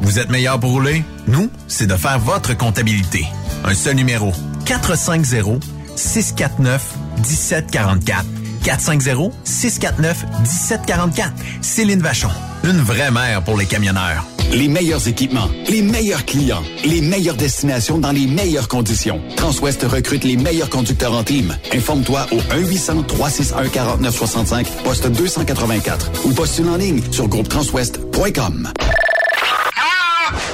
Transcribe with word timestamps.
Vous 0.00 0.18
êtes 0.18 0.30
meilleur 0.30 0.58
pour 0.58 0.70
rouler? 0.70 1.04
Nous, 1.26 1.50
c'est 1.68 1.86
de 1.86 1.96
faire 1.96 2.18
votre 2.18 2.56
comptabilité. 2.56 3.26
Un 3.64 3.74
seul 3.74 3.96
numéro. 3.96 4.32
450 4.66 5.62
649 5.96 6.94
1744. 7.18 8.24
450-649-1744. 8.64 11.30
Céline 11.62 12.00
Vachon. 12.00 12.28
Une 12.64 12.80
vraie 12.80 13.10
mère 13.10 13.42
pour 13.42 13.56
les 13.56 13.64
camionneurs. 13.66 14.24
Les 14.52 14.68
meilleurs 14.68 15.08
équipements, 15.08 15.48
les 15.68 15.80
meilleurs 15.80 16.24
clients, 16.24 16.64
les 16.84 17.00
meilleures 17.00 17.36
destinations 17.36 17.98
dans 17.98 18.10
les 18.10 18.26
meilleures 18.26 18.66
conditions. 18.68 19.20
Transwest 19.36 19.84
recrute 19.84 20.24
les 20.24 20.36
meilleurs 20.36 20.70
conducteurs 20.70 21.14
en 21.14 21.22
team. 21.22 21.56
Informe-toi 21.72 22.26
au 22.32 22.38
1-800-361-4965, 22.38 24.66
poste 24.82 25.06
284 25.06 26.10
ou 26.24 26.32
postule 26.32 26.68
en 26.68 26.76
ligne 26.76 27.00
sur 27.12 27.28
groupetranswest.com. 27.28 28.72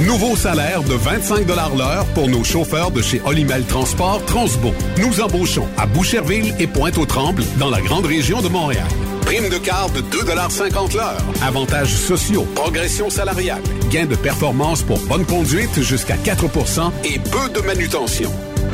Nouveau 0.00 0.34
salaire 0.36 0.82
de 0.82 0.94
25 0.94 1.46
l'heure 1.46 2.06
pour 2.14 2.28
nos 2.28 2.42
chauffeurs 2.42 2.90
de 2.90 3.02
chez 3.02 3.20
Olimel 3.24 3.64
Transport 3.64 4.24
Transbo. 4.26 4.72
Nous 4.98 5.20
embauchons 5.20 5.68
à 5.76 5.86
Boucherville 5.86 6.54
et 6.58 6.66
Pointe-aux-Trembles 6.66 7.44
dans 7.58 7.70
la 7.70 7.80
grande 7.80 8.06
région 8.06 8.40
de 8.40 8.48
Montréal. 8.48 8.88
Prime 9.32 9.48
de 9.48 9.56
quart 9.56 9.88
de 9.88 10.02
2,50 10.02 10.94
l'heure. 10.94 11.24
Avantages 11.40 11.94
sociaux, 11.94 12.46
progression 12.54 13.08
salariale, 13.08 13.62
gains 13.90 14.04
de 14.04 14.14
performance 14.14 14.82
pour 14.82 14.98
bonne 15.06 15.24
conduite 15.24 15.80
jusqu'à 15.80 16.16
4% 16.16 16.92
et 17.04 17.18
peu 17.18 17.48
de 17.48 17.60
manutention. 17.64 18.30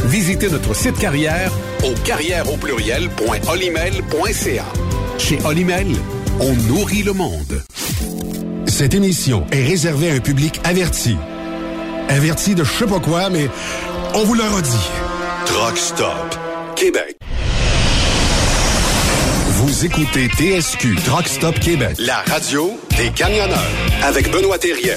Visitez 0.06 0.50
notre 0.50 0.74
site 0.74 0.98
carrière 0.98 1.52
au 1.84 1.92
carrière 2.04 2.52
au 2.52 2.56
pluriel.olimel.ca. 2.56 4.64
Chez 5.16 5.38
Olimel, 5.44 5.94
on 6.40 6.52
nourrit 6.66 7.04
le 7.04 7.12
monde. 7.12 7.62
Cette 8.66 8.94
émission 8.94 9.46
est 9.52 9.62
réservée 9.62 10.10
à 10.10 10.14
un 10.14 10.20
public 10.20 10.58
averti. 10.64 11.16
Averti 12.08 12.56
de 12.56 12.64
je 12.64 12.72
sais 12.72 12.86
pas 12.86 12.98
quoi, 12.98 13.30
mais 13.30 13.48
on 14.12 14.24
vous 14.24 14.34
le 14.34 14.42
redit. 14.42 14.90
Truck 15.46 15.78
Stop 15.78 16.36
Québec. 16.74 17.16
Écoutez 19.80 20.26
TSQ 20.26 20.96
Truck 21.04 21.28
Québec, 21.60 21.96
la 22.00 22.22
radio 22.22 22.76
des 22.96 23.10
camionneurs 23.10 23.58
avec 24.02 24.28
Benoît 24.32 24.58
Thérien. 24.58 24.96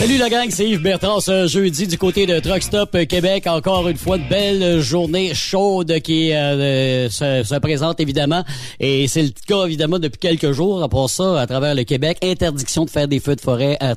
Salut 0.00 0.16
la 0.16 0.30
gang, 0.30 0.46
c'est 0.48 0.66
Yves 0.66 0.80
Bertrand 0.80 1.20
ce 1.20 1.46
jeudi 1.46 1.86
du 1.86 1.98
côté 1.98 2.24
de 2.24 2.40
Truck 2.40 2.62
Stop 2.62 2.96
Québec. 3.06 3.46
Encore 3.46 3.86
une 3.86 3.98
fois, 3.98 4.16
de 4.16 4.26
belle 4.30 4.80
journée 4.80 5.34
chaude 5.34 6.00
qui 6.00 6.32
euh, 6.32 7.10
se, 7.10 7.42
se, 7.44 7.54
présente 7.56 8.00
évidemment. 8.00 8.42
Et 8.80 9.06
c'est 9.08 9.22
le 9.22 9.28
cas 9.46 9.66
évidemment 9.66 9.98
depuis 9.98 10.18
quelques 10.18 10.52
jours. 10.52 10.88
Part 10.88 11.10
ça, 11.10 11.38
à 11.38 11.46
travers 11.46 11.74
le 11.74 11.84
Québec, 11.84 12.16
interdiction 12.22 12.86
de 12.86 12.90
faire 12.90 13.08
des 13.08 13.20
feux 13.20 13.36
de 13.36 13.42
forêt 13.42 13.76
à, 13.78 13.90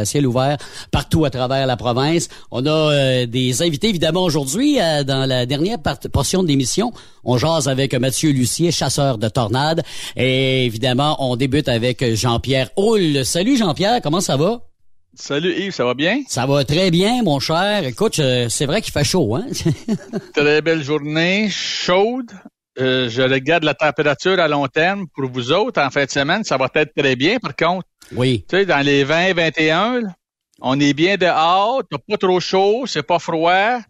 à 0.00 0.04
ciel 0.04 0.26
ouvert 0.26 0.58
partout 0.90 1.24
à 1.24 1.30
travers 1.30 1.66
la 1.66 1.78
province. 1.78 2.28
On 2.50 2.66
a 2.66 2.70
euh, 2.70 3.24
des 3.24 3.62
invités 3.62 3.88
évidemment 3.88 4.24
aujourd'hui 4.24 4.78
euh, 4.78 5.04
dans 5.04 5.24
la 5.24 5.46
dernière 5.46 5.78
portion 6.12 6.42
de 6.42 6.48
l'émission. 6.48 6.92
On 7.24 7.38
jase 7.38 7.66
avec 7.66 7.94
Mathieu 7.94 8.30
Lucier, 8.30 8.72
chasseur 8.72 9.16
de 9.16 9.30
tornades. 9.30 9.82
Et 10.18 10.66
évidemment, 10.66 11.16
on 11.18 11.34
débute 11.34 11.70
avec 11.70 12.14
Jean-Pierre 12.14 12.68
Houle. 12.76 13.24
Salut 13.24 13.56
Jean-Pierre, 13.56 14.02
comment 14.02 14.20
ça 14.20 14.36
va? 14.36 14.60
Salut 15.18 15.54
Yves, 15.54 15.72
ça 15.72 15.84
va 15.86 15.94
bien? 15.94 16.22
Ça 16.28 16.44
va 16.44 16.62
très 16.64 16.90
bien, 16.90 17.22
mon 17.22 17.40
cher. 17.40 17.86
Écoute, 17.86 18.20
c'est 18.48 18.66
vrai 18.66 18.82
qu'il 18.82 18.92
fait 18.92 19.02
chaud, 19.02 19.34
hein? 19.34 19.46
très 20.34 20.60
belle 20.60 20.82
journée, 20.82 21.48
chaude. 21.50 22.30
Euh, 22.78 23.08
je 23.08 23.22
regarde 23.22 23.64
la 23.64 23.72
température 23.72 24.38
à 24.38 24.46
long 24.46 24.66
terme. 24.68 25.06
Pour 25.14 25.30
vous 25.30 25.52
autres, 25.52 25.80
en 25.80 25.88
fin 25.88 26.04
de 26.04 26.10
semaine, 26.10 26.44
ça 26.44 26.58
va 26.58 26.68
être 26.74 26.92
très 26.94 27.16
bien, 27.16 27.38
par 27.38 27.56
contre. 27.56 27.86
Oui. 28.14 28.44
Tu 28.46 28.58
sais, 28.58 28.66
dans 28.66 28.84
les 28.84 29.04
20, 29.04 29.32
21, 29.32 30.02
on 30.60 30.78
est 30.78 30.92
bien 30.92 31.16
dehors, 31.16 31.82
t'as 31.90 31.96
pas 31.96 32.18
trop 32.18 32.38
chaud, 32.38 32.84
c'est 32.86 33.02
pas 33.02 33.18
froid. 33.18 33.80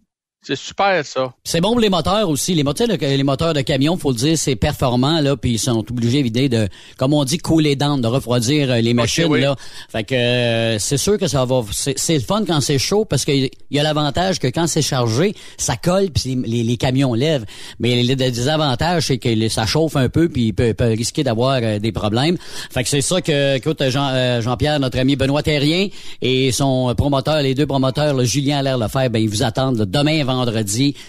C'est 0.47 0.55
super, 0.55 1.05
ça. 1.05 1.33
C'est 1.43 1.61
bon 1.61 1.71
pour 1.71 1.81
les 1.81 1.89
moteurs 1.89 2.31
aussi. 2.31 2.55
Les 2.55 2.63
moteurs, 2.63 2.87
les 2.87 3.23
moteurs 3.25 3.53
de 3.53 3.63
camion, 3.63 3.97
faut 3.97 4.13
le 4.13 4.17
dire, 4.17 4.39
c'est 4.39 4.55
performant, 4.55 5.21
là, 5.21 5.37
puis 5.37 5.55
ils 5.55 5.59
sont 5.59 5.85
obligés, 5.91 6.21
évidemment, 6.21 6.37
de, 6.49 6.69
comme 6.97 7.15
on 7.15 7.25
dit, 7.25 7.39
couler 7.39 7.75
dents, 7.75 7.99
de 7.99 8.07
refroidir 8.07 8.71
euh, 8.71 8.81
les 8.81 8.95
machines, 8.95 9.25
okay, 9.25 9.33
oui. 9.33 9.41
là. 9.41 9.57
Fait 9.89 10.05
que 10.05 10.15
euh, 10.15 10.79
c'est 10.79 10.99
sûr 10.99 11.19
que 11.19 11.27
ça 11.27 11.45
va... 11.45 11.63
C'est 11.73 12.15
le 12.15 12.21
fun 12.21 12.45
quand 12.47 12.61
c'est 12.61 12.79
chaud, 12.79 13.05
parce 13.05 13.25
qu'il 13.25 13.51
y 13.73 13.79
a 13.81 13.83
l'avantage 13.83 14.39
que 14.39 14.47
quand 14.47 14.69
c'est 14.69 14.83
chargé, 14.83 15.35
ça 15.57 15.75
colle, 15.75 16.11
puis 16.11 16.37
les, 16.47 16.63
les, 16.63 16.77
camions 16.77 17.15
lèvent. 17.15 17.47
Mais 17.81 18.05
le 18.05 18.15
désavantage, 18.15 19.09
c'est 19.09 19.19
que 19.19 19.49
ça 19.49 19.67
chauffe 19.67 19.97
un 19.97 20.09
peu, 20.09 20.29
puis 20.29 20.45
il 20.45 20.53
peut, 20.53 20.75
peut 20.75 20.85
risquer 20.91 21.25
d'avoir 21.25 21.59
euh, 21.61 21.81
des 21.81 21.91
problèmes. 21.91 22.37
Fait 22.71 22.85
que 22.85 22.89
c'est 22.89 23.01
ça 23.01 23.21
que, 23.21 23.57
écoute, 23.57 23.83
Jean, 23.89 24.41
Jean-Pierre, 24.41 24.79
notre 24.79 25.01
ami 25.01 25.17
Benoît 25.17 25.43
Terrien, 25.43 25.89
et 26.23 26.53
son 26.53 26.95
promoteur, 26.97 27.43
les 27.43 27.57
deux 27.57 27.67
promoteurs, 27.67 28.15
le 28.15 28.23
Julien 28.23 28.59
Allaire 28.59 28.79
Lefebvre, 28.79 29.11
ben, 29.11 29.19
ils 29.19 29.29
vous 29.29 29.43
attendent 29.43 29.79
demain, 29.79 30.23
vendredi. 30.23 30.36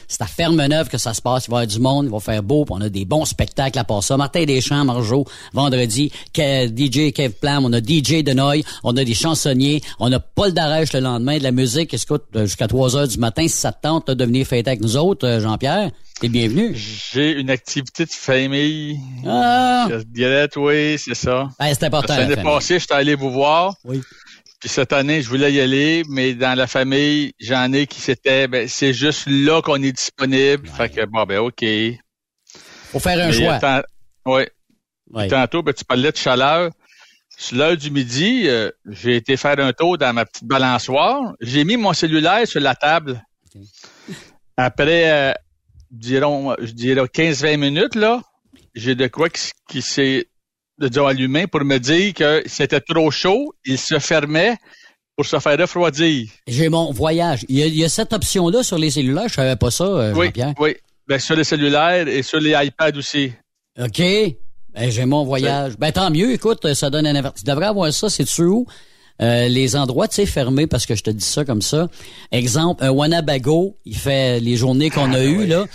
C'est 0.08 0.22
à 0.22 0.26
Ferme-Neuve 0.26 0.90
que 0.90 0.98
ça 0.98 1.14
se 1.14 1.22
passe. 1.22 1.48
Il 1.48 1.52
va 1.52 1.58
y 1.58 1.60
avoir 1.64 1.68
du 1.68 1.80
monde, 1.80 2.06
il 2.06 2.12
va 2.12 2.20
faire 2.20 2.44
beau, 2.44 2.66
on 2.70 2.82
a 2.82 2.90
des 2.90 3.06
bons 3.06 3.26
spectacles 3.26 3.80
à 3.80 3.84
part 3.84 4.04
ça. 4.04 4.18
Martin 4.18 4.46
Deschamps, 4.46 4.86
Marjo, 4.86 5.26
vendredi. 5.54 6.12
DJ 6.36 7.12
Kev 7.14 7.34
Plam, 7.42 7.66
on 7.66 7.74
a 7.74 7.80
DJ 7.80 8.24
Denoy, 8.24 8.64
on 8.84 8.96
a 8.96 9.04
des 9.04 9.14
chansonniers, 9.14 9.82
on 10.00 10.12
a 10.12 10.20
Paul 10.20 10.54
Darèche 10.54 10.94
le 10.94 11.00
lendemain, 11.00 11.38
de 11.38 11.44
la 11.44 11.52
musique. 11.52 11.94
Écoute, 11.94 12.26
jusqu'à 12.36 12.68
3 12.68 12.96
heures 12.96 13.08
du 13.08 13.18
matin, 13.18 13.48
si 13.48 13.58
ça 13.58 13.72
te 13.72 13.82
tente 13.82 14.10
de 14.10 14.26
venir 14.26 14.46
fêter 14.46 14.70
avec 14.70 14.82
nous 14.82 14.98
autres, 14.98 15.40
Jean-Pierre. 15.42 15.92
T'es 16.20 16.30
bienvenu. 16.30 16.76
J'ai 16.76 17.34
une 17.34 17.52
activité 17.52 18.06
de 18.06 18.12
famille. 18.12 19.00
Ah! 19.28 19.88
Oui, 20.56 20.98
c'est 20.98 21.14
ça. 21.14 21.50
Ben, 21.60 21.74
c'est 21.74 21.84
important. 21.84 22.18
L'année 22.18 22.36
passée, 22.38 22.80
j'étais 22.80 22.96
allé 22.96 23.14
vous 23.14 23.30
voir. 23.30 23.76
Oui. 23.86 24.02
Puis 24.60 24.70
cette 24.70 24.92
année, 24.92 25.22
je 25.22 25.30
voulais 25.30 25.54
y 25.54 25.62
aller, 25.62 26.04
mais 26.10 26.34
dans 26.34 26.58
la 26.58 26.66
famille, 26.66 27.34
j'en 27.40 27.72
ai 27.74 27.86
qui 27.86 28.02
s'étaient, 28.02 28.48
ben, 28.48 28.68
c'est 28.68 28.94
juste 28.94 29.28
là 29.28 29.62
qu'on 29.62 29.82
est 29.84 29.92
disponible. 29.92 30.68
Ouais. 30.68 30.76
Fait 30.76 30.90
que, 30.90 31.06
bon, 31.06 31.26
ben, 31.26 31.40
OK. 31.40 31.64
Faut 32.92 33.00
faire 33.00 33.24
un 33.24 33.28
mais 33.28 33.34
choix. 33.34 33.60
Tant... 33.60 33.82
Oui. 34.26 34.44
Ouais. 35.12 35.28
Tantôt, 35.28 35.62
ben, 35.62 35.74
tu 35.74 35.86
parlais 35.86 36.12
de 36.12 36.18
chaleur. 36.18 36.72
Sur 37.38 37.58
l'heure 37.58 37.78
du 37.78 37.92
midi, 37.92 38.48
euh, 38.48 38.72
j'ai 38.88 39.18
été 39.18 39.38
faire 39.38 39.60
un 39.60 39.72
tour 39.74 40.00
dans 40.00 40.12
ma 40.12 40.26
petite 40.26 40.46
balançoire. 40.46 41.36
J'ai 41.40 41.64
mis 41.64 41.78
mon 41.78 41.94
cellulaire 41.94 42.48
sur 42.48 42.60
la 42.60 42.74
table. 42.74 43.24
Okay. 43.54 43.64
Après, 44.58 45.12
euh, 45.12 45.34
dirons, 45.92 46.56
je 46.60 46.72
dirais 46.72 47.02
15-20 47.02 47.58
minutes, 47.58 47.94
là, 47.94 48.24
j'ai 48.74 48.96
de 48.96 49.06
quoi 49.06 49.30
qui, 49.30 49.52
qui 49.70 49.84
s'est 49.84 50.28
de 50.80 50.88
disons, 50.88 51.08
allumé 51.08 51.48
pour 51.48 51.64
me 51.64 51.78
dire 51.80 52.14
que 52.14 52.44
c'était 52.46 52.82
trop 52.82 53.10
chaud, 53.12 53.54
il 53.66 53.78
se 53.78 54.00
fermait 54.00 54.58
pour 55.16 55.26
se 55.26 55.40
faire 55.40 55.58
refroidir. 55.58 56.28
J'ai 56.48 56.70
mon 56.70 56.92
voyage. 56.92 57.44
Il 57.50 57.58
y, 57.58 57.64
a, 57.64 57.66
il 57.66 57.76
y 57.76 57.84
a 57.84 57.90
cette 57.90 58.14
option-là 58.14 58.62
sur 58.62 58.78
les 58.78 58.92
cellulaires? 58.92 59.28
Je 59.28 59.34
savais 59.34 59.56
pas 59.56 59.72
ça, 59.72 59.86
euh, 59.86 60.14
oui. 60.14 60.28
Oui, 60.60 60.76
ben, 61.08 61.18
sur 61.20 61.36
les 61.36 61.44
cellulaires 61.44 62.08
et 62.08 62.22
sur 62.22 62.40
les 62.40 62.52
iPads 62.52 62.98
aussi. 62.98 63.32
OK. 63.80 64.00
Ben, 64.00 64.92
j'ai 64.92 65.06
mon 65.06 65.24
voyage. 65.24 65.76
Ben, 65.80 65.92
tant 65.92 66.12
mieux. 66.12 66.32
Écoute, 66.34 66.72
ça 66.76 66.92
donne 66.92 67.08
un 67.08 67.16
avertissement. 67.16 67.46
Tu 67.48 67.52
devrais 67.52 67.66
avoir 67.68 67.92
ça. 67.92 68.10
C'est 68.10 68.26
tu 68.26 68.44
où? 68.44 68.68
Euh, 69.20 69.48
les 69.48 69.76
endroits, 69.76 70.08
tu 70.08 70.14
sais, 70.14 70.28
fermés, 70.28 70.68
parce 70.68 70.86
que 70.86 70.94
je 70.94 71.02
te 71.02 71.10
dis 71.10 71.26
ça 71.26 71.44
comme 71.44 71.64
ça. 71.64 71.88
Exemple, 72.32 72.84
un 72.84 72.92
Wanabago, 72.92 73.76
il 73.84 73.98
fait 73.98 74.40
les 74.40 74.56
journées 74.56 74.92
qu'on 74.92 75.12
Ah, 75.12 75.16
a 75.18 75.24
eues, 75.24 75.48
là 75.48 75.66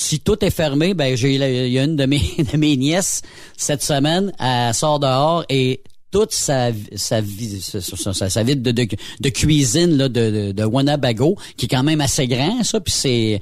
si 0.00 0.20
tout 0.20 0.44
est 0.44 0.50
fermé, 0.50 0.94
ben 0.94 1.16
j'ai 1.16 1.34
il 1.34 1.72
y 1.72 1.78
a 1.78 1.82
une 1.82 1.96
de 1.96 2.06
mes 2.06 2.20
de 2.52 2.56
mes 2.56 2.76
nièces 2.76 3.20
cette 3.56 3.82
semaine, 3.82 4.32
elle 4.38 4.72
sort 4.72 5.00
dehors 5.00 5.44
et 5.48 5.82
toute 6.12 6.32
sa 6.32 6.70
sa 6.94 7.20
sa, 7.20 8.30
sa 8.30 8.42
vide 8.44 8.62
de, 8.62 8.70
de, 8.70 8.86
de, 9.20 9.28
cuisine 9.28 9.96
là 9.96 10.08
de, 10.08 10.30
de, 10.30 10.52
de 10.52 10.64
Wanabago 10.64 11.36
qui 11.56 11.66
est 11.66 11.68
quand 11.68 11.82
même 11.82 12.00
assez 12.00 12.26
grand 12.28 12.62
ça 12.62 12.80
puis 12.80 12.94
c'est 12.94 13.40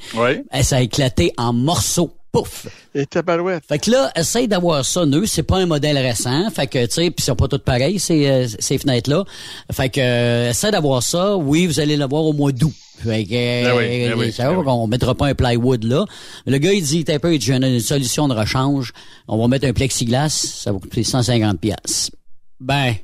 ça 0.62 0.76
a 0.76 0.80
éclaté 0.80 1.32
en 1.36 1.52
morceaux 1.52 2.16
pouf. 2.42 2.66
Et 2.94 3.06
tabarouette. 3.06 3.64
Fait 3.66 3.78
que 3.78 3.90
là, 3.90 4.10
essaye 4.16 4.48
d'avoir 4.48 4.84
ça 4.84 5.04
neuf. 5.04 5.26
C'est 5.26 5.42
pas 5.42 5.58
un 5.58 5.66
modèle 5.66 5.98
récent. 5.98 6.50
Fait 6.50 6.66
que, 6.66 6.84
tu 6.86 6.92
sais, 6.92 7.10
puis 7.10 7.24
c'est 7.24 7.34
pas 7.34 7.48
tout 7.48 7.58
pareil, 7.58 7.98
ces, 7.98 8.26
euh, 8.26 8.46
ces 8.58 8.78
fenêtres-là. 8.78 9.24
Fait 9.72 9.88
que, 9.88 10.00
euh, 10.00 10.50
essaye 10.50 10.70
d'avoir 10.70 11.02
ça. 11.02 11.36
Oui, 11.36 11.66
vous 11.66 11.80
allez 11.80 11.96
l'avoir 11.96 12.24
au 12.24 12.32
mois 12.32 12.52
d'août. 12.52 12.72
Fait 12.98 13.24
que, 13.24 13.30
ben 13.30 13.76
oui, 13.76 14.08
ben 14.08 14.14
oui, 14.18 14.32
ça, 14.32 14.50
ben 14.50 14.64
on 14.66 14.86
mettra 14.86 15.14
pas 15.14 15.26
un 15.26 15.34
plywood 15.34 15.84
là. 15.84 16.06
Le 16.46 16.56
gars, 16.56 16.72
il 16.72 16.82
dit, 16.82 17.04
t'as 17.04 17.18
peu, 17.18 17.36
j'ai 17.38 17.54
une 17.54 17.80
solution 17.80 18.26
de 18.26 18.34
rechange. 18.34 18.92
On 19.28 19.36
va 19.36 19.48
mettre 19.48 19.66
un 19.66 19.72
plexiglas. 19.72 20.30
Ça 20.30 20.72
va 20.72 20.78
coûter 20.78 21.02
150 21.02 21.60
pièces. 21.60 22.10
Ben, 22.58 22.94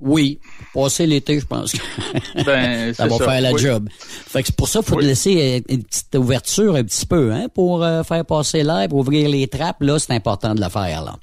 oui, 0.00 0.40
passer 0.74 1.06
l'été, 1.06 1.40
je 1.40 1.46
pense 1.46 1.72
que 1.72 1.78
ben, 2.44 2.94
ça 2.94 3.06
va 3.06 3.18
ça. 3.18 3.24
faire 3.24 3.40
la 3.40 3.52
oui. 3.52 3.60
job. 3.60 3.88
Fait 4.00 4.42
que 4.42 4.46
c'est 4.46 4.56
pour 4.56 4.68
ça 4.68 4.80
qu'il 4.80 4.88
faut 4.88 4.96
oui. 4.96 5.06
laisser 5.06 5.62
une 5.68 5.82
petite 5.84 6.14
ouverture 6.16 6.74
un 6.74 6.84
petit 6.84 7.06
peu, 7.06 7.32
hein, 7.32 7.46
pour 7.54 7.82
euh, 7.84 8.02
faire 8.02 8.24
passer 8.24 8.62
l'air, 8.62 8.88
pour 8.88 9.00
ouvrir 9.00 9.28
les 9.28 9.46
trappes. 9.48 9.82
Là, 9.82 9.98
c'est 9.98 10.12
important 10.12 10.54
de 10.54 10.60
le 10.60 10.68
faire, 10.68 11.02
là. 11.04 11.16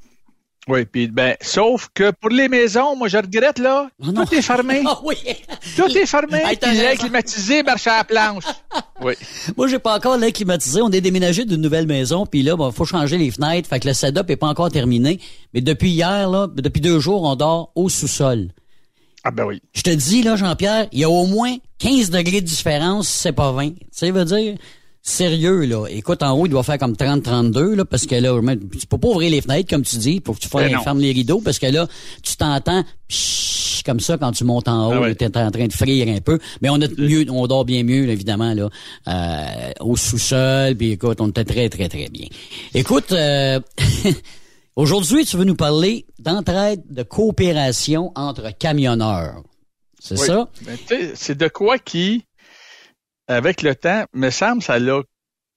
Oui, 0.70 0.84
puis 0.84 1.08
ben, 1.08 1.36
sauf 1.40 1.88
que 1.94 2.12
pour 2.12 2.30
les 2.30 2.50
maisons, 2.50 2.94
moi 2.98 3.08
je 3.08 3.16
regrette 3.16 3.58
là, 3.58 3.90
Oh 4.06 4.12
tout 4.12 4.34
est 4.34 4.42
fermé. 4.42 4.84
Ah 4.88 5.00
oui. 5.04 5.16
Tout 5.78 5.88
est 5.98 6.06
fermé. 6.06 6.40
Hey, 6.44 6.58
puis 6.58 6.72
l'air 6.76 6.96
climatisé 6.96 7.64
marche 7.64 7.88
à 7.88 8.00
la 8.00 8.04
planche. 8.04 8.44
Oui. 9.02 9.14
Moi, 9.56 9.68
j'ai 9.70 9.80
pas 9.80 9.96
encore 9.96 10.18
l'air 10.18 10.34
climatisé. 10.34 10.82
On 10.82 10.90
est 10.90 11.00
déménagé 11.00 11.46
d'une 11.46 11.62
nouvelle 11.62 11.88
maison, 11.88 12.26
puis 12.26 12.44
là, 12.44 12.56
bon, 12.58 12.70
faut 12.72 12.84
changer 12.84 13.18
les 13.18 13.32
fenêtres. 13.32 13.70
Fait 13.70 13.80
que 13.80 13.88
le 13.88 13.94
setup 13.94 14.30
est 14.30 14.36
pas 14.36 14.48
encore 14.48 14.70
terminé. 14.70 15.20
Mais 15.54 15.62
depuis 15.62 15.92
hier, 15.92 16.30
là, 16.30 16.48
depuis 16.54 16.82
deux 16.82 17.00
jours, 17.00 17.24
on 17.24 17.36
dort 17.36 17.72
au 17.76 17.88
sous-sol. 17.88 18.50
Ah 19.28 19.32
ben 19.32 19.44
oui. 19.46 19.62
Je 19.74 19.82
te 19.82 19.90
dis, 19.90 20.24
là, 20.24 20.38
Jean-Pierre, 20.38 20.88
il 20.94 21.00
y 21.00 21.04
a 21.04 21.10
au 21.10 21.26
moins 21.26 21.54
15 21.80 22.12
degrés 22.12 22.40
de 22.40 22.46
différence, 22.46 23.10
si 23.10 23.18
c'est 23.20 23.34
pas 23.34 23.52
20. 23.52 23.72
Tu 23.72 23.76
sais, 23.92 24.12
veut 24.12 24.24
dire, 24.24 24.56
sérieux, 25.02 25.66
là. 25.66 25.86
Écoute, 25.90 26.24
en 26.24 26.32
haut, 26.32 26.46
il 26.46 26.50
doit 26.50 26.64
faire 26.64 26.78
comme 26.78 26.94
30-32, 26.94 27.76
là, 27.76 27.84
parce 27.84 28.06
que 28.06 28.16
là, 28.16 28.40
tu 28.80 28.88
peux 28.88 28.98
pas 28.98 29.10
ouvrir 29.10 29.30
les 29.32 29.42
fenêtres, 29.42 29.70
comme 29.70 29.82
tu 29.84 29.98
dis, 29.98 30.22
pour 30.22 30.36
que 30.36 30.40
tu 30.42 30.48
fasses- 30.48 30.64
Ben 30.70 30.78
non. 30.78 30.82
fermes 30.84 31.00
les 31.02 31.12
rideaux, 31.12 31.42
parce 31.44 31.60
que 31.60 31.66
là, 31.66 31.88
tu 32.24 32.38
t'entends 32.38 32.86
comme 33.86 34.00
ça 34.00 34.18
quand 34.18 34.32
tu 34.32 34.46
montes 34.46 34.68
en 34.70 34.88
haut, 34.90 34.94
Ah 34.96 35.02
ouais. 35.02 35.16
tu 35.16 35.26
es 35.26 35.38
en 35.38 35.52
train 35.52 35.68
de 35.68 35.74
frire 35.74 36.08
un 36.08 36.22
peu. 36.22 36.40
Mais 36.62 36.70
on 36.70 36.76
a 36.82 36.88
mieux, 36.98 37.26
on 37.30 37.48
dort 37.48 37.66
bien 37.66 37.84
mieux, 37.84 38.08
évidemment, 38.10 38.54
là, 38.54 38.70
euh, 39.10 39.72
au 39.82 39.98
sous-sol, 39.98 40.76
puis 40.76 40.92
écoute, 40.92 41.20
on 41.20 41.28
était 41.30 41.44
très, 41.46 41.68
très, 41.70 41.90
très 41.90 42.08
bien. 42.10 42.28
Écoute, 42.74 43.12
euh, 43.12 43.60
aujourd'hui, 44.78 45.26
tu 45.26 45.36
veux 45.36 45.44
nous 45.44 45.56
parler 45.56 46.06
d'entraide, 46.20 46.82
de 46.90 47.04
coopération 47.04 48.12
entre 48.16 48.52
camionneurs. 48.58 49.44
C'est 50.00 50.18
Oui. 50.20 50.26
ça? 50.28 50.48
Ben, 50.62 50.78
c'est 51.16 51.38
de 51.38 51.48
quoi 51.50 51.78
qui, 51.80 52.26
avec 53.28 53.62
le 53.62 53.76
temps, 53.76 54.06
me 54.14 54.30
semble, 54.30 54.62
ça 54.62 54.80
l'a, 54.80 55.02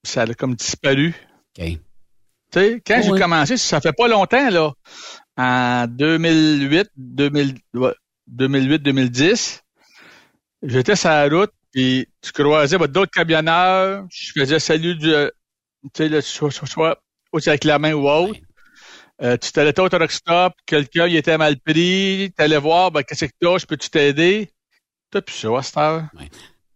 ça 0.02 0.26
l'a 0.26 0.34
comme 0.34 0.56
disparu. 0.56 1.14
Quand 2.52 3.02
j'ai 3.02 3.10
commencé, 3.20 3.56
ça 3.56 3.80
fait 3.80 3.92
pas 3.92 4.08
longtemps, 4.08 4.50
là. 4.50 4.72
En 5.36 5.86
2008, 5.86 6.88
2000, 6.96 7.54
ouais, 7.74 7.94
2008, 8.26 8.78
2010, 8.82 9.62
j'étais 10.62 10.96
sur 10.96 11.10
la 11.10 11.28
route, 11.28 11.52
puis 11.72 12.08
tu 12.20 12.32
croisais 12.32 12.76
d'autres 12.78 13.12
camionneurs, 13.12 14.04
je 14.10 14.32
faisais 14.32 14.58
salut 14.58 14.96
du, 14.96 15.12
euh, 15.14 15.30
tu 15.94 16.08
sais, 16.08 16.42
aussi 17.32 17.48
avec 17.48 17.64
la 17.64 17.78
main 17.78 17.92
ou 17.92 18.08
autre. 18.08 18.38
Euh, 19.22 19.36
tu 19.36 19.52
t'allais 19.52 19.78
au 19.78 19.88
truck 19.88 20.10
stop, 20.10 20.54
quelqu'un, 20.64 21.06
il 21.06 21.16
était 21.16 21.36
mal 21.36 21.58
pris, 21.58 22.32
t'allais 22.36 22.58
voir, 22.58 22.90
ben, 22.90 23.02
qu'est-ce 23.02 23.26
que 23.26 23.30
t'as, 23.38 23.58
je 23.58 23.66
peux-tu 23.66 23.90
t'aider? 23.90 24.50
T'as 25.10 25.20
plus 25.20 25.34
ça. 25.34 26.08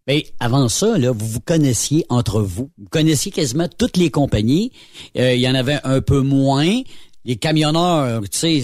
Mais 0.07 0.27
avant 0.41 0.69
ça, 0.69 0.99
là, 0.99 1.13
vous 1.13 1.27
vous 1.27 1.41
connaissiez 1.41 2.05
entre 2.11 2.43
vous. 2.43 2.71
Vous 2.77 2.89
connaissiez 2.91 3.33
quasiment 3.33 3.69
toutes 3.69 3.97
les 3.97 4.11
compagnies. 4.11 4.73
Euh, 5.17 5.35
il 5.35 5.41
y 5.41 5.49
en 5.49 5.55
avait 5.55 5.79
un 5.85 6.03
peu 6.03 6.21
moins. 6.21 6.83
Les 7.25 7.37
camionneurs, 7.37 8.21
tu 8.31 8.39
sais, 8.39 8.63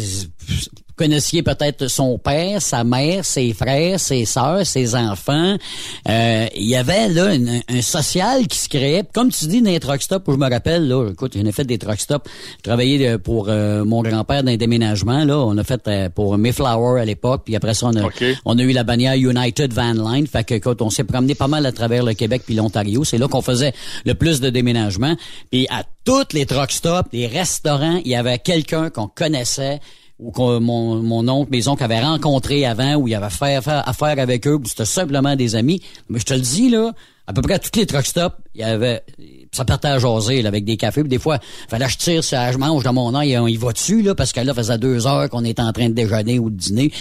connaissiez 1.05 1.43
peut-être 1.43 1.89
son 1.89 2.19
père, 2.19 2.61
sa 2.61 2.85
mère, 2.85 3.25
ses 3.25 3.53
frères, 3.55 3.99
ses 3.99 4.25
sœurs, 4.27 4.67
ses 4.67 4.95
enfants. 4.95 5.57
Euh, 6.09 6.47
il 6.55 6.67
y 6.69 6.77
avait 6.77 7.09
là 7.09 7.35
une- 7.35 7.63
un 7.69 7.83
social 7.83 8.47
qui 8.47 8.59
se 8.59 8.69
créait. 8.69 9.03
Comme 9.15 9.31
tu 9.33 9.47
dis, 9.47 9.63
dans 9.63 9.71
les 9.71 9.81
truck 9.81 10.03
stops, 10.03 10.29
où 10.29 10.33
je 10.33 10.37
me 10.37 10.49
rappelle, 10.51 10.87
là, 10.89 11.09
écoute, 11.11 11.33
j'en 11.37 11.45
ai 11.47 11.53
fait 11.53 11.65
des 11.65 11.79
truck 11.79 11.99
stops. 12.01 12.29
Je 12.59 12.63
travaillais 12.63 13.09
euh, 13.09 13.19
pour 13.19 13.47
euh, 13.49 13.85
mon 13.85 14.03
grand-père 14.03 14.43
dans 14.43 14.51
les 14.51 14.57
déménagements. 14.59 15.25
Là, 15.25 15.39
on 15.39 15.57
a 15.57 15.65
fait 15.65 15.87
euh, 15.89 16.09
pour 16.11 16.37
Mayflower 16.37 17.01
à 17.01 17.05
l'époque, 17.05 17.43
puis 17.47 17.57
après 17.57 17.75
ça, 17.75 17.87
on 17.87 17.97
a, 17.97 18.03
on 18.45 18.59
a 18.59 18.63
eu 18.63 18.73
la 18.73 18.85
bannière 18.85 19.15
United 19.15 19.73
Van 19.73 19.93
Line. 19.95 20.27
Fait 20.27 20.45
que 20.45 20.55
quand 20.57 20.83
on 20.83 20.91
s'est 20.91 21.05
promené 21.05 21.35
pas 21.35 21.49
mal 21.49 21.65
à 21.65 21.73
travers 21.73 22.05
le 22.05 22.13
Québec 22.15 22.43
puis 22.45 22.55
l'Ontario, 22.55 23.05
c'est 23.05 23.19
là 23.19 23.27
qu'on 23.27 23.43
faisait 23.43 23.73
le 24.05 24.15
plus 24.15 24.41
de 24.41 24.51
déménagements. 24.51 25.17
Puis 25.51 25.67
à 25.71 25.83
toutes 26.05 26.33
les 26.35 26.45
truck 26.47 26.71
stops, 26.71 27.09
les 27.13 27.27
restaurants, 27.27 28.01
il 28.05 28.11
y 28.11 28.15
avait 28.17 28.39
quelqu'un 28.39 28.91
qu'on 28.91 29.07
connaissait 29.09 29.81
ou 30.21 30.33
mon, 30.61 30.97
mon 30.97 31.27
oncle, 31.29 31.51
mes 31.51 31.67
oncles 31.69 31.83
avaient 31.83 32.01
rencontré 32.01 32.67
avant, 32.67 32.97
ou 32.97 33.09
il 33.09 33.15
avait 33.15 33.31
fait 33.31 33.57
affaire, 33.57 33.89
affaire 33.89 34.19
avec 34.19 34.47
eux, 34.47 34.55
ou 34.57 34.63
c'était 34.67 34.85
simplement 34.85 35.35
des 35.37 35.57
amis. 35.57 35.83
Mais 36.09 36.19
je 36.19 36.25
te 36.25 36.35
le 36.35 36.41
dis, 36.41 36.69
là, 36.71 36.93
à 37.27 37.33
peu 37.33 37.43
près 37.43 37.55
à 37.55 37.59
toutes 37.59 37.77
les 37.77 37.87
truck 37.87 38.05
stops, 38.05 38.37
il 38.55 38.61
y 38.61 38.65
avait, 38.65 39.03
ça 39.53 39.65
partait 39.65 39.89
à 39.89 39.99
jaser, 39.99 40.43
là, 40.43 40.49
avec 40.49 40.65
des 40.65 40.77
cafés. 40.77 41.03
Puis 41.03 41.09
des 41.09 41.19
fois, 41.19 41.39
fallait 41.69 41.87
que 41.87 41.93
je 41.93 41.99
tire 41.99 42.23
la- 42.33 42.53
je 42.53 42.59
mange 42.59 42.83
dans 42.83 42.93
mon 42.93 43.15
on 43.15 43.47
y 43.47 43.57
va 43.57 43.73
dessus, 43.73 44.03
là, 44.03 44.15
parce 44.15 44.33
que 44.33 44.41
là, 44.41 44.53
faisait 44.53 44.79
deux 44.79 45.07
heures 45.07 45.29
qu'on 45.31 45.45
était 45.45 45.63
en 45.63 45.73
train 45.73 45.89
de 45.89 45.95
déjeuner 45.95 46.39
ou 46.39 46.51
de 46.51 46.57
dîner. 46.57 46.93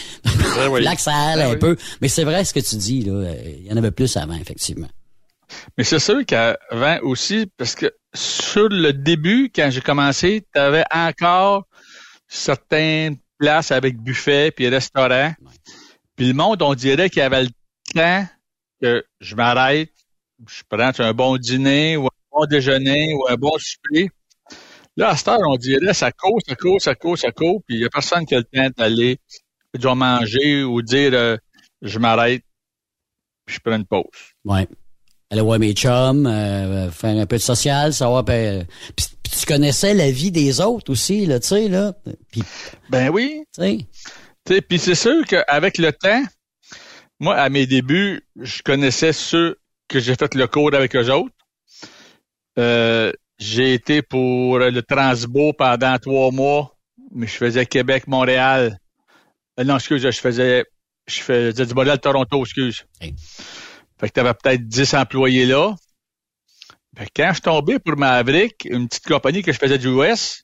oui. 0.71 0.83
là 0.83 0.95
que 0.95 1.01
ça 1.01 1.13
allait 1.13 1.43
un 1.43 1.51
oui. 1.51 1.57
peu. 1.57 1.75
Mais 2.01 2.07
c'est 2.07 2.23
vrai 2.23 2.45
ce 2.45 2.53
que 2.53 2.59
tu 2.59 2.75
dis, 2.75 3.01
là. 3.01 3.31
Il 3.43 3.67
y 3.67 3.73
en 3.73 3.77
avait 3.77 3.91
plus 3.91 4.15
avant, 4.17 4.35
effectivement. 4.35 4.87
Mais 5.77 5.83
c'est 5.83 5.99
sûr 5.99 6.23
qu'avant 6.27 6.99
aussi, 7.03 7.47
parce 7.57 7.73
que 7.73 7.91
sur 8.13 8.69
le 8.69 8.93
début, 8.93 9.51
quand 9.53 9.69
j'ai 9.71 9.81
commencé, 9.81 10.45
tu 10.53 10.59
avais 10.59 10.83
encore 10.93 11.63
certaines 12.29 13.17
places 13.37 13.71
avec 13.71 13.97
buffet 13.97 14.51
puis 14.51 14.69
restaurant. 14.69 15.33
Puis 16.15 16.27
le 16.27 16.33
monde, 16.33 16.61
on 16.61 16.75
dirait 16.75 17.09
qu'il 17.09 17.19
y 17.19 17.23
avait 17.23 17.43
le 17.43 17.49
temps 17.93 18.25
que 18.81 19.03
je 19.19 19.35
m'arrête, 19.35 19.91
je 20.47 20.61
prends 20.69 20.91
un 20.99 21.13
bon 21.13 21.37
dîner 21.37 21.97
ou 21.97 22.05
un 22.05 22.19
bon 22.31 22.45
déjeuner 22.45 23.13
ou 23.13 23.27
un 23.27 23.35
bon 23.35 23.57
souper. 23.57 24.09
Là, 24.95 25.09
à 25.09 25.17
cette 25.17 25.29
heure, 25.29 25.39
on 25.47 25.57
dirait 25.57 25.93
ça 25.93 26.11
court, 26.11 26.39
ça 26.45 26.55
court, 26.55 26.81
ça 26.81 26.95
court, 26.95 27.17
ça 27.17 27.31
court, 27.31 27.61
puis 27.65 27.77
il 27.77 27.79
n'y 27.79 27.85
a 27.85 27.89
personne 27.89 28.25
qui 28.25 28.35
a 28.35 28.39
le 28.39 28.43
temps 28.43 28.69
d'aller 28.77 29.19
manger 29.95 30.63
ou 30.63 30.81
dire 30.81 31.11
euh, 31.13 31.37
je 31.81 31.99
m'arrête, 31.99 32.43
puis 33.45 33.55
je 33.55 33.59
prends 33.61 33.75
une 33.75 33.85
pause. 33.85 34.03
Ouais. 34.45 34.67
Aller 35.31 35.41
voir 35.41 35.59
mes 35.59 35.73
chums, 35.73 36.25
euh, 36.25 36.89
faire 36.89 37.17
un 37.17 37.25
peu 37.25 37.37
de 37.37 37.41
social, 37.41 37.93
savoir. 37.93 38.23
ben, 38.23 38.65
puis, 38.95 39.05
puis 39.23 39.39
tu 39.39 39.45
connaissais 39.45 39.93
la 39.93 40.09
vie 40.09 40.31
des 40.31 40.59
autres 40.59 40.91
aussi, 40.91 41.25
là, 41.25 41.39
tu 41.39 41.47
sais, 41.47 41.67
là. 41.67 41.93
Ben 42.89 43.09
oui. 43.09 43.43
tu 43.55 43.85
sais. 44.47 44.61
Puis 44.61 44.79
c'est 44.79 44.95
sûr 44.95 45.23
qu'avec 45.27 45.77
le 45.77 45.91
temps, 45.91 46.23
moi, 47.19 47.35
à 47.35 47.49
mes 47.49 47.67
débuts, 47.67 48.25
je 48.39 48.63
connaissais 48.63 49.13
ceux 49.13 49.57
que 49.87 49.99
j'ai 49.99 50.15
fait 50.15 50.33
le 50.33 50.47
cours 50.47 50.73
avec 50.73 50.95
eux 50.95 51.11
autres. 51.11 51.35
Euh, 52.57 53.11
j'ai 53.37 53.73
été 53.73 54.01
pour 54.01 54.57
le 54.57 54.81
Transbo 54.81 55.53
pendant 55.53 55.97
trois 55.99 56.31
mois, 56.31 56.75
mais 57.13 57.27
je 57.27 57.35
faisais 57.35 57.65
Québec-Montréal. 57.65 58.79
Euh, 59.59 59.63
non, 59.63 59.75
excuse, 59.75 60.01
je 60.01 60.19
faisais 60.19 60.65
je 61.07 61.21
faisais 61.21 61.65
du 61.65 61.73
Montréal-Toronto, 61.73 62.43
excuse. 62.43 62.85
Hey. 63.01 63.15
Fait 63.99 64.07
que 64.09 64.13
tu 64.13 64.19
avais 64.19 64.33
peut-être 64.33 64.67
10 64.67 64.93
employés 64.93 65.45
là. 65.45 65.75
Fait 66.97 67.05
que 67.05 67.11
quand 67.15 67.27
je 67.29 67.33
suis 67.33 67.41
tombé 67.41 67.79
pour 67.79 67.95
Maverick, 67.97 68.65
une 68.69 68.87
petite 68.87 69.05
compagnie 69.07 69.43
que 69.43 69.51
je 69.51 69.59
faisais 69.59 69.77
du 69.77 69.87
US, 69.89 70.43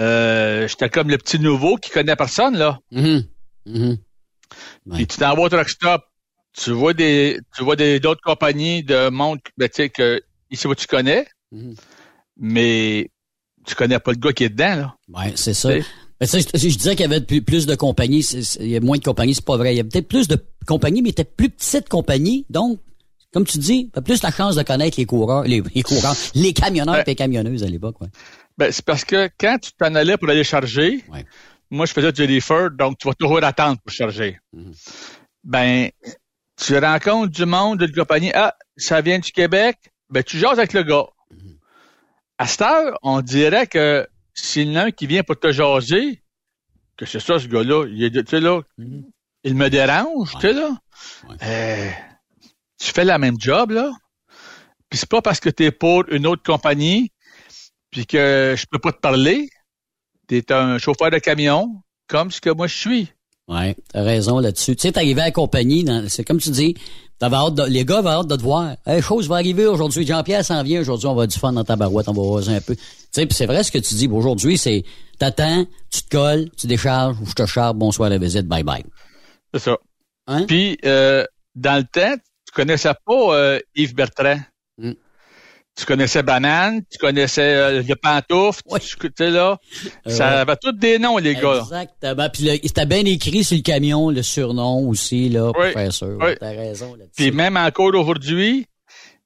euh, 0.00 0.68
j'étais 0.68 0.88
comme 0.88 1.08
le 1.10 1.18
petit 1.18 1.38
nouveau 1.40 1.76
qui 1.76 1.90
connaît 1.90 2.14
personne, 2.16 2.56
là. 2.56 2.78
Mhm. 2.92 3.24
Mhm. 3.66 3.98
Ouais. 4.86 4.96
Puis 4.96 5.06
tu 5.06 5.16
t'en 5.18 5.34
vas 5.34 5.42
au 5.42 5.48
truck 5.48 5.68
stop, 5.68 6.02
tu 6.52 6.70
vois 6.72 6.94
des 6.94 7.38
tu 7.56 7.64
vois 7.64 7.76
des 7.76 8.00
d'autres 8.00 8.22
compagnies 8.22 8.82
de 8.82 9.08
monde 9.10 9.40
ben, 9.56 9.68
tu 9.68 9.82
sais 9.82 9.90
que 9.90 10.22
ici 10.50 10.66
où 10.66 10.74
tu 10.74 10.86
connais, 10.86 11.26
Mhm. 11.52 11.74
mais 12.38 13.10
tu 13.66 13.74
connais 13.74 13.98
pas 13.98 14.12
le 14.12 14.18
gars 14.18 14.32
qui 14.32 14.44
est 14.44 14.48
dedans 14.48 14.76
là. 14.76 14.96
Ouais, 15.08 15.32
c'est 15.36 15.54
ça. 15.54 15.70
Mais 16.20 16.26
je, 16.26 16.38
je 16.38 16.76
disais 16.76 16.96
qu'il 16.96 17.10
y 17.10 17.14
avait 17.14 17.20
plus, 17.20 17.66
de 17.66 17.74
compagnies. 17.74 18.20
Il 18.60 18.68
y 18.68 18.76
a 18.76 18.80
moins 18.80 18.98
de 18.98 19.04
compagnies, 19.04 19.34
c'est 19.34 19.44
pas 19.44 19.56
vrai. 19.56 19.72
Il 19.74 19.76
y 19.76 19.80
avait 19.80 19.88
peut-être 19.88 20.08
plus 20.08 20.26
de 20.28 20.36
compagnies, 20.66 21.02
mais 21.02 21.12
peut-être 21.12 21.36
plus 21.36 21.48
petites 21.50 21.88
compagnies. 21.88 22.44
Donc, 22.50 22.80
comme 23.32 23.44
tu 23.46 23.58
dis, 23.58 23.90
plus 24.04 24.22
la 24.22 24.30
chance 24.32 24.56
de 24.56 24.62
connaître 24.62 24.98
les 24.98 25.04
coureurs, 25.06 25.44
les, 25.44 25.62
les 25.74 25.82
coureurs, 25.82 26.14
les 26.34 26.52
camionneurs 26.52 26.96
Ouais. 26.96 27.02
et 27.02 27.10
les 27.10 27.14
camionneuses 27.14 27.62
à 27.62 27.66
l'époque. 27.68 28.00
Ouais. 28.00 28.08
Ben 28.56 28.72
c'est 28.72 28.84
parce 28.84 29.04
que 29.04 29.28
quand 29.38 29.58
tu 29.60 29.70
t'en 29.78 29.94
allais 29.94 30.16
pour 30.16 30.28
aller 30.30 30.42
charger, 30.44 31.04
Ouais. 31.12 31.24
moi 31.70 31.86
je 31.86 31.92
faisais 31.92 32.10
du 32.10 32.24
reefer, 32.24 32.68
donc 32.76 32.98
tu 32.98 33.06
vas 33.06 33.14
toujours 33.14 33.44
attendre 33.44 33.78
pour 33.84 33.92
charger. 33.92 34.38
Mhm. 34.52 34.72
Ben 35.44 35.90
tu 36.60 36.76
rencontres 36.76 37.30
du 37.32 37.44
monde 37.46 37.78
d'une 37.78 37.94
compagnie, 37.94 38.32
ah 38.34 38.56
ça 38.76 39.00
vient 39.00 39.20
du 39.20 39.30
Québec, 39.30 39.76
ben 40.10 40.24
tu 40.24 40.38
jases 40.38 40.58
avec 40.58 40.72
le 40.72 40.82
gars. 40.82 41.06
Mhm. 41.30 41.54
À 42.38 42.46
cette 42.48 42.62
heure, 42.62 42.98
on 43.02 43.20
dirait 43.20 43.66
que 43.68 44.08
s'il 44.44 44.68
y 44.68 44.72
en 44.72 44.80
a 44.80 44.84
un 44.86 44.90
qui 44.90 45.06
vient 45.06 45.22
pour 45.22 45.38
te 45.38 45.50
jaser, 45.52 46.22
que 46.96 47.06
c'est 47.06 47.20
ça, 47.20 47.38
ce 47.38 47.46
gars-là, 47.46 47.86
il 47.88 48.02
est, 48.02 48.10
de- 48.10 48.20
tu 48.22 48.30
sais, 48.30 48.40
là, 48.40 48.60
Mhm. 48.78 49.04
il 49.44 49.54
me 49.54 49.68
dérange, 49.70 50.32
tu 50.34 50.40
sais, 50.40 50.52
là. 50.52 50.70
Ouais. 51.28 51.36
Euh, 51.42 51.90
tu 52.78 52.92
fais 52.92 53.04
la 53.04 53.18
même 53.18 53.40
job, 53.40 53.70
là. 53.70 53.90
Puis 54.90 54.98
c'est 54.98 55.08
pas 55.08 55.22
parce 55.22 55.40
que 55.40 55.50
tu 55.50 55.64
es 55.64 55.70
pour 55.70 56.04
une 56.10 56.26
autre 56.26 56.42
compagnie, 56.42 57.12
puis 57.90 58.06
que 58.06 58.54
je 58.56 58.66
peux 58.70 58.78
pas 58.78 58.92
te 58.92 59.00
parler. 59.00 59.48
Tu 60.28 60.36
es 60.38 60.52
un 60.52 60.78
chauffeur 60.78 61.10
de 61.10 61.18
camion, 61.18 61.82
comme 62.06 62.30
ce 62.30 62.40
que 62.40 62.50
moi 62.50 62.66
je 62.66 62.76
suis. 62.76 63.08
Ouais, 63.48 63.76
t'as 63.92 64.02
raison 64.02 64.40
là-dessus. 64.40 64.76
Tu 64.76 64.82
sais, 64.82 64.92
t'arrivais 64.92 65.22
à 65.22 65.26
la 65.26 65.30
compagnie, 65.30 65.86
c'est 66.08 66.22
comme 66.24 66.38
tu 66.38 66.50
dis, 66.50 66.74
t'avais 67.18 67.36
hâte 67.36 67.54
de- 67.54 67.64
les 67.64 67.84
gars 67.84 67.98
avaient 67.98 68.08
hâte 68.10 68.26
de 68.28 68.36
te 68.36 68.42
voir. 68.42 68.74
Hey, 68.86 69.02
chose 69.02 69.28
va 69.28 69.36
arriver 69.36 69.66
aujourd'hui. 69.66 70.06
Jean-Pierre 70.06 70.44
s'en 70.44 70.62
vient 70.62 70.80
aujourd'hui, 70.80 71.06
on 71.06 71.14
va 71.14 71.26
du 71.26 71.38
fun 71.38 71.52
dans 71.52 71.64
ta 71.64 71.76
barouette, 71.76 72.08
on 72.08 72.12
va 72.12 72.22
voir 72.22 72.48
un 72.48 72.60
peu. 72.60 72.74
Tu 72.76 72.82
sais, 73.12 73.26
puis 73.26 73.34
c'est 73.34 73.46
vrai 73.46 73.62
ce 73.64 73.70
que 73.72 73.78
tu 73.78 73.94
dis. 73.94 74.08
Aujourd'hui, 74.08 74.58
c'est, 74.58 74.84
t'attends, 75.18 75.64
tu 75.90 76.02
te 76.02 76.08
colles, 76.10 76.50
tu 76.56 76.66
décharges, 76.66 77.16
ou 77.20 77.26
je 77.26 77.32
te 77.34 77.46
charge, 77.46 77.76
bonsoir 77.76 78.10
la 78.10 78.18
visite, 78.18 78.46
bye 78.46 78.62
bye. 78.62 78.84
C'est 79.52 79.60
ça. 79.60 79.76
Hein? 80.26 80.44
Puis, 80.46 80.78
euh, 80.84 81.24
dans 81.54 81.76
le 81.76 81.84
temps, 81.84 82.14
tu 82.46 82.52
connaissais 82.54 82.92
pas 83.06 83.34
euh, 83.34 83.58
Yves 83.74 83.94
Bertrand? 83.94 84.38
Tu 85.78 85.84
connaissais 85.86 86.24
Banane, 86.24 86.82
tu 86.90 86.98
connaissais 86.98 87.54
euh, 87.54 87.82
le 87.86 87.94
Pantouf, 87.94 88.62
tu 88.64 89.10
sais 89.16 89.30
là. 89.30 89.58
Euh, 90.08 90.10
ça 90.10 90.40
avait 90.40 90.56
tous 90.56 90.72
des 90.72 90.98
noms, 90.98 91.18
les 91.18 91.36
gars. 91.36 91.60
Exactement. 91.62 92.28
Puis 92.30 92.60
c'était 92.64 92.84
bien 92.84 93.04
écrit 93.04 93.44
sur 93.44 93.56
le 93.56 93.62
camion, 93.62 94.10
le 94.10 94.22
surnom 94.22 94.88
aussi, 94.88 95.28
là, 95.28 95.52
pour 95.52 95.62
Oui, 95.62 95.72
faire 95.72 95.92
sûr. 95.92 96.18
oui. 96.20 96.32
T'as 96.40 96.48
raison 96.50 96.94
là-dessus. 96.96 97.12
Puis 97.16 97.30
même 97.30 97.56
encore 97.56 97.94
aujourd'hui, 97.94 98.66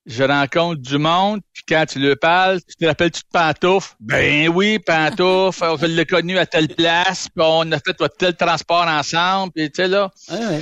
je 0.05 0.25
rencontre 0.25 0.83
du 0.83 0.99
monde, 0.99 1.41
puis 1.55 1.63
quand 1.67 1.87
tu 1.89 1.99
le 2.01 2.17
parles, 2.17 2.61
tu 2.69 2.75
te 2.77 2.85
rappelles-tu 2.85 3.21
de 3.23 3.29
Pantouf? 3.33 3.97
Ben 4.01 4.49
oui, 4.51 4.79
Pantouf, 4.79 5.63
on 5.63 5.77
l'a 5.81 6.05
connu 6.05 6.37
à 6.37 6.45
telle 6.45 6.69
place, 6.69 7.29
puis 7.35 7.43
on 7.47 7.73
a 7.73 7.79
fait 7.79 7.97
tel 8.19 8.37
transport 8.37 8.87
ensemble, 8.89 9.53
puis 9.55 9.71
tu 9.71 9.77
sais 9.83 9.89
là. 9.89 10.11
Ouais, 10.31 10.37
ouais. 10.39 10.61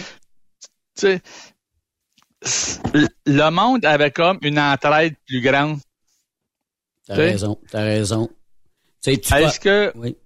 Tu 0.97 1.07
sais, 1.07 1.21
le 3.27 3.51
monde 3.51 3.85
avait 3.85 4.11
comme 4.11 4.39
une 4.43 4.59
entraide 4.59 5.15
plus 5.27 5.41
grande. 5.41 5.79
T'as 7.07 7.15
raison, 7.17 7.59
t'as 7.71 7.83
raison. 7.83 8.29
Tu 9.03 9.11
Est-ce 9.11 9.59
que, 9.61 9.93
Oui. 9.97 10.17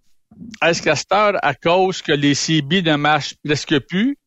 est-ce 0.62 0.82
qu'à 0.82 0.96
cette 0.96 1.12
heure, 1.12 1.34
à 1.42 1.54
cause 1.54 2.02
que 2.02 2.12
les 2.12 2.34
CB 2.34 2.82
ne 2.82 2.96
marchent 2.96 3.34
presque 3.44 3.78
plus, 3.80 4.18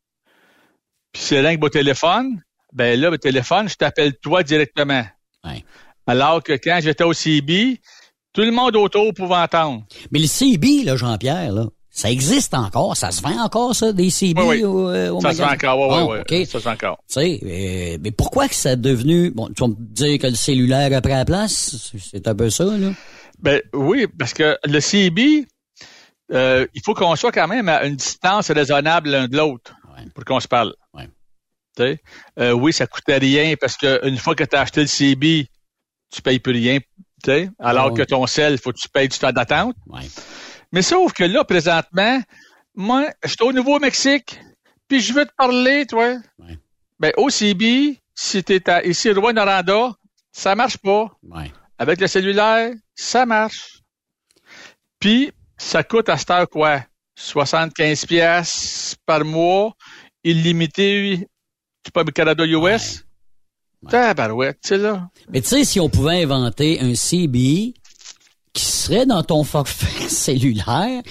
puis 1.11 1.21
c'est 1.21 1.39
rien 1.39 1.55
que 1.55 1.61
mon 1.61 1.69
téléphone, 1.69 2.41
ben 2.73 2.99
là, 2.99 3.09
le 3.09 3.17
téléphone, 3.17 3.69
je 3.69 3.75
t'appelle 3.75 4.17
toi 4.17 4.43
directement. 4.43 5.05
Ouais. 5.43 5.63
Alors 6.05 6.41
que 6.43 6.53
quand 6.53 6.79
j'étais 6.81 7.03
au 7.03 7.13
CB, 7.13 7.79
tout 8.33 8.41
le 8.41 8.51
monde 8.51 8.75
autour 8.75 9.13
pouvait 9.13 9.35
entendre. 9.35 9.85
Mais 10.11 10.19
le 10.19 10.27
CB, 10.27 10.83
là, 10.83 10.95
Jean-Pierre, 10.95 11.51
là, 11.51 11.65
ça 11.99 12.11
existe 12.11 12.53
encore, 12.53 12.95
ça 12.95 13.09
se 13.11 13.21
vend 13.23 13.41
encore, 13.43 13.75
ça, 13.75 13.91
des 13.91 14.09
CB 14.11 14.39
Oui, 14.41 14.47
oui. 14.57 14.63
au, 14.63 14.89
euh, 14.89 15.09
au 15.09 15.19
Ça 15.19 15.31
se 15.31 15.37
fait 15.37 15.41
magasin? 15.43 15.55
encore, 15.69 15.79
oui, 15.89 15.95
Bon, 16.05 16.11
oui, 16.13 16.19
OK. 16.19 16.27
oui. 16.29 16.45
Ça 16.45 16.51
se 16.59 16.63
fait 16.63 16.69
encore. 16.69 16.97
Tu 17.11 17.13
sais, 17.19 17.97
mais 18.03 18.11
pourquoi 18.11 18.47
que 18.47 18.53
ça 18.55 18.73
est 18.73 18.77
devenu... 18.77 19.31
Bon, 19.31 19.47
tu 19.47 19.61
vas 19.63 19.67
me 19.69 19.75
dire 19.79 20.19
que 20.19 20.27
le 20.27 20.35
cellulaire 20.35 20.95
a 20.95 21.01
pris 21.01 21.11
la 21.13 21.25
place, 21.25 21.91
c'est 22.11 22.27
un 22.27 22.35
peu 22.35 22.49
ça, 22.51 22.65
là. 22.65 22.91
Ben 23.39 23.61
oui, 23.73 24.05
parce 24.17 24.33
que 24.33 24.57
le 24.63 24.79
CB, 24.79 25.47
euh, 26.33 26.67
il 26.75 26.81
faut 26.85 26.93
qu'on 26.93 27.15
soit 27.15 27.31
quand 27.31 27.47
même 27.47 27.67
à 27.69 27.83
une 27.85 27.95
distance 27.95 28.51
raisonnable 28.51 29.09
l'un 29.09 29.27
de 29.27 29.35
l'autre 29.35 29.73
pour 30.13 30.23
qu'on 30.23 30.39
se 30.39 30.47
parle. 30.47 30.75
Ouais. 30.93 31.99
Euh, 32.39 32.51
oui, 32.51 32.73
ça 32.73 32.85
coûtait 32.87 33.17
rien 33.17 33.55
parce 33.59 33.75
que 33.77 34.07
une 34.07 34.17
fois 34.17 34.35
que 34.35 34.43
tu 34.43 34.55
as 34.55 34.61
acheté 34.61 34.81
le 34.81 34.87
CB, 34.87 35.47
tu 36.13 36.21
payes 36.21 36.39
plus 36.39 36.53
rien. 36.53 36.79
alors 37.59 37.91
Ouais. 37.91 37.99
que 37.99 38.03
ton 38.03 38.25
sel, 38.27 38.53
il 38.53 38.57
faut 38.59 38.71
que 38.71 38.77
tu 38.79 38.89
payes 38.89 39.07
du 39.07 39.17
temps 39.17 39.31
d'attente. 39.31 39.75
Ouais. 40.67 40.79
Mais 40.79 40.81
sauf 40.81 41.13
que 41.13 41.23
là, 41.23 41.43
présentement, 41.43 42.21
moi, 42.75 43.09
je 43.23 43.29
suis 43.29 43.43
au 43.43 43.51
Nouveau-Mexique, 43.51 44.39
puis 44.87 45.01
je 45.01 45.13
veux 45.13 45.25
te 45.25 45.33
parler, 45.35 45.85
toi. 45.85 46.17
Ouais. 46.39 46.57
Ben, 46.99 47.11
au 47.17 47.29
CB, 47.29 47.99
si 48.13 48.43
tu 48.43 48.53
es 48.53 48.89
ici, 48.89 49.11
Roi 49.11 49.33
Noranda, 49.33 49.93
ça 50.31 50.55
marche 50.55 50.77
pas. 50.77 51.11
Ouais. 51.23 51.51
Avec 51.77 51.99
le 51.99 52.07
cellulaire, 52.07 52.71
ça 52.95 53.25
marche. 53.25 53.81
Puis, 54.99 55.31
ça 55.57 55.83
coûte 55.83 56.09
à 56.09 56.17
cette 56.17 56.31
heure 56.31 56.49
quoi? 56.49 56.83
75 57.15 58.05
pièces 58.05 58.95
par 59.05 59.25
mois, 59.25 59.73
illimité, 60.23 61.27
tu 61.83 61.91
peux 61.91 62.03
Canada 62.05 62.45
US? 62.45 63.03
Tabarouette, 63.89 64.59
tu 64.61 64.69
sais 64.69 64.77
là. 64.77 65.09
Mais 65.29 65.41
tu 65.41 65.47
sais, 65.47 65.63
si 65.63 65.79
on 65.79 65.89
pouvait 65.89 66.23
inventer 66.23 66.79
un 66.81 66.95
CB 66.95 67.73
qui 68.57 68.65
serait 68.65 69.05
dans 69.05 69.21
ton 69.23 69.43
forfait 69.43 70.07
cellulaire, 70.09 71.01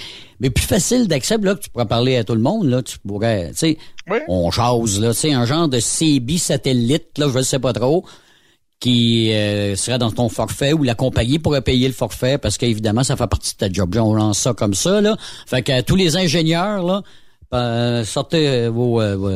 mais 0.40 0.50
plus 0.50 0.64
facile 0.64 1.06
d'accès, 1.08 1.38
là, 1.38 1.54
que 1.54 1.60
tu 1.60 1.70
pourrais 1.70 1.86
parler 1.86 2.16
à 2.16 2.24
tout 2.24 2.34
le 2.34 2.40
monde, 2.40 2.66
là, 2.68 2.82
tu 2.82 2.98
pourrais, 2.98 3.50
tu 3.50 3.56
sais, 3.56 3.78
Oui. 4.10 4.18
on 4.28 4.50
jase, 4.50 5.00
là, 5.00 5.12
sais, 5.14 5.32
un 5.32 5.46
genre 5.46 5.68
de 5.68 5.78
CB 5.80 6.38
satellite, 6.38 7.16
là, 7.18 7.28
je 7.32 7.38
ne 7.38 7.42
sais 7.42 7.58
pas 7.58 7.72
trop, 7.72 8.04
qui 8.80 9.32
euh, 9.32 9.74
serait 9.76 9.98
dans 9.98 10.10
ton 10.10 10.28
forfait 10.28 10.72
ou 10.74 10.82
la 10.82 10.94
compagnie 10.94 11.38
pourrait 11.38 11.62
payer 11.62 11.86
le 11.88 11.94
forfait 11.94 12.36
parce 12.36 12.58
qu'évidemment, 12.58 13.04
ça 13.04 13.16
fait 13.16 13.26
partie 13.26 13.52
de 13.54 13.56
ta 13.58 13.72
job. 13.72 13.96
On 13.96 14.12
lance 14.14 14.38
ça 14.38 14.52
comme 14.52 14.74
ça, 14.74 15.00
là. 15.00 15.16
Fait 15.46 15.62
que 15.62 15.72
euh, 15.72 15.82
tous 15.82 15.96
les 15.96 16.16
ingénieurs, 16.16 16.82
là, 16.82 17.02
euh, 17.54 18.04
sortez 18.04 18.46
euh, 18.48 18.68
vos, 18.70 19.00
euh, 19.00 19.16
vos, 19.16 19.30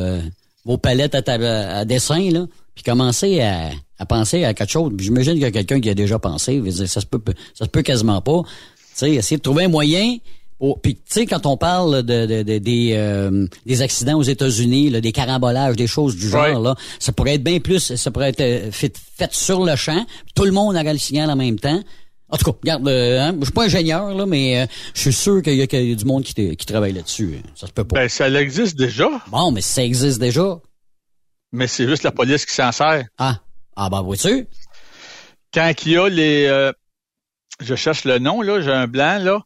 vos 0.65 0.77
palettes 0.77 1.15
à, 1.15 1.21
ta- 1.23 1.77
à 1.79 1.85
dessin, 1.85 2.29
là, 2.29 2.45
puis 2.75 2.83
commencez 2.83 3.41
à, 3.41 3.71
à 4.01 4.05
penser 4.05 4.43
à 4.43 4.53
quelque 4.55 4.71
chose. 4.71 4.91
J'imagine 4.97 5.33
qu'il 5.33 5.41
y 5.43 5.45
a 5.45 5.51
quelqu'un 5.51 5.79
qui 5.79 5.89
a 5.89 5.93
déjà 5.93 6.17
pensé. 6.17 6.59
Dire, 6.59 6.89
ça 6.89 7.01
se 7.01 7.05
peut, 7.05 7.21
ça 7.53 7.65
se 7.65 7.69
peut 7.69 7.83
quasiment 7.83 8.19
pas. 8.21 8.41
Tu 8.43 8.49
sais, 8.95 9.11
essayer 9.11 9.37
de 9.37 9.41
trouver 9.43 9.65
un 9.65 9.69
moyen. 9.69 10.17
Pour, 10.57 10.79
puis 10.81 10.95
tu 10.95 11.01
sais, 11.07 11.25
quand 11.25 11.45
on 11.45 11.55
parle 11.57 12.03
de, 12.03 12.25
de- 12.25 12.43
de- 12.43 12.57
des, 12.57 12.91
euh, 12.93 13.47
des 13.65 13.81
accidents 13.81 14.17
aux 14.17 14.23
États-Unis, 14.23 14.89
là, 14.91 15.01
des 15.01 15.11
carambolages, 15.11 15.75
des 15.75 15.87
choses 15.87 16.15
du 16.15 16.29
genre, 16.29 16.59
là, 16.59 16.75
ça 16.99 17.11
pourrait 17.11 17.35
être 17.35 17.43
bien 17.43 17.59
plus, 17.59 17.95
ça 17.95 18.11
pourrait 18.11 18.29
être 18.29 18.41
euh, 18.41 18.71
fait, 18.71 18.95
fait 19.17 19.33
sur 19.33 19.63
le 19.65 19.75
champ. 19.75 20.05
Tout 20.35 20.45
le 20.45 20.51
monde 20.51 20.75
aurait 20.75 20.93
le 20.93 20.99
signal 20.99 21.29
en 21.31 21.35
même 21.35 21.59
temps. 21.59 21.81
En 22.29 22.37
tout 22.37 22.45
cas, 22.51 22.57
regarde, 22.61 22.87
euh, 22.87 23.19
hein, 23.21 23.35
je 23.39 23.45
suis 23.45 23.53
pas 23.53 23.65
ingénieur, 23.65 24.13
là, 24.15 24.25
mais 24.25 24.61
euh, 24.61 24.65
je 24.93 25.01
suis 25.01 25.13
sûr 25.13 25.41
qu'il 25.41 25.55
y, 25.55 25.61
a 25.61 25.67
qu'il 25.67 25.89
y 25.89 25.91
a 25.91 25.95
du 25.95 26.05
monde 26.05 26.23
qui, 26.23 26.33
qui 26.55 26.65
travaille 26.65 26.93
là-dessus. 26.93 27.37
Ça 27.55 27.67
se 27.67 27.71
peut 27.73 27.83
pas. 27.83 28.01
Ben, 28.01 28.09
ça 28.09 28.29
existe 28.29 28.77
déjà, 28.77 29.09
Bon, 29.31 29.51
mais 29.51 29.61
ça 29.61 29.83
existe 29.83 30.19
déjà. 30.19 30.59
mais 31.51 31.67
c'est 31.67 31.87
juste 31.87 32.03
la 32.03 32.11
police 32.11 32.45
qui 32.45 32.53
s'en 32.53 32.71
sert. 32.71 33.05
Ah, 33.17 33.39
ah 33.75 33.89
ben, 33.89 34.01
vois-tu? 34.01 34.47
Quand 35.53 35.71
il 35.85 35.91
y 35.91 35.97
a 35.97 36.09
les... 36.09 36.45
euh, 36.45 36.71
je 37.59 37.75
cherche 37.75 38.05
le 38.05 38.19
nom, 38.19 38.41
là, 38.41 38.61
j'ai 38.61 38.71
un 38.71 38.87
blanc, 38.87 39.19
là. 39.21 39.39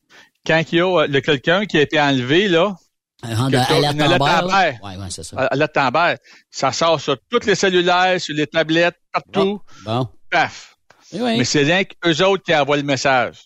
Quand 0.45 0.61
il 0.71 0.77
y 0.77 0.81
a 0.81 1.01
euh, 1.01 1.07
le 1.07 1.21
quelqu'un 1.21 1.65
qui 1.65 1.77
a 1.77 1.81
été 1.81 1.99
enlevé, 1.99 2.47
là, 2.47 2.75
la 3.23 4.45
ouais, 4.83 5.07
c'est 5.09 5.23
ça. 5.23 5.38
à 5.38 5.45
à 5.45 5.55
la 5.55 5.67
Tambert, 5.67 6.17
ça 6.51 6.71
sort 6.71 6.99
sur 7.01 7.17
tous 7.29 7.45
les 7.45 7.55
cellulaires, 7.55 8.19
sur 8.21 8.35
les 8.35 8.47
tablettes, 8.47 8.97
partout. 9.11 9.61
Bon. 9.83 10.07
Paf. 10.29 10.75
Eh 11.13 11.21
oui. 11.21 11.38
Mais 11.38 11.43
c'est 11.43 11.63
rien 11.63 11.83
qu'eux 11.83 12.23
autres 12.23 12.43
qui 12.43 12.55
envoient 12.55 12.77
le 12.77 12.83
message. 12.83 13.45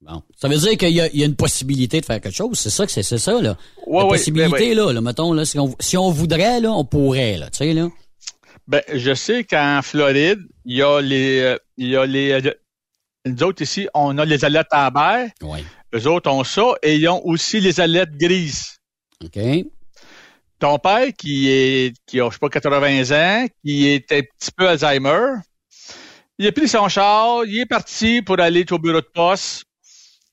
Bon. 0.00 0.22
Ça 0.36 0.48
veut 0.48 0.58
dire 0.58 0.76
qu'il 0.76 0.90
y 0.90 1.00
a, 1.00 1.06
il 1.08 1.18
y 1.18 1.22
a 1.22 1.26
une 1.26 1.36
possibilité 1.36 2.00
de 2.00 2.04
faire 2.04 2.20
quelque 2.20 2.34
chose. 2.34 2.58
C'est 2.58 2.70
ça 2.70 2.84
que 2.84 2.92
c'est, 2.92 3.02
ça, 3.02 3.40
là. 3.40 3.56
Ouais, 3.86 4.02
La 4.02 4.08
possibilité, 4.08 4.74
là, 4.74 4.92
là, 4.92 5.00
mettons, 5.00 5.32
là, 5.32 5.44
si 5.44 5.58
on, 5.58 5.74
si 5.80 5.96
on 5.96 6.10
voudrait, 6.10 6.60
là, 6.60 6.70
on 6.72 6.84
pourrait, 6.84 7.38
là, 7.38 7.48
tu 7.50 7.58
sais, 7.58 7.72
là. 7.72 7.88
Ben, 8.68 8.82
je 8.92 9.14
sais 9.14 9.44
qu'en 9.44 9.80
Floride, 9.82 10.40
il 10.64 10.76
y 10.76 10.82
a 10.82 11.00
les, 11.00 11.40
euh, 11.40 11.58
il 11.76 11.88
y 11.88 11.96
a 11.96 12.04
les, 12.04 12.32
euh, 12.32 12.52
nous 13.24 13.42
autres 13.44 13.62
ici, 13.62 13.88
on 13.94 14.18
a 14.18 14.24
les 14.24 14.44
alertes 14.44 14.72
Amber. 14.72 15.28
Oui. 15.42 15.64
Eux 15.94 16.06
autres 16.08 16.30
ont 16.30 16.44
ça 16.44 16.74
et 16.82 16.96
ils 16.96 17.08
ont 17.08 17.24
aussi 17.24 17.60
les 17.60 17.80
alertes 17.80 18.16
grises. 18.16 18.76
OK. 19.24 19.38
Ton 20.58 20.78
père, 20.78 21.08
qui 21.16 21.48
est, 21.48 21.94
qui 22.06 22.20
a, 22.20 22.28
je 22.28 22.34
sais 22.34 22.38
pas, 22.40 22.48
80 22.48 23.10
ans, 23.12 23.46
qui 23.62 23.88
est 23.88 24.10
un 24.10 24.20
petit 24.20 24.50
peu 24.56 24.68
Alzheimer, 24.68 25.34
il 26.38 26.46
a 26.46 26.52
pris 26.52 26.68
son 26.68 26.88
char, 26.88 27.44
il 27.44 27.60
est 27.60 27.66
parti 27.66 28.20
pour 28.22 28.40
aller 28.40 28.64
au 28.70 28.78
bureau 28.78 29.00
de 29.00 29.06
poste. 29.06 29.64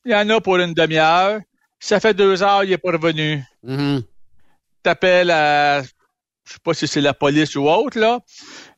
Il 0.05 0.11
y 0.11 0.15
en 0.15 0.29
a 0.29 0.41
pour 0.41 0.57
une 0.57 0.73
demi-heure. 0.73 1.39
Ça 1.79 1.99
fait 1.99 2.13
deux 2.13 2.41
heures, 2.41 2.63
il 2.63 2.73
est 2.73 2.77
pas 2.77 2.91
revenu. 2.91 3.43
Mhm. 3.63 4.03
T'appelles 4.81 5.31
à, 5.31 5.81
je 6.45 6.53
sais 6.53 6.59
pas 6.63 6.73
si 6.73 6.87
c'est 6.87 7.01
la 7.01 7.13
police 7.13 7.55
ou 7.55 7.67
autre, 7.69 7.99
là, 7.99 8.19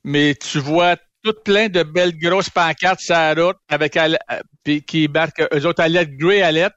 mais 0.04 0.36
tu 0.36 0.60
vois 0.60 0.98
tout 1.24 1.34
plein 1.44 1.70
de 1.70 1.84
belles 1.84 2.18
grosses 2.18 2.50
pancartes 2.50 3.00
sur 3.00 3.16
la 3.16 3.34
route 3.34 3.58
avec, 3.68 3.98
euh, 3.98 4.16
puis 4.64 4.84
qui 4.84 5.08
marquent 5.08 5.44
eux 5.54 5.66
autres 5.66 5.82
à 5.82 6.06
grey 6.06 6.42
à 6.42 6.52
lettre. 6.52 6.76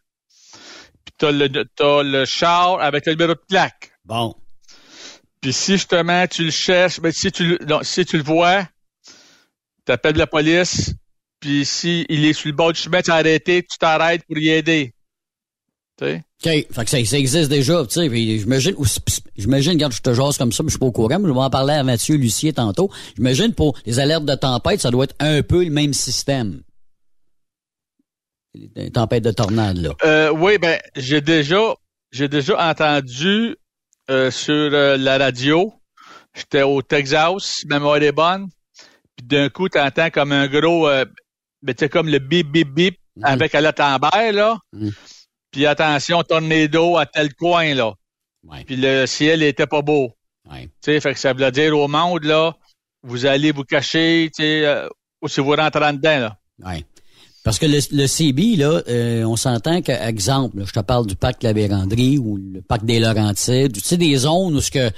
Puis 1.05 1.15
t'as 1.19 1.33
le, 1.33 1.65
t'as 1.77 2.03
le 2.03 2.25
char 2.25 2.81
avec 2.81 3.07
le 3.07 3.13
numéro 3.13 3.35
de 3.35 3.41
plaque. 3.47 3.93
Bon. 4.05 4.35
Puis 5.41 5.53
si 5.53 5.73
justement 5.73 6.27
tu 6.27 6.45
le 6.45 6.51
cherches, 6.51 7.01
ben 7.01 7.13
si 7.13 7.31
tu 7.31 7.45
le, 7.45 7.59
non, 7.67 7.81
si 7.83 8.05
tu 8.05 8.17
le 8.17 8.23
vois, 8.23 8.67
t'appelles 9.85 10.17
la 10.17 10.27
police. 10.27 10.95
Puis 11.41 11.65
si 11.65 12.05
il 12.09 12.25
est 12.25 12.33
sur 12.33 12.49
le 12.49 12.55
bord 12.57 12.73
du 12.73 12.81
chemin, 12.81 13.03
tu 13.03 13.11
as 13.11 13.17
arrêté, 13.17 13.63
tu 13.63 13.79
t'arrêtes 13.79 14.25
pour 14.27 14.39
y 14.39 14.49
aider. 14.49 14.95
OK. 16.01 16.09
Fait 16.43 16.65
que 16.85 16.91
ça, 16.91 17.05
ça 17.05 17.19
existe 17.19 17.51
déjà, 17.51 17.85
tu 17.85 17.95
sais. 18.01 18.09
puis 18.09 18.39
J'imagine, 18.39 18.77
j'imagine, 19.37 19.73
regarde, 19.73 19.93
je 19.93 20.01
te 20.01 20.15
jase 20.15 20.39
comme 20.39 20.53
ça, 20.53 20.63
mais 20.63 20.69
je 20.69 20.73
suis 20.75 20.79
pas 20.79 20.87
au 20.87 20.93
courant, 20.93 21.19
mais 21.19 21.29
je 21.29 21.33
vais 21.33 21.39
en 21.41 21.51
parler 21.51 21.75
à 21.75 21.83
Mathieu 21.83 22.17
Lucier 22.17 22.53
tantôt. 22.53 22.91
J'imagine 23.17 23.53
pour 23.55 23.77
les 23.87 23.99
alertes 23.99 24.25
de 24.25 24.35
tempête, 24.35 24.81
ça 24.81 24.91
doit 24.91 25.05
être 25.05 25.17
un 25.19 25.43
peu 25.43 25.65
le 25.65 25.71
même 25.71 25.93
système. 25.93 26.63
Les 28.75 28.91
tempêtes 28.91 29.25
de 29.25 29.31
tornade, 29.33 29.79
là. 29.79 29.91
Euh, 30.05 30.31
oui, 30.31 30.59
ben 30.59 30.79
j'ai 30.97 31.21
déjà, 31.21 31.75
j'ai 32.13 32.29
déjà 32.29 32.71
entendu 32.71 33.57
euh, 34.11 34.31
sur 34.31 34.55
euh, 34.55 34.97
la 34.97 35.19
radio. 35.19 35.73
J'étais 36.35 36.63
au 36.63 36.83
Texas, 36.83 37.63
ma 37.67 37.79
mémoire 37.79 38.03
est 38.03 38.13
bonne. 38.13 38.49
Puis 39.17 39.27
d'un 39.27 39.49
coup, 39.49 39.69
tu 39.69 39.79
entends 39.79 40.11
comme 40.11 40.33
un 40.33 40.47
gros, 40.47 40.89
euh, 40.89 41.05
ben, 41.63 41.75
tu 41.75 41.81
sais, 41.85 41.89
comme 41.89 42.09
le 42.09 42.19
bip 42.21 42.51
bip 42.51 42.69
bip 42.73 42.97
Mhm. 43.19 43.25
avec 43.25 43.55
à 43.57 43.61
la 43.61 43.73
tambère 43.73 44.33
là. 44.33 44.59
Mhm. 44.73 44.93
Puis 45.51 45.67
attention, 45.67 46.23
tornado 46.23 46.97
à 46.97 47.07
tel 47.07 47.35
coin 47.35 47.75
là. 47.75 47.95
Ouais. 48.47 48.65
Puis 48.65 48.77
le 48.77 49.07
ciel 49.07 49.43
était 49.43 49.67
pas 49.67 49.83
beau. 49.83 50.13
Ouais. 50.51 50.69
Fait 50.83 51.01
que 51.01 51.19
ça 51.19 51.33
veut 51.33 51.51
dire 51.51 51.77
au 51.77 51.89
monde 51.89 52.25
là, 52.25 52.55
vous 53.03 53.27
allez 53.27 53.53
vous 53.53 53.65
cacher, 53.65 54.31
tu 54.35 54.43
sais, 54.43 54.67
euh, 54.67 54.89
ou 55.23 55.29
si 55.29 55.41
vous 55.41 55.55
rentrez 55.55 55.85
en 55.85 55.93
dedans 55.93 56.19
là. 56.19 56.37
Ouais. 56.65 56.85
Parce 57.45 57.59
que 57.59 57.67
le, 57.67 57.79
le 57.93 58.07
CB, 58.07 58.57
là, 58.57 58.83
euh, 58.89 59.25
on 59.25 59.37
s'entend 59.37 59.81
que, 59.81 59.93
exemple, 59.93 60.59
là, 60.59 60.65
je 60.67 60.73
te 60.73 60.81
parle 60.81 61.07
du 61.07 61.17
parc 61.17 61.43
La 61.43 61.53
Vérandrie 61.53 62.19
ou 62.19 62.37
le 62.37 62.61
parc 62.61 62.85
des 62.85 62.99
Laurentides, 62.99 63.73
tu 63.73 63.81
sais, 63.81 63.97
des 63.97 64.17
zones 64.17 64.55
où 64.57 64.61
ce 64.61 64.71
que 64.71 64.91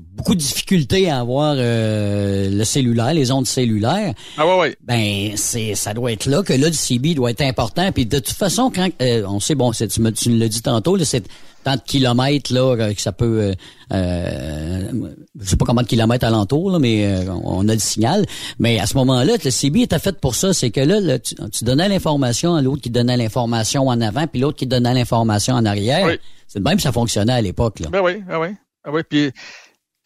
beaucoup 0.00 0.34
de 0.34 0.40
difficultés 0.40 1.10
à 1.10 1.20
avoir 1.20 1.54
euh, 1.56 2.50
le 2.50 2.64
cellulaire, 2.64 3.14
les 3.14 3.30
ondes 3.30 3.46
cellulaires. 3.46 4.14
Ah 4.36 4.46
ouais, 4.46 4.58
ouais. 4.58 4.76
Ben, 4.82 5.32
c'est, 5.36 5.74
ça 5.74 5.94
doit 5.94 6.12
être 6.12 6.26
là 6.26 6.42
que 6.42 6.52
là, 6.52 6.68
le 6.68 6.72
CB 6.72 7.14
doit 7.14 7.30
être 7.30 7.42
important. 7.42 7.90
Puis 7.92 8.06
de 8.06 8.18
toute 8.18 8.36
façon, 8.36 8.70
quand 8.74 8.88
euh, 9.00 9.24
on 9.26 9.40
sait, 9.40 9.54
bon, 9.54 9.72
c'est, 9.72 9.88
tu, 9.88 10.00
me, 10.00 10.10
tu 10.10 10.30
l'as 10.36 10.48
dit 10.48 10.62
tantôt, 10.62 10.96
là, 10.96 11.04
c'est 11.04 11.24
tant 11.66 11.74
de 11.74 11.80
kilomètres 11.80 12.54
là 12.54 12.92
que 12.94 13.00
ça 13.02 13.10
peut, 13.10 13.40
euh, 13.40 13.54
euh, 13.92 15.10
je 15.40 15.48
sais 15.48 15.56
pas 15.56 15.64
combien 15.64 15.82
de 15.82 15.88
kilomètres 15.88 16.24
alentour, 16.24 16.70
là, 16.70 16.78
mais 16.78 17.04
euh, 17.04 17.32
on 17.42 17.68
a 17.68 17.74
le 17.74 17.80
signal. 17.80 18.24
Mais 18.60 18.78
à 18.78 18.86
ce 18.86 18.96
moment-là, 18.98 19.32
le 19.44 19.50
CB 19.50 19.82
était 19.82 19.98
fait 19.98 20.16
pour 20.20 20.36
ça, 20.36 20.52
c'est 20.52 20.70
que 20.70 20.80
là, 20.80 21.18
tu, 21.18 21.64
donnais 21.64 21.88
l'information 21.88 22.54
à 22.54 22.62
l'autre 22.62 22.82
qui 22.82 22.90
donnait 22.90 23.16
l'information 23.16 23.88
en 23.88 24.00
avant, 24.00 24.28
puis 24.28 24.40
l'autre 24.40 24.56
qui 24.56 24.68
donnait 24.68 24.94
l'information 24.94 25.54
en 25.54 25.64
arrière. 25.64 26.08
C'est 26.46 26.60
de 26.60 26.64
même 26.64 26.78
ça 26.78 26.92
fonctionnait 26.92 27.32
à 27.32 27.40
l'époque. 27.40 27.80
Là. 27.80 27.88
Ben 27.90 28.00
oui, 28.00 28.22
ben 28.28 28.38
oui, 28.38 28.48
ben 28.84 28.92
oui. 28.92 29.02
Puis 29.08 29.32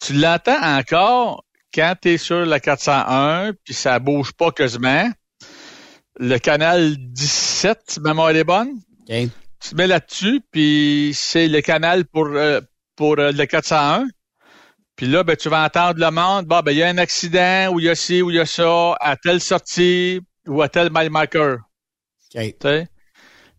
tu 0.01 0.13
l'entends 0.13 0.61
encore 0.61 1.45
quand 1.73 1.95
tu 2.01 2.09
es 2.09 2.17
sur 2.17 2.45
la 2.45 2.59
401, 2.59 3.53
puis 3.63 3.73
ça 3.73 3.99
bouge 3.99 4.33
pas 4.33 4.51
quasiment. 4.51 5.09
Le 6.19 6.37
canal 6.37 6.95
17, 6.97 7.79
si 7.87 7.99
ma 8.01 8.09
mémoire 8.09 8.31
est 8.31 8.43
bonne. 8.43 8.79
Okay. 9.03 9.29
Tu 9.59 9.69
te 9.69 9.75
mets 9.75 9.87
là-dessus, 9.87 10.41
puis 10.51 11.11
c'est 11.13 11.47
le 11.47 11.61
canal 11.61 12.05
pour, 12.05 12.27
euh, 12.27 12.59
pour 12.95 13.19
euh, 13.19 13.31
le 13.31 13.45
401. 13.45 14.07
Puis 14.95 15.07
là, 15.07 15.23
ben, 15.23 15.35
tu 15.35 15.49
vas 15.49 15.63
entendre 15.63 15.99
le 15.99 16.11
monde, 16.11 16.45
bon, 16.45 16.59
ben, 16.61 16.71
il 16.71 16.79
y 16.79 16.83
a 16.83 16.89
un 16.89 16.97
accident, 16.97 17.71
ou 17.71 17.79
il 17.79 17.85
y 17.85 17.89
a 17.89 17.95
ci, 17.95 18.21
ou 18.21 18.31
il 18.31 18.37
y 18.37 18.39
a 18.39 18.45
ça, 18.45 18.95
à 18.99 19.15
telle 19.15 19.39
sortie, 19.39 20.19
ou 20.47 20.61
à 20.61 20.69
tel 20.69 20.89
mile 20.91 21.09
marker. 21.09 21.57
Okay. 22.35 22.87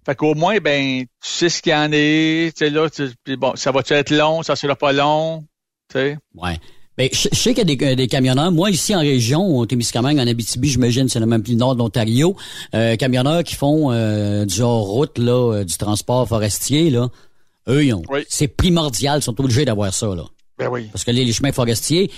Fait 0.04 0.16
qu'au 0.16 0.34
moins, 0.34 0.58
ben, 0.58 1.02
tu 1.02 1.08
sais 1.20 1.48
ce 1.48 1.62
qu'il 1.62 1.72
y 1.72 1.74
en 1.74 1.90
est, 1.92 2.56
tu 2.56 2.64
sais, 2.64 2.70
là, 2.70 2.88
puis 3.24 3.36
bon, 3.36 3.54
ça 3.54 3.70
va-tu 3.70 3.92
être 3.92 4.10
long, 4.10 4.42
ça 4.42 4.56
sera 4.56 4.74
pas 4.74 4.92
long, 4.92 5.42
tu 5.42 5.46
sais. 5.92 6.18
Ouais. 6.34 6.58
Ben, 6.98 7.08
je, 7.10 7.28
sais 7.32 7.54
qu'il 7.54 7.68
y 7.68 7.72
a 7.72 7.76
des, 7.76 7.96
des, 7.96 8.06
camionneurs. 8.06 8.52
Moi, 8.52 8.70
ici 8.70 8.94
en 8.94 9.00
région, 9.00 9.56
au 9.56 9.64
Témiscamingue, 9.64 10.18
en 10.18 10.26
Abitibi, 10.26 10.68
j'imagine, 10.68 11.08
c'est 11.08 11.20
le 11.20 11.26
même 11.26 11.42
plus 11.42 11.56
nord 11.56 11.74
de 11.74 11.78
l'Ontario, 11.78 12.36
euh, 12.74 12.96
camionneurs 12.96 13.44
qui 13.44 13.54
font 13.54 13.90
euh, 13.90 14.44
du 14.44 14.60
hors-route, 14.60 15.18
là, 15.18 15.54
euh, 15.54 15.64
du 15.64 15.76
transport 15.76 16.28
forestier, 16.28 16.90
là. 16.90 17.08
Eux, 17.68 17.84
ils 17.84 17.94
ont. 17.94 18.02
C'est 18.28 18.48
primordial, 18.48 19.20
ils 19.20 19.22
sont 19.22 19.40
obligés 19.40 19.64
d'avoir 19.64 19.94
ça, 19.94 20.14
là. 20.14 20.24
Ben 20.58 20.68
oui. 20.68 20.88
Parce 20.92 21.04
que 21.04 21.12
les, 21.12 21.24
les 21.24 21.32
chemins 21.32 21.52
forestiers, 21.52 22.10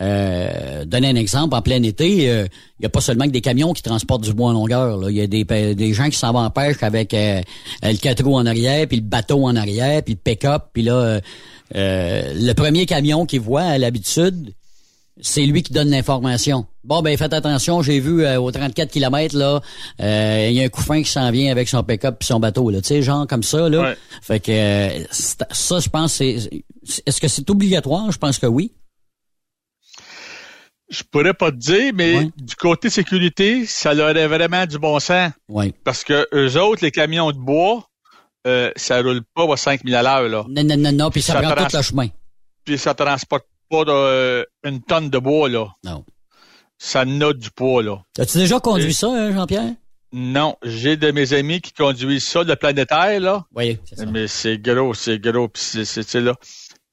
euh, 0.00 0.84
donner 0.86 1.08
un 1.08 1.16
exemple, 1.16 1.54
en 1.54 1.60
plein 1.60 1.82
été, 1.82 2.08
il 2.08 2.28
euh, 2.28 2.46
n'y 2.78 2.86
a 2.86 2.88
pas 2.88 3.02
seulement 3.02 3.26
que 3.26 3.30
des 3.30 3.42
camions 3.42 3.74
qui 3.74 3.82
transportent 3.82 4.22
du 4.22 4.32
bois 4.32 4.50
en 4.50 4.52
longueur. 4.54 5.10
Il 5.10 5.16
y 5.16 5.20
a 5.20 5.26
des, 5.26 5.44
des 5.44 5.92
gens 5.92 6.08
qui 6.08 6.16
s'en 6.16 6.32
vont 6.32 6.38
en 6.38 6.50
pêche 6.50 6.82
avec 6.82 7.12
euh, 7.12 7.42
le 7.82 7.96
4 7.96 8.24
roues 8.24 8.36
en 8.36 8.46
arrière, 8.46 8.86
puis 8.86 8.96
le 8.96 9.02
bateau 9.02 9.44
en 9.44 9.56
arrière, 9.56 10.02
puis 10.02 10.14
le 10.14 10.20
pick-up. 10.22 10.64
Puis 10.72 10.82
là, 10.82 11.20
euh, 11.74 12.32
le 12.34 12.52
premier 12.52 12.86
camion 12.86 13.26
qu'ils 13.26 13.40
voit 13.40 13.62
à 13.62 13.78
l'habitude, 13.78 14.54
c'est 15.20 15.44
lui 15.44 15.62
qui 15.62 15.72
donne 15.72 15.90
l'information. 15.90 16.66
Bon, 16.84 17.02
ben 17.02 17.16
faites 17.16 17.32
attention, 17.32 17.82
j'ai 17.82 18.00
vu 18.00 18.24
euh, 18.24 18.40
aux 18.40 18.50
34 18.50 18.90
km, 18.90 19.36
là, 19.36 19.60
il 19.98 20.52
y 20.52 20.60
a 20.60 20.64
un 20.64 20.68
couffin 20.68 21.02
qui 21.02 21.10
s'en 21.10 21.30
vient 21.30 21.50
avec 21.50 21.68
son 21.68 21.82
pick-up 21.82 22.16
puis 22.18 22.26
son 22.26 22.40
bateau. 22.40 22.72
Tu 22.72 22.78
sais, 22.82 23.02
genre 23.02 23.26
comme 23.26 23.42
ça. 23.42 23.68
Là. 23.68 23.94
Fait 24.22 24.40
que 24.40 25.04
ça, 25.10 25.78
je 25.78 25.88
pense, 25.88 26.14
c'est. 26.14 26.64
Est-ce 27.06 27.20
que 27.20 27.28
c'est 27.28 27.48
obligatoire? 27.50 28.10
Je 28.10 28.18
pense 28.18 28.38
que 28.38 28.46
oui. 28.46 28.72
Je 30.88 31.04
pourrais 31.04 31.34
pas 31.34 31.52
te 31.52 31.56
dire, 31.56 31.92
mais 31.94 32.30
du 32.36 32.56
côté 32.56 32.90
sécurité, 32.90 33.64
ça 33.64 33.94
leur 33.94 34.10
aurait 34.10 34.26
vraiment 34.26 34.66
du 34.66 34.76
bon 34.78 34.98
sens. 34.98 35.30
Oui. 35.48 35.72
Parce 35.84 36.02
que 36.02 36.26
eux 36.34 36.60
autres, 36.60 36.82
les 36.82 36.90
camions 36.90 37.30
de 37.30 37.38
bois, 37.38 37.89
euh, 38.46 38.70
ça 38.76 39.02
roule 39.02 39.22
pas 39.34 39.52
à 39.52 39.56
5000 39.56 39.94
à 39.94 40.02
l'heure, 40.02 40.28
là. 40.28 40.44
Non, 40.48 40.64
non, 40.64 40.76
non, 40.76 40.92
non, 40.92 41.10
puis 41.10 41.22
ça, 41.22 41.40
prend 41.40 41.54
tout 41.54 41.76
le 41.76 41.82
chemin. 41.82 42.08
Puis 42.64 42.78
ça 42.78 42.94
transporte 42.94 43.46
pas 43.68 43.84
de, 43.84 44.46
une 44.64 44.82
tonne 44.82 45.10
de 45.10 45.18
bois, 45.18 45.48
là. 45.48 45.66
Non. 45.84 46.04
Ça 46.78 47.04
note 47.04 47.38
du 47.38 47.50
poids, 47.50 47.82
là. 47.82 48.02
As-tu 48.18 48.38
déjà 48.38 48.58
conduit 48.58 48.94
ça, 48.94 49.08
hein, 49.08 49.32
Jean-Pierre? 49.32 49.72
Non, 50.12 50.56
j'ai 50.62 50.96
de 50.96 51.12
mes 51.12 51.32
amis 51.34 51.60
qui 51.60 51.72
conduisent 51.72 52.26
ça, 52.26 52.42
le 52.42 52.56
planétaire, 52.56 53.20
là. 53.20 53.44
Oui, 53.54 53.78
c'est 53.84 53.96
ça. 53.96 54.06
Mais 54.06 54.26
c'est 54.26 54.58
gros, 54.58 54.92
c'est 54.94 55.18
gros, 55.18 55.48
puis 55.48 55.62
c'est, 55.62 56.20
là. 56.20 56.34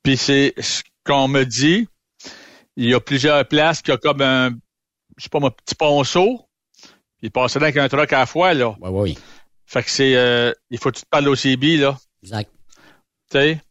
Puis 0.03 0.17
c'est 0.17 0.53
ce 0.59 0.83
qu'on 1.03 1.27
me 1.27 1.43
dit, 1.43 1.87
il 2.75 2.89
y 2.89 2.93
a 2.93 2.99
plusieurs 2.99 3.47
places 3.47 3.81
qui 3.81 3.91
ont 3.91 3.97
comme 3.97 4.21
un, 4.21 4.51
je 5.17 5.23
sais 5.23 5.29
pas, 5.29 5.39
un 5.39 5.49
petit 5.49 5.75
ponceau. 5.75 6.41
Il 7.23 7.31
passe 7.31 7.55
là 7.55 7.63
avec 7.63 7.77
un 7.77 7.89
truck 7.89 8.13
à 8.13 8.19
la 8.19 8.25
fois, 8.27 8.53
là. 8.53 8.75
Oui, 8.81 8.89
oui. 8.91 9.17
Fait 9.67 9.83
que 9.83 9.91
c'est, 9.91 10.15
euh, 10.15 10.53
il 10.69 10.79
faut 10.79 10.91
que 10.91 10.97
tu 10.97 11.03
te 11.03 11.09
parles 11.09 11.27
au 11.27 11.35
CB, 11.35 11.77
là. 11.77 11.97
Exact. 12.23 12.49
Tu 13.29 13.37
sais? 13.37 13.61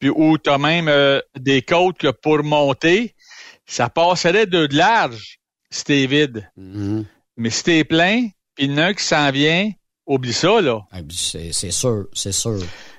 Puis 0.00 0.10
où 0.10 0.36
t'as 0.36 0.58
même 0.58 0.88
euh, 0.88 1.20
des 1.38 1.62
côtes 1.62 1.98
que 1.98 2.08
pour 2.08 2.42
monter, 2.42 3.14
ça 3.66 3.88
passerait 3.88 4.46
de, 4.46 4.66
large 4.74 5.38
si 5.70 5.84
t'es 5.84 6.06
vide. 6.06 6.50
Mm-hmm. 6.58 7.04
Mais 7.36 7.50
si 7.50 7.62
t'es 7.62 7.84
plein, 7.84 8.28
puis 8.54 8.64
il 8.64 8.72
y 8.72 8.74
en 8.74 8.78
a 8.78 8.84
un 8.86 8.94
qui 8.94 9.04
s'en 9.04 9.30
vient, 9.30 9.70
oublie 10.06 10.32
ça, 10.32 10.60
là. 10.60 10.80
Ah, 10.90 10.98
c'est, 11.10 11.52
c'est 11.52 11.70
sûr, 11.70 12.08
c'est 12.12 12.32
sûr. 12.32 12.58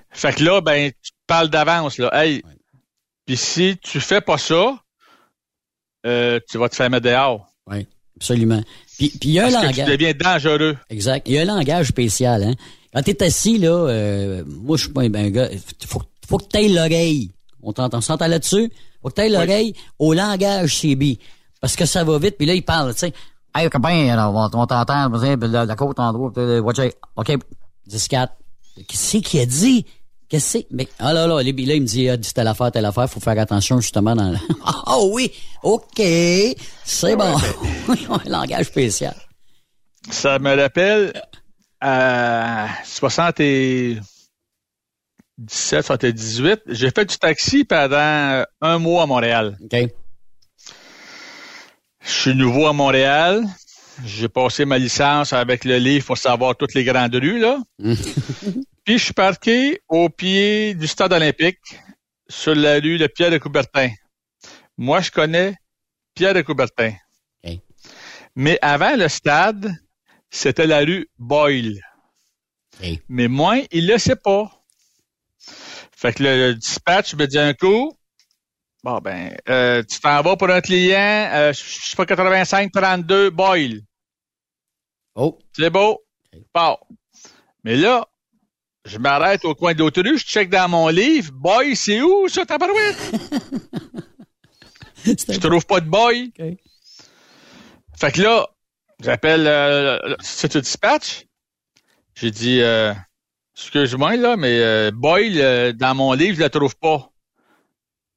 Fait 0.10 0.34
que 0.34 0.44
là, 0.44 0.62
ben, 0.62 0.92
tu 0.92 1.12
parles 1.28 1.50
d'avance, 1.50 1.98
là. 1.98 2.10
Hey, 2.14 2.42
puis 3.26 3.36
si 3.36 3.78
tu 3.82 4.00
fais 4.00 4.22
pas 4.22 4.38
ça, 4.38 4.82
euh, 6.06 6.40
tu 6.50 6.58
vas 6.58 6.70
te 6.70 6.76
faire 6.76 6.90
mettre 6.90 7.06
dehors. 7.06 7.50
Oui, 7.66 7.86
absolument. 8.16 8.64
Puis 8.98 9.14
il 9.24 9.32
y 9.32 9.40
a 9.40 9.46
un 9.46 9.50
langage. 9.50 9.76
Que 9.76 9.82
tu 9.84 9.92
deviens 9.92 10.14
dangereux. 10.14 10.78
Exact. 10.90 11.28
Il 11.28 11.36
y 11.36 11.38
a 11.38 11.42
un 11.42 11.46
langage 11.46 11.88
spécial. 11.88 12.44
Hein? 12.44 12.54
Quand 12.94 13.02
tu 13.04 13.12
es 13.12 13.24
assis, 13.24 13.58
là, 13.58 13.70
euh, 13.70 14.44
moi, 14.46 14.78
je 14.78 14.84
suis 14.84 14.94
pas 14.94 15.02
un 15.02 15.30
gars. 15.30 15.50
Faut, 15.86 16.02
faut 16.28 16.38
que 16.38 16.46
tu 16.50 16.58
aies 16.58 16.70
l'oreille. 16.70 17.32
On 17.62 17.74
t'entend, 17.74 18.02
s'entend 18.02 18.28
là-dessus? 18.28 18.72
Faut 19.02 19.10
que 19.10 19.16
tu 19.16 19.22
aies 19.22 19.30
l'oreille 19.30 19.74
au 20.00 20.14
langage 20.14 20.80
CB. 20.80 21.20
Parce 21.62 21.76
que 21.76 21.86
ça 21.86 22.04
va 22.04 22.18
vite, 22.20 22.38
puis 22.38 22.46
là, 22.46 22.54
il 22.54 22.64
parle, 22.64 22.94
tu 22.94 23.00
sais. 23.00 23.14
Hey, 23.56 23.70
copain, 23.70 24.16
on 24.28 24.34
va 24.34 24.50
t'entendre, 24.50 25.48
la, 25.48 25.66
la 25.66 25.76
côte 25.76 26.00
en 26.00 26.14
droit, 26.14 26.32
OK, 27.16 27.38
10-4. 27.90 28.28
Qu'est-ce 28.88 29.18
qu'il 29.18 29.40
a 29.40 29.46
dit? 29.46 29.86
Qu'est-ce 30.30 30.54
que 30.54 30.60
c'est? 30.60 30.68
Mais, 30.72 30.88
ah 31.00 31.14
là, 31.14 31.26
là, 31.26 31.42
là, 31.42 31.42
il 31.44 31.54
me 31.54 31.86
dit, 31.86 32.10
ah, 32.10 32.18
telle 32.18 32.48
affaire, 32.48 32.72
telle 32.72 32.86
affaire, 32.86 33.10
faut 33.10 33.22
faire 33.22 33.40
attention 33.40 33.80
justement 33.80 34.14
dans 34.16 34.32
le... 34.32 34.38
Ah 34.66 34.98
oui, 35.12 35.32
OK, 35.64 36.02
c'est 36.84 37.16
bon. 37.16 37.36
un 38.10 38.20
langage 38.30 38.66
spécial. 38.66 39.16
Ça 40.10 40.38
me 40.40 40.54
rappelle 40.56 41.14
à 41.80 42.68
77, 42.84 44.02
78, 45.86 46.62
j'ai 46.68 46.92
fait 46.92 47.06
du 47.06 47.18
taxi 47.18 47.64
pendant 47.64 48.44
un 48.62 48.80
mois 48.80 49.04
à 49.04 49.06
Montréal. 49.06 49.58
OK. 49.64 49.78
Je 52.02 52.12
suis 52.12 52.36
nouveau 52.36 52.68
à 52.68 52.74
Montréal. 52.74 53.46
J'ai 54.06 54.28
passé 54.30 54.66
ma 54.66 54.78
licence 54.78 55.34
avec 55.34 55.66
le 55.66 55.78
livre 55.78 56.06
pour 56.06 56.18
savoir 56.18 56.56
toutes 56.56 56.74
les 56.74 56.84
grandes 56.84 57.16
rues, 57.16 57.40
là. 57.40 57.60
Puis 58.88 59.00
je 59.00 59.04
suis 59.04 59.14
parqué 59.14 59.82
au 59.90 60.08
pied 60.08 60.74
du 60.74 60.88
stade 60.88 61.12
olympique, 61.12 61.60
sur 62.30 62.56
la 62.56 62.76
rue 62.76 62.98
de 62.98 63.08
Pierre 63.08 63.32
de 63.32 63.38
Coubertin. 63.38 63.90
Moi, 64.78 65.02
je 65.02 65.12
connais 65.12 65.56
Pierre 66.16 66.34
de 66.34 66.42
Coubertin. 66.42 66.94
Mais 68.34 68.58
avant 68.62 68.96
le 68.96 69.10
stade, 69.10 69.70
c'était 70.30 70.68
la 70.68 70.80
rue 70.80 71.10
Boyle. 71.18 71.82
Mais 73.10 73.28
moi, 73.28 73.58
il 73.72 73.88
le 73.88 73.98
sait 73.98 74.16
pas. 74.16 74.50
Fait 75.38 76.14
que 76.14 76.24
le, 76.24 76.56
dispatch 76.56 77.14
me 77.16 77.28
dit 77.28 77.40
un 77.40 77.54
coup, 77.54 77.92
bon 78.86 79.00
ben, 79.00 79.36
euh, 79.50 79.84
tu 79.84 80.00
t'en 80.00 80.22
vas 80.22 80.38
pour 80.38 80.50
un 80.50 80.62
client, 80.62 81.30
euh, 81.34 81.52
je 81.52 81.60
sais 81.90 81.96
pas 81.98 82.06
85 82.06 82.72
32 82.72 83.32
Boyle. 83.32 83.82
Oh. 85.14 85.38
C'est 85.52 85.70
beau. 85.70 86.02
Bon. 86.54 86.78
Mais 87.66 87.76
là, 87.76 88.08
je 88.88 88.98
m'arrête 88.98 89.46
au 89.46 89.54
coin 89.54 89.74
de 89.74 89.80
l'autoroute, 89.80 90.18
je 90.18 90.26
check 90.26 90.50
dans 90.50 90.68
mon 90.70 90.88
livre. 90.88 91.32
Boy, 91.34 91.76
c'est 91.76 92.02
où 92.02 92.28
ça, 92.28 92.46
tabarouette? 92.46 93.12
je 95.06 95.40
trouve 95.40 95.66
pas 95.66 95.80
de 95.80 95.90
boy. 95.90 96.32
Fait 98.00 98.12
que 98.12 98.22
là, 98.22 98.48
j'appelle 99.02 99.46
euh, 99.48 100.00
le 100.04 100.62
dispatch. 100.62 101.26
J'ai 102.16 102.32
dit, 102.32 102.62
euh, 102.62 102.94
excuse-moi, 103.56 104.16
là, 104.16 104.38
mais 104.38 104.60
euh, 104.60 104.92
boy, 104.92 105.74
dans 105.76 105.96
mon 105.96 106.14
livre, 106.14 106.36
je 106.38 106.42
la 106.42 106.50
trouve 106.50 106.76
pas. 106.78 107.12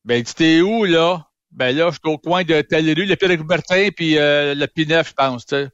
Ben, 0.05 0.23
tu 0.25 0.35
t'es 0.35 0.61
où, 0.61 0.85
là? 0.85 1.27
Ben 1.51 1.77
là, 1.77 1.91
je 1.91 1.95
suis 1.95 2.01
au 2.05 2.19
coin 2.19 2.45
de 2.45 2.61
telle 2.63 2.87
rue, 2.87 3.07
le 3.07 3.17
Pierre 3.17 3.37
Coubertin, 3.37 3.89
puis 3.95 4.19
euh, 4.19 4.55
le 4.55 4.67
P9, 4.67 5.09
je 5.09 5.13
pense, 5.13 5.47
tu 5.47 5.57
sais. 5.57 5.69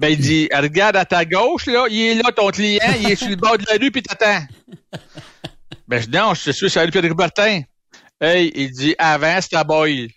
Ben, 0.00 0.12
il 0.12 0.18
dit, 0.18 0.48
regarde 0.50 0.96
à 0.96 1.04
ta 1.04 1.26
gauche, 1.26 1.66
là, 1.66 1.84
il 1.90 2.00
est 2.00 2.14
là, 2.14 2.32
ton 2.34 2.48
client, 2.48 2.80
il 2.98 3.10
est 3.10 3.16
sur 3.16 3.28
le 3.28 3.36
bord 3.36 3.58
de 3.58 3.66
la 3.68 3.74
rue, 3.74 3.90
puis 3.90 4.02
t'attends. 4.02 4.46
ben, 5.86 6.00
je 6.00 6.06
dis, 6.06 6.16
non, 6.16 6.32
je 6.32 6.52
suis 6.52 6.70
sur 6.70 6.80
la 6.80 6.86
rue 6.86 6.90
Pierre 6.90 7.64
Hey, 8.18 8.50
il 8.54 8.70
dit, 8.70 8.94
avant, 8.96 9.38
c'était 9.42 9.56
à 9.56 9.64
Boy. 9.64 10.08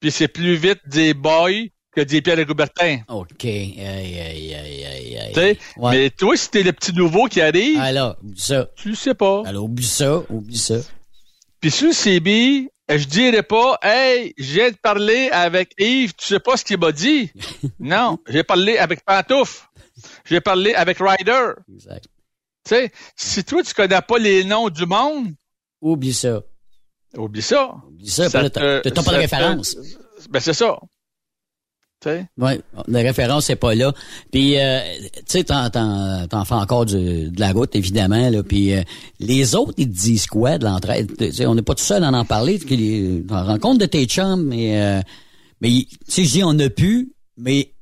Puis 0.00 0.10
c'est 0.10 0.26
plus 0.26 0.56
vite 0.56 0.80
dire 0.88 1.14
Boy 1.14 1.70
que 1.94 2.00
dire 2.00 2.22
Pierre 2.24 2.38
de 2.38 2.42
Coubertin. 2.42 3.02
OK. 3.06 3.44
Aïe, 3.44 3.78
aïe, 3.78 4.52
aïe, 4.52 5.16
aïe, 5.36 5.58
Mais 5.80 6.10
toi, 6.10 6.36
si 6.36 6.50
t'es 6.50 6.64
le 6.64 6.72
petit 6.72 6.92
nouveau 6.92 7.26
qui 7.26 7.40
arrive. 7.40 7.78
Alors, 7.78 8.16
oublie 8.20 8.40
ça. 8.40 8.66
Tu 8.74 8.88
le 8.88 8.96
sais 8.96 9.14
pas. 9.14 9.44
Alors, 9.46 9.66
oublie 9.66 9.86
ça, 9.86 10.24
oublie 10.28 10.58
ça. 10.58 10.80
Puis 11.60 11.70
sur 11.70 11.86
le 11.86 11.92
CB, 11.92 12.68
je 12.88 13.04
dirais 13.06 13.42
pas, 13.42 13.78
hey, 13.82 14.34
j'ai 14.36 14.72
parlé 14.72 15.30
avec 15.30 15.74
Yves, 15.78 16.14
tu 16.14 16.26
sais 16.26 16.40
pas 16.40 16.56
ce 16.56 16.64
qu'il 16.64 16.78
m'a 16.78 16.92
dit? 16.92 17.30
non, 17.78 18.18
j'ai 18.28 18.42
parlé 18.42 18.78
avec 18.78 19.04
Pantouf. 19.04 19.68
J'ai 20.24 20.40
parlé 20.40 20.74
avec 20.74 20.98
Ryder. 21.00 21.52
Exact. 21.72 22.06
Tu 22.64 22.74
sais, 22.74 22.92
si 23.16 23.44
toi, 23.44 23.62
tu 23.62 23.74
connais 23.74 24.00
pas 24.00 24.18
les 24.18 24.44
noms 24.44 24.68
du 24.68 24.86
monde. 24.86 25.28
Oublie 25.80 26.14
ça. 26.14 26.42
Oublie 27.16 27.42
ça. 27.42 27.74
Oublie 27.86 28.08
ça, 28.08 28.28
tu 28.28 28.36
n'as 28.36 28.50
pas 28.50 28.80
de 28.80 29.16
référence. 29.16 29.76
ben, 30.30 30.40
c'est 30.40 30.54
ça. 30.54 30.78
Oui, 32.38 32.52
la 32.88 33.00
référence 33.00 33.48
n'est 33.48 33.56
pas 33.56 33.74
là. 33.74 33.92
Puis, 34.30 34.58
euh, 34.58 34.80
tu 35.00 35.22
sais, 35.26 35.44
t'en, 35.44 35.70
t'en, 35.70 36.44
fais 36.44 36.54
encore 36.54 36.86
de 36.86 37.30
la 37.38 37.52
route, 37.52 37.74
évidemment. 37.74 38.30
Là. 38.30 38.42
Puis, 38.42 38.74
euh, 38.74 38.82
les 39.20 39.54
autres, 39.54 39.74
ils 39.76 39.88
te 39.88 39.94
disent 39.94 40.26
quoi 40.26 40.58
de 40.58 40.64
l'entraide? 40.64 41.12
on 41.46 41.54
n'est 41.54 41.62
pas 41.62 41.74
tout 41.74 41.84
seul 41.84 42.04
à 42.04 42.10
en 42.10 42.24
parler. 42.24 42.58
Tu 42.58 43.24
rencontre 43.28 43.78
de 43.78 43.86
tes 43.86 44.06
chums, 44.06 44.44
mais, 44.44 44.80
euh, 44.80 45.00
mais 45.60 45.68
tu 45.70 45.96
sais, 46.08 46.24
je 46.24 46.30
dis 46.30 46.44
on 46.44 46.58
a 46.58 46.70
pu, 46.70 47.12
mais 47.36 47.72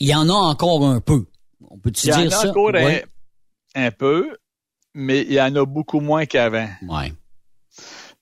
il 0.00 0.08
y 0.08 0.14
en 0.14 0.28
a 0.28 0.32
encore 0.32 0.86
un 0.86 1.00
peu. 1.00 1.24
On 1.70 1.78
peut-tu 1.78 2.06
dire 2.06 2.14
ça? 2.14 2.20
Il 2.20 2.30
y 2.30 2.34
en 2.34 2.38
a 2.38 2.50
encore 2.50 2.72
un, 3.76 3.90
peu, 3.90 4.36
mais 4.94 5.22
il 5.22 5.32
y 5.32 5.40
en 5.40 5.54
a 5.56 5.64
beaucoup 5.66 6.00
moins 6.00 6.26
qu'avant. 6.26 6.68
Ouais. 6.88 7.12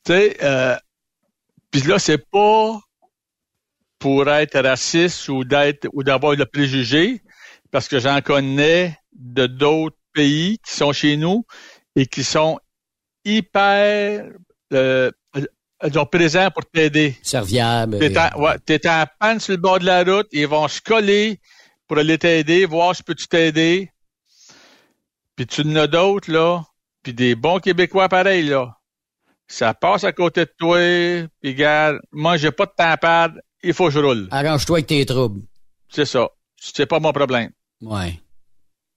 Tu 0.04 0.12
sais, 0.12 0.36
puis 1.70 1.80
là, 1.82 1.98
c'est 1.98 2.18
pas 2.30 2.80
pour 4.02 4.28
être 4.28 4.58
raciste 4.58 5.28
ou 5.28 5.44
d'être 5.44 5.88
ou 5.92 6.02
d'avoir 6.02 6.34
le 6.34 6.44
préjugé, 6.44 7.22
parce 7.70 7.86
que 7.86 8.00
j'en 8.00 8.20
connais 8.20 8.98
de 9.12 9.46
d'autres 9.46 9.96
pays 10.12 10.58
qui 10.58 10.74
sont 10.74 10.92
chez 10.92 11.16
nous 11.16 11.46
et 11.94 12.06
qui 12.06 12.24
sont 12.24 12.58
hyper 13.24 14.28
euh, 14.72 15.12
présents 16.10 16.50
pour 16.50 16.64
t'aider. 16.66 17.16
Serviables. 17.22 18.00
T'es 18.00 18.18
en, 18.18 18.40
ouais, 18.40 18.58
t'es 18.66 18.88
en 18.88 19.04
panne 19.20 19.38
sur 19.38 19.52
le 19.52 19.58
bord 19.58 19.78
de 19.78 19.86
la 19.86 20.02
route, 20.02 20.26
ils 20.32 20.48
vont 20.48 20.66
se 20.66 20.80
coller 20.80 21.38
pour 21.86 21.98
aller 21.98 22.18
t'aider, 22.18 22.66
voir 22.66 22.96
si 22.96 23.04
peux-tu 23.04 23.28
t'aider. 23.28 23.88
Puis 25.36 25.46
tu 25.46 25.62
en 25.62 25.76
as 25.76 25.86
d'autres, 25.86 26.32
là, 26.32 26.64
puis 27.04 27.14
des 27.14 27.36
bons 27.36 27.60
Québécois 27.60 28.08
pareils, 28.08 28.48
là. 28.48 28.76
Ça 29.46 29.74
passe 29.74 30.02
à 30.02 30.12
côté 30.12 30.40
de 30.44 30.52
toi, 30.58 31.28
puis 31.40 31.52
regarde, 31.52 32.00
moi, 32.10 32.36
j'ai 32.36 32.50
pas 32.50 32.66
de 32.66 32.72
tempade, 32.76 33.40
il 33.62 33.74
faut 33.74 33.86
que 33.86 33.90
je 33.92 33.98
roule. 33.98 34.28
Arrange-toi 34.30 34.78
avec 34.78 34.86
tes 34.86 35.04
troubles. 35.06 35.42
C'est 35.88 36.04
ça. 36.04 36.28
C'est 36.60 36.86
pas 36.86 37.00
mon 37.00 37.12
problème. 37.12 37.50
Ouais. 37.80 38.20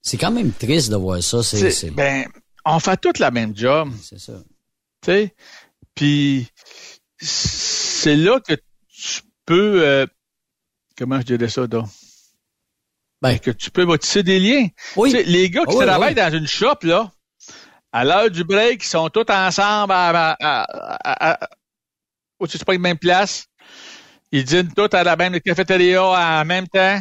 C'est 0.02 0.16
quand 0.16 0.30
même 0.30 0.52
triste 0.52 0.90
de 0.90 0.96
voir 0.96 1.22
ça. 1.22 1.42
C'est, 1.42 1.90
Ben, 1.90 2.26
on 2.64 2.78
fait 2.78 2.96
toute 2.96 3.18
la 3.18 3.30
même 3.30 3.56
job. 3.56 3.90
C'est 4.02 4.18
ça. 4.20 4.34
Tu 5.02 5.10
sais? 5.10 5.34
Puis, 5.94 6.48
c'est 7.18 8.16
là 8.16 8.40
que 8.40 8.54
tu 8.54 9.20
peux, 9.44 9.84
euh, 9.84 10.06
comment 10.96 11.18
je 11.20 11.26
dirais 11.26 11.48
ça, 11.48 11.66
donc? 11.66 11.88
Ben, 13.22 13.38
que 13.38 13.50
tu 13.50 13.70
peux 13.70 13.98
tisser 13.98 14.22
des 14.22 14.38
liens. 14.38 14.68
Oui. 14.94 15.10
les 15.26 15.50
gars 15.50 15.64
qui 15.64 15.76
travaillent 15.76 16.14
dans 16.14 16.32
une 16.32 16.46
shop, 16.46 16.76
là, 16.82 17.10
à 17.92 18.04
l'heure 18.04 18.30
du 18.30 18.44
break, 18.44 18.84
ils 18.84 18.88
sont 18.88 19.08
tous 19.08 19.24
ensemble 19.30 19.92
à, 19.92 20.36
à, 20.38 21.32
à, 21.32 21.48
où 22.38 22.46
tu 22.46 22.58
pas 22.58 22.74
une 22.74 22.82
même 22.82 22.98
place. 22.98 23.46
Ils 24.36 24.44
dînent 24.44 24.72
tous 24.74 24.94
à 24.94 25.02
la 25.02 25.16
même 25.16 25.40
cafétéria 25.40 26.02
en 26.04 26.44
même 26.44 26.68
temps. 26.68 27.00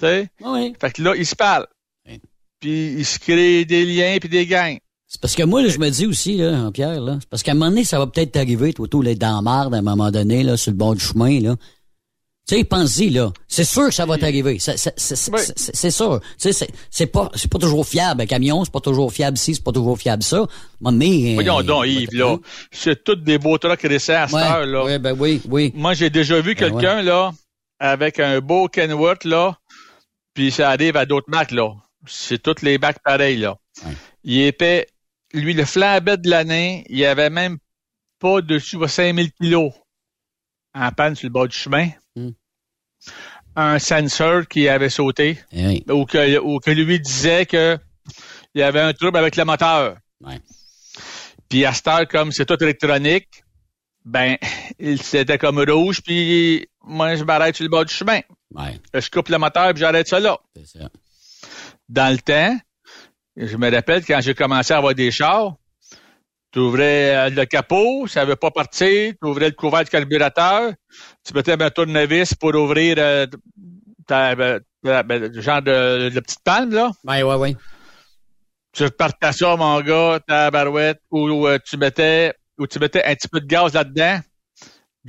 Tu 0.00 0.06
sais? 0.06 0.28
Oui. 0.44 0.74
Fait 0.80 0.90
que 0.90 1.02
là, 1.02 1.14
ils 1.14 1.24
se 1.24 1.36
parlent. 1.36 1.68
Puis 2.58 2.94
ils 2.98 3.06
se 3.06 3.20
créent 3.20 3.64
des 3.64 3.84
liens 3.86 4.18
puis 4.18 4.28
des 4.28 4.44
gangs. 4.44 4.78
C'est 5.06 5.20
parce 5.20 5.36
que 5.36 5.44
moi, 5.44 5.64
je 5.68 5.78
me 5.78 5.88
dis 5.88 6.06
aussi, 6.06 6.36
là, 6.36 6.68
Pierre, 6.72 7.00
là, 7.00 7.18
parce 7.30 7.44
qu'à 7.44 7.52
un 7.52 7.54
moment 7.54 7.70
donné, 7.70 7.84
ça 7.84 7.98
va 7.98 8.08
peut-être 8.08 8.32
t'arriver, 8.32 8.72
toi, 8.72 8.88
tout 8.88 9.02
les 9.02 9.14
dans 9.14 9.40
marde 9.40 9.72
à 9.72 9.78
un 9.78 9.82
moment 9.82 10.10
donné, 10.10 10.42
là, 10.42 10.56
sur 10.56 10.72
le 10.72 10.76
bord 10.76 10.94
du 10.96 11.00
chemin, 11.00 11.40
là. 11.40 11.54
Tu 12.48 12.56
sais, 12.56 12.64
pense-y, 12.64 13.10
là. 13.10 13.32
C'est 13.46 13.64
sûr 13.64 13.86
que 13.86 13.94
ça 13.94 14.06
va 14.06 14.18
t'arriver. 14.18 14.58
C'est 14.58 15.90
sûr. 15.90 16.20
Tu 16.38 16.52
sais, 16.52 16.68
c'est 16.90 17.06
pas, 17.06 17.30
toujours 17.60 17.86
fiable. 17.86 18.22
Un 18.22 18.26
camion, 18.26 18.64
c'est 18.64 18.72
pas 18.72 18.80
toujours 18.80 19.12
fiable 19.12 19.36
ci, 19.36 19.54
c'est 19.54 19.62
pas 19.62 19.72
toujours 19.72 19.98
fiable 19.98 20.22
ça. 20.22 20.46
Mais, 20.80 21.34
Voyons 21.34 21.62
donc, 21.62 21.86
Yves, 21.86 22.12
là. 22.12 22.36
C'est 22.72 23.04
toutes 23.04 23.22
des 23.22 23.38
beaux 23.38 23.58
trucs 23.58 23.82
récents 23.82 24.22
à 24.22 24.28
cette 24.28 24.38
heure, 24.38 24.66
là. 24.66 24.84
Oui, 24.84 24.98
ben 24.98 25.14
oui, 25.18 25.40
oui. 25.48 25.72
Moi, 25.76 25.94
j'ai 25.94 26.10
déjà 26.10 26.40
vu 26.40 26.54
ben 26.54 26.70
quelqu'un, 26.70 27.02
là, 27.02 27.32
avec 27.78 28.18
un 28.18 28.40
beau 28.40 28.66
Kenworth, 28.68 29.24
là, 29.24 29.58
puis 30.34 30.50
ça 30.50 30.70
arrive 30.70 30.96
à 30.96 31.06
d'autres 31.06 31.30
marques, 31.30 31.52
là. 31.52 31.74
C'est 32.06 32.42
toutes 32.42 32.62
les 32.62 32.78
bacs 32.78 32.98
pareils, 33.04 33.36
là. 33.36 33.58
Il 34.24 34.40
était, 34.40 34.88
lui, 35.32 35.54
le 35.54 35.64
flambet 35.64 36.16
de 36.16 36.28
l'année, 36.28 36.84
il 36.88 37.04
avait 37.04 37.30
même 37.30 37.58
pas 38.18 38.40
dessus 38.40 38.76
de 38.76 38.86
5000 38.86 39.30
kilos 39.32 39.72
en 40.74 40.90
panne 40.90 41.14
sur 41.14 41.28
le 41.28 41.32
bord 41.32 41.48
du 41.48 41.56
chemin. 41.56 41.88
Un 43.56 43.78
sensor 43.78 44.46
qui 44.46 44.68
avait 44.68 44.90
sauté. 44.90 45.38
Eh 45.52 45.82
ou, 45.90 46.04
que, 46.06 46.38
ou 46.38 46.58
que 46.60 46.70
lui 46.70 47.00
disait 47.00 47.46
que 47.46 47.78
il 48.54 48.60
y 48.60 48.62
avait 48.62 48.80
un 48.80 48.92
trouble 48.92 49.18
avec 49.18 49.36
le 49.36 49.44
moteur. 49.44 49.96
Puis 51.48 51.64
à 51.64 51.72
cette 51.72 51.88
heure, 51.88 52.08
comme 52.08 52.32
c'est 52.32 52.46
tout 52.46 52.62
électronique, 52.62 53.44
ben, 54.04 54.36
c'était 55.02 55.38
comme 55.38 55.58
rouge, 55.60 56.00
puis 56.02 56.68
moi, 56.82 57.14
je 57.16 57.24
m'arrête 57.24 57.56
sur 57.56 57.64
le 57.64 57.70
bord 57.70 57.84
du 57.84 57.94
chemin. 57.94 58.20
Je 58.94 59.10
coupe 59.10 59.28
le 59.28 59.38
moteur, 59.38 59.72
puis 59.72 59.80
j'arrête 59.80 60.08
ça 60.08 60.20
là. 60.20 60.38
Ça. 60.64 60.88
Dans 61.88 62.12
le 62.12 62.18
temps, 62.18 62.56
je 63.36 63.56
me 63.56 63.70
rappelle 63.70 64.04
quand 64.04 64.20
j'ai 64.20 64.34
commencé 64.34 64.72
à 64.72 64.78
avoir 64.78 64.94
des 64.94 65.10
chars, 65.10 65.54
tu 66.52 66.58
ouvrais 66.58 67.16
euh, 67.16 67.30
le 67.30 67.44
capot, 67.44 68.06
ça 68.06 68.24
ne 68.24 68.30
veut 68.30 68.36
pas 68.36 68.50
partir, 68.50 69.14
tu 69.20 69.28
ouvrais 69.28 69.50
le 69.50 69.54
couvert 69.54 69.84
du 69.84 69.90
carburateur, 69.90 70.72
tu 71.24 71.34
mettais 71.34 71.62
un 71.62 71.70
tournevis 71.70 72.34
pour 72.34 72.54
ouvrir 72.54 72.96
euh, 72.98 73.26
ta, 74.06 74.34
ben, 74.34 74.60
ben, 74.82 75.40
genre 75.40 75.62
de, 75.62 76.08
de, 76.08 76.20
petite 76.20 76.42
panne, 76.44 76.74
là. 76.74 76.90
Oui, 77.04 77.22
oui, 77.22 77.34
oui. 77.38 77.56
Tu 78.72 78.88
partais 78.90 79.32
ça, 79.32 79.56
mon 79.56 79.80
gars, 79.80 80.20
ta 80.26 80.50
barouette, 80.50 81.00
ou 81.10 81.46
euh, 81.46 81.58
tu 81.64 81.76
mettais 81.76 82.32
ou 82.58 82.66
tu 82.66 82.78
mettais 82.78 83.02
un 83.04 83.14
petit 83.14 83.28
peu 83.28 83.40
de 83.40 83.46
gaz 83.46 83.72
là-dedans. 83.72 84.20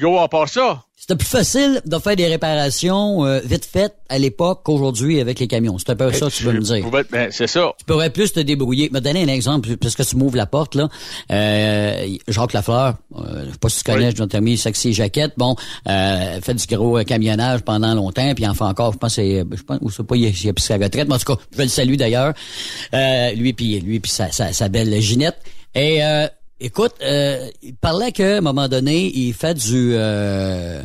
Go, 0.01 0.17
on 0.17 0.27
part 0.27 0.49
ça. 0.49 0.83
C'était 0.95 1.15
plus 1.15 1.27
facile 1.27 1.81
de 1.85 1.99
faire 1.99 2.15
des 2.15 2.27
réparations 2.27 3.23
euh, 3.25 3.39
vite 3.43 3.65
faites 3.65 3.95
à 4.09 4.17
l'époque 4.17 4.61
qu'aujourd'hui 4.63 5.19
avec 5.19 5.39
les 5.39 5.47
camions. 5.47 5.77
C'est 5.77 5.91
un 5.91 5.95
peu 5.95 6.11
ça 6.11 6.25
que 6.27 6.31
tu 6.31 6.43
veux 6.43 6.53
me 6.53 6.59
dire. 6.59 6.89
Ben, 7.11 7.29
c'est 7.31 7.45
ça. 7.45 7.73
Tu 7.77 7.85
pourrais 7.85 8.09
plus 8.09 8.33
te 8.33 8.39
débrouiller. 8.39 8.89
Me 8.91 8.99
donner 8.99 9.23
un 9.23 9.27
exemple, 9.27 9.77
parce 9.77 9.95
que 9.95 10.01
tu 10.01 10.15
m'ouvres 10.15 10.37
la 10.37 10.47
porte, 10.47 10.73
là. 10.73 10.89
Euh, 11.31 12.17
Jacques 12.27 12.53
Lafleur, 12.53 12.95
euh, 13.15 13.45
je 13.45 13.51
sais 13.51 13.57
pas 13.59 13.69
si 13.69 13.83
tu 13.83 13.91
connais, 13.91 14.07
oui. 14.07 14.15
notre 14.17 14.35
ami 14.35 14.57
Sexy 14.57 14.93
Jaquette, 14.93 15.33
bon, 15.37 15.55
euh, 15.87 16.41
fait 16.41 16.55
du 16.55 16.75
gros 16.75 17.03
camionnage 17.03 17.61
pendant 17.61 17.93
longtemps, 17.93 18.33
puis 18.33 18.47
enfin 18.47 18.69
encore, 18.69 18.93
je 18.93 18.97
pense 18.97 19.13
c'est 19.13 19.45
je 19.51 19.63
pense 19.63 19.77
ou 19.81 19.91
c'est 19.91 20.03
pas 20.03 20.15
il 20.15 20.27
a, 20.27 20.53
pris 20.53 20.63
sa 20.63 20.77
retraite, 20.77 21.07
mais 21.07 21.15
en 21.15 21.19
tout 21.19 21.35
cas, 21.35 21.41
je 21.55 21.61
le 21.61 21.67
salue 21.67 21.95
d'ailleurs. 21.95 22.33
Euh, 22.93 23.31
lui 23.33 23.53
puis 23.53 23.79
lui 23.79 23.99
puis 23.99 24.11
sa, 24.11 24.31
sa, 24.31 24.51
sa, 24.51 24.69
belle 24.69 24.99
Ginette. 24.99 25.37
Et 25.73 26.03
euh, 26.03 26.27
Écoute, 26.63 26.93
euh, 27.01 27.47
il 27.63 27.73
parlait 27.73 28.11
qu'à 28.11 28.37
un 28.37 28.41
moment 28.41 28.67
donné, 28.67 29.11
il 29.15 29.33
fait 29.33 29.55
du... 29.55 29.93
Euh, 29.95 30.83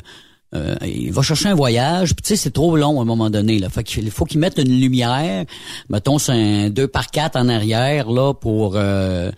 euh, 0.54 0.74
il 0.82 1.12
va 1.12 1.20
chercher 1.20 1.50
un 1.50 1.54
voyage, 1.54 2.14
puis 2.14 2.22
tu 2.22 2.28
sais, 2.28 2.36
c'est 2.36 2.50
trop 2.50 2.78
long 2.78 2.98
à 2.98 3.02
un 3.02 3.04
moment 3.04 3.28
donné. 3.28 3.58
Là. 3.58 3.68
Fait 3.68 3.84
qu'il 3.84 4.10
faut 4.10 4.24
qu'il 4.24 4.40
mette 4.40 4.56
une 4.56 4.80
lumière, 4.80 5.44
mettons, 5.90 6.18
c'est 6.18 6.32
un 6.32 6.70
2 6.70 6.88
par 6.88 7.08
4 7.08 7.36
en 7.36 7.48
arrière, 7.48 8.10
là, 8.10 8.32
pour... 8.32 8.72
Euh, 8.76 9.30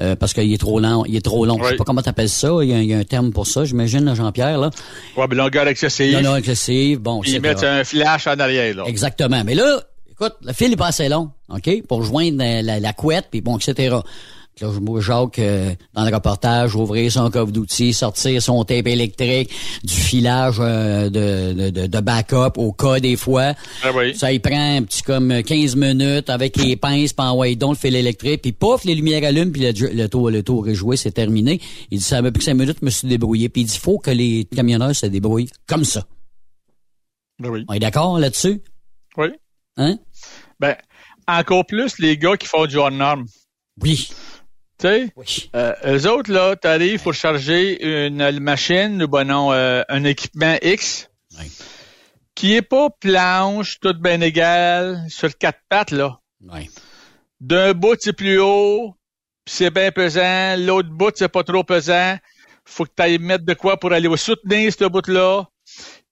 euh, 0.00 0.16
parce 0.16 0.32
qu'il 0.32 0.50
est 0.50 0.58
trop 0.58 0.80
long, 0.80 1.04
il 1.04 1.14
est 1.14 1.24
trop 1.24 1.44
long. 1.44 1.58
Je 1.62 1.68
sais 1.68 1.76
pas 1.76 1.84
comment 1.84 2.00
t'appelles 2.00 2.30
ça. 2.30 2.48
Il 2.62 2.70
y, 2.70 2.72
a, 2.72 2.80
il 2.80 2.88
y, 2.88 2.94
a, 2.94 2.98
un 2.98 3.04
terme 3.04 3.30
pour 3.30 3.46
ça, 3.46 3.66
j'imagine, 3.66 4.14
Jean-Pierre, 4.14 4.56
là. 4.56 4.70
Ouais, 5.18 5.26
mais 5.28 5.34
longueur 5.34 5.68
excessive. 5.68 6.14
Longueur 6.14 6.36
excessive, 6.36 6.98
bon. 7.00 7.20
Puis 7.20 7.32
il 7.32 7.42
met 7.42 7.62
un 7.62 7.84
flash 7.84 8.26
en 8.26 8.38
arrière, 8.38 8.74
là. 8.74 8.84
Exactement. 8.86 9.44
Mais 9.44 9.54
là, 9.54 9.82
écoute, 10.10 10.32
le 10.40 10.54
fil 10.54 10.72
est 10.72 10.76
pas 10.76 10.86
assez 10.86 11.10
long, 11.10 11.32
OK? 11.50 11.86
Pour 11.86 12.02
joindre 12.02 12.38
la, 12.38 12.80
la 12.80 12.92
couette, 12.94 13.26
puis 13.30 13.42
bon, 13.42 13.58
etc. 13.58 13.96
Là, 14.60 14.68
je 14.70 15.00
Jacques, 15.00 15.38
euh, 15.38 15.74
dans 15.94 16.04
le 16.04 16.14
reportage, 16.14 16.76
ouvrir 16.76 17.10
son 17.10 17.30
coffre 17.30 17.52
d'outils, 17.52 17.94
sortir 17.94 18.40
son 18.42 18.62
tape 18.64 18.86
électrique, 18.86 19.50
du 19.82 19.94
filage 19.94 20.56
euh, 20.60 21.08
de, 21.08 21.70
de, 21.70 21.86
de, 21.86 22.00
backup 22.00 22.58
au 22.58 22.72
cas 22.72 23.00
des 23.00 23.16
fois. 23.16 23.54
Ah 23.82 23.90
oui. 23.94 24.14
Ça, 24.14 24.30
il 24.30 24.40
prend 24.40 24.76
un 24.76 24.82
petit 24.82 25.02
comme 25.02 25.42
15 25.42 25.74
minutes 25.76 26.28
avec 26.28 26.56
les 26.56 26.76
pinces, 26.76 27.14
puis 27.14 27.26
envoie 27.26 27.54
donc 27.54 27.76
le 27.76 27.76
fil 27.76 27.96
électrique, 27.96 28.42
puis 28.42 28.52
pouf, 28.52 28.84
les 28.84 28.94
lumières 28.94 29.24
allument, 29.24 29.52
puis 29.52 29.62
le, 29.62 29.94
le 29.94 30.08
tour, 30.08 30.30
le 30.30 30.42
tour 30.42 30.68
est 30.68 30.74
joué, 30.74 30.96
c'est 30.96 31.12
terminé. 31.12 31.58
Il 31.90 31.98
dit, 31.98 32.04
ça 32.04 32.20
m'a 32.20 32.30
plus 32.30 32.40
que 32.40 32.44
5 32.44 32.54
minutes, 32.54 32.78
je 32.80 32.84
me 32.84 32.90
suis 32.90 33.08
débrouillé. 33.08 33.48
Puis 33.48 33.62
il 33.62 33.64
dit, 33.64 33.78
faut 33.78 33.98
que 33.98 34.10
les 34.10 34.46
camionneurs 34.54 34.94
se 34.94 35.06
débrouillent 35.06 35.50
comme 35.66 35.84
ça. 35.84 36.04
Ah 37.42 37.48
oui. 37.48 37.64
On 37.68 37.72
est 37.72 37.78
d'accord 37.78 38.18
là-dessus? 38.18 38.60
Oui. 39.16 39.28
Hein? 39.78 39.96
Ben, 40.60 40.76
encore 41.26 41.66
plus 41.66 41.98
les 41.98 42.18
gars 42.18 42.36
qui 42.36 42.46
font 42.46 42.66
du 42.66 42.76
hors-norme. 42.76 43.26
Oui. 43.80 44.10
Tu 44.82 44.88
sais, 44.88 45.12
euh, 45.54 45.74
eux 45.86 46.10
autres, 46.10 46.32
là, 46.32 46.56
t'arrives 46.56 47.00
pour 47.00 47.14
charger 47.14 48.04
une 48.04 48.40
machine, 48.40 49.00
ou 49.00 49.06
bon 49.06 49.28
non, 49.28 49.52
euh, 49.52 49.82
un 49.88 50.02
équipement 50.02 50.56
X, 50.60 51.08
qui 52.34 52.56
est 52.56 52.62
pas 52.62 52.90
planche, 52.90 53.78
toute 53.78 54.02
bien 54.02 54.20
égale, 54.20 55.04
sur 55.08 55.38
quatre 55.38 55.60
pattes, 55.68 55.92
là. 55.92 56.18
D'un 57.40 57.74
bout, 57.74 57.96
c'est 58.00 58.12
plus 58.12 58.40
haut, 58.40 58.96
puis 59.44 59.54
c'est 59.54 59.70
bien 59.70 59.92
pesant, 59.92 60.56
l'autre 60.58 60.90
bout, 60.90 61.12
c'est 61.14 61.28
pas 61.28 61.44
trop 61.44 61.62
pesant. 61.62 62.16
faut 62.64 62.84
que 62.84 62.90
tu 62.96 63.02
ailles 63.04 63.18
mettre 63.18 63.44
de 63.44 63.54
quoi 63.54 63.76
pour 63.76 63.92
aller 63.92 64.08
soutenir 64.16 64.72
ce 64.72 64.86
bout-là. 64.86 65.44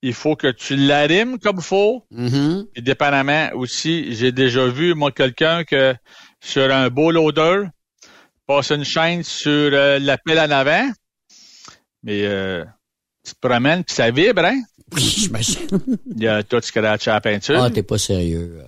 Il 0.00 0.14
faut 0.14 0.37
que 0.37 0.46
tu 0.46 0.76
l'arimes 0.76 1.40
comme 1.40 1.56
il 1.56 1.64
faut. 1.64 2.06
Mm-hmm. 2.12 2.68
Et 2.76 2.83
dépendamment 2.83 3.50
aussi, 3.54 4.14
j'ai 4.14 4.30
déjà 4.30 4.68
vu, 4.68 4.94
moi, 4.94 5.11
quelqu'un 5.11 5.64
que 5.64 5.92
sur 6.40 6.72
un 6.72 6.88
beau 6.88 7.11
loader, 7.11 7.64
passe 8.50 8.70
une 8.70 8.84
chaîne 8.84 9.22
sur 9.22 9.70
euh, 9.72 10.00
la 10.00 10.18
pile 10.18 10.40
en 10.40 10.50
avant, 10.50 10.90
mais 12.02 12.24
euh, 12.24 12.64
tu 13.24 13.32
te 13.32 13.38
promènes 13.46 13.84
puis 13.84 13.94
ça 13.94 14.10
vibre, 14.10 14.44
hein? 14.44 14.60
Oui, 14.92 15.02
j'imagine. 15.02 15.68
Il 16.16 16.20
y 16.20 16.26
a 16.26 16.42
tout 16.42 16.60
scratch 16.60 17.06
à 17.06 17.12
la 17.12 17.20
peinture. 17.20 17.62
Ah, 17.62 17.70
t'es 17.70 17.84
pas 17.84 17.96
sérieux. 17.98 18.60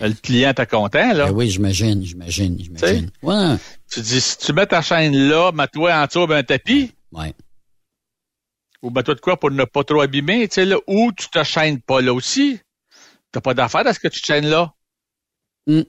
Le 0.00 0.14
client 0.14 0.54
est 0.56 0.70
content, 0.70 1.12
là. 1.12 1.26
Ben 1.26 1.32
oui, 1.32 1.50
j'imagine, 1.50 2.02
j'imagine, 2.02 2.56
j'imagine. 2.58 3.10
Ouais. 3.22 3.56
Tu 3.90 4.00
dis, 4.00 4.18
si 4.18 4.38
tu 4.38 4.54
mets 4.54 4.66
ta 4.66 4.80
chaîne 4.80 5.14
là, 5.14 5.52
mets-toi 5.52 5.94
en 5.94 6.06
dessous 6.06 6.26
d'un 6.26 6.42
tapis. 6.42 6.92
Ouais. 7.12 7.34
Ou 8.80 8.88
mets-toi 8.88 9.14
de 9.14 9.20
quoi 9.20 9.38
pour 9.38 9.50
ne 9.50 9.64
pas 9.64 9.84
trop 9.84 10.00
abîmer, 10.00 10.48
tu 10.48 10.54
sais, 10.54 10.64
là. 10.64 10.78
Ou 10.86 11.12
tu 11.12 11.28
te 11.28 11.42
chaînes 11.44 11.82
pas 11.82 12.00
là 12.00 12.14
aussi. 12.14 12.60
T'as 13.30 13.42
pas 13.42 13.52
d'affaire 13.52 13.86
à 13.86 13.92
ce 13.92 14.00
que 14.00 14.08
tu 14.08 14.22
te 14.22 14.26
chaînes 14.26 14.48
là. 14.48 14.72
Mm. 15.66 15.82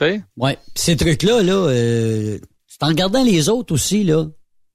Sais? 0.00 0.22
Ouais. 0.38 0.56
Pis 0.74 0.80
ces 0.80 0.96
trucs-là, 0.96 1.42
là, 1.42 1.52
euh, 1.52 2.38
c'est 2.66 2.82
en 2.82 2.88
regardant 2.88 3.22
les 3.22 3.50
autres 3.50 3.74
aussi, 3.74 4.02
là. 4.02 4.24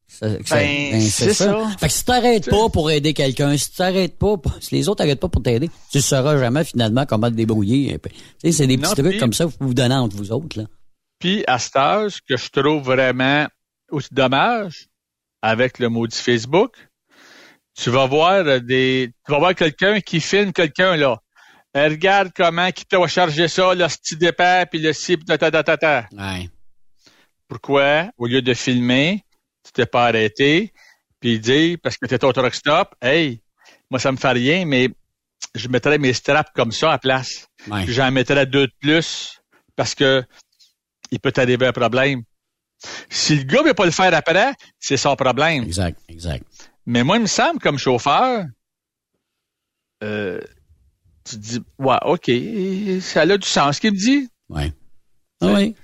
Ça, 0.08 0.30
ça, 0.46 0.56
Ben, 0.58 0.92
ben, 0.92 1.02
c'est 1.02 1.34
ça. 1.34 1.68
Fait 1.80 1.88
que 1.88 1.94
si 1.94 2.06
t'arrêtes 2.06 2.48
pas 2.48 2.70
pour 2.70 2.92
aider 2.92 3.16
quelqu'un, 3.16 3.58
si 3.58 3.74
t'arrêtes 3.74 4.20
pas, 4.20 4.36
si 4.60 4.76
les 4.76 4.88
autres 4.88 5.00
t'arrêtent 5.00 5.20
pas 5.20 5.28
pour 5.28 5.42
t'aider, 5.42 5.72
tu 5.92 6.00
sauras 6.00 6.38
jamais 6.38 6.64
finalement 6.64 7.08
comment 7.08 7.32
te 7.32 7.36
débrouiller. 7.36 8.00
C'est 8.44 8.68
des 8.68 8.78
petits 8.78 9.02
Non, 9.02 9.10
trucs 9.10 9.20
comme 9.20 9.34
ça 9.34 9.46
que 9.46 9.50
vous 9.60 9.68
vous 9.68 9.74
donnez 9.74 9.96
entre 9.96 10.16
vous 10.16 10.32
autres, 10.32 10.60
là. 10.60 10.66
Puis, 11.18 11.44
à 11.48 11.58
cet 11.58 11.76
âge, 11.76 12.22
que 12.30 12.38
je 12.38 12.50
trouve 12.50 12.84
vraiment 12.84 13.48
aussi 13.90 14.10
dommage, 14.12 14.90
avec 15.42 15.80
le 15.80 15.90
maudit 15.90 16.18
Facebook, 16.18 16.76
tu 17.76 17.90
vas 17.90 18.06
voir 18.06 18.62
des, 18.62 19.12
tu 19.26 19.32
vas 19.32 19.40
voir 19.40 19.56
quelqu'un 19.56 20.02
qui 20.02 20.20
filme 20.20 20.54
quelqu'un, 20.54 20.96
là. 20.96 21.20
Euh, 21.76 21.90
regarde 21.90 22.32
comment 22.34 22.72
qui 22.72 22.86
t'a 22.86 23.06
chargé 23.08 23.48
ça, 23.48 23.74
le 23.74 23.86
petit 23.86 24.16
départ, 24.16 24.66
puis 24.68 24.80
le 24.80 24.94
ci, 24.94 25.18
puis 25.18 25.26
ta, 25.26 25.38
ta, 25.38 25.52
ta, 25.52 25.64
ta, 25.64 25.78
ta. 25.78 26.08
Ouais. 26.14 26.50
Pourquoi, 27.48 28.10
au 28.18 28.28
lieu 28.28 28.42
de 28.42 28.54
filmer, 28.54 29.24
tu 29.64 29.72
t'es 29.74 29.86
pas 29.86 30.06
arrêté, 30.08 30.74
puis 31.20 31.40
dire, 31.40 31.78
parce 31.84 31.98
que 31.98 32.06
t'es 32.06 32.24
au 32.24 32.32
truck 32.32 32.56
stop, 32.56 32.96
hey, 33.02 33.42
moi, 33.90 34.00
ça 34.00 34.12
me 34.12 34.18
fait 34.18 34.32
rien, 34.32 34.66
mais 34.66 34.90
je 35.54 35.68
mettrais 35.68 35.98
mes 35.98 36.14
straps 36.14 36.52
comme 36.56 36.72
ça 36.72 36.94
à 36.94 36.98
place. 36.98 37.48
Ouais. 37.68 37.84
Puis 37.84 37.94
j'en 37.94 38.10
mettrais 38.10 38.46
deux 38.46 38.68
de 38.68 38.74
plus, 38.80 39.42
parce 39.76 39.94
que 39.94 40.24
il 41.12 41.20
peut 41.20 41.32
t'arriver 41.32 41.68
un 41.68 41.74
problème. 41.74 42.24
Si 43.10 43.36
le 43.36 43.44
gars 43.44 43.64
veut 43.64 43.74
pas 43.74 43.86
le 43.86 43.92
faire 43.92 44.14
après, 44.14 44.54
c'est 44.80 44.98
son 44.98 45.16
problème. 45.16 45.64
Exact, 45.64 46.00
exact. 46.08 46.46
Mais 46.86 47.04
moi, 47.04 47.18
il 47.18 47.24
me 47.24 47.28
semble, 47.28 47.60
comme 47.60 47.78
chauffeur, 47.78 48.46
euh, 50.04 50.40
tu 51.28 51.36
te 51.36 51.42
dis, 51.42 51.62
ouais, 51.80 51.98
OK, 52.04 52.32
ça 53.02 53.22
a 53.22 53.38
du 53.38 53.48
sens 53.48 53.76
ce 53.76 53.82
qu'il 53.82 53.92
me 53.94 53.98
dit? 53.98 54.30
Ouais. 54.50 54.72
Ah 55.42 55.48
oui. 55.48 55.76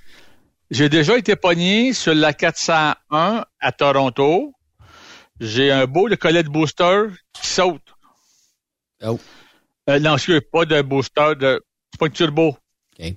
J'ai 0.70 0.88
déjà 0.88 1.18
été 1.18 1.36
pogné 1.36 1.92
sur 1.92 2.14
la 2.14 2.32
401 2.32 3.44
à 3.60 3.72
Toronto. 3.72 4.54
J'ai 5.40 5.70
un 5.70 5.86
beau 5.86 6.06
le 6.06 6.16
collet 6.16 6.42
de 6.42 6.48
booster 6.48 7.08
qui 7.34 7.46
saute. 7.46 7.82
Oh. 9.04 9.18
Euh, 9.90 9.98
non, 9.98 10.14
excuse, 10.14 10.40
pas 10.52 10.64
de 10.64 10.80
booster, 10.80 11.34
de, 11.38 11.60
c'est 11.90 11.98
pas 11.98 12.08
de 12.08 12.14
turbo. 12.14 12.56
OK. 12.98 13.14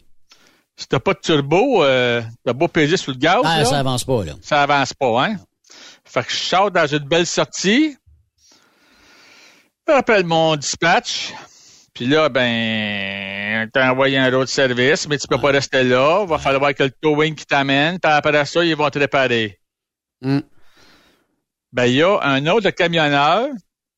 Si 0.77 0.87
t'as 0.89 0.99
pas 0.99 1.13
de 1.13 1.19
turbo, 1.19 1.83
euh, 1.83 2.21
t'as 2.43 2.53
beau 2.53 2.67
peser 2.67 2.97
sur 2.97 3.11
le 3.13 3.17
gaz, 3.19 3.41
Ah, 3.45 3.59
là, 3.59 3.65
ça 3.65 3.79
avance 3.79 4.03
pas, 4.03 4.25
là. 4.25 4.33
ça 4.41 4.63
avance 4.63 4.93
pas, 4.93 5.25
hein? 5.27 5.37
Fait 6.03 6.23
que 6.25 6.31
je 6.31 6.35
sors 6.37 6.71
dans 6.71 6.87
une 6.87 7.07
belle 7.07 7.27
sortie. 7.27 7.95
J'appelle 9.87 10.25
mon 10.25 10.55
dispatch. 10.55 11.31
Puis 11.95 12.07
là, 12.07 12.27
ben, 12.27 13.69
t'as 13.71 13.89
envoyé 13.89 14.17
un 14.17 14.31
autre 14.33 14.51
service, 14.51 15.07
mais 15.07 15.17
tu 15.17 15.27
peux 15.27 15.39
pas 15.39 15.51
rester 15.51 15.81
là. 15.85 16.25
Va 16.25 16.37
falloir 16.37 16.73
que 16.73 16.83
le 16.83 16.91
towing 16.91 17.33
qui 17.33 17.45
t'amène. 17.45 17.99
Puis 17.99 18.11
après 18.11 18.45
ça, 18.45 18.65
ils 18.65 18.75
vont 18.75 18.89
te 18.89 18.99
réparer. 18.99 19.57
Mm. 20.21 20.39
Ben, 21.71 21.85
il 21.85 21.93
y 21.95 22.03
a 22.03 22.19
un 22.21 22.45
autre 22.47 22.69
camionneur 22.71 23.47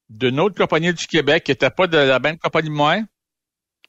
d'une 0.10 0.40
autre 0.40 0.56
compagnie 0.56 0.94
du 0.94 1.08
Québec 1.08 1.44
qui 1.44 1.52
était 1.52 1.72
pas 1.72 1.88
de 1.88 1.98
la 1.98 2.20
même 2.20 2.38
compagnie 2.38 2.70
de 2.70 2.74
moi. 2.74 3.00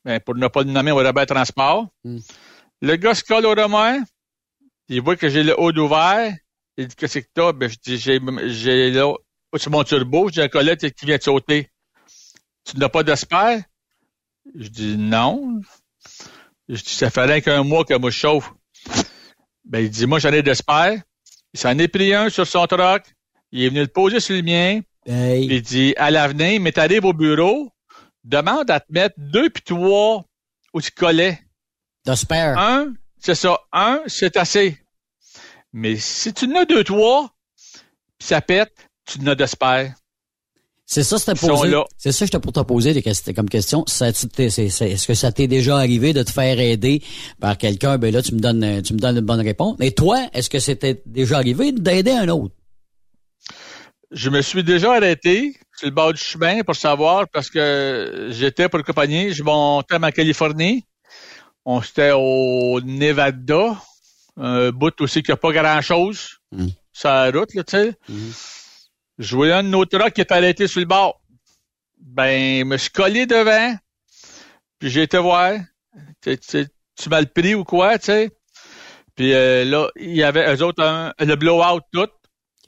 Ben, 0.06 0.18
pour 0.20 0.34
ne 0.36 0.48
pas 0.48 0.62
le 0.62 0.70
nommer 0.70 0.90
au 0.90 0.96
Robert 0.96 1.26
Transport. 1.26 1.88
Mm. 2.04 2.18
Le 2.80 2.96
gars 2.96 3.14
se 3.14 3.22
colle 3.22 3.44
au 3.44 3.50
remords. 3.50 4.00
Il 4.88 5.02
voit 5.02 5.16
que 5.16 5.28
j'ai 5.28 5.42
le 5.42 5.54
haut 5.60 5.72
ouvert. 5.72 6.34
Il 6.78 6.86
dit, 6.86 6.96
qu'est-ce 6.96 7.18
que 7.18 7.26
t'as? 7.34 7.52
Ben, 7.52 7.68
je 7.68 7.76
dis, 7.76 7.98
j'ai, 7.98 8.18
j'ai 8.46 8.90
là, 8.90 9.12
sur 9.56 9.70
mon 9.70 9.84
turbo, 9.84 10.30
j'ai 10.32 10.44
un 10.44 10.48
collet 10.48 10.78
qui 10.78 11.04
vient 11.04 11.18
de 11.18 11.22
sauter. 11.22 11.70
Tu 12.64 12.78
n'as 12.78 12.88
pas 12.88 13.02
d'espère? 13.02 13.60
Je 14.54 14.68
dis, 14.68 14.96
non. 14.96 15.60
Je 16.68 16.82
dis, 16.82 16.90
ça 16.90 17.10
fait 17.10 17.24
rien 17.24 17.40
qu'un 17.40 17.62
mois 17.62 17.84
que 17.84 17.94
moi 17.94 18.10
je 18.10 18.16
chauffe. 18.16 18.52
Ben, 19.64 19.80
il 19.80 19.90
dit, 19.90 20.06
moi, 20.06 20.18
j'en 20.18 20.32
ai 20.32 20.42
d'espère. 20.42 21.00
Il 21.52 21.60
s'en 21.60 21.78
est 21.78 21.88
pris 21.88 22.14
un 22.14 22.30
sur 22.30 22.46
son 22.46 22.66
truck. 22.66 23.04
Il 23.52 23.62
est 23.62 23.68
venu 23.68 23.80
le 23.80 23.88
poser 23.88 24.20
sur 24.20 24.36
le 24.36 24.42
mien. 24.42 24.80
Hey. 25.06 25.46
Il 25.46 25.62
dit, 25.62 25.94
à 25.96 26.10
l'avenir, 26.10 26.60
mais 26.60 26.72
t'arrives 26.72 27.04
au 27.04 27.12
bureau, 27.12 27.70
demande 28.24 28.70
à 28.70 28.80
te 28.80 28.92
mettre 28.92 29.14
deux 29.18 29.48
puis 29.48 29.62
trois 29.62 30.24
où 30.74 30.80
tu 30.80 30.90
collais. 30.90 31.40
De 32.06 32.14
spare. 32.14 32.58
Un, 32.58 32.92
c'est 33.18 33.34
ça. 33.34 33.58
Un, 33.72 34.02
c'est 34.06 34.36
assez. 34.36 34.78
Mais 35.72 35.96
si 35.96 36.32
tu 36.32 36.46
en 36.46 36.54
as 36.56 36.64
deux, 36.64 36.84
trois, 36.84 37.30
ça 38.18 38.40
pète, 38.40 38.72
tu 39.06 39.18
en 39.20 39.26
as 39.28 39.34
d'espère. 39.34 39.94
C'est 40.90 41.02
ça, 41.02 41.18
c'était 41.18 41.34
posé. 41.34 41.68
C'est 41.98 42.12
ça, 42.12 42.24
j'étais 42.24 42.38
pour 42.40 42.50
te 42.52 42.60
poser 42.60 42.94
des 42.94 43.02
questions, 43.02 43.34
comme 43.34 43.50
question. 43.50 43.84
Est-ce 43.84 45.06
que 45.06 45.12
ça 45.12 45.30
t'est 45.32 45.46
déjà 45.46 45.76
arrivé 45.76 46.14
de 46.14 46.22
te 46.22 46.30
faire 46.30 46.58
aider 46.58 47.02
par 47.38 47.58
quelqu'un? 47.58 47.98
Ben 47.98 48.10
là, 48.10 48.22
tu 48.22 48.34
me 48.34 48.40
donnes, 48.40 48.80
tu 48.80 48.94
me 48.94 48.98
donnes 48.98 49.18
une 49.18 49.24
bonne 49.26 49.42
réponse. 49.42 49.76
Mais 49.78 49.90
toi, 49.90 50.18
est-ce 50.32 50.48
que 50.48 50.58
c'était 50.58 51.02
déjà 51.04 51.36
arrivé 51.36 51.72
d'aider 51.72 52.12
un 52.12 52.28
autre? 52.28 52.54
Je 54.10 54.30
me 54.30 54.40
suis 54.40 54.64
déjà 54.64 54.94
arrêté 54.94 55.56
sur 55.76 55.88
le 55.88 55.94
bord 55.94 56.14
du 56.14 56.20
chemin 56.22 56.62
pour 56.62 56.74
savoir 56.74 57.28
parce 57.28 57.50
que 57.50 58.28
j'étais 58.30 58.70
pour 58.70 58.78
une 58.78 58.86
compagnie, 58.86 59.34
je 59.34 59.42
montais 59.42 59.96
en 59.96 60.10
Californie. 60.10 60.86
On 61.66 61.82
était 61.82 62.12
au 62.14 62.80
Nevada, 62.80 63.76
un 64.38 64.70
bout 64.70 64.98
aussi 65.02 65.22
qui 65.22 65.32
a 65.32 65.36
pas 65.36 65.52
grand-chose 65.52 66.38
Mm. 66.50 66.68
sur 66.94 67.10
la 67.10 67.30
route, 67.30 67.52
là, 67.52 67.62
tu 67.62 67.76
sais. 67.76 67.92
Je 69.18 69.34
voyais 69.34 69.52
un 69.52 69.72
autre 69.72 69.98
truck 69.98 70.12
qui 70.12 70.20
est 70.20 70.32
arrêté 70.32 70.66
sur 70.68 70.80
le 70.80 70.86
bord. 70.86 71.20
Ben, 72.00 72.60
je 72.60 72.64
me 72.64 72.76
suis 72.76 72.90
collé 72.90 73.26
devant, 73.26 73.76
puis 74.78 74.90
j'ai 74.90 75.02
été 75.02 75.18
voir. 75.18 75.54
Tu, 76.22 76.38
tu, 76.38 76.66
tu 76.96 77.08
m'as 77.08 77.20
le 77.20 77.26
pris 77.26 77.54
ou 77.54 77.64
quoi, 77.64 77.98
tu 77.98 78.06
sais? 78.06 78.30
Puis 79.16 79.32
euh, 79.34 79.64
là, 79.64 79.88
il 79.96 80.14
y 80.14 80.22
avait 80.22 80.54
eux 80.54 80.62
autres 80.62 80.82
un- 80.84 81.12
le 81.18 81.34
blowout 81.34 81.80
tout. 81.92 82.02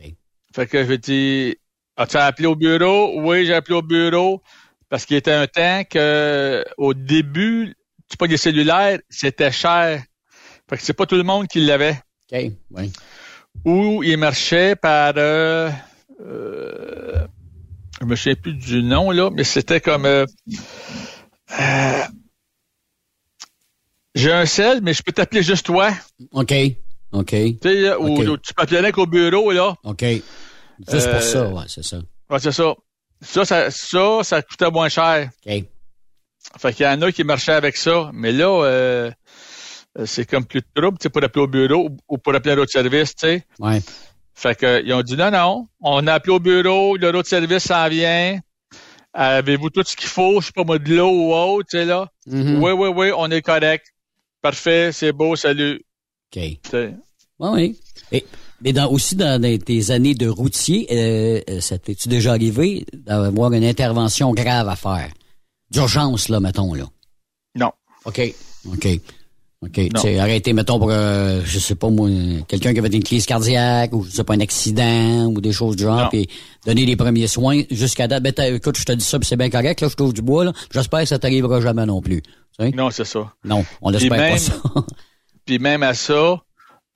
OK. 0.00 0.06
Fait 0.54 0.66
que 0.66 0.84
je 0.84 0.94
dis, 0.94 1.56
as-tu 1.96 2.16
appelé 2.16 2.46
au 2.48 2.56
bureau? 2.56 3.20
Oui, 3.20 3.46
j'ai 3.46 3.54
appelé 3.54 3.76
au 3.76 3.82
bureau 3.82 4.42
parce 4.88 5.06
qu'il 5.06 5.16
était 5.16 5.32
un 5.32 5.46
temps 5.46 5.84
que 5.88 6.64
au 6.76 6.92
début, 6.94 7.76
tu 8.10 8.16
pas 8.16 8.26
des 8.26 8.36
cellulaires, 8.36 8.98
c'était 9.08 9.52
cher. 9.52 10.02
Fait 10.68 10.76
que 10.76 10.82
c'est 10.82 10.92
pas 10.94 11.06
tout 11.06 11.14
le 11.16 11.22
monde 11.22 11.46
qui 11.46 11.60
l'avait. 11.60 12.00
OK. 12.32 12.50
Ou 13.64 14.02
il 14.02 14.16
marchait 14.16 14.74
par 14.74 15.12
euh, 15.16 15.70
euh, 16.20 17.26
je 18.00 18.06
me 18.06 18.16
souviens 18.16 18.35
plus 18.35 18.54
du 18.54 18.83
nom 18.83 19.11
là, 19.11 19.30
mais 19.30 19.44
c'était 19.44 19.80
comme 19.80 20.04
euh, 20.06 20.24
euh, 21.61 22.02
j'ai 24.14 24.33
un 24.33 24.46
sel, 24.46 24.80
mais 24.83 24.92
je 24.94 25.02
peux 25.02 25.12
t'appeler 25.12 25.42
juste 25.42 25.66
toi. 25.66 25.90
OK. 26.33 26.52
OK. 27.12 27.30
Tu 27.30 27.59
sais, 27.62 27.74
là, 27.80 28.00
ou, 28.00 28.18
Ok. 28.20 28.28
ou 28.28 28.37
tu 28.37 28.52
m'appelais 28.56 28.78
avec 28.78 28.98
au 28.98 29.06
bureau, 29.06 29.50
là. 29.52 29.74
OK. 29.85 30.04
Juste 30.90 31.11
pour 31.11 31.22
ça, 31.22 31.48
ouais, 31.48 31.64
c'est 31.68 31.85
ça. 31.85 31.98
Ouais, 32.28 32.38
c'est 32.38 32.52
ça. 32.52 32.74
Ça, 33.22 33.44
ça, 33.44 33.70
ça, 33.70 34.20
ça 34.22 34.42
coûtait 34.42 34.70
moins 34.70 34.88
cher. 34.88 35.30
OK. 35.46 35.64
Fait 36.59 36.72
qu'il 36.72 36.87
y 36.87 36.88
en 36.88 37.02
a 37.02 37.12
qui 37.12 37.22
marchaient 37.24 37.52
avec 37.52 37.76
ça. 37.76 38.11
Mais 38.14 38.33
là, 38.33 39.11
c'est 40.04 40.24
comme 40.24 40.44
plus 40.46 40.61
de 40.61 40.66
trouble, 40.80 40.98
tu 40.98 41.04
sais, 41.04 41.11
pour 41.11 41.22
appeler 41.22 41.42
au 41.44 41.48
bureau 41.48 41.88
ou- 41.88 41.96
ou 42.09 42.18
pour 42.18 42.35
appeler 42.35 42.54
un 42.54 42.59
autre 42.59 42.70
service, 42.72 43.14
tu 43.14 43.26
sais. 43.26 43.44
Ouais. 43.59 43.80
Fait 44.40 44.55
que, 44.55 44.83
ils 44.83 44.94
ont 44.94 45.03
dit 45.03 45.16
non, 45.16 45.31
non, 45.31 45.68
on 45.83 46.07
a 46.07 46.14
appelé 46.14 46.33
au 46.33 46.40
bureau, 46.40 46.96
le 46.96 47.09
autre 47.09 47.29
service 47.29 47.64
s'en 47.64 47.87
vient. 47.90 48.40
Avez-vous 49.12 49.69
tout 49.69 49.83
ce 49.85 49.94
qu'il 49.94 50.08
faut? 50.08 50.40
Je 50.40 50.46
sais 50.46 50.52
pas 50.52 50.64
moi, 50.64 50.79
de 50.79 50.94
l'eau 50.94 51.10
ou 51.10 51.35
autre, 51.35 51.69
tu 51.71 51.77
sais, 51.77 51.85
là. 51.85 52.08
Mhm. 52.27 52.62
Oui, 52.62 52.73
oui, 52.73 52.88
oui, 52.88 53.12
on 53.14 53.31
est 53.31 53.42
correct. 53.42 53.85
Parfait, 54.40 54.92
c'est 54.92 55.12
beau, 55.12 55.37
salut. 55.37 55.85
OK. 56.35 56.42
Oui, 56.73 56.88
oui. 57.38 57.81
Et, 58.12 58.25
mais 58.62 58.73
dans, 58.73 58.90
aussi 58.90 59.14
dans, 59.14 59.38
dans 59.38 59.58
tes 59.58 59.90
années 59.90 60.14
de 60.14 60.29
routier, 60.29 60.87
euh, 60.90 61.42
euh, 61.50 61.60
ça 61.60 61.79
t'es-tu 61.79 62.08
déjà 62.08 62.31
arrivé 62.31 62.87
d'avoir 62.94 63.52
une 63.52 63.64
intervention 63.64 64.33
grave 64.33 64.71
à 64.71 64.77
faire? 64.77 65.12
D'urgence, 65.71 66.31
là, 66.31 66.40
mettons, 66.40 66.73
là? 66.73 66.87
Non. 67.56 67.73
OK. 68.06 68.23
OK. 68.73 68.88
OK. 69.63 69.79
Tu 70.00 70.19
arrêter, 70.19 70.54
mettons, 70.54 70.79
pour, 70.79 70.90
euh, 70.90 71.42
je 71.44 71.58
sais 71.58 71.75
pas 71.75 71.90
moi, 71.90 72.08
quelqu'un 72.48 72.73
qui 72.73 72.79
avait 72.79 72.88
une 72.88 73.04
crise 73.04 73.27
cardiaque 73.27 73.92
ou, 73.92 74.04
je 74.04 74.11
sais 74.11 74.25
pas, 74.25 74.33
un 74.33 74.40
accident 74.40 75.27
ou 75.27 75.40
des 75.42 75.52
choses 75.52 75.77
du 75.77 75.83
genre, 75.83 76.08
puis 76.08 76.29
donner 76.65 76.87
les 76.87 76.96
premiers 76.96 77.27
soins 77.27 77.63
jusqu'à 77.71 78.08
date. 78.08 78.23
Ben, 78.23 78.33
écoute, 78.54 78.79
je 78.79 78.85
te 78.85 78.92
dis 78.92 79.04
ça, 79.04 79.19
c'est 79.21 79.37
bien 79.37 79.50
correct, 79.50 79.83
là, 79.83 79.88
je 79.88 79.96
trouve 79.96 80.15
du 80.15 80.23
bois, 80.23 80.46
là. 80.46 80.52
J'espère 80.73 81.00
que 81.00 81.06
ça 81.06 81.19
t'arrivera 81.19 81.61
jamais 81.61 81.85
non 81.85 82.00
plus. 82.00 82.23
Non, 82.75 82.90
c'est 82.90 83.04
ça. 83.04 83.33
Non, 83.44 83.65
on 83.83 83.90
l'espère 83.90 84.33
pas 84.33 84.38
ça. 84.38 84.54
puis 85.44 85.58
même 85.58 85.83
à 85.83 85.92
ça, 85.92 86.42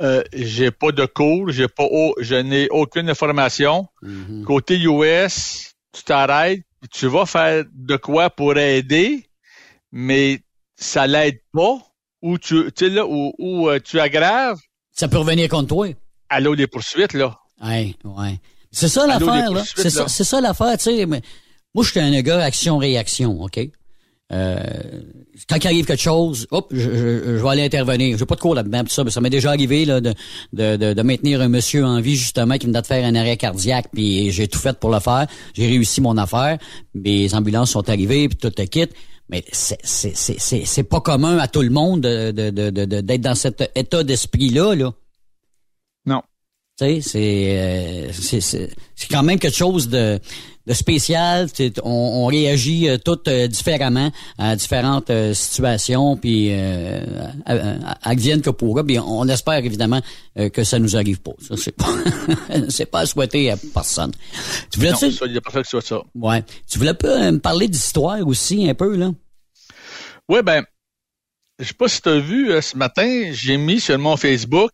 euh, 0.03 0.23
j'ai 0.33 0.71
pas 0.71 0.91
de 0.91 1.05
cours, 1.05 1.51
j'ai 1.51 1.69
pas, 1.69 1.87
je 2.19 2.37
n'ai 2.37 2.69
aucune 2.71 3.11
information. 3.11 3.87
Mm-hmm. 4.03 4.43
Côté 4.45 4.79
US, 4.79 5.75
tu 5.93 6.03
t'arrêtes, 6.03 6.63
tu 6.91 7.09
vas 7.09 7.27
faire 7.27 7.65
de 7.73 7.97
quoi 7.97 8.31
pour 8.31 8.57
aider, 8.57 9.27
mais 9.93 10.41
ça 10.77 11.07
l'aide 11.07 11.41
pas 11.53 11.79
ou 12.25 12.39
tu, 12.39 12.73
tu 12.75 12.89
là, 12.89 13.05
où, 13.07 13.69
euh, 13.69 13.79
tu 13.85 14.01
aggraves. 14.01 14.59
Ça 14.93 15.09
peut 15.09 15.19
revenir 15.19 15.49
contre 15.51 15.69
toi. 15.69 15.89
Allô, 16.31 16.55
les 16.55 16.67
poursuites, 16.67 17.13
là. 17.13 17.39
Ouais, 17.63 17.95
ouais. 18.05 18.41
C'est 18.73 18.89
ça 18.89 19.07
l'affaire, 19.07 19.53
là. 19.53 19.63
C'est 19.77 19.91
ça, 19.91 20.09
ça 20.09 20.41
l'affaire, 20.41 20.77
tu 20.79 20.85
sais. 20.85 21.07
Moi, 21.07 21.21
je 21.83 21.91
suis 21.91 22.01
un 22.01 22.23
gars 22.23 22.43
action-réaction, 22.43 23.43
OK? 23.43 23.61
Euh, 24.33 24.59
quand 25.49 25.57
il 25.57 25.67
arrive 25.67 25.85
quelque 25.85 26.01
chose, 26.01 26.47
hop, 26.51 26.69
je, 26.71 26.91
je, 26.91 27.43
vais 27.43 27.49
aller 27.49 27.65
intervenir. 27.65 28.17
J'ai 28.17 28.25
pas 28.25 28.37
de 28.37 28.41
cours 28.41 28.55
là-dedans, 28.55 28.83
ça, 28.89 29.05
mais 29.05 29.11
ça 29.11 29.21
m'est 29.21 29.29
déjà 29.29 29.51
arrivé 29.51 29.85
là, 29.85 30.01
de, 30.01 30.15
de, 30.55 30.95
de, 30.95 31.03
maintenir 31.03 31.43
un 31.43 31.49
monsieur 31.49 31.85
en 31.85 32.01
vie 32.01 32.17
justement 32.17 32.57
qui 32.57 32.67
me 32.67 32.73
de 32.73 32.87
faire 32.87 33.05
un 33.05 33.15
arrêt 33.15 33.37
cardiaque, 33.37 33.89
puis 33.93 34.31
j'ai 34.31 34.49
tout 34.49 34.59
fait 34.59 34.79
pour 34.79 34.91
le 34.91 35.01
faire. 35.01 35.27
J'ai 35.53 35.67
réussi 35.67 36.01
mon 36.01 36.17
affaire. 36.17 36.57
Les 36.95 37.35
ambulances 37.35 37.73
sont 37.73 37.89
arrivées, 37.91 38.29
puis 38.29 38.39
tout 38.39 38.61
est 38.61 38.69
quitte. 38.69 38.95
Mais 39.29 39.45
c'est 39.53 39.79
c'est 39.85 40.83
pas 40.83 41.01
commun 41.01 41.39
à 41.39 41.49
tout 41.49 41.63
le 41.63 41.71
monde 41.71 42.03
de 42.03 42.31
d'être 43.01 43.21
dans 43.21 43.35
cet 43.35 43.71
état 43.75 44.05
d'esprit 44.05 44.51
là. 44.51 44.75
Non. 46.07 46.23
Tu 46.79 47.01
sais, 47.01 47.01
c'est 47.01 47.59
euh, 47.59 48.13
c'est 48.95 49.09
quand 49.09 49.23
même 49.23 49.39
quelque 49.39 49.57
chose 49.57 49.89
de 49.89 50.21
de 50.67 50.73
spécial. 50.73 51.49
On, 51.83 51.91
on, 52.25 52.27
réagit 52.27 52.89
euh, 52.89 52.97
toutes 52.97 53.29
euh, 53.29 53.47
différemment 53.47 54.11
à 54.39 54.57
différentes 54.57 55.13
situations, 55.33 56.17
puis 56.17 56.49
euh, 56.51 57.27
advienne 58.03 58.41
que 58.41 58.51
pourra. 58.51 58.85
Puis 58.85 58.99
on 58.99 59.27
espère 59.29 59.65
évidemment 59.65 60.01
que 60.53 60.65
ça 60.65 60.79
nous 60.79 60.97
arrive 60.97 61.21
pas. 61.21 61.33
Ça 61.41 61.57
c'est 61.57 61.73
pas 61.73 61.87
c'est 62.69 62.87
pas 62.87 63.01
à 63.01 63.07
souhaiter 63.07 63.51
à 63.51 63.57
personne. 63.57 64.13
Tu 64.71 64.79
voulais 64.79 64.93
non, 64.93 64.99
ça, 64.99 65.27
il 65.27 65.41
pas 65.41 65.63
que 65.63 65.81
ça. 65.81 66.03
Ouais. 66.15 66.43
Tu 66.69 66.79
voulais 66.79 66.95
pas 66.95 67.31
me 67.31 67.39
parler 67.39 67.69
d'histoire 67.69 68.27
aussi 68.27 68.69
un 68.69 68.75
peu 68.75 68.97
là? 68.97 69.11
Oui, 70.29 70.41
ben, 70.43 70.65
je 71.59 71.67
sais 71.67 71.75
pas 71.75 71.89
si 71.89 72.01
tu 72.01 72.09
as 72.09 72.19
vu 72.19 72.51
ce 72.63 72.77
matin, 72.77 73.31
j'ai 73.33 73.57
mis 73.57 73.79
sur 73.79 73.99
mon 73.99 74.17
Facebook 74.17 74.71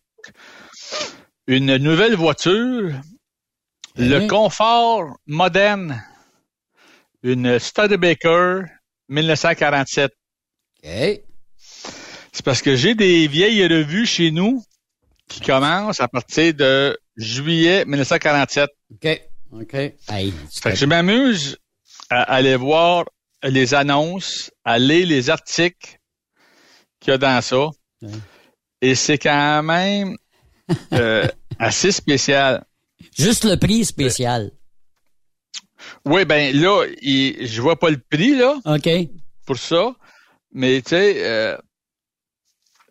une 1.47 1.77
nouvelle 1.79 2.15
voiture 2.15 2.93
le 3.97 4.27
confort 4.29 5.17
moderne. 5.27 6.03
Une 7.23 7.59
Studebaker 7.59 8.65
1947. 9.09 10.13
OK. 10.83 10.91
C'est 12.33 12.45
parce 12.45 12.63
que 12.63 12.77
j'ai 12.77 12.95
des 12.95 13.27
vieilles 13.27 13.67
revues 13.67 14.07
chez 14.07 14.31
nous 14.31 14.63
qui 15.29 15.41
commencent 15.41 16.01
à 16.01 16.09
partir 16.09 16.55
de 16.55 16.99
juillet 17.17 17.85
1947. 17.85 18.71
OK. 18.93 19.23
OK. 19.53 19.73
fait 19.73 20.33
que 20.63 20.75
je 20.75 20.87
m'amuse 20.87 21.59
à 22.09 22.23
aller 22.23 22.57
voir 22.57 23.05
les 23.43 23.75
annonces, 23.75 24.51
à 24.65 24.79
lire 24.79 25.07
les 25.07 25.29
articles 25.31 25.99
qu'il 27.01 27.13
y 27.13 27.15
a 27.15 27.19
dans 27.19 27.41
ça. 27.43 27.71
Et 28.81 28.95
c'est 28.95 29.19
quand 29.19 29.63
même 29.63 30.17
euh, 30.93 31.27
assez 31.59 31.93
spécial. 31.93 32.65
Juste 33.17 33.45
le 33.45 33.57
prix 33.57 33.85
spécial. 33.85 34.53
Oui, 36.05 36.25
ben 36.25 36.55
là, 36.55 36.85
je 37.03 37.35
je 37.41 37.61
vois 37.63 37.79
pas 37.79 37.91
le 37.91 37.99
prix, 37.99 38.37
là. 38.37 38.59
OK. 38.65 38.89
Pour 39.47 39.59
ça. 39.59 39.95
Mais 40.53 40.83
tu 40.83 40.91
sais, 40.91 41.15
euh, 41.19 41.57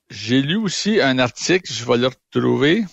j'ai 0.10 0.42
lu 0.42 0.56
aussi 0.56 1.00
un 1.02 1.20
article, 1.20 1.72
je 1.72 1.86
vais 1.86 1.98
le 1.98 2.08
retrouver. 2.08 2.86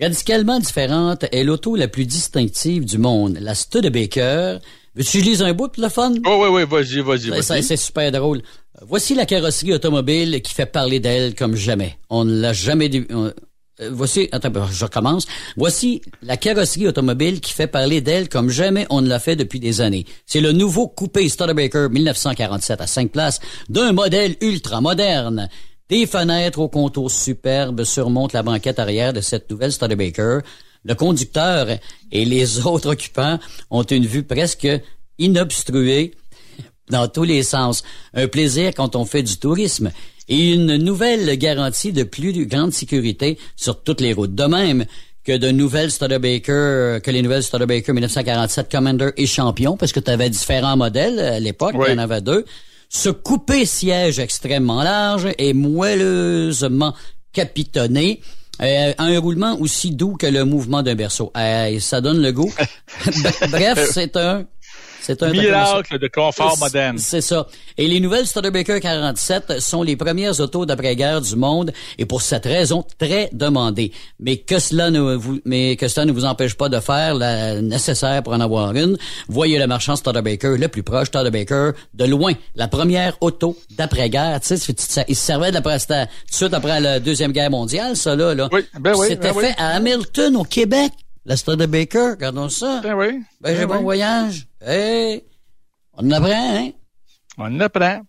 Radicalement 0.00 0.58
différente 0.58 1.24
est 1.32 1.44
l'auto 1.44 1.76
la 1.76 1.88
plus 1.88 2.06
distinctive 2.06 2.84
du 2.84 2.98
monde, 2.98 3.38
la 3.40 3.54
Studebaker. 3.54 4.60
Veux-tu 4.94 5.20
lise 5.20 5.42
un 5.42 5.52
bout 5.54 5.68
pour 5.68 5.82
le 5.82 5.88
fun? 5.88 6.14
Oh, 6.26 6.46
oui, 6.46 6.48
oui, 6.50 6.64
vas-y, 6.68 7.00
vas-y. 7.00 7.62
C'est 7.62 7.76
super 7.76 8.10
drôle. 8.12 8.42
Voici 8.82 9.14
la 9.14 9.26
carrosserie 9.26 9.74
automobile 9.74 10.40
qui 10.42 10.54
fait 10.54 10.66
parler 10.66 11.00
d'elle 11.00 11.34
comme 11.34 11.56
jamais. 11.56 11.98
On 12.10 12.24
ne 12.24 12.40
l'a 12.40 12.52
jamais... 12.52 12.90
Euh, 13.10 13.32
voici, 13.90 14.28
attends, 14.32 14.52
je 14.70 14.84
recommence. 14.84 15.26
Voici 15.56 16.02
la 16.22 16.36
carrosserie 16.36 16.88
automobile 16.88 17.40
qui 17.40 17.52
fait 17.52 17.66
parler 17.66 18.00
d'elle 18.00 18.28
comme 18.28 18.50
jamais 18.50 18.86
on 18.90 19.00
ne 19.00 19.08
l'a 19.08 19.18
fait 19.18 19.36
depuis 19.36 19.60
des 19.60 19.80
années. 19.80 20.06
C'est 20.26 20.40
le 20.40 20.52
nouveau 20.52 20.88
coupé 20.88 21.28
Studebaker 21.28 21.90
1947 21.90 22.80
à 22.80 22.86
5 22.86 23.10
places 23.10 23.40
d'un 23.68 23.92
modèle 23.92 24.36
ultra 24.40 24.80
moderne. 24.80 25.48
Des 25.88 26.06
fenêtres 26.06 26.58
au 26.58 26.68
contour 26.68 27.10
superbe 27.10 27.84
surmontent 27.84 28.36
la 28.36 28.42
banquette 28.42 28.78
arrière 28.78 29.12
de 29.12 29.20
cette 29.20 29.50
nouvelle 29.50 29.72
Studebaker. 29.72 30.40
Le 30.84 30.94
conducteur 30.94 31.68
et 32.10 32.24
les 32.24 32.66
autres 32.66 32.90
occupants 32.90 33.38
ont 33.70 33.82
une 33.82 34.06
vue 34.06 34.24
presque 34.24 34.68
inobstruée 35.18 36.14
dans 36.90 37.08
tous 37.08 37.24
les 37.24 37.42
sens. 37.42 37.82
Un 38.14 38.28
plaisir 38.28 38.72
quand 38.74 38.96
on 38.96 39.04
fait 39.04 39.22
du 39.22 39.36
tourisme 39.36 39.90
et 40.28 40.52
une 40.52 40.76
nouvelle 40.76 41.36
garantie 41.36 41.92
de 41.92 42.04
plus 42.04 42.46
grande 42.46 42.72
sécurité 42.72 43.38
sur 43.56 43.82
toutes 43.82 44.00
les 44.00 44.12
routes. 44.12 44.34
De 44.34 44.44
même 44.44 44.84
que 45.24 45.36
de 45.36 45.50
nouvelles 45.50 45.90
Studebaker, 45.90 47.00
que 47.00 47.10
les 47.10 47.22
nouvelles 47.22 47.42
Studebaker 47.42 47.94
1947 47.94 48.70
Commander 48.70 49.10
et 49.16 49.26
Champion, 49.26 49.76
parce 49.76 49.92
que 49.92 50.00
tu 50.00 50.10
avais 50.10 50.30
différents 50.30 50.76
modèles 50.76 51.18
à 51.18 51.40
l'époque, 51.40 51.74
il 51.74 51.92
y 51.92 51.94
en 51.94 51.98
avait 51.98 52.20
deux. 52.20 52.44
Ce 52.88 53.08
coupé 53.08 53.64
siège 53.64 54.18
extrêmement 54.18 54.82
large 54.82 55.28
et 55.38 55.54
moelleusement 55.54 56.94
capitonné. 57.32 58.20
Euh, 58.60 58.92
un 58.98 59.18
roulement 59.18 59.58
aussi 59.60 59.92
doux 59.92 60.16
que 60.16 60.26
le 60.26 60.44
mouvement 60.44 60.82
d'un 60.82 60.94
berceau. 60.94 61.32
ça 61.80 62.00
donne 62.00 62.20
le 62.20 62.32
goût. 62.32 62.52
Bref, 63.50 63.90
c'est 63.92 64.16
un 64.16 64.44
c'est 65.02 65.22
un 65.22 65.30
miracle 65.30 65.98
de 65.98 66.08
confort 66.08 66.56
moderne. 66.58 66.98
C'est 66.98 67.20
ça. 67.20 67.46
Et 67.76 67.86
les 67.88 68.00
nouvelles 68.00 68.26
Studebaker 68.26 68.80
47 68.80 69.60
sont 69.60 69.82
les 69.82 69.96
premières 69.96 70.38
autos 70.40 70.66
d'après-guerre 70.66 71.20
du 71.20 71.36
monde 71.36 71.72
et 71.98 72.06
pour 72.06 72.22
cette 72.22 72.44
raison 72.44 72.84
très 72.98 73.28
demandées. 73.32 73.92
Mais 74.20 74.36
que 74.36 74.58
cela 74.58 74.90
ne 74.90 75.14
vous, 75.14 75.40
mais 75.44 75.76
que 75.76 75.88
cela 75.88 76.06
ne 76.06 76.12
vous 76.12 76.24
empêche 76.24 76.54
pas 76.54 76.68
de 76.68 76.80
faire 76.80 77.14
la 77.14 77.60
nécessaire 77.60 78.22
pour 78.22 78.32
en 78.32 78.40
avoir 78.40 78.74
une. 78.74 78.96
Voyez 79.28 79.58
le 79.58 79.66
marchand 79.66 79.96
Studebaker 79.96 80.56
le 80.58 80.68
plus 80.68 80.82
proche, 80.82 81.08
Studebaker, 81.08 81.72
de 81.94 82.04
loin, 82.04 82.32
la 82.54 82.68
première 82.68 83.16
auto 83.20 83.56
d'après-guerre. 83.76 84.40
Tu 84.40 84.56
sais, 84.56 85.04
il 85.08 85.16
servait 85.16 85.52
d'après, 85.52 85.78
tout 85.78 85.86
de 85.92 86.06
suite 86.30 86.54
après 86.54 86.80
la 86.80 87.00
deuxième 87.00 87.32
guerre 87.32 87.50
mondiale, 87.50 87.96
ça 87.96 88.14
là. 88.14 88.34
là. 88.34 88.48
Oui, 88.52 88.60
ben 88.78 88.92
oui. 88.96 89.06
C'était 89.08 89.32
ben 89.32 89.40
fait 89.40 89.54
à 89.58 89.76
Hamilton, 89.76 90.36
au 90.36 90.44
Québec. 90.44 90.92
La 91.24 91.36
Studebaker, 91.36 92.12
regardons 92.12 92.48
ça. 92.48 92.80
Ben 92.82 92.94
oui. 92.94 93.22
Ben, 93.40 93.54
j'ai 93.54 93.66
ben 93.66 93.76
bon 93.76 93.82
voyage. 93.82 94.48
Hey, 94.60 95.24
on 95.92 96.10
apprend, 96.10 96.56
hein? 96.56 96.70
On 97.38 97.60
apprend. 97.60 98.02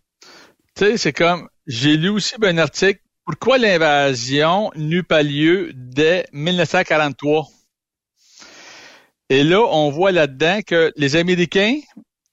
Tu 0.75 0.85
sais, 0.85 0.97
c'est 0.97 1.13
comme, 1.13 1.47
j'ai 1.67 1.95
lu 1.95 2.09
aussi 2.09 2.33
un 2.41 2.57
article, 2.57 2.99
pourquoi 3.25 3.59
l'invasion 3.59 4.71
n'eut 4.75 5.03
pas 5.03 5.21
lieu 5.21 5.71
dès 5.75 6.25
1943? 6.33 7.47
Et 9.29 9.43
là, 9.43 9.61
on 9.61 9.91
voit 9.91 10.11
là-dedans 10.11 10.61
que 10.65 10.91
les 10.95 11.15
Américains 11.15 11.79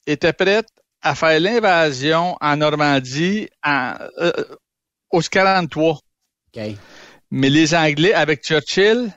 étaient 0.06 0.32
prêts 0.32 0.64
à 1.02 1.14
faire 1.14 1.38
l'invasion 1.40 2.36
en 2.40 2.56
Normandie 2.56 3.48
en, 3.62 3.94
euh, 4.18 4.32
au 5.10 5.20
43. 5.20 6.00
Mais 7.30 7.50
les 7.50 7.74
Anglais, 7.74 8.12
avec 8.12 8.42
Churchill, 8.42 9.12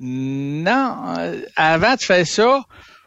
non, 0.00 1.14
avant 1.56 1.94
de 1.94 2.00
faire 2.00 2.26
ça, 2.26 2.62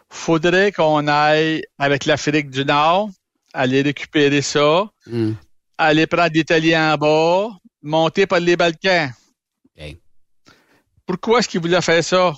faudrait 0.10 0.72
qu'on 0.72 1.08
aille 1.08 1.64
avec 1.78 2.06
l'Afrique 2.06 2.50
du 2.50 2.66
Nord, 2.66 3.10
aller 3.54 3.82
récupérer 3.82 4.42
ça, 4.42 4.86
hmm. 5.06 5.34
aller 5.78 6.08
prendre 6.08 6.34
l'Italie 6.34 6.76
en 6.76 6.96
bas, 6.98 7.50
monter 7.82 8.26
par 8.26 8.40
les 8.40 8.56
Balkans. 8.56 9.12
Pourquoi 11.06 11.40
est-ce 11.40 11.50
qu'ils 11.50 11.62
voulaient 11.62 11.82
faire 11.82 12.04
ça? 12.04 12.36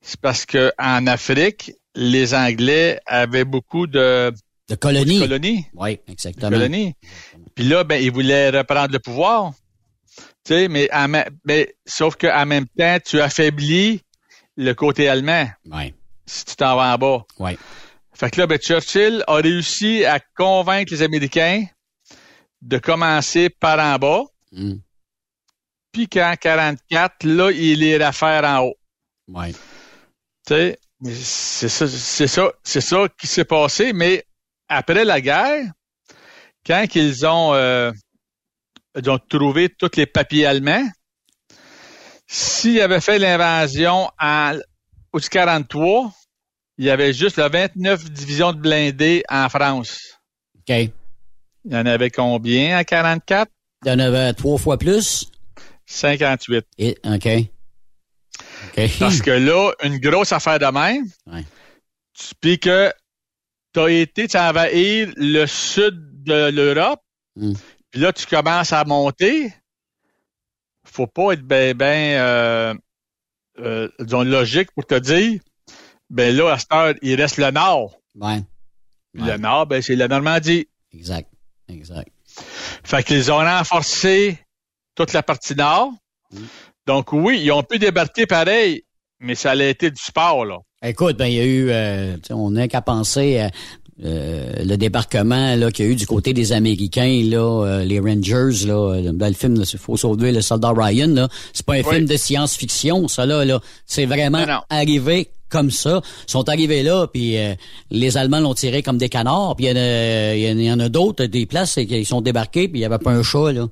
C'est 0.00 0.18
parce 0.18 0.46
que 0.46 0.72
en 0.78 1.06
Afrique, 1.06 1.72
les 1.94 2.32
Anglais 2.34 2.98
avaient 3.04 3.44
beaucoup 3.44 3.86
de, 3.86 4.32
de 4.70 4.74
colonies. 4.74 5.18
colonies. 5.18 5.66
Oui, 5.74 5.98
exactement. 6.08 6.48
colonies. 6.48 6.94
Puis 7.54 7.64
là, 7.66 7.84
ben, 7.84 8.02
ils 8.02 8.10
voulaient 8.10 8.48
reprendre 8.48 8.92
le 8.92 8.98
pouvoir. 9.00 9.52
Tu 10.44 10.54
sais, 10.54 10.68
mais, 10.68 10.88
mais 11.44 11.74
sauf 11.86 12.16
qu'en 12.16 12.46
même 12.46 12.66
temps, 12.66 12.98
tu 13.04 13.20
affaiblis 13.20 14.02
le 14.56 14.72
côté 14.74 15.08
allemand. 15.08 15.48
Oui. 15.66 15.94
Si 16.26 16.44
tu 16.44 16.56
t'en 16.56 16.76
vas 16.76 16.94
en 16.94 16.98
bas. 16.98 17.24
Oui. 17.38 17.56
Fait 18.14 18.30
que 18.30 18.40
là, 18.40 18.46
ben, 18.46 18.58
Churchill 18.58 19.24
a 19.26 19.36
réussi 19.36 20.04
à 20.04 20.20
convaincre 20.36 20.92
les 20.92 21.02
Américains 21.02 21.64
de 22.60 22.78
commencer 22.78 23.50
par 23.50 23.78
en 23.78 23.98
bas. 23.98 24.24
Mm. 24.52 24.74
Puis 25.92 26.08
qu'en 26.08 26.34
44, 26.40 27.24
là, 27.24 27.50
il 27.50 27.82
est 27.82 27.98
l'affaire 27.98 28.44
en 28.44 28.66
haut. 28.66 28.76
Ouais. 29.28 29.52
Tu 30.46 30.54
sais, 30.54 30.78
c'est 31.04 31.68
ça, 31.68 31.86
c'est 31.88 32.26
ça, 32.26 32.52
c'est 32.62 32.80
ça 32.80 33.08
qui 33.18 33.26
s'est 33.26 33.44
passé, 33.44 33.92
mais 33.92 34.24
après 34.68 35.04
la 35.04 35.20
guerre, 35.20 35.64
quand 36.66 36.84
ils 36.94 37.26
ont, 37.26 37.54
euh, 37.54 37.92
ils 38.96 39.10
ont 39.10 39.18
trouvé 39.18 39.68
tous 39.68 39.96
les 39.96 40.06
papiers 40.06 40.46
allemands, 40.46 40.86
s'ils 42.26 42.80
avaient 42.80 43.00
fait 43.00 43.18
l'invasion 43.18 44.10
en 44.20 44.58
au 45.12 45.18
43, 45.18 46.12
il 46.78 46.86
y 46.86 46.90
avait 46.90 47.12
juste 47.12 47.36
la 47.36 47.48
29 47.48 48.10
divisions 48.10 48.52
de 48.52 48.58
blindés 48.58 49.22
en 49.28 49.48
France. 49.48 50.18
OK. 50.56 50.74
Il 51.64 51.72
y 51.72 51.76
en 51.76 51.86
avait 51.86 52.10
combien 52.10 52.78
en 52.78 52.84
44? 52.84 53.50
Il 53.84 53.88
y 53.88 53.92
en 53.92 53.98
avait 53.98 54.32
trois 54.32 54.58
fois 54.58 54.78
plus? 54.78 55.30
58. 55.86 56.64
Et, 56.78 56.96
OK. 57.04 57.28
Parce 58.98 59.20
que 59.20 59.30
là, 59.30 59.72
une 59.82 59.98
grosse 59.98 60.32
affaire 60.32 60.58
de 60.58 60.66
même, 60.66 61.04
ouais. 61.26 61.44
puis 62.40 62.58
que 62.58 62.92
tu 63.74 63.80
as 63.80 63.90
été 63.90 64.26
envahir 64.38 65.12
le 65.16 65.46
sud 65.46 66.24
de 66.24 66.50
l'Europe, 66.50 67.02
mm. 67.36 67.52
Puis 67.92 68.00
là, 68.00 68.12
tu 68.12 68.26
commences 68.26 68.72
à 68.72 68.84
monter, 68.84 69.52
faut 70.84 71.06
pas 71.06 71.32
être 71.32 71.42
ben, 71.42 71.76
ben, 71.76 72.18
euh, 72.18 72.74
euh, 73.60 73.88
disons, 74.00 74.22
logique 74.22 74.72
pour 74.72 74.86
te 74.86 74.98
dire, 74.98 75.40
ben 76.08 76.34
là, 76.34 76.52
à 76.52 76.58
cette 76.58 76.72
heure, 76.72 76.94
il 77.02 77.20
reste 77.20 77.36
le 77.36 77.50
nord. 77.50 77.94
Ouais. 78.14 78.42
Puis 79.12 79.22
le 79.22 79.36
nord, 79.36 79.66
ben, 79.66 79.82
c'est 79.82 79.94
la 79.94 80.08
Normandie. 80.08 80.66
Exact. 80.92 81.28
Exact. 81.68 82.10
Fait 82.82 83.04
qu'ils 83.04 83.30
ont 83.30 83.38
renforcé 83.38 84.38
toute 84.94 85.12
la 85.12 85.22
partie 85.22 85.54
nord. 85.54 85.92
Mm. 86.32 86.38
Donc 86.86 87.12
oui, 87.12 87.40
ils 87.42 87.52
ont 87.52 87.62
pu 87.62 87.78
débarquer 87.78 88.26
pareil, 88.26 88.84
mais 89.20 89.34
ça 89.34 89.50
a 89.50 89.64
été 89.64 89.90
du 89.90 90.02
sport, 90.02 90.46
là. 90.46 90.58
Écoute, 90.82 91.16
ben 91.16 91.26
il 91.26 91.34
y 91.34 91.40
a 91.40 91.44
eu, 91.44 91.70
euh, 91.70 92.16
on 92.30 92.50
n'a 92.50 92.66
qu'à 92.66 92.82
penser 92.82 93.38
à 93.38 93.50
euh, 94.04 94.52
le 94.64 94.76
débarquement 94.76 95.54
là 95.54 95.70
qu'il 95.70 95.84
y 95.84 95.88
a 95.88 95.90
eu 95.92 95.94
du 95.94 96.06
côté 96.06 96.32
des 96.32 96.52
Américains 96.52 97.22
là, 97.24 97.64
euh, 97.66 97.84
les 97.84 98.00
Rangers 98.00 98.66
là, 98.66 99.00
ben, 99.12 99.28
le 99.28 99.34
film 99.34 99.62
il 99.70 99.78
faut 99.78 99.98
sauver 99.98 100.32
le 100.32 100.40
soldat 100.40 100.72
Ryan 100.74 101.08
là, 101.08 101.28
c'est 101.52 101.66
pas 101.66 101.74
un 101.74 101.82
oui. 101.82 101.96
film 101.96 102.06
de 102.06 102.16
science-fiction 102.16 103.06
ça 103.08 103.26
là 103.26 103.44
là, 103.44 103.60
c'est 103.86 104.06
vraiment 104.06 104.46
non, 104.46 104.60
arrivé 104.70 105.28
comme 105.50 105.70
ça. 105.70 106.00
Ils 106.26 106.30
sont 106.30 106.48
arrivés 106.48 106.82
là, 106.82 107.06
puis 107.06 107.36
euh, 107.36 107.54
les 107.90 108.16
Allemands 108.16 108.40
l'ont 108.40 108.54
tiré 108.54 108.82
comme 108.82 108.96
des 108.96 109.10
canards. 109.10 109.54
Puis 109.54 109.66
il 109.66 110.62
y, 110.62 110.72
en 110.72 110.80
a 110.80 110.88
d'autres, 110.88 111.26
des 111.26 111.44
places, 111.44 111.76
ils 111.76 112.06
sont 112.06 112.22
débarqués, 112.22 112.68
puis 112.68 112.80
il 112.80 112.82
y 112.82 112.86
avait 112.86 112.98
pas 112.98 113.12
un 113.12 113.22
chat, 113.22 113.52
là. 113.52 113.68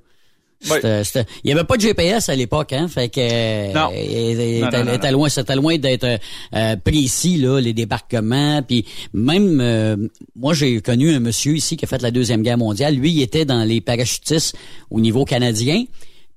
Il 0.62 1.24
y 1.44 1.52
avait 1.52 1.64
pas 1.64 1.76
de 1.76 1.82
GPS 1.82 2.28
à 2.28 2.36
l'époque, 2.36 2.72
hein, 2.72 2.86
fait 2.88 3.08
que 3.08 3.72
non. 3.72 3.90
il, 3.94 4.60
non, 4.60 4.68
était, 4.68 4.84
non, 4.84 4.92
était 4.92 5.10
loin, 5.12 5.28
c'était 5.28 5.56
loin 5.56 5.78
d'être 5.78 6.18
euh, 6.54 6.76
précis 6.76 7.38
là, 7.38 7.60
les 7.60 7.72
débarquements. 7.72 8.62
Puis 8.62 8.84
même 9.14 9.60
euh, 9.60 9.96
moi, 10.36 10.52
j'ai 10.54 10.80
connu 10.82 11.12
un 11.12 11.20
monsieur 11.20 11.54
ici 11.56 11.76
qui 11.76 11.84
a 11.84 11.88
fait 11.88 12.02
la 12.02 12.10
deuxième 12.10 12.42
guerre 12.42 12.58
mondiale. 12.58 12.94
Lui, 12.94 13.10
il 13.12 13.22
était 13.22 13.44
dans 13.46 13.64
les 13.64 13.80
parachutistes 13.80 14.54
au 14.90 15.00
niveau 15.00 15.24
canadien. 15.24 15.84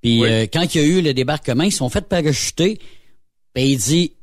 Puis 0.01 0.21
Oui. 0.21 0.28
euh, 0.30 0.45
quand 0.51 0.74
il 0.74 0.82
y 0.82 0.84
a 0.84 0.88
eu 0.88 1.01
le 1.01 1.13
débarquement, 1.13 1.63
ils 1.63 1.71
se 1.71 1.80
sont 1.80 1.89
fait 1.89 2.07
parachuter. 2.07 2.80
Il 3.55 3.78
dit, 3.78 4.13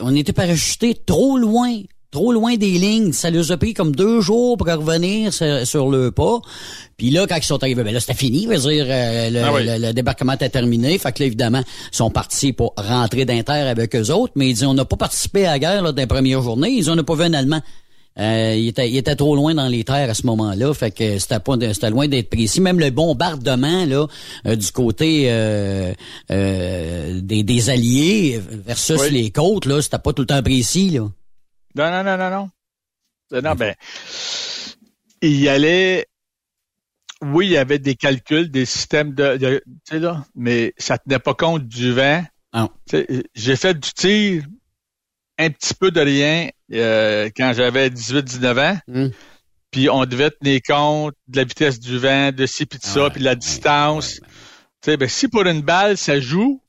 on 0.00 0.14
était 0.16 0.32
parachutés 0.32 0.94
trop 1.06 1.38
loin, 1.38 1.72
trop 2.14 2.32
loin 2.32 2.56
des 2.56 2.70
lignes. 2.70 3.12
Ça 3.12 3.28
les 3.28 3.52
a 3.52 3.56
pris 3.58 3.74
comme 3.74 3.94
deux 3.94 4.22
jours 4.22 4.56
pour 4.56 4.66
revenir 4.66 5.32
sur, 5.34 5.66
sur 5.66 5.90
le 5.90 6.10
pas. 6.10 6.38
Puis 6.96 7.10
là, 7.10 7.26
quand 7.26 7.36
ils 7.36 7.42
sont 7.44 7.62
arrivés, 7.62 7.82
ben 7.84 7.92
là, 7.92 8.00
c'était 8.00 8.14
fini. 8.14 8.44
Je 8.44 8.48
veux 8.56 8.70
dire, 8.72 8.86
euh, 8.88 9.28
le, 9.30 9.40
Ah 9.44 9.52
oui. 9.52 9.66
le- 9.66 9.86
le 9.88 9.92
débarquement 9.92 10.32
était 10.32 10.48
terminé. 10.48 10.96
Fait 10.96 11.12
que 11.12 11.20
là, 11.22 11.26
évidemment, 11.26 11.62
ils 11.92 11.96
sont 11.96 12.08
partis 12.10 12.52
pour 12.54 12.72
rentrer 12.78 13.26
d'inter 13.26 13.52
avec 13.52 13.94
eux 13.94 14.10
autres. 14.10 14.32
Mais 14.36 14.48
il 14.48 14.54
dit, 14.54 14.64
on 14.64 14.74
n'a 14.74 14.84
pas 14.86 14.96
participé 14.96 15.44
à 15.44 15.50
la 15.52 15.58
guerre 15.58 15.82
là, 15.82 15.92
dans 15.92 16.00
les 16.00 16.06
premières 16.06 16.40
journées. 16.40 16.70
Ils 16.70 16.90
ont 16.90 16.96
pas 17.04 17.14
vu 17.16 17.24
un 17.24 17.34
Allemand. 17.34 17.60
Euh, 18.16 18.54
il, 18.56 18.68
était, 18.68 18.88
il 18.88 18.96
était 18.96 19.16
trop 19.16 19.34
loin 19.34 19.56
dans 19.56 19.66
les 19.66 19.82
terres 19.82 20.08
à 20.08 20.14
ce 20.14 20.24
moment-là, 20.28 20.72
fait 20.72 20.92
que 20.92 21.18
c'était 21.18 21.40
pas 21.40 21.54
c'était 21.72 21.90
loin 21.90 22.06
d'être 22.06 22.30
précis. 22.30 22.60
Même 22.60 22.78
le 22.78 22.90
bombardement 22.90 23.84
là 23.86 24.06
euh, 24.46 24.54
du 24.54 24.70
côté 24.70 25.24
euh, 25.30 25.92
euh, 26.30 27.20
des, 27.20 27.42
des 27.42 27.70
alliés 27.70 28.40
versus 28.64 29.00
Oui. 29.00 29.10
les 29.10 29.30
côtes 29.32 29.66
là, 29.66 29.82
c'était 29.82 29.98
pas 29.98 30.12
tout 30.12 30.22
le 30.22 30.26
temps 30.26 30.42
précis 30.44 30.90
là. 30.90 31.08
Non, 31.74 31.90
non, 31.90 32.04
non, 32.04 32.16
non, 32.16 32.30
non. 32.30 32.50
Non, 33.32 33.42
non, 33.42 33.54
ben, 33.54 33.74
il 35.22 35.40
y 35.40 35.48
allait, 35.48 36.06
oui, 37.22 37.46
il 37.46 37.52
y 37.52 37.56
avait 37.56 37.78
des 37.78 37.94
calculs, 37.96 38.50
des 38.50 38.66
systèmes 38.66 39.14
de, 39.14 39.36
de- 39.36 39.62
tu 39.66 39.72
sais 39.94 39.98
là, 39.98 40.24
mais 40.34 40.74
ça 40.76 40.98
tenait 40.98 41.18
pas 41.18 41.34
compte 41.34 41.66
du 41.66 41.92
vent. 41.92 42.24
Sais, 42.88 43.06
J'ai 43.34 43.56
fait 43.56 43.74
du 43.74 43.90
tir, 43.92 44.44
un 45.38 45.50
petit 45.50 45.74
peu 45.74 45.90
de 45.90 46.00
rien, 46.00 46.48
euh, 46.72 47.28
quand 47.36 47.52
j'avais 47.54 47.90
18-19 47.90 48.58
ans. 48.58 48.78
Hum. 48.88 49.10
Puis 49.72 49.88
on 49.90 50.04
devait 50.04 50.30
tenir 50.30 50.60
compte 50.64 51.14
de 51.26 51.38
la 51.38 51.44
vitesse 51.44 51.80
du 51.80 51.98
vent, 51.98 52.30
de 52.30 52.46
ci 52.46 52.64
puis 52.66 52.78
de 52.78 52.84
ça, 52.84 53.04
Ouais, 53.04 53.10
puis 53.10 53.18
de 53.18 53.24
la 53.24 53.32
ouais, 53.32 53.36
distance. 53.36 54.20
ouais, 54.20 54.20
ouais. 54.20 54.28
Tu 54.82 54.90
sais, 54.92 54.96
ben, 54.96 55.08
si 55.08 55.26
pour 55.26 55.42
une 55.46 55.62
balle, 55.62 55.96
ça 55.96 56.20
joue, 56.20 56.60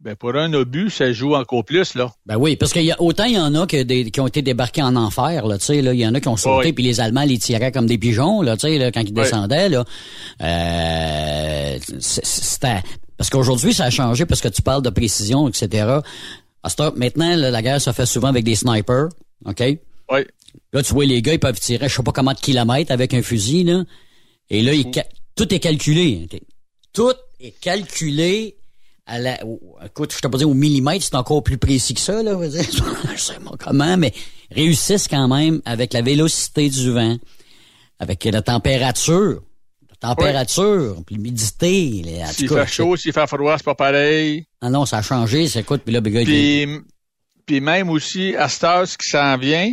ben, 0.00 0.14
pour 0.14 0.36
un 0.36 0.52
obus, 0.54 0.90
ça 0.90 1.12
joue 1.12 1.34
encore 1.34 1.64
plus, 1.64 1.94
là. 1.96 2.12
Ben 2.24 2.36
oui, 2.36 2.54
parce 2.56 2.72
qu'il 2.72 2.84
y 2.84 2.92
a 2.92 3.00
autant 3.02 3.24
il 3.24 3.32
y 3.34 3.38
en 3.38 3.52
a 3.56 3.66
que 3.66 3.82
des, 3.82 4.10
qui 4.12 4.20
ont 4.20 4.28
été 4.28 4.42
débarqués 4.42 4.82
en 4.82 4.94
enfer 4.94 5.44
là, 5.46 5.58
tu 5.58 5.64
sais 5.64 5.82
là, 5.82 5.92
il 5.92 5.98
y 5.98 6.06
en 6.06 6.14
a 6.14 6.20
qui 6.20 6.28
ont 6.28 6.36
sauté 6.36 6.72
puis 6.72 6.84
les 6.84 7.00
Allemands 7.00 7.24
les 7.24 7.38
tiraient 7.38 7.72
comme 7.72 7.86
des 7.86 7.98
pigeons 7.98 8.40
là, 8.42 8.56
tu 8.56 8.68
sais 8.68 8.78
là 8.78 8.92
quand 8.92 9.00
ils 9.00 9.08
Oui. 9.08 9.12
descendaient 9.14 9.68
là. 9.68 9.84
Euh, 10.40 11.78
c'est- 11.98 12.24
c'était 12.24 12.82
parce 13.16 13.30
qu'aujourd'hui 13.30 13.74
ça 13.74 13.84
a 13.84 13.90
changé 13.90 14.24
parce 14.26 14.40
que 14.40 14.48
tu 14.48 14.62
parles 14.62 14.82
de 14.82 14.90
précision 14.90 15.48
etc. 15.48 15.84
Heure, 15.84 16.02
maintenant 16.96 17.34
là, 17.36 17.50
la 17.50 17.62
guerre 17.62 17.80
se 17.80 17.90
fait 17.92 18.06
souvent 18.06 18.28
avec 18.28 18.44
des 18.44 18.54
snipers, 18.54 19.08
ok? 19.46 19.62
Oui. 20.12 20.20
Là 20.72 20.82
tu 20.82 20.92
vois 20.94 21.04
les 21.06 21.22
gars 21.22 21.32
ils 21.32 21.40
peuvent 21.40 21.58
tirer 21.58 21.88
je 21.88 21.94
sais 21.96 22.02
pas 22.02 22.12
comment 22.12 22.32
de 22.32 22.38
kilomètres 22.38 22.92
avec 22.92 23.14
un 23.14 23.22
fusil 23.22 23.64
là, 23.64 23.82
et 24.50 24.62
là 24.62 24.72
ils 24.74 24.86
ca- 24.94 25.06
tout 25.34 25.52
est 25.52 25.58
calculé, 25.60 26.28
tout 26.92 27.12
est 27.40 27.54
calculé 27.60 28.56
à 29.08 29.18
la, 29.18 29.44
au- 29.44 29.60
écoute, 29.84 30.12
je 30.14 30.18
t'ai 30.20 30.28
pas 30.28 30.38
dit 30.38 30.44
au 30.44 30.54
millimètre, 30.54 31.04
c'est 31.04 31.14
encore 31.16 31.42
plus 31.42 31.58
précis 31.58 31.94
que 31.94 32.00
ça, 32.00 32.22
là, 32.22 32.36
je 32.42 33.16
sais 33.16 33.34
pas 33.44 33.52
comment, 33.58 33.96
mais 33.96 34.12
réussissent 34.50 35.08
quand 35.08 35.26
même 35.28 35.60
avec 35.64 35.92
la 35.92 36.02
vélocité 36.02 36.68
du 36.68 36.90
vent, 36.92 37.16
avec 37.98 38.24
la 38.24 38.42
température, 38.42 39.42
la 39.90 40.08
température, 40.14 40.96
puis 41.06 41.16
l'humidité, 41.16 42.04
S'il 42.32 42.48
fait 42.48 42.66
chaud, 42.66 42.96
s'il 42.96 43.12
fait 43.12 43.26
froid, 43.26 43.56
c'est 43.56 43.64
pas 43.64 43.74
pareil. 43.74 44.44
Ah 44.60 44.70
non, 44.70 44.86
ça 44.86 44.98
a 44.98 45.02
changé, 45.02 45.48
c'est 45.48 45.60
écoute, 45.60 45.82
puis 45.84 45.92
là, 45.92 46.00
ben, 46.00 46.14
il- 46.14 46.24
Puis, 46.24 46.80
puis 47.46 47.60
même 47.60 47.88
aussi, 47.90 48.36
à 48.36 48.48
cette 48.48 48.64
heure, 48.64 48.86
ce 48.86 48.96
qui 48.98 49.08
s'en 49.08 49.36
vient, 49.38 49.72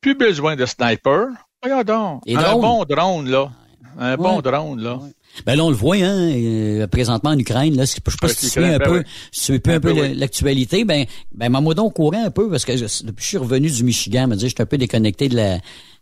plus 0.00 0.14
besoin 0.14 0.56
de 0.56 0.64
sniper. 0.66 1.26
Voyons 1.62 1.82
donc. 1.84 2.22
Et 2.26 2.36
un 2.36 2.40
drone. 2.42 2.60
bon 2.62 2.84
drone, 2.86 3.28
là. 3.28 3.50
Un 3.98 4.16
bon 4.16 4.40
drone, 4.40 4.80
là. 4.80 4.98
Ben 5.46 5.56
là, 5.56 5.64
on 5.64 5.70
le 5.70 5.76
voit, 5.76 5.96
hein, 5.96 6.32
euh, 6.32 6.86
présentement 6.86 7.30
en 7.30 7.38
Ukraine, 7.38 7.76
là, 7.76 7.84
je 7.84 7.92
sais 7.92 8.00
pas 8.00 8.12
Avec 8.22 8.36
si 8.36 8.46
tu 8.46 8.50
suis 8.50 8.64
un 8.64 8.78
ben 8.78 8.84
peu, 8.84 9.04
si 9.32 9.58
tu 9.60 9.70
un, 9.70 9.80
peu 9.80 10.12
l'actualité, 10.14 10.84
ben, 10.84 11.06
ben, 11.32 11.48
m'a 11.48 11.60
au 11.60 11.90
courant 11.90 12.24
un 12.24 12.30
peu, 12.30 12.50
parce 12.50 12.64
que 12.64 12.72
depuis 12.72 13.14
que 13.14 13.22
je 13.22 13.26
suis 13.26 13.36
revenu 13.38 13.70
du 13.70 13.84
Michigan, 13.84 14.26
me 14.26 14.36
dire, 14.36 14.48
je 14.48 14.54
suis 14.54 14.62
un 14.62 14.66
peu 14.66 14.76
déconnecté 14.76 15.28
de 15.28 15.36
la, 15.36 15.58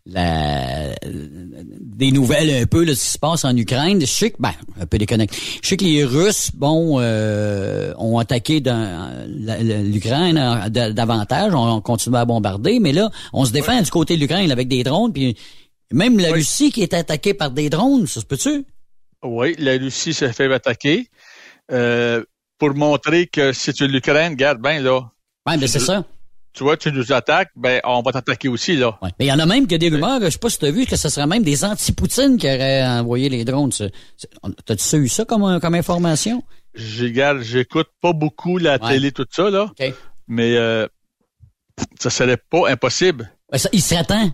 la, 0.07 0.95
des 1.05 2.11
nouvelles 2.11 2.63
un 2.63 2.67
peu, 2.67 2.81
là, 2.81 2.93
de 2.93 2.95
ce 2.95 3.05
qui 3.05 3.11
se 3.11 3.19
passe 3.19 3.45
en 3.45 3.57
Ukraine. 3.57 4.01
Je 4.01 4.07
sais 4.07 4.31
que, 4.31 4.37
ben, 4.41 4.53
un 4.81 4.87
peu 4.87 4.99
déconnecté. 4.99 5.37
Je 5.63 5.69
sais 5.69 5.77
que 5.77 5.85
les 5.85 6.05
Russes, 6.05 6.51
bon, 6.55 6.97
euh, 6.99 7.93
ont 7.99 8.19
attaqué 8.19 8.61
l'Ukraine 8.61 10.39
euh, 10.39 10.69
da- 10.69 10.93
davantage, 10.93 11.55
on, 11.55 11.77
on 11.77 11.81
continue 11.81 12.17
à 12.17 12.25
bombarder, 12.25 12.81
mais 12.81 12.93
là, 12.93 13.11
on 13.33 13.45
se 13.45 13.53
défend 13.53 13.81
du 13.81 13.91
côté 13.91 14.17
de 14.17 14.21
l'Ukraine 14.21 14.51
avec 14.51 14.69
des 14.69 14.83
drones, 14.83 15.13
puis 15.13 15.37
même 15.93 16.19
la. 16.19 16.33
Russie 16.33 16.73
qui 16.73 16.83
est 16.83 16.95
attaquée 16.95 17.35
par 17.35 17.51
des 17.51 17.71
drones, 17.71 18.07
ça 18.07 18.21
se 18.21 18.27
peut-tu? 18.27 18.65
Oui, 19.23 19.55
la 19.59 19.73
Russie 19.73 20.15
se 20.15 20.31
fait 20.33 20.53
attaquer. 20.53 21.09
Euh, 21.71 22.25
pour 22.59 22.75
montrer 22.75 23.27
que 23.27 23.53
si 23.53 23.73
tu 23.73 23.85
es 23.85 23.89
l'Ukraine, 23.89 24.33
regarde 24.33 24.61
bien, 24.61 24.81
là. 24.81 25.01
Ouais, 25.47 25.57
ben 25.57 25.67
c'est 25.69 25.79
ça. 25.79 26.05
Tu 26.53 26.65
vois, 26.65 26.77
tu 26.77 26.91
nous 26.91 27.13
attaques, 27.13 27.51
ben, 27.55 27.81
on 27.85 28.03
va 28.03 28.11
t'attaquer 28.11 28.49
aussi, 28.49 28.75
là. 28.77 28.99
Ouais. 29.03 29.11
Mais 29.19 29.27
il 29.27 29.29
y 29.29 29.33
en 29.33 29.39
a 29.39 29.47
même 29.47 29.67
qui 29.67 29.75
a 29.75 29.79
des 29.79 29.91
rumeurs, 29.91 30.21
je 30.23 30.31
sais 30.31 30.39
pas 30.39 30.49
si 30.51 30.59
tu 30.59 30.67
as 30.67 30.71
vu, 30.73 30.87
que 30.87 30.97
ce 30.97 31.09
serait 31.09 31.27
même 31.27 31.43
des 31.45 31.65
anti-Poutine 31.65 32.37
qui 32.37 32.47
auraient 32.47 32.85
envoyé 32.85 33.29
les 33.29 33.45
drones. 33.45 33.71
T'as-tu 34.65 34.97
eu 34.97 35.09
ça 35.09 35.25
comme, 35.25 35.61
comme 35.61 35.75
information? 35.75 36.43
J'écoute 36.75 37.89
pas 38.01 38.13
beaucoup 38.13 38.59
la 38.59 38.73
Ouais. 38.83 38.89
télé, 38.95 39.13
tout 39.13 39.27
ça, 39.31 39.51
là. 39.51 39.65
OK. 39.79 39.95
Mais, 40.27 40.57
euh, 40.57 40.87
ça 42.01 42.11
serait 42.11 42.39
pas 42.39 42.69
impossible. 42.71 43.31
Ça, 43.55 43.69
il 43.73 43.83
serait 43.83 44.05
temps. 44.05 44.31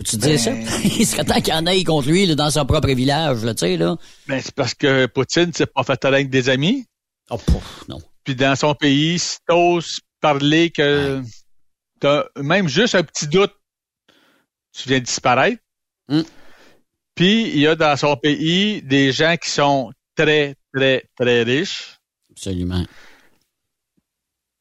Peux-tu 0.00 0.16
te 0.16 0.22
dire 0.22 0.40
ça? 0.40 0.52
il 0.84 1.06
serait 1.06 1.26
temps 1.26 1.42
qu'il 1.42 1.52
y 1.52 1.56
en 1.56 1.66
aille 1.66 1.84
contre 1.84 2.08
lui 2.08 2.24
là, 2.24 2.34
dans 2.34 2.50
son 2.50 2.64
propre 2.64 2.88
village, 2.88 3.44
là, 3.44 3.52
tu 3.52 3.66
sais, 3.66 3.76
là. 3.76 3.98
Ben, 4.28 4.40
c'est 4.40 4.54
parce 4.54 4.72
que 4.72 5.04
Poutine 5.04 5.52
s'est 5.52 5.66
pas 5.66 5.82
fait 5.82 6.02
avec 6.06 6.30
des 6.30 6.48
amis. 6.48 6.86
Oh, 7.28 7.36
pouf, 7.36 7.84
non. 7.86 8.00
Puis 8.24 8.34
dans 8.34 8.56
son 8.56 8.74
pays, 8.74 9.18
si 9.18 9.36
t'oses 9.46 10.00
parler 10.22 10.70
que 10.70 11.20
t'as 12.00 12.24
même 12.36 12.66
juste 12.66 12.94
un 12.94 13.02
petit 13.02 13.26
doute, 13.26 13.52
tu 14.72 14.88
viens 14.88 15.00
de 15.00 15.04
disparaître. 15.04 15.62
Mm. 16.08 16.22
Puis 17.14 17.50
il 17.50 17.58
y 17.58 17.66
a 17.66 17.74
dans 17.74 17.94
son 17.98 18.16
pays 18.16 18.80
des 18.80 19.12
gens 19.12 19.36
qui 19.36 19.50
sont 19.50 19.92
très, 20.16 20.56
très, 20.74 21.04
très 21.14 21.42
riches. 21.42 21.98
Absolument. 22.30 22.86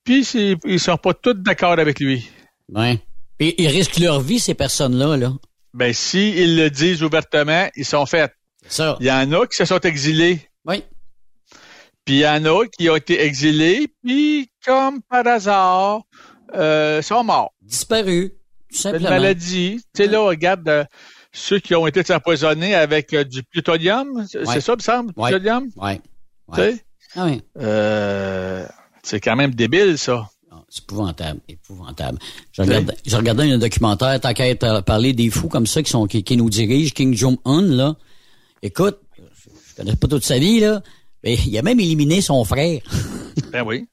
Puis 0.04 0.28
ils 0.66 0.80
sont 0.82 0.98
pas 0.98 1.14
tous 1.14 1.36
d'accord 1.36 1.80
avec 1.80 2.02
lui. 2.02 2.30
Ouais. 2.68 3.00
Puis 3.40 3.56
ils 3.58 3.68
risquent 3.68 4.00
leur 4.00 4.20
vie, 4.22 4.40
ces 4.40 4.54
personnes-là, 4.54 5.18
là. 5.18 5.32
Ben, 5.74 5.94
s'ils 5.94 6.58
le 6.58 6.70
disent 6.70 7.02
ouvertement, 7.04 7.68
ils 7.76 7.86
sont 7.86 8.06
faits. 8.06 8.34
Ça. 8.68 8.98
Il 9.00 9.06
y 9.08 9.12
en 9.12 9.32
a 9.32 9.48
qui 9.48 9.56
se 9.56 9.66
sont 9.66 9.80
exilés. 9.80 10.42
Oui. 10.66 10.84
Puis 12.06 12.16
il 12.16 12.20
y 12.22 12.28
en 12.28 12.44
a 12.46 12.66
qui 12.66 12.90
ont 12.90 12.96
été 12.96 13.22
exilés, 13.24 13.88
puis 14.04 14.50
comme 14.66 15.02
par 15.04 15.26
hasard, 15.28 16.02
euh, 16.56 17.02
sont 17.02 17.24
morts. 17.24 17.54
Disparus, 17.62 18.32
tout 18.72 18.78
simplement. 18.78 19.08
Une 19.08 19.14
maladie. 19.14 19.80
Tu 19.96 20.04
sais, 20.04 20.10
là, 20.10 20.22
regarde 20.22 20.68
euh, 20.68 20.84
ceux 21.32 21.60
qui 21.60 21.76
ont 21.76 21.86
été 21.88 22.12
empoisonnés 22.14 22.74
avec 22.76 23.14
euh, 23.14 23.24
du 23.24 23.44
plutonium. 23.44 24.26
C'est 24.28 24.46
Ouais. 24.48 24.60
ça, 24.60 24.76
me 24.76 24.82
semble, 24.82 25.14
Ouais. 25.16 25.30
plutonium? 25.32 25.70
Oui. 25.78 26.02
Tu 26.56 26.62
sais? 26.62 26.86
Ah 27.16 27.26
oui. 27.26 27.42
C'est 29.04 29.20
quand 29.22 29.36
même 29.36 29.54
débile, 29.54 29.98
ça. 29.98 30.28
C'est 30.70 30.84
épouvantable, 30.84 31.40
épouvantable. 31.48 32.20
Je 32.52 32.62
regardais, 32.62 32.94
je 33.06 33.16
regardais 33.16 33.52
un 33.52 33.58
documentaire, 33.58 34.20
tant 34.20 34.34
qu'à 34.34 34.56
parler 34.84 35.14
des 35.14 35.30
fous 35.30 35.48
comme 35.48 35.66
ça 35.66 35.82
qui 35.82 35.90
sont 35.90 36.06
qui, 36.06 36.24
qui 36.24 36.38
nous 36.38 36.50
dirigent, 36.50 36.94
King 36.94 37.16
Jong-un, 37.16 37.62
là. 37.64 37.96
Écoute, 38.62 39.00
je, 39.18 39.76
connais 39.76 39.96
pas 39.96 40.08
toute 40.08 40.24
sa 40.24 40.38
vie, 40.38 40.60
là, 40.60 40.82
mais 41.24 41.36
il 41.36 41.58
a 41.58 41.62
même 41.62 41.80
éliminé 41.80 42.22
son 42.22 42.44
frère. 42.44 42.82
Ben 43.52 43.64
oui. 43.66 43.88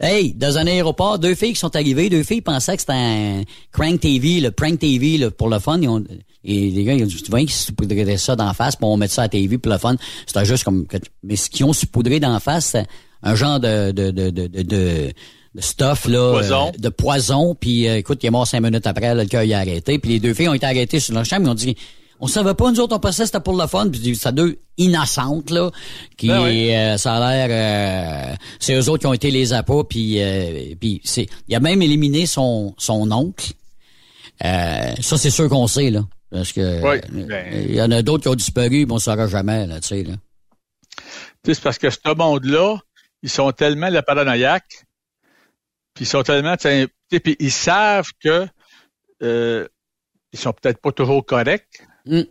Hey, 0.00 0.32
dans 0.32 0.58
un 0.58 0.66
aéroport, 0.66 1.18
deux 1.18 1.34
filles 1.34 1.52
qui 1.52 1.58
sont 1.58 1.74
arrivées, 1.76 2.08
deux 2.08 2.22
filles 2.22 2.40
pensaient 2.40 2.74
que 2.76 2.80
c'était 2.80 2.92
un 2.92 3.42
crank 3.72 4.00
TV, 4.00 4.40
le 4.40 4.50
prank 4.50 4.78
TV 4.78 5.18
là, 5.18 5.30
pour 5.30 5.48
le 5.48 5.58
fun. 5.58 5.78
Ils 5.80 5.88
ont, 5.88 6.02
et 6.44 6.70
les 6.70 6.84
gars, 6.84 6.94
ils 6.94 7.02
ont 7.02 7.06
dit, 7.06 7.22
tu 7.22 7.30
vois 7.30 7.40
qu'ils 7.40 7.50
saupoudraient 7.50 8.16
ça 8.16 8.36
d'en 8.36 8.52
face, 8.54 8.76
puis 8.76 8.84
on 8.86 8.96
met 8.96 9.08
ça 9.08 9.22
à 9.22 9.24
la 9.26 9.28
TV 9.28 9.58
pour 9.58 9.72
le 9.72 9.78
fun. 9.78 9.96
C'était 10.26 10.44
juste 10.44 10.64
comme, 10.64 10.86
que- 10.86 10.96
mais 11.22 11.36
ce 11.36 11.48
qu'ils 11.50 11.64
ont 11.64 11.72
saupoudré 11.72 12.20
d'en 12.20 12.38
face, 12.40 12.66
c'est 12.66 12.86
un 13.22 13.34
genre 13.34 13.60
de, 13.60 13.92
de, 13.92 14.10
de, 14.10 14.30
de, 14.30 14.62
de, 14.62 15.12
de- 15.54 15.60
stuff, 15.60 16.06
là. 16.06 16.32
Poison. 16.32 16.68
euh, 16.68 16.78
de 16.78 16.88
poison, 16.88 17.54
puis 17.54 17.88
euh, 17.88 17.98
écoute, 17.98 18.20
il 18.22 18.26
est 18.26 18.30
mort 18.30 18.46
cinq 18.46 18.60
minutes 18.60 18.86
après, 18.86 19.14
là, 19.14 19.22
le 19.22 19.28
cœur 19.28 19.42
il 19.44 19.54
a 19.54 19.58
arrêté, 19.58 19.98
puis 19.98 20.10
les 20.12 20.20
deux 20.20 20.34
filles 20.34 20.48
ont 20.48 20.54
été 20.54 20.66
arrêtées 20.66 21.00
sur 21.00 21.14
leur 21.14 21.24
chambre, 21.24 21.42
ils 21.46 21.50
ont 21.50 21.54
dit, 21.54 21.76
on 22.20 22.26
savait 22.26 22.54
pas, 22.54 22.70
nous 22.70 22.80
autres, 22.80 22.96
on 22.96 23.00
pensait 23.00 23.26
c'était 23.26 23.40
pour 23.40 23.56
le 23.60 23.66
fun, 23.66 23.88
puis 23.90 24.14
c'est 24.16 24.34
deux 24.34 24.58
innocentes, 24.78 25.50
là, 25.50 25.70
qui, 26.16 26.28
Ben 26.28 26.42
oui. 26.42 26.74
euh, 26.74 26.96
ça 26.96 27.14
a 27.16 27.46
l'air, 27.46 27.48
euh, 28.32 28.34
c'est 28.60 28.74
eux 28.74 28.88
autres 28.88 29.00
qui 29.00 29.06
ont 29.06 29.12
été 29.12 29.30
les 29.30 29.52
appâts, 29.52 29.84
puis, 29.88 30.22
euh, 30.22 30.74
puis 30.80 31.00
c'est, 31.04 31.26
il 31.48 31.54
a 31.54 31.60
même 31.60 31.82
éliminé 31.82 32.26
son, 32.26 32.74
son 32.78 33.10
oncle. 33.12 33.52
Euh, 34.44 34.94
ça, 35.00 35.16
c'est 35.18 35.30
sûr 35.30 35.48
qu'on 35.48 35.66
sait, 35.66 35.90
là. 35.90 36.04
Parce 36.30 36.52
que 36.52 36.82
Oui, 36.82 37.00
ben- 37.26 37.66
il 37.68 37.74
y 37.76 37.82
en 37.82 37.90
a 37.92 38.02
d'autres 38.02 38.22
qui 38.24 38.28
ont 38.28 38.34
disparu, 38.34 38.86
mais 38.86 38.92
on 38.92 38.96
ne 38.96 39.00
saura 39.00 39.28
jamais, 39.28 39.66
là, 39.68 39.80
tu 39.80 39.88
sais, 39.88 40.02
là. 40.02 40.14
C'est 41.44 41.60
parce 41.60 41.78
que 41.78 41.90
ce 41.90 41.98
monde-là, 42.16 42.78
ils 43.22 43.30
sont 43.30 43.52
tellement 43.52 43.90
le 43.90 44.02
paranoïaque, 44.02 44.84
puis 45.94 46.04
ils 46.04 46.08
sont 46.08 46.22
tellement, 46.22 46.56
tu 46.56 46.68
sais, 46.68 47.20
puis 47.20 47.36
ils 47.38 47.52
savent 47.52 48.10
que 48.22 48.46
euh, 49.22 49.66
ils 50.32 50.38
sont 50.38 50.52
peut-être 50.52 50.80
pas 50.80 50.92
toujours 50.92 51.24
corrects. 51.24 51.82
Mm. 52.04 52.22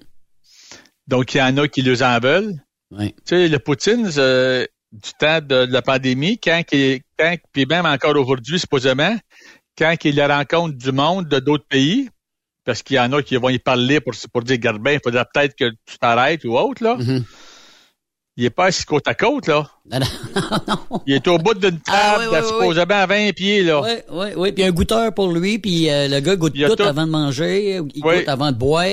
Donc, 1.07 1.33
il 1.33 1.37
y 1.37 1.41
en 1.41 1.57
a 1.57 1.67
qui 1.67 1.81
les 1.81 2.03
en 2.03 2.19
veulent. 2.19 2.53
Ouais. 2.91 3.13
Tu 3.25 3.35
sais, 3.35 3.47
le 3.47 3.59
Poutine, 3.59 4.09
euh, 4.17 4.65
du 4.91 5.11
temps 5.17 5.39
de, 5.39 5.65
de 5.65 5.73
la 5.73 5.81
pandémie, 5.81 6.37
quand, 6.37 6.61
il, 6.71 7.01
quand 7.17 7.35
puis 7.51 7.65
même 7.65 7.85
encore 7.85 8.15
aujourd'hui, 8.15 8.59
supposément, 8.59 9.17
quand 9.77 9.95
il 10.03 10.21
rencontre 10.21 10.77
du 10.77 10.91
monde 10.91 11.27
de 11.27 11.39
d'autres 11.39 11.65
pays, 11.67 12.09
parce 12.63 12.83
qu'il 12.83 12.97
y 12.97 12.99
en 12.99 13.11
a 13.13 13.23
qui 13.23 13.35
vont 13.37 13.49
y 13.49 13.59
parler 13.59 13.99
pour, 13.99 14.13
pour 14.31 14.43
dire, 14.43 14.57
garde 14.57 14.81
bien, 14.81 14.93
il 14.93 14.99
faudrait 15.03 15.25
peut-être 15.33 15.55
que 15.55 15.69
tu 15.85 15.97
t'arrêtes 15.99 16.45
ou 16.45 16.57
autre, 16.57 16.83
là. 16.83 16.95
Mhm. 16.95 17.25
Il 18.35 18.45
est 18.45 18.49
pas 18.49 18.65
assis 18.65 18.83
côte 18.83 19.07
à 19.07 19.13
côte, 19.13 19.47
là. 19.47 19.69
Non, 19.91 19.99
non, 19.99 20.41
non. 20.67 21.01
Il 21.05 21.13
est 21.13 21.27
au 21.27 21.37
bout 21.37 21.53
d'une 21.53 21.79
table, 21.79 21.83
Ah, 21.87 22.17
oui, 22.19 22.25
oui, 22.31 22.37
oui, 22.41 22.47
supposément 22.47 22.95
à 22.95 23.05
20 23.05 23.31
pieds, 23.35 23.63
là. 23.63 23.81
Oui, 23.81 23.91
oui, 24.11 24.25
oui. 24.35 24.51
Puis 24.51 24.63
un 24.63 24.71
goûteur 24.71 25.13
pour 25.13 25.31
lui, 25.31 25.59
puis 25.59 25.89
euh, 25.89 26.07
le 26.07 26.19
gars 26.19 26.35
goûte 26.35 26.53
tout, 26.55 26.75
tout. 26.75 26.83
avant 26.83 27.05
de 27.05 27.11
manger, 27.11 27.75
il 27.75 27.81
Oui. 27.81 28.17
goûte 28.17 28.27
avant 28.27 28.51
de 28.51 28.57
boire. 28.57 28.85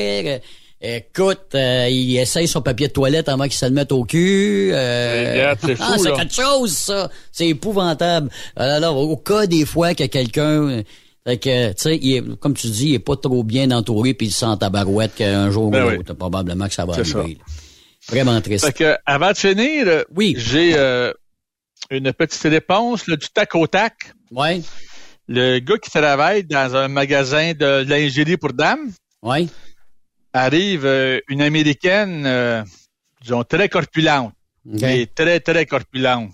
écoute, 0.83 1.41
euh, 1.55 1.89
il 1.91 2.17
essaye 2.19 2.49
son 2.49 2.61
papier 2.63 2.89
de 2.89 2.93
toilette 2.93 3.29
avant 3.29 3.45
qu'il 3.45 3.55
se 3.55 3.65
le 3.67 3.73
mette 3.73 3.93
au 3.93 4.05
cul. 4.05 4.71
euh, 4.73 5.33
Regarde, 5.33 5.59
c'est 5.63 5.77
fou, 5.77 5.85
ah, 5.87 5.97
c'est 5.99 6.13
quelque 6.13 6.35
chose, 6.35 6.73
ça. 6.73 7.11
C'est 7.33 7.49
épouvantable. 7.49 8.31
Alors, 8.57 8.97
au 8.99 9.17
cas 9.17 9.47
des 9.47 9.65
fois 9.65 9.95
que 9.95 10.05
quelqu'un... 10.05 10.83
Fait 11.27 11.37
que, 11.37 11.69
tu 11.69 11.75
sais, 11.77 11.99
il 12.01 12.17
est- 12.17 12.37
comme 12.41 12.55
tu 12.55 12.67
dis, 12.69 12.89
il 12.89 12.95
est 12.95 12.99
pas 12.99 13.15
trop 13.15 13.45
bien 13.45 13.71
entouré, 13.73 14.15
puis 14.15 14.29
il 14.29 14.33
sent 14.33 14.47
ta 14.59 14.71
barouette 14.71 15.15
qu'un 15.15 15.51
jour 15.51 15.71
Ben 15.71 15.85
ou 15.85 15.89
oui. 15.89 15.97
l'autre, 15.99 16.15
probablement 16.15 16.67
que 16.67 16.73
ça 16.73 16.87
va 16.87 16.95
arriver. 16.95 17.37
Vraiment 18.11 18.41
triste. 18.41 18.67
Fait 18.67 18.73
que, 18.73 18.97
avant 19.07 19.33
de 19.33 19.37
finir, 19.37 20.05
Oui. 20.15 20.35
j'ai 20.37 20.73
euh, 20.77 21.13
une 21.91 22.13
petite 22.13 22.43
réponse 22.43 23.07
là, 23.07 23.17
du 23.17 23.29
tac 23.29 23.55
au 23.55 23.67
tac. 23.67 24.13
Ouais, 24.31 24.61
Le 25.29 25.59
gars 25.61 25.79
qui 25.79 25.91
travaille 25.91 26.45
dans 26.45 26.77
un 26.77 26.89
magasin 26.89 27.53
de 27.53 27.85
lingerie 27.85 28.37
pour 28.37 28.53
dames 28.53 28.91
ouais. 29.23 29.47
arrive 30.33 30.85
euh, 30.87 31.21
une 31.29 31.43
Américaine, 31.43 32.25
euh, 32.27 32.63
disons, 33.23 33.45
très 33.45 33.69
corpulente. 33.69 34.33
OK. 34.71 34.81
Mais 34.83 35.07
très, 35.07 35.41
très 35.41 35.67
corpulente. 35.67 36.33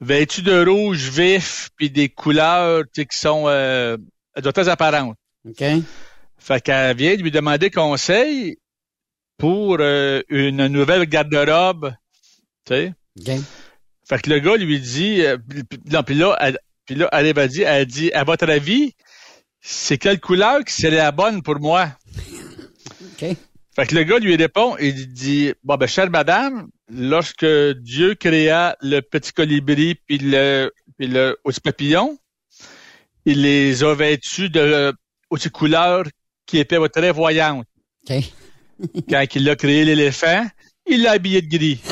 Vêtue 0.00 0.42
de 0.42 0.64
rouge 0.68 1.08
vif, 1.08 1.70
puis 1.76 1.88
des 1.90 2.08
couleurs 2.10 2.82
qui 2.92 3.06
sont 3.10 3.44
euh, 3.46 3.96
très 4.54 4.68
apparentes. 4.68 5.16
OK. 5.48 5.64
Fait 6.38 6.60
qu'elle 6.60 6.96
vient 6.96 7.14
lui 7.16 7.30
demander 7.30 7.70
conseil 7.70 8.58
pour 9.38 9.78
euh, 9.80 10.22
une 10.28 10.66
nouvelle 10.68 11.04
garde-robe. 11.06 11.94
Tu 12.64 12.74
sais. 12.74 12.94
OK. 13.20 13.40
Fait 14.08 14.22
que 14.22 14.30
le 14.30 14.38
gars 14.38 14.56
lui 14.56 14.78
dit, 14.78 15.22
euh, 15.22 15.36
non, 15.90 16.02
puis 16.02 16.14
là, 16.14 16.36
elle, 16.40 16.58
puis 16.86 16.94
là, 16.94 17.08
elle 17.12 17.34
va 17.34 17.48
dire, 17.48 17.68
elle 17.68 17.86
dit, 17.86 18.12
à 18.12 18.24
votre 18.24 18.48
avis, 18.48 18.94
c'est 19.60 19.98
quelle 19.98 20.20
couleur 20.20 20.64
qui 20.64 20.72
serait 20.72 20.96
la 20.96 21.10
bonne 21.10 21.42
pour 21.42 21.58
moi? 21.58 21.88
OK. 23.02 23.36
Fait 23.74 23.86
que 23.86 23.94
le 23.94 24.04
gars 24.04 24.18
lui 24.18 24.36
répond, 24.36 24.76
il 24.78 25.12
dit, 25.12 25.52
bon, 25.64 25.76
ben, 25.76 25.86
chère 25.86 26.08
madame, 26.08 26.68
lorsque 26.88 27.44
Dieu 27.44 28.14
créa 28.14 28.76
le 28.80 29.00
petit 29.00 29.32
colibri 29.32 29.96
puis 30.06 30.18
le, 30.18 30.72
puis 30.96 31.08
le 31.08 31.36
petit 31.44 31.60
papillon, 31.60 32.16
il 33.24 33.42
les 33.42 33.82
a 33.82 33.92
vêtus 33.94 34.48
de 34.48 34.94
aussi 35.28 35.50
couleurs 35.50 36.04
qui 36.46 36.58
étaient 36.58 36.78
très 36.88 37.10
voyantes. 37.10 37.66
OK. 38.08 38.16
Quand 39.10 39.24
il 39.34 39.48
a 39.48 39.56
créé 39.56 39.84
l'éléphant, 39.84 40.46
il 40.88 41.02
l'a 41.02 41.12
habillé 41.12 41.42
de 41.42 41.48
gris. 41.56 41.80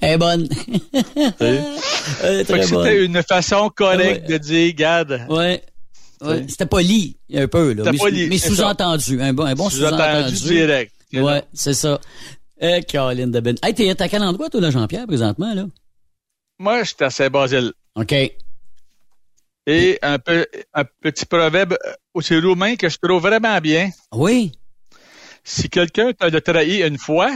Elle 0.00 0.12
est 0.14 0.18
bonne. 0.18 0.48
Elle 1.40 1.54
est 2.40 2.44
Fait 2.44 2.44
très 2.44 2.60
que 2.66 2.70
bonne. 2.70 2.84
c'était 2.84 3.04
une 3.04 3.22
façon 3.22 3.70
correcte 3.70 4.28
Ouais. 4.28 4.38
de 4.38 4.38
dire, 4.38 4.74
garde, 4.74 5.20
Ouais. 5.28 5.62
Ouais. 6.20 6.44
C'était 6.48 6.66
poli, 6.66 7.16
un 7.32 7.46
peu, 7.46 7.72
là. 7.74 7.84
C'était 7.84 7.92
Mais, 7.92 7.98
poli, 7.98 8.28
mais 8.28 8.38
sous-entendu. 8.38 9.20
Un 9.22 9.32
bon, 9.32 9.44
un 9.44 9.54
bon 9.54 9.70
sous-entendu 9.70 10.36
sous-entendu. 10.36 10.54
direct. 10.54 10.92
Ouais, 11.14 11.44
c'est 11.52 11.74
ça. 11.74 12.00
Euh, 12.60 12.80
Caroline 12.82 13.30
de 13.30 13.38
Ben. 13.38 13.54
Hey, 13.62 13.72
t'es 13.72 13.88
à 14.02 14.08
quel 14.08 14.22
endroit, 14.22 14.48
toi, 14.50 14.60
là, 14.60 14.70
Jean-Pierre, 14.72 15.06
présentement, 15.06 15.54
là? 15.54 15.66
Moi, 16.58 16.82
j'étais 16.82 17.04
à 17.04 17.10
Saint-Basile. 17.10 17.72
OK. 17.94 18.12
Et 19.70 19.98
un, 20.02 20.18
peu, 20.18 20.46
un 20.72 20.84
petit 21.02 21.26
proverbe 21.26 21.76
euh, 21.86 21.92
aussi 22.14 22.38
roumain 22.38 22.74
que 22.76 22.88
je 22.88 22.96
trouve 22.96 23.20
vraiment 23.22 23.58
bien. 23.60 23.90
Oui. 24.12 24.52
Si 25.44 25.68
quelqu'un 25.68 26.12
t'a 26.12 26.40
trahi 26.40 26.82
une 26.82 26.98
fois, 26.98 27.30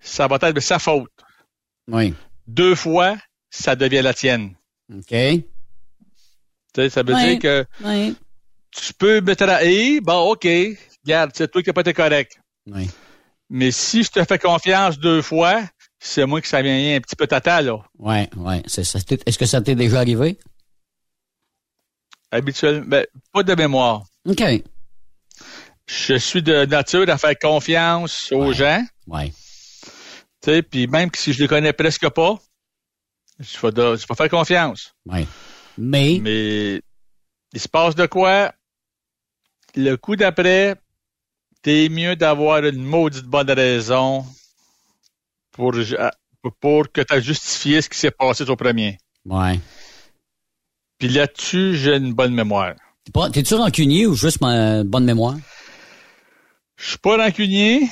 ça 0.00 0.26
va 0.28 0.36
être 0.36 0.52
de 0.54 0.60
sa 0.60 0.78
faute. 0.78 1.10
Oui. 1.88 2.14
Deux 2.46 2.74
fois, 2.74 3.16
ça 3.48 3.74
devient 3.74 4.02
la 4.02 4.12
tienne. 4.14 4.54
OK. 4.94 5.06
Tu 5.08 5.44
sais, 6.76 6.90
ça 6.90 7.02
veut 7.02 7.14
dire 7.14 7.38
que 7.38 7.64
Oui. 7.84 8.16
tu 8.70 8.92
peux 8.94 9.20
me 9.20 9.34
trahir, 9.34 10.00
bon, 10.02 10.30
OK, 10.32 10.46
regarde, 11.04 11.30
c'est 11.34 11.50
toi 11.50 11.62
qui 11.62 11.68
n'as 11.70 11.72
pas 11.74 11.80
été 11.80 11.92
correct. 11.94 12.38
Oui. 12.66 12.88
Mais 13.48 13.70
si 13.72 14.02
je 14.04 14.10
te 14.10 14.22
fais 14.24 14.38
confiance 14.38 14.98
deux 14.98 15.22
fois, 15.22 15.62
c'est 15.98 16.24
moi 16.26 16.40
que 16.40 16.46
ça 16.46 16.62
vient 16.62 16.96
un 16.96 17.00
petit 17.00 17.16
peu 17.16 17.26
tata, 17.26 17.60
là. 17.62 17.78
C'est 18.66 18.84
ça. 18.84 19.00
T'es- 19.00 19.18
Est-ce 19.26 19.38
que 19.38 19.46
ça 19.46 19.60
t'est 19.60 19.74
déjà 19.74 19.98
arrivé? 20.00 20.38
Habituellement, 22.30 22.84
ben, 22.86 23.06
pas 23.32 23.42
de 23.42 23.54
mémoire. 23.54 24.04
OK. 24.28 24.42
Je 25.86 26.14
suis 26.14 26.42
de 26.42 26.64
nature 26.66 27.08
à 27.08 27.18
faire 27.18 27.36
confiance 27.38 28.30
aux 28.32 28.48
Ouais. 28.48 28.54
gens. 28.54 28.84
Ouais. 29.08 29.32
Tu 30.42 30.50
sais, 30.50 30.62
puis 30.62 30.86
même 30.86 31.10
si 31.14 31.32
je 31.32 31.42
les 31.42 31.48
connais 31.48 31.72
presque 31.72 32.08
pas, 32.10 32.38
je 33.38 33.58
vais, 33.60 33.72
de- 33.72 33.96
je 33.96 34.06
vais 34.06 34.14
faire 34.14 34.28
confiance. 34.28 34.94
Ouais. 35.06 35.26
Mais, 35.76 36.18
Mais 36.22 36.80
il 37.52 37.60
se 37.60 37.68
passe 37.68 37.94
de 37.94 38.06
quoi? 38.06 38.52
Le 39.74 39.96
coup 39.96 40.14
d'après, 40.16 40.76
t'es 41.62 41.88
mieux 41.88 42.14
d'avoir 42.16 42.64
une 42.64 42.82
maudite 42.82 43.24
bonne 43.24 43.50
raison 43.50 44.24
pour, 45.52 45.72
pour, 46.42 46.52
pour 46.60 46.92
que 46.92 47.00
tu 47.00 47.12
as 47.14 47.20
justifié 47.20 47.82
ce 47.82 47.88
qui 47.88 47.98
s'est 47.98 48.10
passé 48.12 48.48
au 48.48 48.56
premier. 48.56 48.98
ouais. 49.26 49.58
Puis 51.00 51.08
là-dessus, 51.08 51.76
j'ai 51.76 51.96
une 51.96 52.12
bonne 52.12 52.34
mémoire. 52.34 52.74
T'es-tu 53.32 53.54
rancunier 53.54 54.06
ou 54.06 54.14
juste 54.14 54.40
ma 54.40 54.84
bonne 54.84 55.04
mémoire? 55.04 55.34
Je 56.76 56.90
suis 56.90 56.98
pas 56.98 57.16
rancunier. 57.16 57.88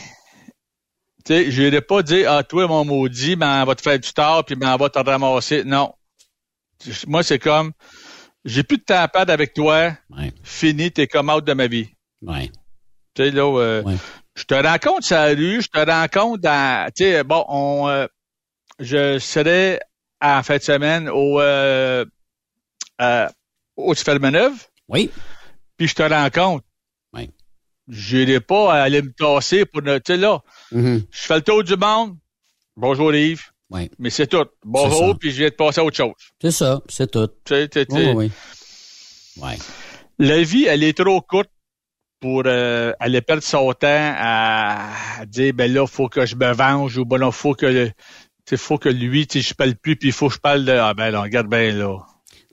Tu 1.24 1.50
je 1.50 1.62
n'irai 1.62 1.80
pas 1.80 2.02
dire, 2.02 2.30
ah, 2.30 2.42
toi, 2.44 2.66
mon 2.68 2.84
maudit, 2.84 3.34
ben, 3.34 3.62
on 3.62 3.66
va 3.66 3.74
te 3.74 3.82
faire 3.82 3.98
du 3.98 4.12
tort, 4.12 4.44
puis 4.44 4.54
ben, 4.54 4.72
on 4.74 4.76
va 4.76 4.88
te 4.88 4.98
ramasser. 4.98 5.64
Non. 5.64 5.92
Moi, 7.06 7.22
c'est 7.22 7.38
comme, 7.38 7.72
j'ai 8.44 8.62
plus 8.62 8.78
de 8.78 8.84
temps 8.84 9.00
à 9.00 9.08
perdre 9.08 9.32
avec 9.32 9.52
toi. 9.52 9.92
Ouais. 10.10 10.32
Fini, 10.42 10.92
t'es 10.92 11.06
comme 11.06 11.28
out 11.28 11.44
de 11.44 11.52
ma 11.54 11.66
vie. 11.66 11.88
Ouais. 12.22 12.50
Tu 13.14 13.24
sais, 13.24 13.30
là, 13.30 13.42
euh, 13.58 13.82
Ouais. 13.82 13.96
je 14.36 14.44
te 14.44 14.54
rencontre 14.54 15.04
sur 15.04 15.16
la 15.16 15.28
rue, 15.28 15.60
je 15.60 15.68
te 15.68 15.78
rencontre 15.90 16.42
dans, 16.42 16.86
tu 16.94 17.04
sais, 17.04 17.24
bon, 17.24 17.44
on, 17.48 17.88
euh, 17.88 18.06
je 18.78 19.18
serai 19.18 19.80
en 20.22 20.42
fin 20.42 20.56
de 20.58 20.62
semaine 20.62 21.08
au, 21.08 21.40
euh, 21.40 22.04
euh, 23.00 23.28
au 23.76 23.94
Fermeneuve, 23.94 24.54
Oui. 24.88 25.10
puis 25.76 25.88
je 25.88 25.94
te 25.94 26.02
rencontre. 26.02 26.64
Oui. 27.12 27.30
J'irai 27.88 28.40
pas 28.40 28.74
à 28.74 28.82
aller 28.82 29.02
me 29.02 29.12
tasser 29.12 29.64
pour, 29.64 29.82
ne- 29.82 29.98
tu 29.98 30.12
sais, 30.12 30.16
là, 30.18 30.40
Mhm. 30.72 31.04
je 31.10 31.18
fais 31.20 31.36
le 31.36 31.42
tour 31.42 31.64
du 31.64 31.76
monde. 31.76 32.16
Bonjour 32.76 33.14
Yves. 33.14 33.44
Oui. 33.70 33.90
Mais 33.98 34.10
c'est 34.10 34.26
tout. 34.26 34.46
Bonjour, 34.64 35.18
puis 35.18 35.30
je 35.30 35.38
viens 35.38 35.48
de 35.48 35.54
passer 35.54 35.80
à 35.80 35.84
autre 35.84 35.96
chose. 35.96 36.14
C'est 36.40 36.50
ça, 36.50 36.80
c'est 36.88 37.10
tout. 37.10 37.28
Tu 37.44 37.54
sais, 37.54 37.68
tu 37.68 37.80
sais, 37.80 37.86
tu 37.86 37.94
Oui, 37.94 38.12
oui. 38.14 38.32
Ouais. 39.36 39.58
La 40.18 40.42
vie, 40.42 40.64
elle 40.64 40.82
est 40.82 40.96
trop 40.96 41.20
courte 41.20 41.50
pour 42.20 42.42
euh, 42.46 42.92
aller 42.98 43.20
perdre 43.20 43.42
son 43.42 43.72
temps 43.74 43.86
à, 44.16 45.20
à 45.20 45.26
dire 45.26 45.52
ben 45.54 45.72
là, 45.72 45.86
faut 45.86 46.08
que 46.08 46.26
je 46.26 46.34
me 46.34 46.52
venge 46.52 46.96
ou 46.98 47.04
ben 47.04 47.18
là, 47.18 47.30
faut 47.30 47.54
que 47.54 47.66
le- 47.66 47.92
tu 48.46 48.56
faut 48.56 48.78
que 48.78 48.88
lui, 48.88 49.26
tu 49.26 49.40
sais, 49.42 49.48
je 49.50 49.54
parle 49.54 49.74
plus, 49.76 49.94
puis 49.96 50.08
il 50.08 50.12
faut 50.12 50.28
que 50.28 50.34
je 50.34 50.40
parle 50.40 50.64
de 50.64 50.72
Ah 50.72 50.94
ben 50.94 51.10
là, 51.10 51.20
regarde 51.22 51.48
bien 51.48 51.70
là. 51.72 51.98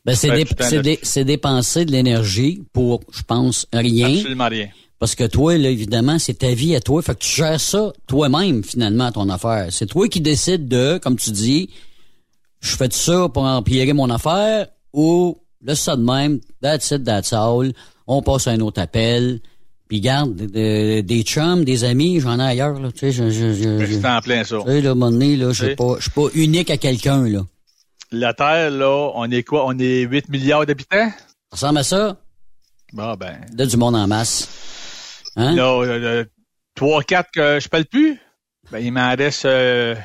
Ben, 0.05 0.15
c'est 0.15 0.27
Ben, 0.29 0.37
dé- 0.37 0.43
dé- 0.83 0.99
c'est 1.03 1.23
dépenser 1.25 1.85
de 1.85 1.91
l'énergie 1.91 2.61
pour, 2.73 3.01
je 3.11 3.23
pense, 3.23 3.65
rien. 3.73 4.13
Absolument 4.15 4.47
rien. 4.47 4.67
Parce 4.99 5.15
que 5.15 5.23
toi, 5.25 5.57
là, 5.57 5.69
évidemment, 5.69 6.19
c'est 6.19 6.35
ta 6.39 6.53
vie 6.53 6.75
à 6.75 6.79
toi. 6.79 7.01
Fait 7.01 7.13
que 7.15 7.19
tu 7.19 7.35
gères 7.35 7.59
ça 7.59 7.91
toi-même, 8.07 8.63
finalement, 8.63 9.11
ton 9.11 9.27
affaire. 9.29 9.67
C'est 9.71 9.87
toi 9.87 10.07
qui 10.07 10.21
décides 10.21 10.67
de, 10.67 10.99
comme 10.99 11.17
tu 11.17 11.31
dis, 11.31 11.69
je 12.61 12.75
fais 12.75 12.87
ça 12.91 13.27
pour 13.29 13.43
empirer 13.43 13.93
mon 13.93 14.09
affaire 14.09 14.67
ou 14.93 15.37
laisse 15.65 15.81
ça 15.81 15.95
de 15.95 16.03
même, 16.03 16.39
that's 16.61 16.91
it, 16.91 17.03
that's 17.03 17.33
all. 17.33 17.73
On 18.07 18.21
passe 18.21 18.47
à 18.47 18.51
un 18.51 18.59
autre 18.61 18.79
appel. 18.81 19.41
Puis 19.87 19.99
garde, 20.01 20.35
de- 20.35 20.45
de- 20.45 21.01
des 21.01 21.21
chums, 21.23 21.63
des 21.65 21.83
amis, 21.83 22.19
j'en 22.19 22.39
ai 22.39 22.43
ailleurs, 22.43 22.79
là. 22.79 22.91
Tu 22.91 22.99
sais, 22.99 23.11
je, 23.11 23.29
je, 23.29 23.53
je, 23.53 23.63
Ben, 23.77 23.85
je- 23.85 23.93
C'est 23.99 24.05
en 24.07 24.21
plein 24.21 24.43
ça. 24.43 24.57
tu 24.63 24.67
sais, 24.71 24.81
là, 24.81 24.89
à 24.89 24.91
un 24.91 24.95
moment 24.95 25.11
donné, 25.11 25.35
là, 25.35 25.51
je 25.51 25.65
suis 25.65 25.75
pas, 25.75 25.95
je 25.97 26.03
suis 26.03 26.11
pas 26.11 26.27
unique 26.33 26.69
à 26.71 26.77
quelqu'un, 26.77 27.27
là. 27.27 27.45
La 28.17 28.33
Terre, 28.33 28.71
là, 28.71 29.11
on 29.13 29.29
est 29.29 29.43
quoi? 29.43 29.65
On 29.65 29.77
est 29.77 30.03
8 30.03 30.29
milliards 30.29 30.65
d'habitants? 30.65 31.09
Ça 31.09 31.51
ressemble 31.51 31.79
à 31.79 31.83
ça? 31.83 32.17
Bon, 32.93 33.13
ben. 33.15 33.41
Là, 33.57 33.65
du 33.65 33.75
monde 33.75 33.95
en 33.95 34.07
masse. 34.07 34.47
Hein? 35.35 35.53
Là, 35.53 35.81
euh, 35.81 36.23
3, 36.75 37.03
4 37.03 37.29
que 37.31 37.59
je 37.59 37.67
parle 37.67 37.83
plus? 37.85 38.17
Ben, 38.71 38.79
il 38.79 38.93
m'en 38.93 39.13
reste, 39.15 39.43
euh, 39.43 39.95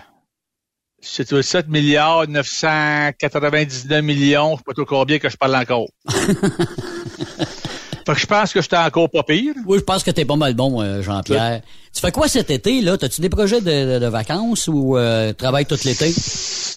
c'est 1.01 1.41
7 1.41 1.69
milliards 1.69 2.27
999 2.27 4.03
millions, 4.03 4.55
je 4.55 4.57
sais 4.57 4.65
pas 4.67 4.75
trop 4.75 4.85
combien 4.85 5.21
que 5.21 5.29
je 5.29 5.37
parle 5.37 5.55
encore. 5.55 5.87
fait 8.11 8.15
que 8.15 8.21
je 8.21 8.27
pense 8.27 8.53
que 8.53 8.61
j'étais 8.63 8.77
encore 8.77 9.09
pas 9.11 9.23
pire. 9.23 9.55
Oui, 9.67 9.79
je 9.79 9.85
pense 9.85 10.03
que 10.03 10.11
t'es 10.11 10.25
pas 10.25 10.37
mal 10.37 10.55
bon, 10.55 10.81
euh, 10.83 11.03
Jean-Pierre. 11.03 11.63
Tu 11.93 12.01
fais 12.01 12.13
quoi 12.13 12.29
cet 12.29 12.51
été, 12.51 12.81
là? 12.83 12.97
T'as-tu 12.97 13.21
des 13.21 13.29
projets 13.29 13.61
de, 13.61 13.95
de- 13.95 13.99
de 13.99 14.07
vacances 14.07 14.69
ou 14.69 14.97
euh, 14.97 15.33
travailles 15.33 15.67
tout 15.67 15.77
l'été? 15.85 16.13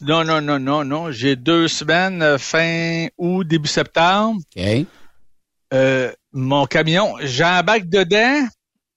Non, 0.02 0.24
non, 0.24 0.42
non, 0.42 0.60
non, 0.60 0.84
non. 0.84 1.12
J'ai 1.12 1.36
deux 1.36 1.68
semaines, 1.68 2.22
euh, 2.24 2.38
fin 2.38 3.08
août, 3.18 3.44
début 3.48 3.68
septembre. 3.70 4.42
OK. 4.58 4.86
Euh, 5.74 6.12
mon 6.32 6.66
camion, 6.66 7.16
j'embarque 7.22 7.88
dedans, 7.90 8.48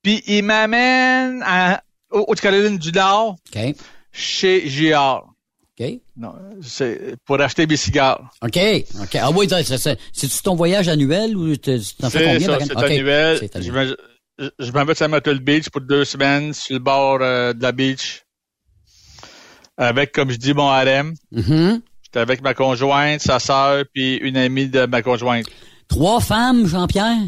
puis 0.02 0.22
il 0.26 0.42
m'amène 0.44 1.42
à, 1.46 1.82
au, 2.10 2.20
au 2.20 2.34
Caroline 2.34 2.78
du 2.78 2.92
Nord, 2.92 3.36
OK. 3.54 3.74
chez 4.12 4.68
JR. 4.68 5.22
OK? 5.78 5.86
Non, 6.16 6.34
c'est 6.62 7.16
pour 7.26 7.40
acheter 7.40 7.66
mes 7.66 7.76
cigares. 7.76 8.30
OK. 8.42 8.58
OK. 9.02 9.14
Ah 9.16 9.30
oui, 9.30 9.46
c'est- 9.48 9.62
c'est- 9.64 9.78
c'est- 9.78 9.98
c'est-tu 10.12 10.42
ton 10.42 10.54
voyage 10.54 10.88
annuel 10.88 11.36
ou 11.36 11.54
tu 11.56 11.78
t'en 12.00 12.08
fais 12.10 12.24
combien? 12.24 12.40
ça, 12.40 12.58
c'est 12.60 12.72
vacances? 12.72 12.84
OK. 12.84 12.90
annuel. 12.90 13.38
Je 13.54 13.58
annuel. 13.58 13.96
me- 14.38 14.50
je 14.58 14.72
m'en 14.72 14.84
vais 14.84 14.94
sur 14.94 15.08
Myrtle 15.08 15.40
Beach 15.40 15.68
pour 15.70 15.80
deux 15.82 16.04
semaines 16.04 16.52
sur 16.54 16.74
le 16.74 16.78
bord 16.78 17.18
euh, 17.20 17.52
de 17.52 17.62
la 17.62 17.72
beach. 17.72 18.22
Avec, 19.76 20.12
comme 20.12 20.30
je 20.30 20.36
dis, 20.36 20.54
mon 20.54 20.68
harem. 20.68 21.14
Mhm. 21.32 21.82
J'étais 22.02 22.20
avec 22.20 22.40
ma 22.40 22.54
conjointe, 22.54 23.20
sa 23.20 23.38
sœur, 23.38 23.84
puis 23.92 24.16
une 24.16 24.36
amie 24.38 24.68
de 24.68 24.86
ma 24.86 25.02
conjointe. 25.02 25.46
Trois 25.88 26.20
femmes, 26.20 26.66
Jean-Pierre? 26.66 27.18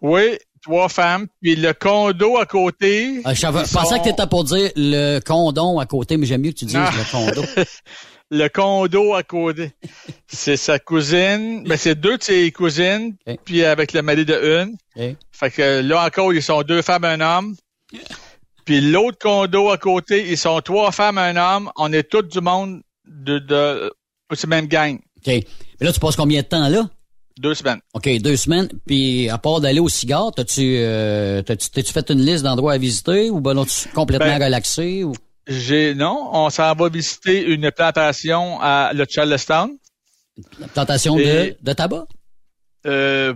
Oui, 0.00 0.38
trois 0.62 0.88
femmes, 0.88 1.26
puis 1.40 1.56
le 1.56 1.72
condo 1.72 2.36
à 2.38 2.46
côté. 2.46 3.20
Ah, 3.24 3.34
je 3.34 3.40
savais- 3.40 3.62
pensais 3.72 3.98
que 3.98 4.04
t'étais 4.04 4.26
pour 4.26 4.44
dire 4.44 4.70
le 4.76 5.18
condom 5.20 5.78
à 5.78 5.86
côté, 5.86 6.16
mais 6.16 6.26
j'aime 6.26 6.42
mieux 6.42 6.50
que 6.52 6.58
tu 6.58 6.64
dises 6.66 6.74
Non. 6.76 6.84
le 6.84 7.10
condo. 7.10 7.42
le 8.30 8.48
condo 8.48 9.14
à 9.14 9.22
côté. 9.22 9.72
c'est 10.28 10.56
sa 10.56 10.78
cousine. 10.78 11.64
Ben, 11.64 11.76
c'est 11.76 11.94
deux 11.94 12.18
de 12.18 12.22
ses 12.22 12.52
cousines, 12.52 13.16
puis 13.44 13.64
avec 13.64 13.92
le 13.92 14.02
mari 14.02 14.24
de 14.24 14.34
une. 14.96 15.16
Fait 15.32 15.50
que 15.50 15.80
là 15.80 16.04
encore, 16.06 16.32
ils 16.34 16.42
sont 16.42 16.62
deux 16.62 16.82
femmes, 16.82 17.04
un 17.04 17.20
homme. 17.20 17.56
Puis 18.64 18.80
l'autre 18.80 19.18
condo 19.18 19.70
à 19.70 19.78
côté, 19.78 20.30
ils 20.30 20.38
sont 20.38 20.60
trois 20.60 20.92
femmes, 20.92 21.18
un 21.18 21.36
homme. 21.36 21.70
On 21.76 21.92
est 21.92 22.04
tout 22.04 22.22
du 22.22 22.40
monde 22.40 22.82
de, 23.06 23.38
de 23.38 23.90
même 24.46 24.66
gang. 24.66 24.96
OK. 24.96 25.26
Mais 25.26 25.44
là, 25.80 25.92
tu 25.92 25.98
passes 25.98 26.14
combien 26.16 26.42
de 26.42 26.46
temps 26.46 26.68
là? 26.68 26.88
Deux 27.40 27.54
semaines. 27.54 27.80
OK, 27.94 28.08
deux 28.20 28.36
semaines. 28.36 28.68
Puis 28.86 29.28
à 29.30 29.38
part 29.38 29.60
d'aller 29.62 29.80
au 29.80 29.88
cigare, 29.88 30.30
t'as-tu 30.36 30.76
euh, 30.76 31.40
t'as-tu 31.42 31.92
fait 31.92 32.10
une 32.10 32.20
liste 32.20 32.44
d'endroits 32.44 32.74
à 32.74 32.78
visiter 32.78 33.30
ou 33.30 33.40
ben 33.40 33.54
non, 33.54 33.64
tu 33.64 33.88
complètement 33.94 34.26
Ben, 34.38 34.44
relaxé 34.44 35.04
ou? 35.04 35.14
J'ai 35.46 35.94
non, 35.94 36.28
on 36.32 36.50
s'en 36.50 36.74
va 36.74 36.88
visiter 36.90 37.42
une 37.44 37.70
plantation 37.70 38.60
à 38.60 38.92
le 38.94 39.06
Charleston. 39.08 39.70
la 40.58 40.68
plantation 40.68 41.16
de, 41.16 41.22
Et- 41.22 41.56
de 41.62 41.72
tabac? 41.72 42.04
Euh, 42.86 43.34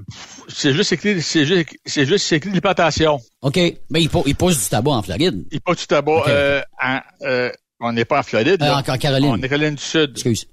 c'est 0.49 0.73
juste 0.73 0.93
écrit, 0.93 1.21
c'est 1.23 1.45
juste, 1.45 1.69
c'est 1.85 2.07
juste 2.07 2.31
écrit 2.33 2.51
les 2.51 2.61
plantations. 2.61 3.19
OK. 3.43 3.57
Mais 3.91 4.03
il, 4.03 4.09
pou- 4.11 4.23
il 4.27 4.35
pousse 4.37 4.63
du 4.63 4.69
tabac 4.69 4.91
en 4.93 5.03
Floride. 5.03 5.45
Il 5.51 5.61
pas 5.61 5.75
du 5.75 5.87
tabac. 5.87 6.25
Euh, 6.29 6.63
en- 6.83 7.01
euh, 7.23 7.51
on 7.81 7.93
n'est 7.93 8.05
pas 8.07 8.21
en 8.21 8.23
Floride. 8.23 8.63
En, 8.63 8.83
Caroline. 8.83 9.29
On 9.31 9.37
est 9.43 9.45
en 9.47 9.49
Caroline 9.49 9.75
du 9.75 9.83
Sud. 9.83 10.11
Excuse. 10.13 10.47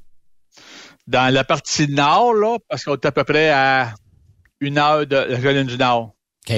Dans 1.12 1.34
la 1.34 1.44
partie 1.44 1.88
nord, 1.90 2.34
là, 2.34 2.58
parce 2.70 2.86
qu'on 2.86 2.94
est 2.94 3.06
à 3.06 3.12
peu 3.12 3.24
près 3.26 3.50
à 3.50 3.94
une 4.62 4.78
heure 4.78 5.06
de 5.06 5.16
la 5.18 5.38
Caroline 5.38 5.68
du 5.68 5.78
Nord. 5.78 6.14
OK. 6.50 6.56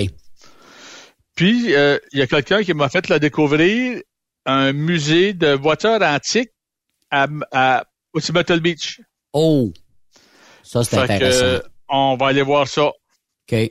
Puis, 1.36 1.74
euh, 1.76 1.98
il 2.12 2.20
y 2.20 2.22
a 2.22 2.28
quelqu'un 2.28 2.64
qui 2.64 2.74
m'a 2.76 2.88
fait 2.90 3.10
la 3.10 3.18
découvrir 3.18 4.00
un 4.46 4.72
musée 4.72 5.34
de 5.34 5.54
voitures 5.54 6.02
antiques 6.02 6.52
à, 7.10 7.28
à 7.52 7.84
Myrtle 8.32 8.60
Beach. 8.60 9.02
Oh! 9.34 9.72
Ça, 10.62 10.84
c'est 10.84 10.98
Fait 11.00 11.08
que, 11.08 11.14
intéressant. 11.14 11.44
euh, 11.46 11.60
on 11.90 12.16
va 12.18 12.28
aller 12.28 12.44
voir 12.44 12.68
ça. 12.68 12.88
OK. 12.88 13.70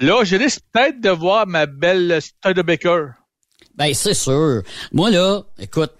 Là, 0.00 0.24
je 0.24 0.36
risque 0.36 0.60
peut-être 0.72 1.00
de 1.00 1.10
voir 1.10 1.46
ma 1.46 1.66
belle 1.66 2.20
Studebaker. 2.20 3.12
Ben, 3.76 3.94
c'est 3.94 4.14
sûr. 4.14 4.62
Moi, 4.92 5.10
là, 5.10 5.42
écoute, 5.58 5.92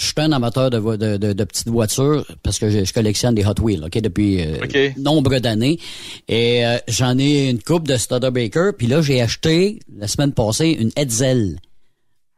je 0.00 0.06
suis 0.06 0.14
un 0.16 0.32
amateur 0.32 0.70
de, 0.70 0.78
de, 0.96 1.16
de, 1.18 1.32
de 1.34 1.44
petites 1.44 1.68
voitures 1.68 2.24
parce 2.42 2.58
que 2.58 2.70
je, 2.70 2.84
je 2.84 2.92
collectionne 2.92 3.34
des 3.34 3.44
Hot 3.44 3.60
Wheels, 3.60 3.84
OK, 3.84 4.00
depuis 4.00 4.40
euh, 4.40 4.90
nombre 4.96 5.38
d'années. 5.38 5.78
Et 6.26 6.64
euh, 6.64 6.78
j'en 6.88 7.18
ai 7.18 7.50
une 7.50 7.62
coupe 7.62 7.86
de 7.86 7.96
Studebaker. 7.96 8.72
Puis 8.76 8.86
là, 8.86 9.02
j'ai 9.02 9.20
acheté, 9.20 9.80
la 9.98 10.08
semaine 10.08 10.32
passée, 10.32 10.70
une 10.70 10.90
Hetzel 10.96 11.58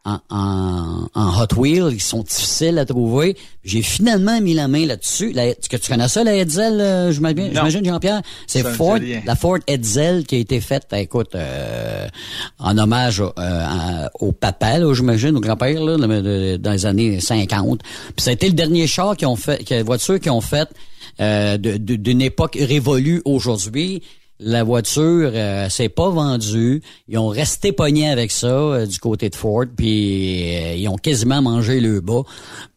en, 0.04 0.18
en, 0.30 1.08
en 1.14 1.40
Hot 1.42 1.54
Wheels. 1.56 1.90
Ils 1.92 2.00
sont 2.02 2.22
difficiles 2.22 2.78
à 2.78 2.84
trouver. 2.84 3.36
J'ai 3.64 3.82
finalement 3.82 4.40
mis 4.40 4.54
la 4.54 4.66
main 4.68 4.84
là-dessus. 4.86 5.32
La, 5.32 5.46
est-ce 5.48 5.68
que 5.68 5.76
tu 5.76 5.90
connais 5.90 6.08
ça, 6.08 6.24
la 6.24 6.36
Hetzel, 6.36 6.80
euh, 6.80 7.12
j'imagine, 7.12 7.84
Jean-Pierre? 7.84 8.22
C'est 8.46 8.62
Ford, 8.74 8.98
la 9.24 9.36
Ford 9.36 9.58
Hetzel 9.66 10.24
qui 10.24 10.34
a 10.34 10.38
été 10.38 10.60
faite, 10.60 10.86
écoute, 10.92 11.34
euh, 11.34 12.08
en 12.58 12.76
hommage 12.78 13.20
au- 13.20 13.26
euh, 13.26 13.30
à- 13.38 14.10
au 14.20 14.32
papa, 14.32 14.78
j'imagine, 14.92 15.36
au 15.36 15.40
grand-père, 15.40 15.80
dans 15.84 16.72
les 16.72 16.86
années 16.86 17.20
50. 17.20 17.80
Puis 17.82 18.24
ça 18.24 18.30
a 18.30 18.32
été 18.32 18.48
le 18.48 18.54
dernier 18.54 18.86
char 18.86 19.16
qu'ils 19.16 19.28
ont 19.28 19.36
fait, 19.36 19.62
que, 19.64 19.82
voiture 19.82 20.18
qu'ils 20.18 20.32
ont 20.32 20.40
fait 20.40 20.68
euh, 21.20 21.58
d'une 21.58 22.22
époque 22.22 22.56
révolue 22.60 23.20
aujourd'hui. 23.24 24.02
La 24.44 24.64
voiture 24.64 25.30
euh, 25.34 25.68
s'est 25.68 25.88
pas 25.88 26.10
vendue. 26.10 26.82
Ils 27.06 27.18
ont 27.18 27.28
resté 27.28 27.70
pognés 27.70 28.08
avec 28.08 28.32
ça 28.32 28.48
euh, 28.48 28.86
du 28.86 28.98
côté 28.98 29.30
de 29.30 29.36
Ford, 29.36 29.66
puis 29.76 30.56
euh, 30.56 30.74
ils 30.74 30.88
ont 30.88 30.96
quasiment 30.96 31.40
mangé 31.40 31.80
le 31.80 32.00
bas. 32.00 32.22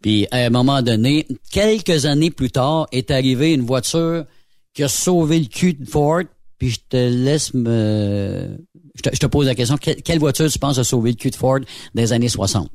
Puis 0.02 0.28
à 0.30 0.38
un 0.38 0.50
moment 0.52 0.84
donné, 0.84 1.28
quelques 1.52 2.06
années 2.06 2.30
plus 2.30 2.52
tard, 2.52 2.86
est 2.92 3.10
arrivée 3.10 3.54
une 3.54 3.66
voiture 3.66 4.26
qui 4.74 4.84
a 4.84 4.88
sauvé 4.88 5.40
le 5.40 5.48
cul 5.48 5.74
de 5.74 5.86
Ford. 5.86 6.24
Puis 6.60 6.70
je 6.70 6.80
te 6.88 6.98
laisse 6.98 7.54
me... 7.54 8.58
Je 8.96 9.02
te, 9.02 9.10
je 9.14 9.20
te 9.20 9.26
pose 9.26 9.48
la 9.48 9.56
question, 9.56 9.78
quelle, 9.78 10.02
quelle 10.04 10.20
voiture 10.20 10.50
tu 10.50 10.60
penses 10.60 10.78
a 10.78 10.84
sauvé 10.84 11.12
le 11.12 11.18
cul 11.18 11.32
de 11.32 11.36
Ford 11.36 11.60
des 11.96 12.14
années 12.14 12.30
60? 12.30 12.70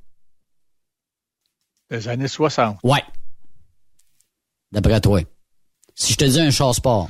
Des 1.90 2.08
années 2.08 2.28
60. 2.28 2.78
Ouais. 2.82 3.02
D'après 4.72 5.00
toi. 5.00 5.20
Si 5.94 6.12
je 6.12 6.18
te 6.18 6.24
dis 6.24 6.40
un 6.40 6.50
char 6.50 6.74
sport. 6.74 7.08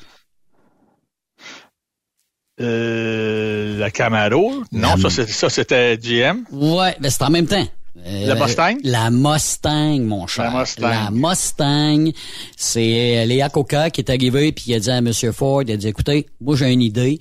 Euh, 2.60 3.78
la 3.78 3.90
Camaro. 3.90 4.62
Non, 4.72 4.96
ça, 4.96 5.48
c'était 5.48 5.96
GM. 5.96 6.44
Ouais, 6.52 6.96
mais 7.00 7.10
c'est 7.10 7.22
en 7.22 7.30
même 7.30 7.46
temps. 7.46 7.66
Euh, 8.06 8.26
la 8.26 8.34
Mustang? 8.34 8.76
La 8.84 9.10
Mustang, 9.10 10.00
mon 10.00 10.26
cher. 10.26 10.52
La 10.52 10.60
Mustang. 10.60 10.88
La 10.88 11.10
Mustang, 11.10 12.12
c'est 12.56 13.26
Léa 13.26 13.48
Coca 13.48 13.90
qui 13.90 14.00
est 14.00 14.10
arrivé 14.10 14.52
puis 14.52 14.66
il 14.68 14.74
a 14.74 14.78
dit 14.78 14.90
à 14.90 14.98
M. 14.98 15.12
Ford, 15.32 15.62
il 15.62 15.72
a 15.72 15.76
dit, 15.76 15.88
écoutez, 15.88 16.26
moi 16.40 16.56
j'ai 16.56 16.72
une 16.72 16.82
idée. 16.82 17.20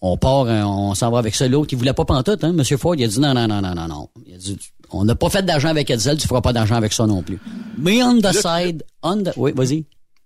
On 0.00 0.18
part, 0.18 0.42
euh, 0.46 0.62
on 0.62 0.94
s'en 0.94 1.10
va 1.10 1.18
avec 1.18 1.34
ça. 1.34 1.48
L'autre, 1.48 1.72
il 1.72 1.78
voulait 1.78 1.94
pas 1.94 2.04
pantoute, 2.04 2.44
hein, 2.44 2.54
M. 2.56 2.62
Ford. 2.76 2.94
Il 2.94 3.04
a 3.04 3.08
dit, 3.08 3.18
non, 3.20 3.32
non, 3.32 3.48
non, 3.48 3.62
non, 3.62 3.74
non, 3.74 3.88
non. 3.88 4.08
Il 4.26 4.34
a 4.34 4.36
dit, 4.36 4.58
on 4.90 5.04
n'a 5.04 5.14
pas 5.14 5.30
fait 5.30 5.42
d'argent 5.42 5.68
avec 5.68 5.90
Edsel, 5.90 6.18
tu 6.18 6.28
feras 6.28 6.42
pas 6.42 6.52
d'argent 6.52 6.76
avec 6.76 6.92
ça 6.92 7.06
non 7.06 7.22
plus. 7.22 7.38
Mais 7.78 8.02
on 8.02 8.20
the 8.20 8.32
side, 8.32 8.84
on 9.02 9.22
the... 9.22 9.30
Oui, 9.36 9.52
vas-y. 9.56 9.84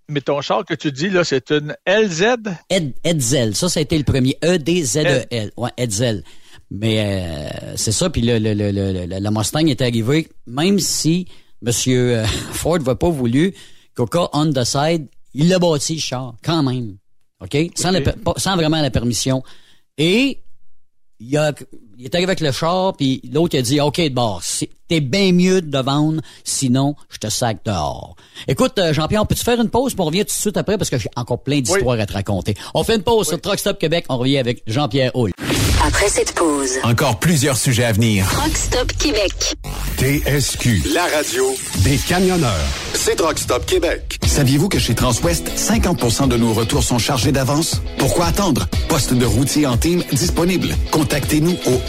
Mais 0.09 0.21
ton 0.21 0.41
char 0.41 0.65
que 0.65 0.73
tu 0.73 0.91
dis, 0.91 1.09
là, 1.09 1.23
c'est 1.23 1.51
une 1.51 1.75
LZ? 1.87 2.37
Ed, 2.69 2.93
Edsel. 3.03 3.55
Ça, 3.55 3.69
ça 3.69 3.79
a 3.79 3.83
été 3.83 3.97
le 3.97 4.03
premier. 4.03 4.37
E-D-Z-E-L. 4.43 5.51
Ouais, 5.55 5.69
Edsel. 5.77 6.23
Mais 6.71 6.99
euh, 6.99 7.73
c'est 7.75 7.91
ça. 7.91 8.09
Puis 8.09 8.21
le, 8.21 8.39
le, 8.39 8.53
le, 8.53 9.05
la 9.05 9.31
Mustang 9.31 9.67
est 9.67 9.81
arrivée, 9.81 10.27
même 10.47 10.79
si 10.79 11.27
M. 11.65 11.71
Euh, 11.87 12.25
Ford 12.51 12.79
va 12.79 12.95
pas 12.95 13.09
voulu, 13.09 13.53
Coca 13.93 14.29
on 14.33 14.51
the 14.51 14.63
side, 14.63 15.07
il 15.33 15.49
l'a 15.49 15.59
bâti, 15.59 15.95
le 15.95 16.01
char, 16.01 16.35
quand 16.43 16.63
même. 16.63 16.97
OK? 17.41 17.57
Sans, 17.75 17.91
sans 18.37 18.55
vraiment 18.55 18.81
la 18.81 18.91
permission. 18.91 19.43
Et 19.97 20.41
il, 21.19 21.37
a, 21.37 21.53
il 21.99 22.05
est 22.05 22.15
arrivé 22.15 22.29
avec 22.29 22.39
le 22.39 22.53
char, 22.53 22.95
puis 22.95 23.21
l'autre 23.31 23.57
a 23.57 23.61
dit, 23.61 23.81
OK, 23.81 23.99
de 23.99 24.09
bord, 24.09 24.41
t'es 24.87 25.01
bien 25.01 25.33
mieux 25.33 25.61
de 25.61 25.77
vendre, 25.79 26.21
sinon 26.45 26.95
je 27.09 27.17
te 27.17 27.29
sac 27.29 27.57
dehors. 27.65 28.15
Écoute, 28.47 28.79
euh, 28.79 28.93
Jean-Pierre, 28.93 29.27
peux-tu 29.27 29.43
faire 29.43 29.59
une 29.59 29.69
pause, 29.69 29.93
pour 29.95 30.05
on 30.05 30.07
revient 30.07 30.21
tout 30.21 30.27
de 30.27 30.31
suite 30.31 30.55
après, 30.55 30.77
parce 30.77 30.89
que 30.89 30.97
j'ai 30.97 31.09
encore 31.17 31.43
plein 31.43 31.59
d'histoires 31.59 31.99
à 31.99 32.05
te 32.05 32.13
raconter. 32.13 32.55
On 32.73 32.85
fait 32.85 32.95
une 32.95 33.03
pause 33.03 33.27
sur 33.27 33.41
Truck 33.41 33.59
Stop 33.59 33.77
Québec, 33.79 34.05
on 34.07 34.17
revient 34.17 34.37
avec 34.37 34.63
Jean-Pierre 34.65 35.11
Hull. 35.13 35.31
Après 35.85 36.09
cette 36.09 36.33
pause, 36.33 36.71
encore 36.83 37.19
plusieurs 37.19 37.57
sujets 37.57 37.85
à 37.85 37.91
venir. 37.91 38.27
Truck 38.29 38.55
Stop 38.55 38.93
Québec. 38.93 39.55
TSQ, 39.97 40.83
la 40.93 41.05
radio 41.07 41.45
des 41.83 41.97
camionneurs. 41.97 42.67
C'est 42.93 43.15
Truck 43.15 43.37
Stop 43.39 43.65
Québec. 43.65 44.19
Saviez-vous 44.25 44.69
que 44.69 44.79
chez 44.79 44.93
Transwest, 44.93 45.49
50% 45.57 46.27
de 46.27 46.37
nos 46.37 46.53
retours 46.53 46.83
sont 46.83 46.99
chargés 46.99 47.31
d'avance? 47.31 47.81
Pourquoi 47.97 48.25
attendre? 48.27 48.67
Poste 48.87 49.13
de 49.13 49.25
routier 49.25 49.65
en 49.65 49.77
team 49.77 50.03
disponible. 50.11 50.69
Contactez-nous 50.91 51.57
au 51.65 51.88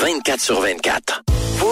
24 0.00 0.40
sur 0.40 0.60
24. 0.62 1.24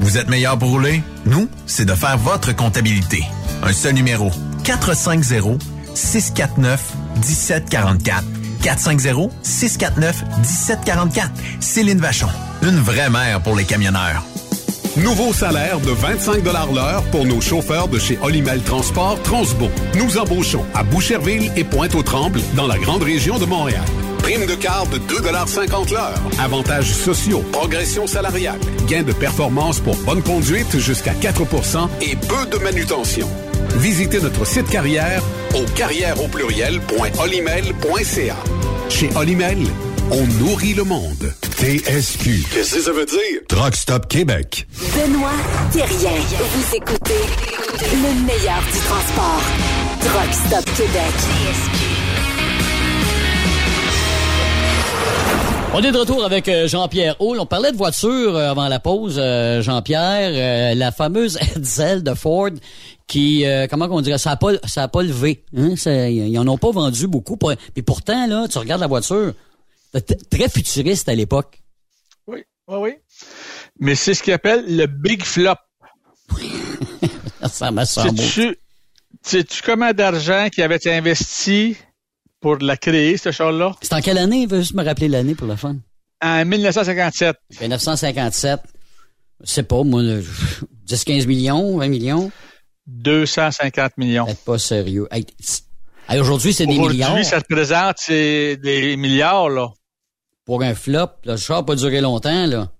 Vous 0.00 0.16
êtes 0.16 0.28
meilleur 0.28 0.58
pour 0.58 0.70
rouler? 0.70 1.02
Nous, 1.26 1.48
c'est 1.66 1.84
de 1.84 1.94
faire 1.94 2.18
votre 2.18 2.54
comptabilité. 2.54 3.24
Un 3.62 3.72
seul 3.72 3.94
numéro. 3.94 4.30
450 4.64 5.60
649 5.94 6.94
1744. 7.16 8.24
450 8.62 9.32
649 9.42 10.24
1744. 10.38 11.30
Céline 11.60 11.98
Vachon. 11.98 12.28
Une 12.62 12.78
vraie 12.78 13.10
mère 13.10 13.40
pour 13.40 13.56
les 13.56 13.64
camionneurs. 13.64 14.22
Nouveau 14.96 15.32
salaire 15.32 15.78
de 15.80 15.90
25 15.90 16.44
l'heure 16.44 17.02
pour 17.12 17.24
nos 17.24 17.40
chauffeurs 17.40 17.88
de 17.88 17.98
chez 17.98 18.18
Olimel 18.20 18.62
Transport 18.62 19.20
Transbo. 19.22 19.68
Nous 19.94 20.18
embauchons 20.18 20.64
à 20.74 20.82
Boucherville 20.82 21.52
et 21.56 21.64
Pointe-aux-Trembles 21.64 22.40
dans 22.56 22.66
la 22.66 22.78
grande 22.78 23.02
région 23.02 23.38
de 23.38 23.44
Montréal. 23.44 23.84
Prime 24.28 24.44
de 24.44 24.56
quart 24.56 24.86
de 24.88 24.98
2,50 24.98 25.94
l'heure. 25.94 26.20
Avantages 26.38 26.92
sociaux, 26.92 27.42
progression 27.50 28.06
salariale, 28.06 28.60
gains 28.86 29.02
de 29.02 29.14
performance 29.14 29.80
pour 29.80 29.96
bonne 30.04 30.22
conduite 30.22 30.78
jusqu'à 30.78 31.14
4% 31.14 31.88
et 32.02 32.14
peu 32.14 32.44
de 32.50 32.58
manutention. 32.62 33.26
Visitez 33.76 34.20
notre 34.20 34.46
site 34.46 34.68
carrière 34.68 35.22
au 35.54 35.64
carrière 35.74 36.22
au 36.22 36.28
pluriel.olimel.ca. 36.28 38.36
Chez 38.90 39.08
Olimel, 39.16 39.60
on 40.10 40.26
nourrit 40.44 40.74
le 40.74 40.84
monde. 40.84 41.32
TSQ. 41.56 42.44
Qu'est-ce 42.52 42.74
que 42.74 42.82
ça 42.82 42.92
veut 42.92 43.06
dire? 43.06 43.40
Truck 43.48 43.74
Stop 43.74 44.08
Québec. 44.08 44.68
Benoît 44.94 45.32
Thérien. 45.72 46.20
Vous 46.54 46.76
écoutez 46.76 47.24
le 47.80 48.26
meilleur 48.26 48.60
du 48.60 48.78
transport. 48.78 49.42
Truck 50.02 50.34
Stop 50.34 50.66
Québec. 50.76 51.14
On 55.78 55.80
est 55.80 55.92
de 55.92 55.96
retour 55.96 56.24
avec 56.24 56.48
euh, 56.48 56.66
Jean-Pierre 56.66 57.14
Hall. 57.20 57.38
On 57.38 57.46
parlait 57.46 57.70
de 57.70 57.76
voiture 57.76 58.34
euh, 58.34 58.50
avant 58.50 58.66
la 58.66 58.80
pause, 58.80 59.14
euh, 59.16 59.62
Jean-Pierre. 59.62 60.74
la 60.74 60.90
fameuse 60.90 61.38
Edsel 61.56 62.02
de 62.02 62.14
Ford 62.14 62.50
qui, 63.06 63.44
comment 63.70 63.86
on 63.88 64.00
dirait, 64.00 64.18
ça 64.18 64.32
a 64.32 64.36
pas, 64.36 64.54
ça 64.66 64.82
a 64.82 64.88
pas 64.88 65.04
levé. 65.04 65.44
Hein? 65.56 65.74
Ils 65.86 66.36
en 66.36 66.48
ont 66.48 66.58
pas 66.58 66.72
vendu 66.72 67.06
beaucoup. 67.06 67.36
Puis 67.36 67.82
pourtant, 67.82 68.26
là, 68.26 68.48
tu 68.48 68.58
regardes 68.58 68.80
la 68.80 68.88
voiture, 68.88 69.34
très 70.30 70.48
futuriste 70.48 71.08
à 71.08 71.14
l'époque. 71.14 71.62
Oui, 72.26 72.42
oui, 72.66 72.76
oui. 72.80 72.94
Mais 73.78 73.94
c'est 73.94 74.14
ce 74.14 74.24
qu'ils 74.24 74.32
appelle 74.32 74.64
le 74.66 74.86
big 74.86 75.22
flop. 75.22 75.54
ça 77.48 77.70
m'a 77.70 77.86
semblé. 77.86 78.58
Sais-tu 79.22 79.62
combien 79.64 79.92
d'argent 79.92 80.48
qui 80.52 80.60
avait 80.60 80.88
investi 80.88 81.76
pour 82.40 82.56
la 82.58 82.76
créer, 82.76 83.16
ce 83.16 83.30
char-là? 83.30 83.74
C'est 83.82 83.92
en 83.94 84.00
quelle 84.00 84.18
année? 84.18 84.42
Il 84.42 84.48
veut 84.48 84.60
juste 84.60 84.74
me 84.74 84.84
rappeler 84.84 85.08
l'année 85.08 85.34
pour 85.34 85.46
la 85.46 85.56
fin. 85.56 85.76
En 86.22 86.44
1957. 86.44 87.36
1957. 87.60 88.60
Je 89.44 89.50
sais 89.50 89.62
pas, 89.62 89.82
moi, 89.84 90.02
10-15 90.86 91.26
millions, 91.26 91.78
20 91.78 91.88
millions? 91.88 92.32
250 92.86 93.98
millions. 93.98 94.24
Peut-être 94.24 94.44
pas 94.44 94.58
sérieux. 94.58 95.08
Aujourd'hui, 96.10 96.52
c'est 96.52 96.66
des 96.66 96.78
milliards. 96.78 97.10
Aujourd'hui, 97.10 97.24
ça 97.24 97.38
représente 97.38 98.08
des 98.08 98.96
milliards, 98.96 99.48
là. 99.50 99.68
Pour 100.44 100.62
un 100.62 100.74
flop, 100.74 101.08
le 101.24 101.36
char 101.36 101.58
n'a 101.58 101.62
pas 101.62 101.76
duré 101.76 102.00
longtemps, 102.00 102.46
là. 102.46 102.72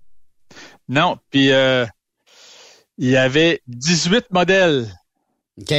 Non, 0.87 1.17
puis 1.29 1.51
euh, 1.51 1.85
il 2.97 3.09
y 3.09 3.15
avait 3.15 3.61
18 3.67 4.25
modèles. 4.31 4.87
OK. 5.61 5.73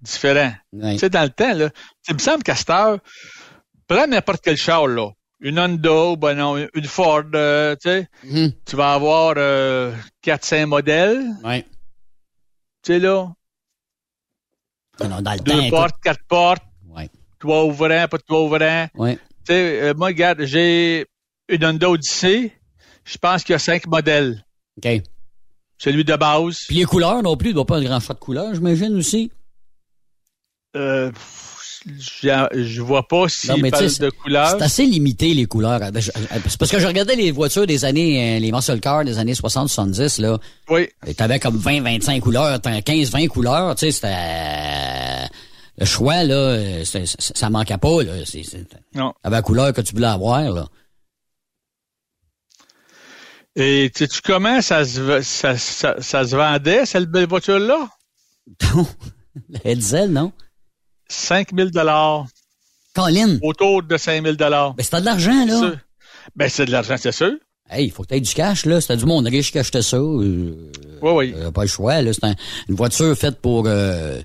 Différents. 0.00 0.52
Tu 0.72 0.98
sais, 0.98 1.10
dans 1.10 1.22
le 1.22 1.30
temps, 1.30 1.54
là, 1.54 1.70
il 2.08 2.14
me 2.14 2.18
semble 2.18 2.42
qu'à 2.42 2.54
prends 3.88 4.06
n'importe 4.06 4.40
quel 4.42 4.56
char, 4.56 4.86
là. 4.86 5.10
Une 5.40 5.58
Honda, 5.58 6.16
ben 6.16 6.34
non, 6.34 6.56
une 6.56 6.86
Ford, 6.86 7.22
euh, 7.34 7.76
tu 7.76 7.90
sais. 7.90 8.08
Mm-hmm. 8.24 8.54
Tu 8.64 8.76
vas 8.76 8.94
avoir 8.94 9.34
euh, 9.36 9.94
4-5 10.24 10.66
modèles. 10.66 11.24
Oui. 11.44 11.62
Tu 12.82 12.94
sais, 12.94 12.98
là, 12.98 13.28
deux 14.98 15.70
portes, 15.70 15.96
quatre 16.02 16.24
portes. 16.28 16.62
Ouais. 16.88 17.10
Toit 17.38 17.64
ouvrant, 17.64 18.08
pas 18.08 18.16
de 18.16 18.22
toit 18.22 18.42
ouvrant. 18.42 18.86
Ouais. 18.94 19.16
Tu 19.16 19.52
sais, 19.52 19.82
euh, 19.82 19.94
moi, 19.94 20.08
regarde, 20.08 20.44
j'ai 20.44 21.06
une 21.48 21.64
Honda 21.64 21.90
Odyssey. 21.90 22.52
Je 23.04 23.18
pense 23.18 23.44
qu'il 23.44 23.52
y 23.52 23.56
a 23.56 23.58
cinq 23.58 23.86
modèles. 23.86 24.44
OK. 24.78 25.02
Celui 25.78 26.04
de 26.04 26.16
base. 26.16 26.64
Puis 26.66 26.76
les 26.76 26.84
couleurs 26.84 27.22
non 27.22 27.36
plus, 27.36 27.48
il 27.48 27.52
ne 27.52 27.56
doit 27.56 27.66
pas 27.66 27.76
avoir 27.76 27.90
grand 27.90 28.00
choix 28.00 28.14
de 28.14 28.20
couleurs, 28.20 28.54
j'imagine 28.54 28.96
aussi. 28.96 29.30
Euh, 30.76 31.10
je 31.86 32.82
vois 32.82 33.06
pas 33.06 33.26
parle 33.46 33.70
de 33.98 34.10
couleurs. 34.10 34.50
C'est 34.50 34.62
assez 34.62 34.86
limité, 34.86 35.34
les 35.34 35.46
couleurs. 35.46 35.78
Ben, 35.78 36.00
c'est 36.00 36.58
parce 36.58 36.70
que 36.70 36.78
je 36.78 36.86
regardais 36.86 37.16
les 37.16 37.30
voitures 37.30 37.66
des 37.66 37.84
années, 37.84 38.36
euh, 38.36 38.40
les 38.40 38.52
muscle 38.52 38.80
cars 38.80 39.04
des 39.04 39.18
années 39.18 39.34
60-70, 39.34 40.20
là. 40.20 40.38
Oui. 40.68 40.88
T'avais 41.16 41.38
comme 41.38 41.58
20-25 41.58 42.20
couleurs, 42.20 42.58
15-20 42.58 43.28
couleurs, 43.28 43.74
tu 43.74 43.86
sais, 43.86 43.92
c'était... 43.92 45.28
Le 45.78 45.84
choix, 45.84 46.24
là, 46.24 46.58
ça 47.18 47.50
manquait 47.50 47.76
pas, 47.76 48.02
là. 48.02 48.12
non. 48.94 49.12
T'avais 49.22 49.36
la 49.36 49.42
couleur 49.42 49.72
que 49.74 49.82
tu 49.82 49.94
voulais 49.94 50.06
avoir, 50.06 50.50
là. 50.50 50.66
Et 53.56 53.90
sais-tu 53.94 54.20
comment 54.22 54.60
ça 54.60 54.84
se, 54.84 55.20
ça, 55.22 55.56
ça, 55.56 55.96
ça 55.98 56.24
se 56.26 56.36
vendait, 56.36 56.84
cette 56.86 57.06
belle 57.10 57.28
voiture-là? 57.28 57.88
Non. 58.74 58.86
La 59.64 59.74
diesel, 59.74 60.12
non? 60.12 60.32
5 61.08 61.48
000 61.54 61.70
Colin. 62.96 63.38
Autour 63.42 63.82
de 63.82 63.96
5 63.96 64.24
000 64.24 64.36
Ben, 64.36 64.74
c'est 64.78 65.00
de 65.00 65.04
l'argent, 65.04 65.44
là. 65.46 65.72
Ben, 66.34 66.48
c'est 66.48 66.64
de 66.64 66.72
l'argent, 66.72 66.96
c'est 66.98 67.12
sûr. 67.12 67.34
Hey, 67.68 67.86
il 67.86 67.90
faut 67.90 68.04
que 68.04 68.08
tu 68.08 68.14
aies 68.14 68.20
du 68.20 68.32
cash, 68.32 68.64
là. 68.64 68.80
C'était 68.80 68.96
du 68.96 69.06
monde 69.06 69.26
riche 69.26 69.52
qui 69.52 69.58
achetait 69.58 69.82
ça. 69.82 69.96
Euh, 69.96 70.70
oui, 71.02 71.10
oui. 71.12 71.34
Euh, 71.36 71.50
pas 71.50 71.62
le 71.62 71.68
choix, 71.68 72.00
là. 72.00 72.12
C'est 72.12 72.26
une 72.68 72.74
voiture 72.74 73.16
faite 73.16 73.40
pour 73.40 73.64
euh, 73.66 74.20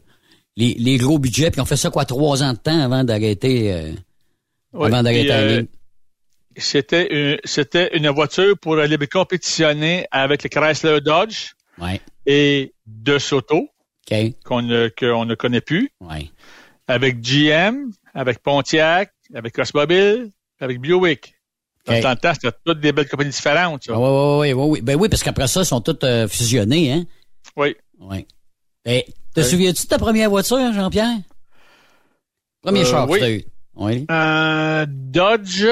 les, 0.55 0.75
les, 0.75 0.97
gros 0.97 1.19
budgets. 1.19 1.51
Puis 1.51 1.59
on 1.59 1.65
fait 1.65 1.75
ça, 1.75 1.89
quoi, 1.89 2.05
trois 2.05 2.43
ans 2.43 2.53
de 2.53 2.57
temps 2.57 2.79
avant 2.79 3.03
d'arrêter 3.03 3.73
euh, 3.73 3.91
avant 4.73 5.03
d'arrêter 5.03 5.67
C'était 6.55 7.07
une, 7.11 7.37
c'était 7.43 7.97
une 7.97 8.09
voiture 8.09 8.57
pour 8.59 8.79
aller 8.79 8.97
compétitionner 9.07 10.05
avec 10.11 10.43
le 10.43 10.49
Chrysler 10.49 11.01
Dodge. 11.01 11.53
Ouais. 11.79 11.99
Et 12.25 12.73
De 12.85 13.17
Soto. 13.17 13.67
Qu'on 14.43 14.61
ne, 14.61 14.89
qu'on 14.89 15.23
ne 15.23 15.35
connaît 15.35 15.61
plus. 15.61 15.89
Ouais 16.01 16.29
avec 16.87 17.21
GM, 17.21 17.91
avec 18.13 18.39
Pontiac, 18.39 19.13
avec 19.33 19.53
Cosmobile, 19.53 20.31
avec 20.59 20.79
Buick. 20.79 21.35
Okay. 21.87 22.01
Dans 22.01 22.11
le 22.11 22.15
temps, 22.15 22.33
c'était 22.33 22.55
toutes 22.63 22.79
des 22.79 22.91
belles 22.91 23.09
compagnies 23.09 23.31
différentes. 23.31 23.83
Ah, 23.89 23.97
oui, 23.97 24.51
oui, 24.51 24.53
oui, 24.53 24.69
oui. 24.69 24.81
Ben 24.81 24.95
oui, 24.99 25.09
parce 25.09 25.23
qu'après 25.23 25.47
ça, 25.47 25.61
ils 25.61 25.65
sont 25.65 25.81
toutes 25.81 26.03
euh, 26.03 26.27
fusionnés, 26.27 26.93
hein? 26.93 27.05
Oui. 27.55 27.75
Oui. 27.99 28.27
Et 28.85 29.05
te 29.33 29.41
souviens-tu 29.41 29.83
de 29.83 29.87
ta 29.87 29.97
première 29.97 30.29
voiture, 30.29 30.73
Jean-Pierre? 30.73 31.17
Premier 32.61 32.81
euh, 32.81 32.85
char 32.85 33.09
oui. 33.09 33.19
que 33.19 33.25
tu 33.25 33.31
as 33.31 33.33
eu. 33.33 33.43
Oui. 33.75 34.05
Un 34.09 34.85
Dodge, 34.87 35.65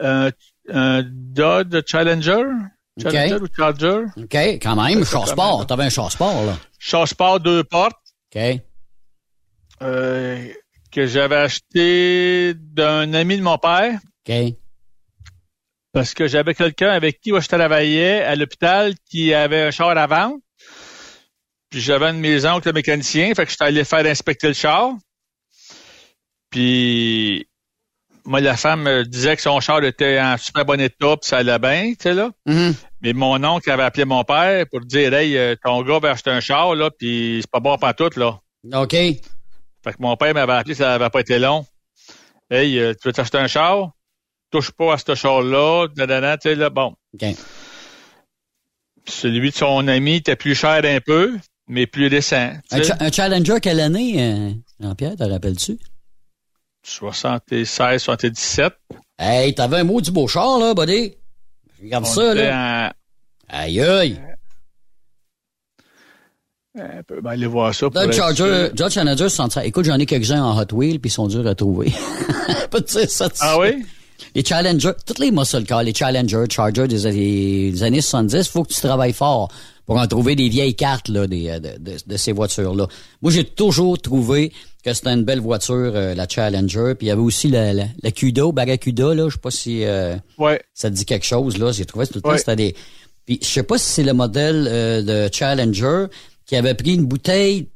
un, 0.00 0.30
un 0.68 1.02
Dodge 1.04 1.82
Challenger? 1.86 2.44
Challenger 3.00 3.34
okay. 3.34 3.42
ou 3.42 3.46
Charger? 3.54 4.04
OK, 4.16 4.36
quand 4.62 4.82
même, 4.82 5.04
char 5.04 5.28
sport. 5.28 5.66
T'avais 5.66 5.84
un 5.84 5.90
char 5.90 6.10
sport, 6.10 6.44
là. 6.46 6.58
Char 6.78 7.06
sport, 7.06 7.40
deux 7.40 7.62
portes. 7.62 7.96
OK. 8.34 8.60
Euh, 9.82 10.48
que 10.90 11.06
j'avais 11.06 11.36
acheté 11.36 12.54
d'un 12.54 13.12
ami 13.12 13.36
de 13.36 13.42
mon 13.42 13.58
père. 13.58 13.98
OK. 14.28 14.54
Parce 15.92 16.14
que 16.14 16.26
j'avais 16.26 16.54
quelqu'un 16.54 16.90
avec 16.90 17.20
qui 17.20 17.30
je 17.30 17.48
travaillais 17.48 18.22
à 18.22 18.36
l'hôpital 18.36 18.94
qui 19.10 19.32
avait 19.32 19.62
un 19.62 19.70
char 19.70 19.96
à 19.96 20.06
vendre. 20.06 20.38
Puis 21.70 21.80
j'avais 21.80 22.06
un 22.06 22.14
de 22.14 22.18
mes 22.18 22.46
oncles 22.46 22.72
mécanicien, 22.72 23.34
fait 23.34 23.44
que 23.44 23.50
j'étais 23.50 23.64
allé 23.64 23.84
faire 23.84 24.04
inspecter 24.06 24.48
le 24.48 24.54
char. 24.54 24.92
Puis 26.50 27.46
moi, 28.24 28.40
la 28.40 28.56
femme 28.56 28.82
me 28.82 29.04
disait 29.04 29.36
que 29.36 29.42
son 29.42 29.60
char 29.60 29.82
était 29.84 30.20
en 30.20 30.36
super 30.36 30.64
bon 30.64 30.80
état, 30.80 31.16
puis 31.16 31.28
ça 31.28 31.38
allait 31.38 31.58
bien, 31.58 31.90
tu 31.90 31.96
sais, 32.00 32.14
là. 32.14 32.30
Mm-hmm. 32.48 32.74
Mais 33.02 33.12
mon 33.12 33.42
oncle 33.44 33.70
avait 33.70 33.82
appelé 33.84 34.04
mon 34.04 34.24
père 34.24 34.66
pour 34.70 34.80
dire, 34.80 35.14
hey, 35.14 35.36
euh, 35.36 35.54
ton 35.62 35.82
gars 35.82 35.98
va 35.98 36.10
acheter 36.10 36.30
un 36.30 36.40
char, 36.40 36.74
là, 36.74 36.90
puis 36.90 37.38
c'est 37.40 37.50
pas 37.50 37.60
bon 37.60 37.76
pas 37.78 37.94
tout, 37.94 38.10
là. 38.16 38.40
OK. 38.72 38.96
Fait 39.86 39.92
que 39.92 39.98
mon 40.02 40.16
père 40.16 40.34
m'avait 40.34 40.52
appelé, 40.52 40.74
ça 40.74 40.88
n'avait 40.88 41.10
pas 41.10 41.20
été 41.20 41.38
long. 41.38 41.64
Hey, 42.50 42.76
euh, 42.76 42.92
tu 43.00 43.06
veux 43.06 43.12
t'acheter 43.12 43.38
un 43.38 43.46
char? 43.46 43.92
Touche 44.50 44.72
pas 44.72 44.94
à 44.94 44.98
ce 44.98 45.14
char-là, 45.14 45.86
tu 45.94 46.02
sais, 46.42 46.54
là, 46.56 46.70
bon. 46.70 46.96
OK. 47.14 47.24
Celui 49.06 49.50
de 49.50 49.54
son 49.54 49.86
ami 49.86 50.16
était 50.16 50.34
plus 50.34 50.56
cher 50.56 50.80
un 50.84 50.98
peu, 51.00 51.38
mais 51.68 51.86
plus 51.86 52.10
décent. 52.10 52.50
Un, 52.72 52.80
un, 52.98 53.12
Challenger, 53.12 53.60
quelle 53.62 53.78
année, 53.78 54.16
euh, 54.20 54.50
Jean-Pierre, 54.80 55.14
te 55.14 55.22
rappelles-tu? 55.22 55.78
76, 56.82 58.02
77. 58.02 58.74
Hey, 59.20 59.54
t'avais 59.54 59.78
un 59.78 59.84
mot 59.84 60.00
du 60.00 60.10
beau 60.10 60.26
char, 60.26 60.58
là, 60.58 60.74
buddy. 60.74 61.14
Regarde 61.80 62.06
On 62.06 62.08
ça, 62.08 62.34
là. 62.34 62.88
En... 62.88 63.56
Aïe, 63.56 63.80
aïe. 63.80 64.20
On 66.76 67.02
peut 67.06 67.20
ben, 67.22 67.30
aller 67.30 67.46
voir 67.46 67.74
ça. 67.74 67.88
Pour 67.88 68.12
Charger. 68.12 68.68
Dodge 68.74 68.92
Challenger, 68.92 69.28
sont 69.28 69.48
ça. 69.48 69.64
Écoute, 69.64 69.84
j'en 69.86 69.98
ai 69.98 70.06
quelques-uns 70.06 70.42
en 70.42 70.60
Hot 70.60 70.72
Wheels, 70.74 70.98
puis 70.98 71.08
ils 71.08 71.12
sont 71.12 71.26
durs 71.26 71.46
à 71.46 71.54
trouver. 71.54 71.92
Pas 72.70 72.80
de 72.80 72.84
dire 72.86 73.10
ça. 73.10 73.28
Ah 73.40 73.58
oui? 73.58 73.84
Les 74.34 74.44
Challenger, 74.44 74.92
toutes 75.06 75.18
les 75.18 75.30
muscle 75.30 75.64
cars, 75.64 75.82
les 75.82 75.94
Challenger, 75.94 76.44
Charger 76.50 76.86
des, 76.88 77.70
des 77.72 77.82
années 77.82 78.00
70, 78.02 78.48
faut 78.48 78.62
que 78.64 78.72
tu 78.72 78.80
travailles 78.80 79.12
fort 79.14 79.50
pour 79.86 79.98
en 79.98 80.06
trouver 80.06 80.34
des 80.36 80.48
vieilles 80.48 80.74
cartes 80.74 81.08
là, 81.08 81.26
des, 81.26 81.48
euh, 81.48 81.58
de, 81.60 81.68
de- 81.78 81.96
de 82.06 82.16
ces 82.16 82.32
voitures-là. 82.32 82.86
Moi, 83.22 83.30
j'ai 83.32 83.44
toujours 83.44 83.98
trouvé 84.00 84.52
que 84.84 84.92
c'était 84.92 85.10
une 85.14 85.24
belle 85.24 85.40
voiture, 85.40 85.92
euh, 85.94 86.14
la 86.14 86.28
Challenger. 86.28 86.94
Puis 86.98 87.06
il 87.06 87.08
y 87.08 87.12
avait 87.12 87.20
aussi 87.22 87.48
la, 87.48 87.72
la, 87.72 87.84
la 88.02 88.10
Cuda, 88.10 88.50
Barracuda, 88.52 89.14
là. 89.14 89.28
Je 89.28 89.34
sais 89.34 89.40
pas 89.40 89.50
si 89.50 89.84
euh, 89.84 90.16
Ouais. 90.38 90.60
ça 90.74 90.90
te 90.90 90.94
dit 90.94 91.04
quelque 91.06 91.26
chose, 91.26 91.56
là. 91.58 91.72
J'ai 91.72 91.84
trouvé 91.86 92.06
tout 92.06 92.14
le 92.16 92.20
temps, 92.22 92.30
Ouais. 92.30 92.38
c'était 92.38 92.56
des... 92.56 92.74
Puis 93.26 93.38
je 93.42 93.46
sais 93.46 93.62
pas 93.62 93.78
si 93.78 93.86
c'est 93.90 94.04
le 94.04 94.12
modèle 94.12 94.68
euh, 94.70 95.02
de 95.28 95.32
Challenger 95.34 96.06
qui 96.46 96.56
avait 96.56 96.74
pris 96.74 96.94
une 96.94 97.06
bouteille, 97.06 97.68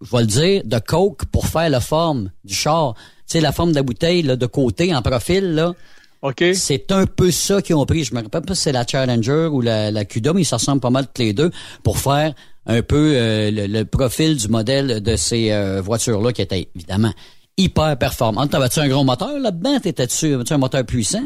je 0.00 0.10
vais 0.10 0.22
le 0.22 0.26
dire, 0.26 0.62
de 0.64 0.78
Coke 0.78 1.26
pour 1.26 1.46
faire 1.46 1.68
la 1.68 1.80
forme 1.80 2.30
du 2.44 2.54
char. 2.54 2.94
Tu 2.94 3.02
sais, 3.26 3.40
la 3.40 3.52
forme 3.52 3.70
de 3.70 3.76
la 3.76 3.82
bouteille, 3.82 4.22
là, 4.22 4.36
de 4.36 4.46
côté, 4.46 4.94
en 4.94 5.02
profil, 5.02 5.54
là. 5.54 5.74
OK. 6.22 6.44
C'est 6.54 6.92
un 6.92 7.06
peu 7.06 7.30
ça 7.30 7.62
qu'ils 7.62 7.76
ont 7.76 7.86
pris. 7.86 8.04
Je 8.04 8.14
me 8.14 8.22
rappelle 8.22 8.42
pas 8.42 8.54
si 8.54 8.62
c'est 8.62 8.72
la 8.72 8.86
Challenger 8.86 9.48
ou 9.50 9.60
la, 9.60 9.90
la 9.90 10.04
Cuda, 10.04 10.32
mais 10.32 10.42
ils 10.42 10.46
se 10.46 10.54
ressemblent 10.54 10.80
pas 10.80 10.90
mal 10.90 11.06
toutes 11.06 11.18
les 11.18 11.32
deux 11.32 11.50
pour 11.82 11.98
faire 11.98 12.34
un 12.66 12.82
peu 12.82 13.14
euh, 13.16 13.50
le, 13.50 13.66
le 13.66 13.84
profil 13.84 14.36
du 14.36 14.48
modèle 14.48 15.02
de 15.02 15.16
ces 15.16 15.50
euh, 15.50 15.80
voitures-là 15.80 16.32
qui 16.32 16.42
étaient 16.42 16.68
évidemment 16.74 17.12
hyper 17.56 17.96
performantes. 17.96 18.50
T'avais-tu 18.50 18.80
un 18.80 18.88
gros 18.88 19.04
moteur 19.04 19.38
là-dedans? 19.38 19.80
T'étais-tu 19.80 20.36
un 20.50 20.58
moteur 20.58 20.84
puissant? 20.84 21.24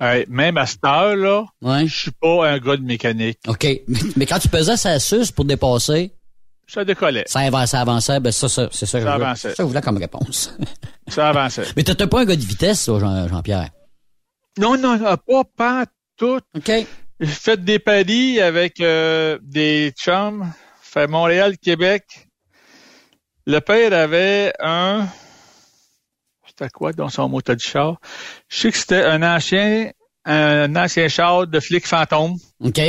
Hey, 0.00 0.24
même 0.28 0.56
à 0.56 0.66
cette 0.66 0.84
heure-là, 0.84 1.44
Ouais. 1.62 1.86
je 1.86 1.96
suis 1.96 2.10
pas 2.10 2.48
un 2.48 2.58
gars 2.58 2.76
de 2.76 2.82
mécanique. 2.82 3.38
OK. 3.46 3.66
Mais, 4.16 4.26
quand 4.26 4.38
tu 4.40 4.48
pesais 4.48 4.76
ça 4.76 4.98
suce 4.98 5.30
pour 5.30 5.44
dépasser, 5.44 6.12
Ça 6.66 6.84
décollait. 6.84 7.24
ça 7.26 7.40
avançait, 7.40 7.66
ça 7.72 7.80
avançait, 7.82 8.18
ben 8.20 8.32
ça, 8.32 8.48
ça 8.48 8.68
c'est 8.72 8.86
ça, 8.86 8.98
que 8.98 9.04
je 9.04 9.08
Ça 9.08 9.14
voulais- 9.14 9.24
avançait. 9.26 9.48
ça 9.50 9.54
que 9.56 9.62
je 9.62 9.68
voulais 9.68 9.80
comme 9.82 9.98
réponse. 9.98 10.56
Ça 11.08 11.28
avançait. 11.28 11.66
mais 11.76 11.82
t'étais 11.82 12.06
pas 12.06 12.20
un 12.20 12.24
gars 12.24 12.36
de 12.36 12.40
vitesse, 12.40 12.84
toi, 12.84 12.98
Jean-Pierre? 13.28 13.70
Non, 14.58 14.76
non, 14.78 14.98
pas, 15.26 15.42
pas 15.56 15.84
tout. 16.16 16.38
OK. 16.56 16.70
J'ai 17.20 17.26
fait 17.26 17.62
des 17.62 17.78
paris 17.78 18.40
avec 18.40 18.80
euh, 18.80 19.38
des 19.42 19.92
chums, 19.98 20.50
fait 20.80 21.06
Montréal, 21.08 21.58
Québec. 21.58 22.28
Le 23.46 23.58
père 23.60 23.92
avait 23.92 24.52
un... 24.60 25.06
C'était 26.52 26.68
quoi 26.68 26.92
dans 26.92 27.08
son 27.08 27.30
moteur 27.30 27.56
de 27.56 27.62
char? 27.62 27.98
Je 28.48 28.58
sais 28.58 28.72
que 28.72 28.76
c'était 28.76 29.04
un 29.04 29.22
ancien, 29.22 29.90
un 30.26 30.76
ancien 30.76 31.08
char 31.08 31.46
de 31.46 31.60
flic 31.60 31.86
fantôme 31.86 32.36
OK. 32.60 32.80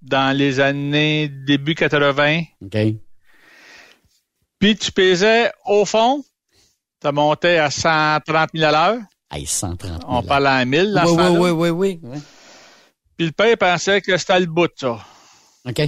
dans 0.00 0.34
les 0.34 0.58
années 0.58 1.28
début 1.28 1.74
80. 1.74 2.44
OK. 2.62 2.78
Puis 4.58 4.76
tu 4.76 4.90
pesais 4.90 5.52
au 5.66 5.84
fond, 5.84 6.24
ça 7.02 7.12
montait 7.12 7.58
à 7.58 7.70
130 7.70 8.50
000 8.54 8.64
à 8.64 8.72
l'heure. 8.72 9.02
Hey, 9.30 9.44
130 9.44 9.82
000. 9.82 9.98
On 10.08 10.22
parlait 10.22 10.48
à 10.48 10.64
1000 10.64 10.94
dans 10.94 11.04
oui, 11.04 11.10
oui, 11.12 11.50
oui, 11.50 11.50
oui, 11.50 11.70
oui, 11.70 12.00
oui. 12.02 12.18
Puis 13.18 13.26
le 13.26 13.32
père 13.32 13.58
pensait 13.58 14.00
que 14.00 14.16
c'était 14.16 14.40
le 14.40 14.46
bout, 14.46 14.70
ça. 14.76 14.98
OK. 15.66 15.82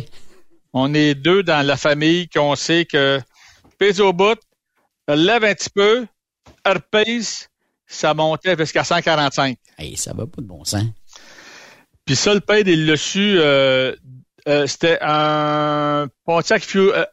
On 0.74 0.92
est 0.92 1.14
deux 1.14 1.42
dans 1.42 1.66
la 1.66 1.78
famille 1.78 2.28
qu'on 2.28 2.57
sait 2.57 2.84
que 2.84 3.20
pèse 3.78 4.03
au 4.03 4.12
bout, 4.12 4.38
lève 5.09 5.44
un 5.44 5.55
petit 5.55 5.70
peu, 5.70 6.07
elle 6.64 6.74
repèse, 6.74 7.48
ça 7.86 8.14
montait 8.14 8.56
jusqu'à 8.56 8.84
145. 8.84 9.56
Hey, 9.78 9.96
ça 9.96 10.12
va 10.12 10.26
pas 10.26 10.40
de 10.42 10.46
bon 10.46 10.64
sens. 10.64 10.84
Puis 12.04 12.16
ça, 12.16 12.34
le 12.34 12.40
père, 12.40 12.58
il 12.66 12.86
l'a 12.86 12.96
su, 12.96 13.36
euh, 13.38 13.94
euh, 14.48 14.66
c'était 14.66 14.98
un 15.00 16.08
Pontiac, 16.24 16.62
Fu- 16.62 16.92
euh, 16.92 17.04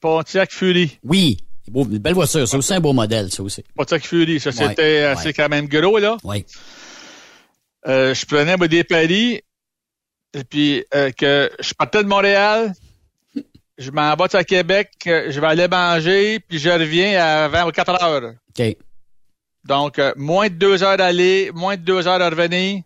Pontiac 0.00 0.50
Fury. 0.52 0.98
Oui. 1.04 1.36
Beau- 1.68 1.84
une 1.84 1.98
belle 1.98 2.14
voiture, 2.14 2.46
c'est 2.46 2.56
aussi 2.56 2.74
un 2.74 2.80
beau 2.80 2.92
modèle, 2.92 3.30
ça 3.32 3.42
aussi. 3.42 3.62
Pontiac 3.74 4.04
Fury, 4.04 4.38
ça, 4.40 4.50
Ouais, 4.50 4.56
c'était 4.68 4.98
assez 5.04 5.26
ouais. 5.28 5.32
quand 5.32 5.48
même 5.48 5.66
gros, 5.66 5.98
là. 5.98 6.16
Oui. 6.24 6.44
Je 7.86 8.24
prenais 8.26 8.56
des 8.68 8.84
paris, 8.84 9.40
et 10.34 10.44
puis 10.44 10.84
que 11.16 11.50
je 11.60 11.74
partais 11.74 12.02
de 12.02 12.08
Montréal, 12.08 12.72
je 13.78 13.90
m'en 13.90 14.14
vais 14.14 14.34
à 14.34 14.44
Québec, 14.44 14.90
euh, 15.06 15.30
je 15.30 15.40
vais 15.40 15.46
aller 15.46 15.68
manger, 15.68 16.40
puis 16.40 16.58
je 16.58 16.70
reviens 16.70 17.20
à 17.22 17.48
20 17.48 17.66
ou 17.66 17.70
4 17.70 18.02
heures. 18.02 18.32
OK. 18.58 18.76
Donc, 19.64 19.98
euh, 19.98 20.12
moins 20.16 20.48
de 20.48 20.54
deux 20.54 20.82
heures 20.82 20.96
d'aller, 20.96 21.50
moins 21.54 21.76
de 21.76 21.82
deux 21.82 22.06
heures 22.06 22.20
à 22.20 22.28
revenir. 22.30 22.82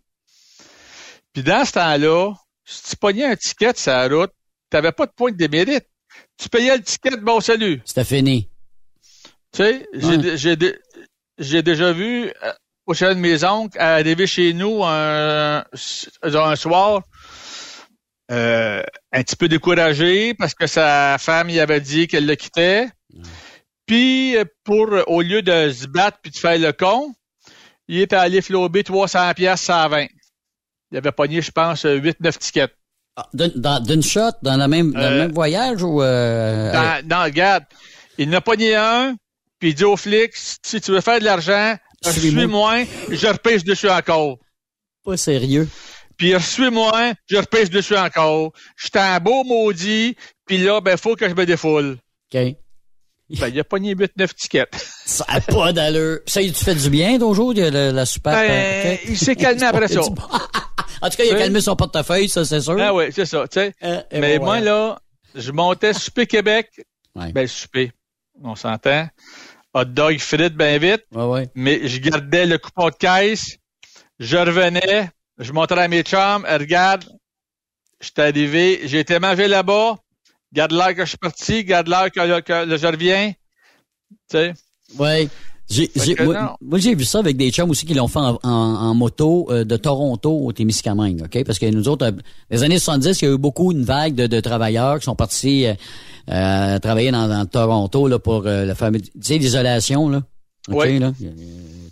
Puis 1.33 1.43
dans 1.43 1.65
ce 1.65 1.73
temps-là, 1.73 2.33
si 2.65 2.91
tu 2.91 2.97
pognais 2.97 3.25
un 3.27 3.37
ticket 3.37 3.73
sur 3.77 3.93
la 3.93 4.09
route, 4.09 4.33
tu 4.71 4.77
n'avais 4.77 4.93
pas 4.93 5.07
de 5.07 5.13
point 5.13 5.31
de 5.33 5.37
démérite. 5.37 5.87
Tu 6.37 6.49
payais 6.49 6.77
le 6.77 6.83
ticket, 6.83 7.17
bon 7.17 7.41
salut. 7.41 7.81
C'était 7.85 8.05
fini. 8.05 8.49
Tu 9.53 9.63
sais, 9.63 9.89
j'ai 9.95 10.07
Ouais. 10.07 10.19
dé- 10.19 10.37
j'ai 10.37 10.57
dé- 10.57 10.79
j'ai 11.39 11.63
déjà 11.63 11.93
vu 11.93 12.33
euh, 12.43 12.53
au 12.87 12.95
chez 12.95 13.15
de 13.15 13.21
mes 13.21 13.45
oncles 13.45 13.79
arriver 13.79 14.27
chez 14.27 14.53
nous 14.53 14.85
un, 14.85 15.65
un 16.23 16.57
soir 16.57 17.03
euh, 18.31 18.83
un 19.13 19.23
petit 19.23 19.37
peu 19.37 19.49
découragé 19.49 20.35
parce 20.35 20.55
que 20.55 20.67
sa 20.67 21.17
femme 21.19 21.51
y 21.51 21.61
avait 21.61 21.81
dit 21.81 22.07
qu'elle 22.07 22.27
le 22.27 22.35
quittait. 22.35 22.89
Puis 23.87 24.37
euh, 24.37 24.45
pour 24.65 24.89
au 25.07 25.23
lieu 25.23 25.43
de 25.43 25.71
se 25.73 25.87
battre 25.87 26.19
puis 26.23 26.31
de 26.31 26.37
faire 26.37 26.59
le 26.59 26.73
con, 26.73 27.15
il 27.89 28.01
est 28.01 28.13
allé 28.13 28.43
flober 28.43 28.85
300 28.85 29.33
pièces 29.35 29.71
à 29.71 29.89
20. 29.89 30.07
Il 30.91 30.99
avait 30.99 31.13
pogné, 31.13 31.41
je 31.43 31.51
pense, 31.51 31.85
8-9 31.85 32.39
tickets. 32.39 32.75
Ah, 33.17 33.27
D'une 33.35 33.49
dans- 33.57 34.03
shot, 34.03 34.31
dans, 34.43 34.57
la 34.57 34.69
même, 34.69 34.93
dans 34.93 35.01
le 35.01 35.07
Euh, 35.07 35.19
même 35.25 35.33
voyage 35.33 35.83
ou... 35.83 36.03
Euh, 36.03 36.73
Dans, 36.73 37.07
non, 37.09 37.25
regarde, 37.25 37.65
il 38.17 38.29
n'a 38.31 38.41
pogné 38.41 38.77
un, 38.77 39.17
puis 39.59 39.71
il 39.71 39.75
dit 39.75 39.85
au 39.85 39.97
flic, 39.97 40.31
si 40.35 40.81
tu 40.81 40.93
veux 40.93 41.01
faire 41.01 41.19
de 41.19 41.25
l'argent, 41.25 41.77
Suis-moi. 42.05 42.41
suis-moi, 42.41 42.85
je 43.11 43.27
repêche 43.27 43.65
dessus 43.65 43.89
encore. 43.91 44.39
Pas 45.05 45.17
sérieux. 45.17 45.69
Puis 46.19 46.35
suis-moi, 46.41 47.13
je 47.31 47.37
repêche 47.37 47.71
dessus 47.71 47.97
encore. 47.97 48.53
J'étais 48.77 48.99
un 48.99 49.21
beau 49.21 49.45
maudit, 49.45 50.17
puis 50.47 50.59
là, 50.59 50.81
ben, 50.81 50.97
faut 50.97 51.15
que 51.15 51.29
je 51.29 51.35
me 51.35 51.47
défoule. 51.47 51.97
OK. 52.35 52.57
Ben, 53.31 53.49
il 53.49 53.61
a 53.61 53.65
pogné 53.65 53.95
8-9 53.95 54.35
tickets. 54.35 54.75
Ça 55.07 55.25
n'a 55.33 55.41
pas 55.41 55.73
d'allure. 55.73 56.19
Ça, 56.27 56.41
tu 56.43 56.53
fais 56.53 56.75
du 56.75 56.91
bien 56.91 57.19
ton 57.19 57.35
jour, 57.35 57.55
la, 57.55 57.93
la 57.93 58.07
super... 58.07 58.33
Ben, 58.33 58.95
OK. 58.95 59.01
il 59.09 59.19
s'est 59.19 59.37
calmé 59.37 59.63
après 59.65 59.89
ça. 59.89 60.01
en 60.01 60.11
tout 60.11 61.17
cas, 61.17 61.25
il 61.25 61.33
a 61.35 61.39
calmé 61.39 61.61
son 61.61 61.77
portefeuille, 61.77 62.29
ça, 62.29 62.45
c'est 62.45 62.61
sûr. 62.61 62.77
Ah 62.81 62.93
oui, 62.93 63.05
c'est 63.13 63.27
ça, 63.27 63.47
tu 63.47 63.61
sais. 63.61 63.75
Euh, 63.85 64.03
Mais 64.13 64.39
bon, 64.39 64.47
moi, 64.47 64.61
là, 64.61 64.99
je 65.35 65.53
montais 65.53 65.93
souper 65.93 66.27
Québec. 66.27 66.69
Ouais. 67.15 67.33
Ben, 67.33 67.47
souper, 67.47 67.93
on 68.43 68.57
s'entend. 68.57 69.07
Hot 69.75 69.85
dog 69.85 70.19
frites 70.19 70.55
ben 70.55 70.81
vite. 70.81 71.05
Ouais, 71.13 71.25
ouais. 71.25 71.49
mais 71.55 71.87
je 71.87 72.01
gardais 72.01 72.47
le 72.47 72.57
coupon 72.59 72.89
de 72.89 72.95
caisse, 72.95 73.59
je 74.19 74.37
revenais, 74.39 75.11
je 75.39 75.53
montrais 75.53 75.83
à 75.83 75.89
mes 75.89 76.03
chums, 76.03 76.45
regarde, 76.49 77.05
j'étais 78.01 78.23
arrivé, 78.23 78.81
j'ai 78.85 79.01
été 79.01 79.19
manger 79.19 79.49
là-bas, 79.49 79.97
garde 80.53 80.73
l'heure 80.73 80.95
que 80.95 81.05
je 81.05 81.11
suis 81.11 81.19
parti, 81.19 81.65
garde 81.65 81.89
l'heure 81.89 82.11
que, 82.11 82.41
que, 82.41 82.69
que 82.69 82.77
je 82.77 82.87
reviens, 82.87 83.33
tu 84.31 84.37
sais? 84.39 84.55
Ouais. 84.99 85.29
J'ai, 85.71 85.91
moi, 86.25 86.57
moi, 86.63 86.79
j'ai 86.79 86.95
vu 86.95 87.05
ça 87.05 87.19
avec 87.19 87.37
des 87.37 87.51
chums 87.51 87.69
aussi 87.69 87.85
qui 87.85 87.93
l'ont 87.93 88.09
fait 88.09 88.21
en, 88.21 88.39
en- 88.43 88.49
en 88.49 88.95
moto 88.95 89.47
euh, 89.51 89.65
de 89.65 89.77
Toronto 89.77 90.31
au 90.47 90.51
Témiscamingue, 90.51 91.25
OK? 91.27 91.45
Parce 91.45 91.59
que 91.59 91.67
nous 91.67 91.89
autres, 91.89 92.07
euh, 92.07 92.13
les 92.51 92.63
années 92.63 92.79
70, 92.79 93.21
il 93.21 93.25
y 93.27 93.29
a 93.29 93.35
eu 93.35 93.37
beaucoup 93.37 93.71
une 93.73 93.85
vague 93.85 94.15
de, 94.15 94.27
de 94.27 94.41
travailleurs 94.41 94.99
qui 94.99 95.05
sont 95.05 95.15
partis 95.15 95.67
euh, 95.67 95.75
euh, 96.31 96.79
travailler 96.79 97.11
dans, 97.11 97.29
dans 97.29 97.45
Toronto 97.45 98.09
là, 98.09 98.19
pour 98.19 98.47
euh, 98.47 98.65
le 98.65 98.73
fameux, 98.73 98.99
tu 99.03 99.11
sais, 99.21 99.37
l'isolation, 99.37 100.09
là. 100.09 100.23
Oui. 100.69 100.99
là? 100.99 101.13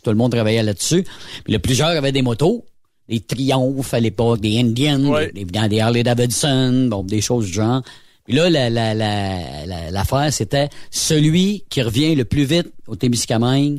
Tout 0.03 0.11
le 0.11 0.17
monde 0.17 0.33
travaillait 0.33 0.63
là-dessus. 0.63 1.05
Puis 1.45 1.53
là, 1.53 1.59
plusieurs 1.59 1.89
avaient 1.89 2.13
des 2.13 2.23
motos, 2.23 2.65
des 3.09 3.21
Triumph 3.21 3.95
à 3.95 4.01
l'époque, 4.01 4.41
des 4.41 4.59
Indians, 4.59 4.99
des, 5.33 5.45
des, 5.45 5.69
des 5.69 5.81
Harley 5.81 6.03
Davidson, 6.03 6.89
bon, 6.91 7.03
des 7.03 7.21
choses 7.21 7.47
du 7.47 7.53
genre. 7.53 7.83
Puis 8.25 8.35
là, 8.35 8.51
la, 8.51 8.69
la, 8.71 8.93
la, 8.95 9.67
la- 9.67 9.91
l'affaire, 9.93 10.33
c'était 10.33 10.69
celui 10.91 11.65
qui 11.71 11.81
revient 11.83 12.15
le 12.17 12.25
plus 12.25 12.45
vite 12.45 12.73
au 12.89 12.97
Témiscamingue 12.97 13.79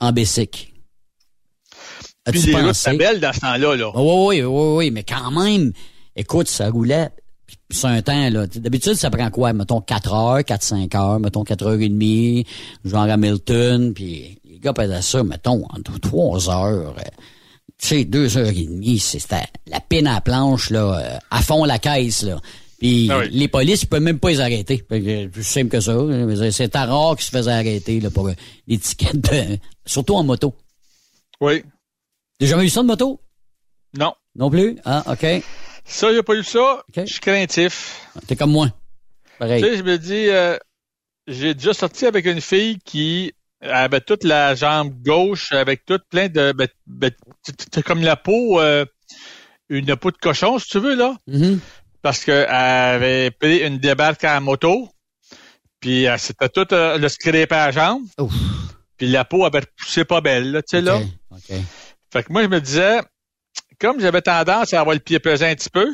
en 0.00 0.12
Bessic. 0.12 0.74
Puis 2.32 2.40
les 2.46 2.52
routes 2.66 2.74
étaient 2.92 2.98
belles 2.98 3.20
dans 3.20 3.32
ce 3.32 3.40
temps-là, 3.40 3.76
là. 3.76 3.90
Oui, 3.96 4.40
oui, 4.40 4.42
oui, 4.42 4.76
oui, 4.76 4.90
mais 4.90 5.02
quand 5.02 5.30
même, 5.30 5.72
écoute, 6.14 6.48
ça 6.48 6.68
roulait. 6.70 7.08
C'est 7.70 7.86
un 7.86 8.02
temps, 8.02 8.28
là. 8.30 8.46
D'habitude, 8.46 8.94
ça 8.94 9.10
prend 9.10 9.30
quoi? 9.30 9.52
Mettons 9.54 9.80
4 9.80 10.12
heures, 10.12 10.38
4-5 10.40 10.94
heures, 10.96 11.18
mettons 11.20 11.42
4 11.42 11.66
heures 11.66 11.80
et 11.80 11.88
demie, 11.88 12.44
genre 12.84 13.02
Hamilton, 13.08 13.92
puis 13.94 14.38
les 14.48 14.58
gars 14.58 14.72
faisaient 14.76 15.02
ça, 15.02 15.24
mettons, 15.24 15.64
en 15.64 15.80
3 16.00 16.50
heures. 16.50 16.94
Tu 17.82 17.88
sais, 17.88 18.04
2 18.04 18.38
heures 18.38 18.48
et 18.48 18.64
demie, 18.64 18.98
c'était 19.00 19.44
la 19.66 19.80
pine 19.80 20.06
à 20.06 20.14
la 20.14 20.20
planche, 20.20 20.70
là, 20.70 20.98
euh, 20.98 21.18
à 21.32 21.42
fond 21.42 21.64
la 21.64 21.78
caisse, 21.80 22.22
là. 22.22 22.40
Puis 22.78 23.08
Ah 23.10 23.18
oui. 23.18 23.28
les 23.32 23.48
polices, 23.48 23.82
ils 23.82 23.88
peuvent 23.88 24.00
même 24.02 24.20
pas 24.20 24.30
les 24.30 24.40
arrêter. 24.40 24.78
Que, 24.78 24.94
euh, 24.94 25.28
Plus 25.28 25.42
simple 25.42 25.68
que 25.68 25.80
ça. 25.80 25.96
C'était 26.52 26.78
rare 26.78 27.16
qu'ils 27.16 27.24
se 27.26 27.30
faisaient 27.32 27.50
arrêter, 27.52 27.98
là, 28.00 28.10
pour 28.10 28.28
euh, 28.28 28.34
tickets 28.68 29.16
de... 29.20 29.58
Surtout 29.84 30.14
en 30.14 30.22
moto. 30.22 30.54
Oui. 31.40 31.64
T'as 32.38 32.46
jamais 32.46 32.64
eu 32.66 32.68
ça 32.68 32.82
de 32.82 32.86
moto? 32.86 33.20
Non. 33.98 34.14
Non 34.36 34.48
plus? 34.48 34.78
Ah, 34.84 35.02
OK. 35.08 35.26
Ça, 35.84 36.12
j'ai 36.14 36.22
pas 36.22 36.34
eu 36.34 36.44
ça. 36.44 36.84
Je 36.96 37.04
suis 37.04 37.20
craintif. 37.20 38.06
T'es 38.28 38.36
comme 38.36 38.52
moi. 38.52 38.68
pareil. 39.40 39.60
Tu 39.60 39.68
sais, 39.68 39.76
je 39.76 39.82
me 39.82 39.98
dis, 39.98 40.28
euh, 40.28 40.56
j'ai 41.26 41.54
déjà 41.54 41.74
sorti 41.74 42.06
avec 42.06 42.26
une 42.26 42.40
fille 42.40 42.78
qui 42.84 43.32
avait 43.60 44.00
toute 44.00 44.22
la 44.24 44.54
jambe 44.54 44.92
gauche, 45.02 45.50
avec 45.52 45.84
toute 45.84 46.02
plein 46.08 46.28
de, 46.28 46.52
ben, 46.52 46.68
ben, 46.86 47.10
t- 47.44 47.52
t- 47.52 47.82
comme 47.82 48.02
la 48.02 48.16
peau, 48.16 48.60
euh, 48.60 48.84
une 49.68 49.96
peau 49.96 50.10
de 50.10 50.16
cochon, 50.18 50.58
si 50.58 50.68
tu 50.68 50.78
veux, 50.78 50.94
là. 50.94 51.16
Mhm. 51.26 51.60
Parce 52.02 52.24
qu'elle 52.24 52.46
avait 52.48 53.30
pris 53.30 53.58
une 53.58 53.78
débarque 53.78 54.24
en 54.24 54.40
moto, 54.40 54.88
puis 55.80 56.06
euh, 56.08 56.16
c'était 56.18 56.48
tout 56.48 56.66
euh, 56.72 56.98
le 56.98 57.08
scrapé 57.08 57.46
à 57.50 57.66
la 57.66 57.70
jambe. 57.70 58.02
Ouf. 58.18 58.32
Puis 58.96 59.08
la 59.08 59.24
peau 59.24 59.44
avait 59.44 59.62
poussé 59.76 60.04
pas 60.04 60.20
belle, 60.20 60.52
là, 60.52 60.62
tu 60.62 60.76
sais, 60.76 60.80
là. 60.80 60.96
OK, 60.96 61.04
OK. 61.30 61.56
Fait 62.12 62.22
que 62.24 62.32
moi, 62.32 62.42
je 62.42 62.48
me 62.48 62.60
disais, 62.60 63.00
comme 63.80 64.00
j'avais 64.00 64.22
tendance 64.22 64.72
à 64.74 64.80
avoir 64.80 64.94
le 64.94 65.00
pied 65.00 65.18
pesant 65.18 65.46
un 65.46 65.54
petit 65.54 65.70
peu, 65.70 65.92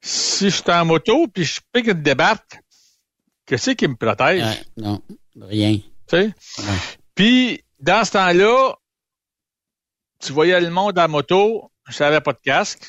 si 0.00 0.50
je 0.50 0.56
suis 0.56 0.70
en 0.70 0.84
moto 0.84 1.26
puis 1.28 1.44
je 1.44 1.60
pique 1.72 1.86
une 1.86 2.02
débarque, 2.02 2.58
qu'est-ce 3.46 3.70
qui 3.70 3.88
me 3.88 3.94
protège? 3.96 4.44
Non, 4.76 5.00
rien. 5.40 5.76
Tu 5.76 5.82
sais? 6.08 6.34
Puis, 7.14 7.62
dans 7.80 8.04
ce 8.04 8.12
temps-là, 8.12 8.74
tu 10.24 10.32
voyais 10.32 10.60
le 10.60 10.70
monde 10.70 10.98
en 10.98 11.08
moto, 11.08 11.70
ça 11.90 12.06
avait 12.08 12.20
pas 12.20 12.32
de 12.32 12.38
casque, 12.42 12.86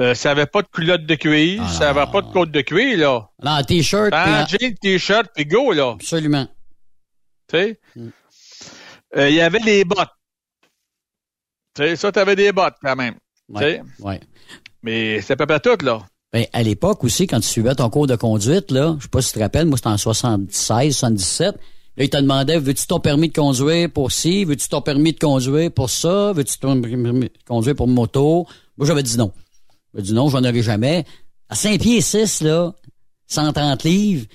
euh, 0.00 0.14
ça 0.14 0.30
avait 0.30 0.46
pas 0.46 0.62
de 0.62 0.68
culotte 0.68 1.06
de 1.06 1.14
cuir, 1.14 1.62
Ah, 1.64 1.68
ça 1.72 1.90
avait 1.90 2.04
non. 2.06 2.10
pas 2.10 2.22
de 2.22 2.32
côte 2.32 2.50
de 2.50 2.60
cuir, 2.60 2.98
là. 2.98 3.30
Non, 3.42 3.62
t-shirt. 3.62 4.12
Un 4.12 4.44
puis- 4.44 4.58
jean, 4.58 4.74
t-shirt, 4.80 5.26
puis 5.34 5.46
go, 5.46 5.72
là. 5.72 5.92
Absolument. 5.92 6.46
Tu 7.48 7.56
sais? 7.58 7.80
Mm. 7.94 8.08
Euh, 9.16 9.28
Il 9.30 9.34
y 9.36 9.40
avait 9.40 9.58
les 9.60 9.84
bottes. 9.84 10.08
Tu 11.74 11.82
sais, 11.82 11.96
ça, 11.96 12.10
t'avais 12.12 12.36
des 12.36 12.52
bottes, 12.52 12.76
quand 12.82 12.96
même. 12.96 13.14
Tu 13.56 13.80
ouais. 14.00 14.20
Mais 14.82 15.20
c'est 15.20 15.34
à 15.34 15.36
peu 15.36 15.46
près 15.46 15.60
tout, 15.60 15.84
là. 15.84 16.04
Ben, 16.32 16.44
à 16.52 16.62
l'époque 16.62 17.04
aussi, 17.04 17.26
quand 17.26 17.40
tu 17.40 17.46
suivais 17.48 17.74
ton 17.74 17.88
cours 17.88 18.06
de 18.06 18.16
conduite, 18.16 18.70
là, 18.70 18.96
je 18.98 19.04
sais 19.04 19.08
pas 19.08 19.22
si 19.22 19.32
tu 19.32 19.38
te 19.38 19.42
rappelles, 19.44 19.66
moi, 19.66 19.76
c'était 19.78 19.88
en 19.88 19.96
76, 19.96 20.96
77. 20.96 21.54
Là, 21.96 22.04
il 22.04 22.10
te 22.10 22.16
demandait, 22.18 22.58
veux-tu 22.58 22.86
ton 22.86 23.00
permis 23.00 23.28
de 23.28 23.32
conduire 23.34 23.90
pour 23.90 24.12
ci? 24.12 24.44
Veux-tu 24.44 24.68
ton 24.68 24.82
permis 24.82 25.12
de 25.12 25.18
conduire 25.18 25.70
pour 25.70 25.88
ça? 25.88 26.32
Veux-tu 26.34 26.58
ton 26.58 26.80
permis 26.80 27.20
de 27.20 27.30
conduire 27.46 27.74
pour 27.74 27.88
moto? 27.88 28.46
Moi, 28.76 28.86
j'avais 28.86 29.02
dit 29.02 29.16
non. 29.16 29.32
J'avais 29.94 30.04
dit 30.06 30.12
non, 30.12 30.28
j'en 30.28 30.40
aurais 30.44 30.62
jamais. 30.62 31.04
À 31.48 31.54
5 31.54 31.80
pieds 31.80 32.00
6, 32.02 32.42
là, 32.42 32.72
130 33.28 33.84
livres, 33.84 34.26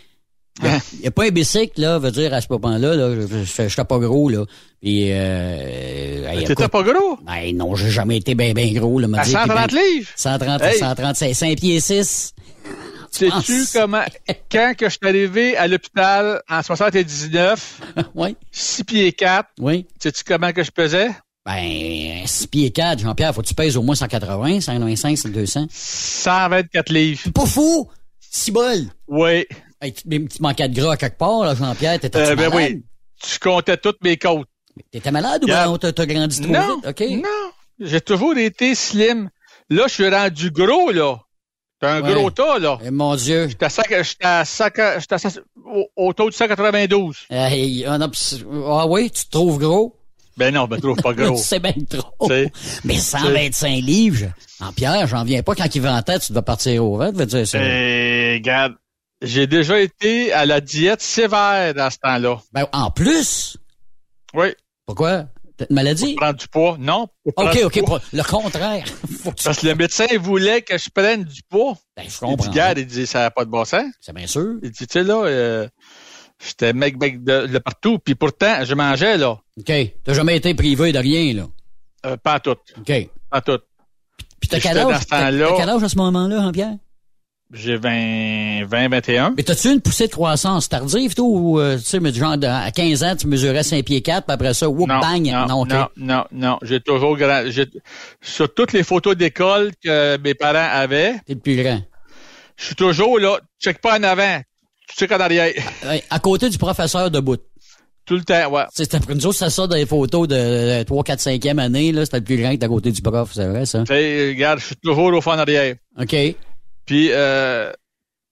il 0.64 1.00
n'y 1.02 1.08
a, 1.08 1.12
pas 1.12 1.26
un 1.26 1.30
bicycle, 1.30 1.80
là, 1.82 1.98
veut 1.98 2.12
dire, 2.12 2.34
à 2.34 2.42
ce 2.42 2.48
moment-là, 2.50 2.96
là, 2.96 3.16
je 3.16 3.68
j'étais 3.68 3.84
pas 3.86 4.00
gros, 4.00 4.30
là. 4.30 4.44
Puis, 4.82 5.08
euh, 5.12 6.30
hey, 6.30 6.44
T'étais 6.46 6.68
pas 6.68 6.84
gros? 6.84 7.18
Ben 7.26 7.56
non, 7.56 7.76
j'ai 7.76 7.90
jamais 7.90 8.18
été 8.18 8.36
bien, 8.36 8.54
bien 8.54 8.72
gros, 8.74 9.00
là. 9.00 9.08
m'a 9.08 9.22
À 9.22 9.24
dit, 9.24 9.32
130 9.32 9.68
puis 9.68 9.76
ben- 9.78 9.82
livres? 9.96 10.10
130, 10.16 10.62
Hey. 10.62 10.78
135, 10.80 11.34
5 11.36 11.58
pieds 11.60 11.80
6. 11.80 12.34
Sais-tu 13.12 13.66
comment, 13.74 14.04
quand 14.50 14.74
que 14.78 14.86
je 14.86 14.92
suis 14.92 15.00
arrivé 15.08 15.58
à 15.58 15.68
l'hôpital 15.68 16.42
en 16.50 16.64
79, 16.64 17.82
oui. 18.16 18.36
6 18.52 18.84
pieds 18.86 19.12
4, 19.12 19.50
Oui. 19.60 19.86
sais-tu 20.02 20.24
comment 20.24 20.52
que 20.54 20.64
je 20.64 20.72
pesais? 20.72 21.10
Ben, 21.46 22.26
6 22.26 22.48
pieds 22.48 22.72
4, 22.72 23.00
Jean-Pierre, 23.00 23.34
faut 23.36 23.42
que 23.42 23.48
tu 23.48 23.54
pèses 23.56 23.76
au 23.76 23.82
moins 23.82 23.96
180, 23.96 24.62
195, 24.62 25.26
200. 25.26 25.68
124 25.70 26.90
livres. 26.92 27.32
Pas 27.34 27.46
fou! 27.46 27.90
Si 28.20 28.52
bol! 28.52 28.86
Oui. 29.08 29.46
Hey, 29.82 29.92
tu, 29.94 30.04
mais 30.08 30.24
tu 30.26 30.42
manquais 30.42 30.70
de 30.70 30.76
gras 30.80 30.96
quelque 30.96 31.18
part, 31.18 31.44
là, 31.44 31.56
Jean-Pierre. 31.56 32.00
T'étais 32.00 32.18
Euh, 32.20 32.36
ben 32.36 32.50
malade? 32.50 32.72
oui. 32.76 32.84
Tu 33.22 33.40
comptais 33.40 33.78
toutes 33.78 34.04
mes 34.04 34.18
côtes. 34.18 34.48
T'étais 34.92 35.12
malade 35.12 35.44
ou 35.44 35.48
ben, 35.48 35.78
t'as 35.78 36.06
grandi 36.06 36.40
trop 36.42 36.52
Non, 36.52 36.76
vite? 36.78 36.88
OK. 36.88 37.02
non. 37.24 37.52
J'ai 37.80 38.00
toujours 38.02 38.38
été 38.38 38.74
slim. 38.76 39.30
Là, 39.70 39.84
je 39.88 39.94
suis 39.96 40.08
rendu 40.10 40.52
gros, 40.52 40.92
là. 40.92 41.18
T'es 41.82 41.88
un 41.88 42.02
Ouais. 42.04 42.14
gros 42.14 42.30
tas, 42.30 42.60
là. 42.60 42.78
Eh, 42.86 42.92
mon 42.92 43.16
Dieu. 43.16 43.48
J'étais 43.48 43.66
à, 43.66 44.40
à, 44.40 44.46
cinq- 44.46 44.80
au, 45.66 45.88
autour 45.96 46.30
de 46.30 46.34
192. 46.34 47.18
Hey, 47.30 47.86
on 47.88 48.00
a- 48.00 48.10
ah 48.68 48.86
oui, 48.88 49.10
tu 49.10 49.26
te 49.26 49.32
trouves 49.32 49.58
gros? 49.58 49.98
Ben 50.38 50.54
non, 50.54 50.68
je 50.70 50.76
me 50.76 50.80
trouve 50.82 50.96
pas 50.98 51.14
gros. 51.14 51.36
tu 51.38 51.44
sais 51.44 51.60
bien 51.60 51.74
trop. 51.90 52.30
Mais 52.84 52.98
125 52.98 53.82
livres, 53.82 54.28
en 54.60 54.72
Pierre, 54.72 55.08
j'en 55.08 55.24
viens 55.24 55.42
pas. 55.44 55.56
Quand 55.56 55.74
il 55.74 55.82
ventait, 55.82 56.20
tu 56.20 56.32
devais 56.32 56.44
partir 56.44 56.86
au 56.86 56.98
vent. 56.98 57.12
Tu 57.12 57.18
veux 57.18 57.26
dire 57.26 57.48
ça. 57.48 57.58
Eh, 57.62 58.36
regarde, 58.36 58.74
j'ai 59.24 59.48
déjà 59.48 59.80
été 59.80 60.32
à 60.34 60.46
la 60.46 60.62
diète 60.62 61.02
sévère 61.02 61.74
dans 61.74 61.90
ce 61.90 61.98
temps-là. 61.98 62.40
Ben, 62.54 62.66
en 62.74 62.92
plus? 62.92 63.58
Oui. 64.36 64.54
Pourquoi? 64.86 65.26
Une 65.70 65.76
maladie? 65.76 66.14
Pour 66.14 66.16
prendre 66.16 66.40
du 66.40 66.48
poids? 66.48 66.78
Non. 66.80 67.08
OK, 67.36 67.60
OK, 67.66 67.86
poids. 67.86 68.02
le 68.14 68.24
contraire. 68.24 68.86
Faut 69.24 69.32
que 69.32 69.36
tu- 69.36 69.44
Parce 69.44 69.60
que 69.60 69.68
le 69.68 69.76
médecin 69.76 70.06
voulait 70.20 70.62
que 70.62 70.78
je 70.78 70.90
prenne 70.90 71.24
du 71.24 71.42
poids. 71.44 71.78
Ben, 71.96 72.04
je 72.08 72.26
Il 72.28 72.36
dit, 72.38 72.50
garde, 72.50 72.78
il 72.80 72.86
dit, 72.86 73.06
ça 73.08 73.20
n'a 73.20 73.32
pas 73.32 73.46
de 73.46 73.50
bon 73.50 73.64
sens. 73.66 73.86
C'est 74.00 74.14
bien 74.16 74.28
sûr. 74.28 74.56
Il 74.64 74.72
dit, 74.72 74.88
tu 74.88 74.92
sais, 74.92 75.04
là, 75.04 75.24
euh, 75.26 75.68
j'étais 76.44 76.74
mec, 76.74 77.00
mec 77.00 77.24
de, 77.24 77.48
de 77.48 77.58
partout. 77.60 78.00
Puis 78.00 78.16
pourtant, 78.16 78.64
je 78.64 78.74
mangeais, 78.74 79.18
là. 79.18 79.40
OK. 79.60 79.72
T'as 80.04 80.14
jamais 80.14 80.38
été 80.38 80.54
privé 80.56 80.92
de 80.92 81.00
rien, 81.00 81.34
là. 81.34 81.48
Euh, 82.06 82.18
pas 82.18 82.36
en 82.36 82.40
tout. 82.40 82.52
OK. 82.80 83.10
Pas 83.30 83.38
en 83.38 83.42
tout. 83.42 83.60
Puis 84.40 84.50
t'as 84.50 84.60
quel 84.60 84.78
âge? 84.78 85.06
T'as 85.08 85.30
quel 85.32 85.70
âge 85.70 85.84
à 85.84 85.90
ce 85.90 85.98
moment-là, 85.98 86.42
Jean-Pierre? 86.42 86.74
J'ai 87.54 87.76
20, 87.76 88.66
20, 88.66 88.88
21. 88.90 89.34
Mais 89.36 89.44
t'as-tu 89.44 89.72
une 89.74 89.82
poussée 89.82 90.08
de 90.08 90.12
croissance 90.12 90.70
tardive, 90.70 91.14
toi, 91.14 91.26
ou, 91.28 91.60
euh, 91.60 91.78
tu 91.78 91.84
sais, 91.84 92.00
mais 92.00 92.14
genre, 92.14 92.36
à 92.44 92.72
15 92.72 93.04
ans, 93.04 93.16
tu 93.18 93.28
mesurais 93.28 93.64
5 93.64 93.84
pieds 93.84 94.02
4, 94.02 94.26
puis 94.26 94.34
après 94.34 94.54
ça, 94.54 94.70
whoop, 94.70 94.88
Non, 94.88 95.00
bang. 95.02 95.30
non, 95.50 95.62
OK. 95.64 95.70
non, 95.70 95.88
non, 95.98 96.24
non. 96.32 96.58
J'ai 96.62 96.80
toujours 96.80 97.18
grand. 97.18 97.44
Sur 98.22 98.54
toutes 98.54 98.72
les 98.72 98.84
photos 98.84 99.18
d'école 99.18 99.72
que 99.84 100.18
mes 100.20 100.34
parents 100.34 100.70
avaient, 100.72 101.16
T'es 101.28 101.34
le 101.34 101.40
plus 101.40 101.62
grand. 101.62 101.82
je 102.58 102.66
suis 102.68 102.76
toujours 102.76 103.20
là. 103.20 103.38
Check 103.60 103.82
pas 103.82 104.00
en 104.00 104.04
avant. 104.04 104.40
Tu 104.88 104.96
check 104.96 105.12
en 105.12 105.20
arrière. 105.20 105.52
Ouais, 105.86 106.04
À 106.10 106.20
côté 106.20 106.50
du 106.50 106.58
professeur 106.58 107.12
debout. 107.12 107.38
Tout 108.06 108.16
le 108.16 108.24
temps, 108.24 108.50
ouais. 108.50 108.64
C'était 108.74 109.00
pour 109.00 109.14
nous 109.14 109.26
autres, 109.28 109.38
c'est 109.38 109.50
ça 109.50 109.68
dans 109.68 109.76
les 109.76 109.86
photos 109.86 110.28
de 110.28 110.84
3, 110.84 111.04
4, 111.04 111.20
5e 111.20 111.60
année, 111.60 111.92
là. 111.92 112.06
C'était 112.06 112.18
le 112.20 112.24
plus 112.24 112.38
grand 112.38 112.52
que 112.52 112.56
t'es 112.56 112.66
à 112.66 112.70
côté 112.70 112.92
du 112.92 113.02
prof, 113.02 113.30
c'est 113.34 113.46
vrai, 113.48 113.66
ça? 113.66 113.84
Tu 113.84 113.94
regarde, 113.94 114.60
je 114.60 114.66
suis 114.68 114.76
toujours 114.78 115.14
au 115.14 115.20
fond 115.22 115.32
en 115.32 115.38
arrière. 115.40 115.76
OK. 116.00 116.16
Puis, 116.86 117.10
euh, 117.12 117.72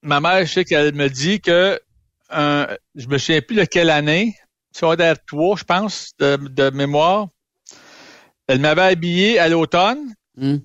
ma 0.02 0.20
mère, 0.20 0.44
je 0.46 0.52
sais 0.52 0.64
qu'elle 0.64 0.94
me 0.94 1.08
dit 1.08 1.40
que, 1.40 1.80
euh, 2.32 2.76
je 2.94 3.06
me 3.08 3.18
souviens 3.18 3.40
plus 3.40 3.56
de 3.56 3.64
quelle 3.64 3.90
année, 3.90 4.36
secondaire 4.72 5.16
3, 5.26 5.56
je 5.56 5.64
pense, 5.64 6.12
de, 6.18 6.36
de 6.36 6.70
mémoire. 6.70 7.28
Elle 8.46 8.60
m'avait 8.60 8.82
habillé 8.82 9.38
à 9.38 9.48
l'automne. 9.48 10.14
Hmm. 10.36 10.58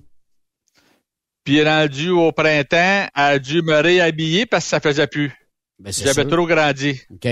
Puis, 1.44 1.62
rendu 1.62 2.10
au 2.10 2.32
printemps, 2.32 3.06
elle 3.14 3.22
a 3.22 3.38
dû 3.38 3.62
me 3.62 3.74
réhabiller 3.80 4.46
parce 4.46 4.64
que 4.64 4.70
ça 4.70 4.80
faisait 4.80 5.06
plus. 5.06 5.32
Ben, 5.78 5.92
J'avais 5.92 6.24
trop 6.26 6.46
grandi. 6.46 7.00
OK. 7.12 7.28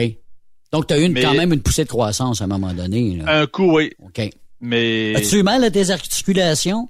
Donc, 0.71 0.87
t'as 0.87 0.99
eu 0.99 1.05
une- 1.05 1.13
Mais- 1.13 1.23
quand 1.23 1.35
même 1.35 1.53
une 1.53 1.63
poussée 1.63 1.85
de 1.85 1.89
croissance 1.89 2.41
à 2.41 2.45
un 2.45 2.49
moment 2.49 2.73
donné, 2.73 3.17
là. 3.17 3.41
Un 3.41 3.47
coup, 3.47 3.77
oui. 3.77 3.93
OK. 4.05 4.21
Mais 4.61 5.15
As-tu 5.17 5.37
eu 5.39 5.43
mal 5.43 5.63
à 5.65 5.71
tes 5.71 5.91
articulations? 5.91 6.89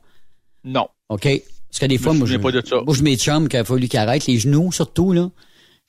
non. 0.65 0.89
OK. 1.09 1.29
Parce 1.75 1.81
que 1.81 1.87
des 1.87 1.99
fois, 1.99 2.13
moi, 2.15 2.25
je, 2.29 2.37
pas 2.37 2.53
de 2.53 2.63
ça. 2.65 2.77
moi, 2.87 2.95
je 2.95 3.49
qu'il 3.49 3.59
a 3.59 3.65
fallu 3.65 3.89
qu'il 3.89 3.99
arrête, 3.99 4.27
les 4.27 4.39
genoux 4.39 4.71
surtout, 4.71 5.13
là. 5.13 5.29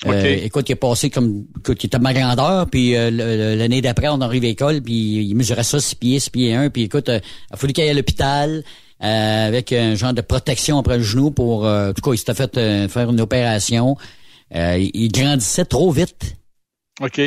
Euh, 0.08 0.20
OK. 0.20 0.44
écoute, 0.44 0.68
il 0.68 0.72
est 0.72 0.76
passé 0.76 1.12
comme, 1.12 1.46
écoute, 1.60 1.84
il 1.84 1.86
était 1.86 2.00
de 2.00 2.04
ma 2.04 2.12
grandeur, 2.12 2.68
puis 2.68 2.96
euh, 2.96 3.56
l'année 3.56 3.82
d'après, 3.82 4.08
on 4.08 4.20
arrive 4.20 4.44
à 4.44 4.48
l'école, 4.48 4.82
puis 4.82 4.94
il 4.94 5.36
mesurait 5.36 5.64
ça 5.64 5.80
6 5.80 5.94
pieds, 5.94 6.20
6 6.20 6.30
pieds 6.32 6.54
1, 6.56 6.72
puis 6.72 6.82
écoute, 6.84 7.08
euh, 7.08 7.20
il 7.52 7.54
a 7.54 7.58
fallu 7.58 7.72
qu'il 7.72 7.84
aille 7.84 7.92
à 7.92 7.94
l'hôpital 7.94 8.64
euh, 9.04 9.48
avec 9.48 9.72
un 9.74 9.94
genre 9.94 10.14
de 10.14 10.22
protection 10.22 10.80
après 10.80 10.98
le 10.98 11.04
genou 11.04 11.30
pour, 11.30 11.68
euh, 11.68 11.92
en 11.92 11.94
tout 11.94 12.02
cas, 12.02 12.14
il 12.14 12.18
s'était 12.18 12.34
fait 12.34 12.58
euh, 12.58 12.88
faire 12.88 13.12
une 13.12 13.22
opération. 13.22 13.96
Euh, 14.56 14.80
il, 14.80 14.90
il 14.96 15.12
grandissait 15.12 15.66
trop 15.66 15.92
vite. 15.92 16.36
OK. 17.00 17.22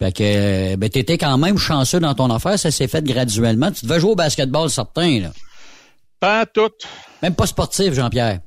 Fait 0.00 0.12
que, 0.12 0.76
ben, 0.76 0.88
t'étais 0.88 1.18
quand 1.18 1.36
même 1.36 1.58
chanceux 1.58 1.98
dans 1.98 2.14
ton 2.14 2.30
affaire, 2.30 2.58
ça 2.58 2.70
s'est 2.70 2.88
fait 2.88 3.04
graduellement. 3.04 3.72
Tu 3.72 3.86
devais 3.86 3.98
jouer 3.98 4.12
au 4.12 4.16
basketball, 4.16 4.70
certain, 4.70 5.20
là. 5.20 5.32
Pas 6.24 6.46
tout. 6.46 6.70
Même 7.20 7.34
pas 7.34 7.46
sportif, 7.46 7.92
Jean-Pierre. 7.92 8.40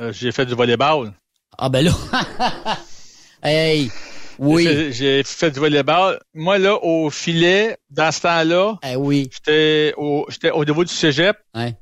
Euh, 0.00 0.14
j'ai 0.14 0.32
fait 0.32 0.46
du 0.46 0.54
volleyball. 0.54 1.12
Ah 1.58 1.68
ben 1.68 1.84
là. 1.84 1.92
hey. 3.42 3.90
Oui. 4.38 4.92
J'ai 4.92 5.22
fait 5.22 5.50
du 5.50 5.60
volleyball. 5.60 6.18
Moi, 6.32 6.56
là, 6.56 6.82
au 6.82 7.10
filet, 7.10 7.76
dans 7.90 8.10
ce 8.10 8.22
temps-là, 8.22 8.78
Eh 8.82 8.96
oui. 8.96 9.28
j'étais 9.30 9.92
au, 9.98 10.24
niveau 10.64 10.84
du 10.84 10.94
cégep. 10.94 11.36
Ouais. 11.54 11.74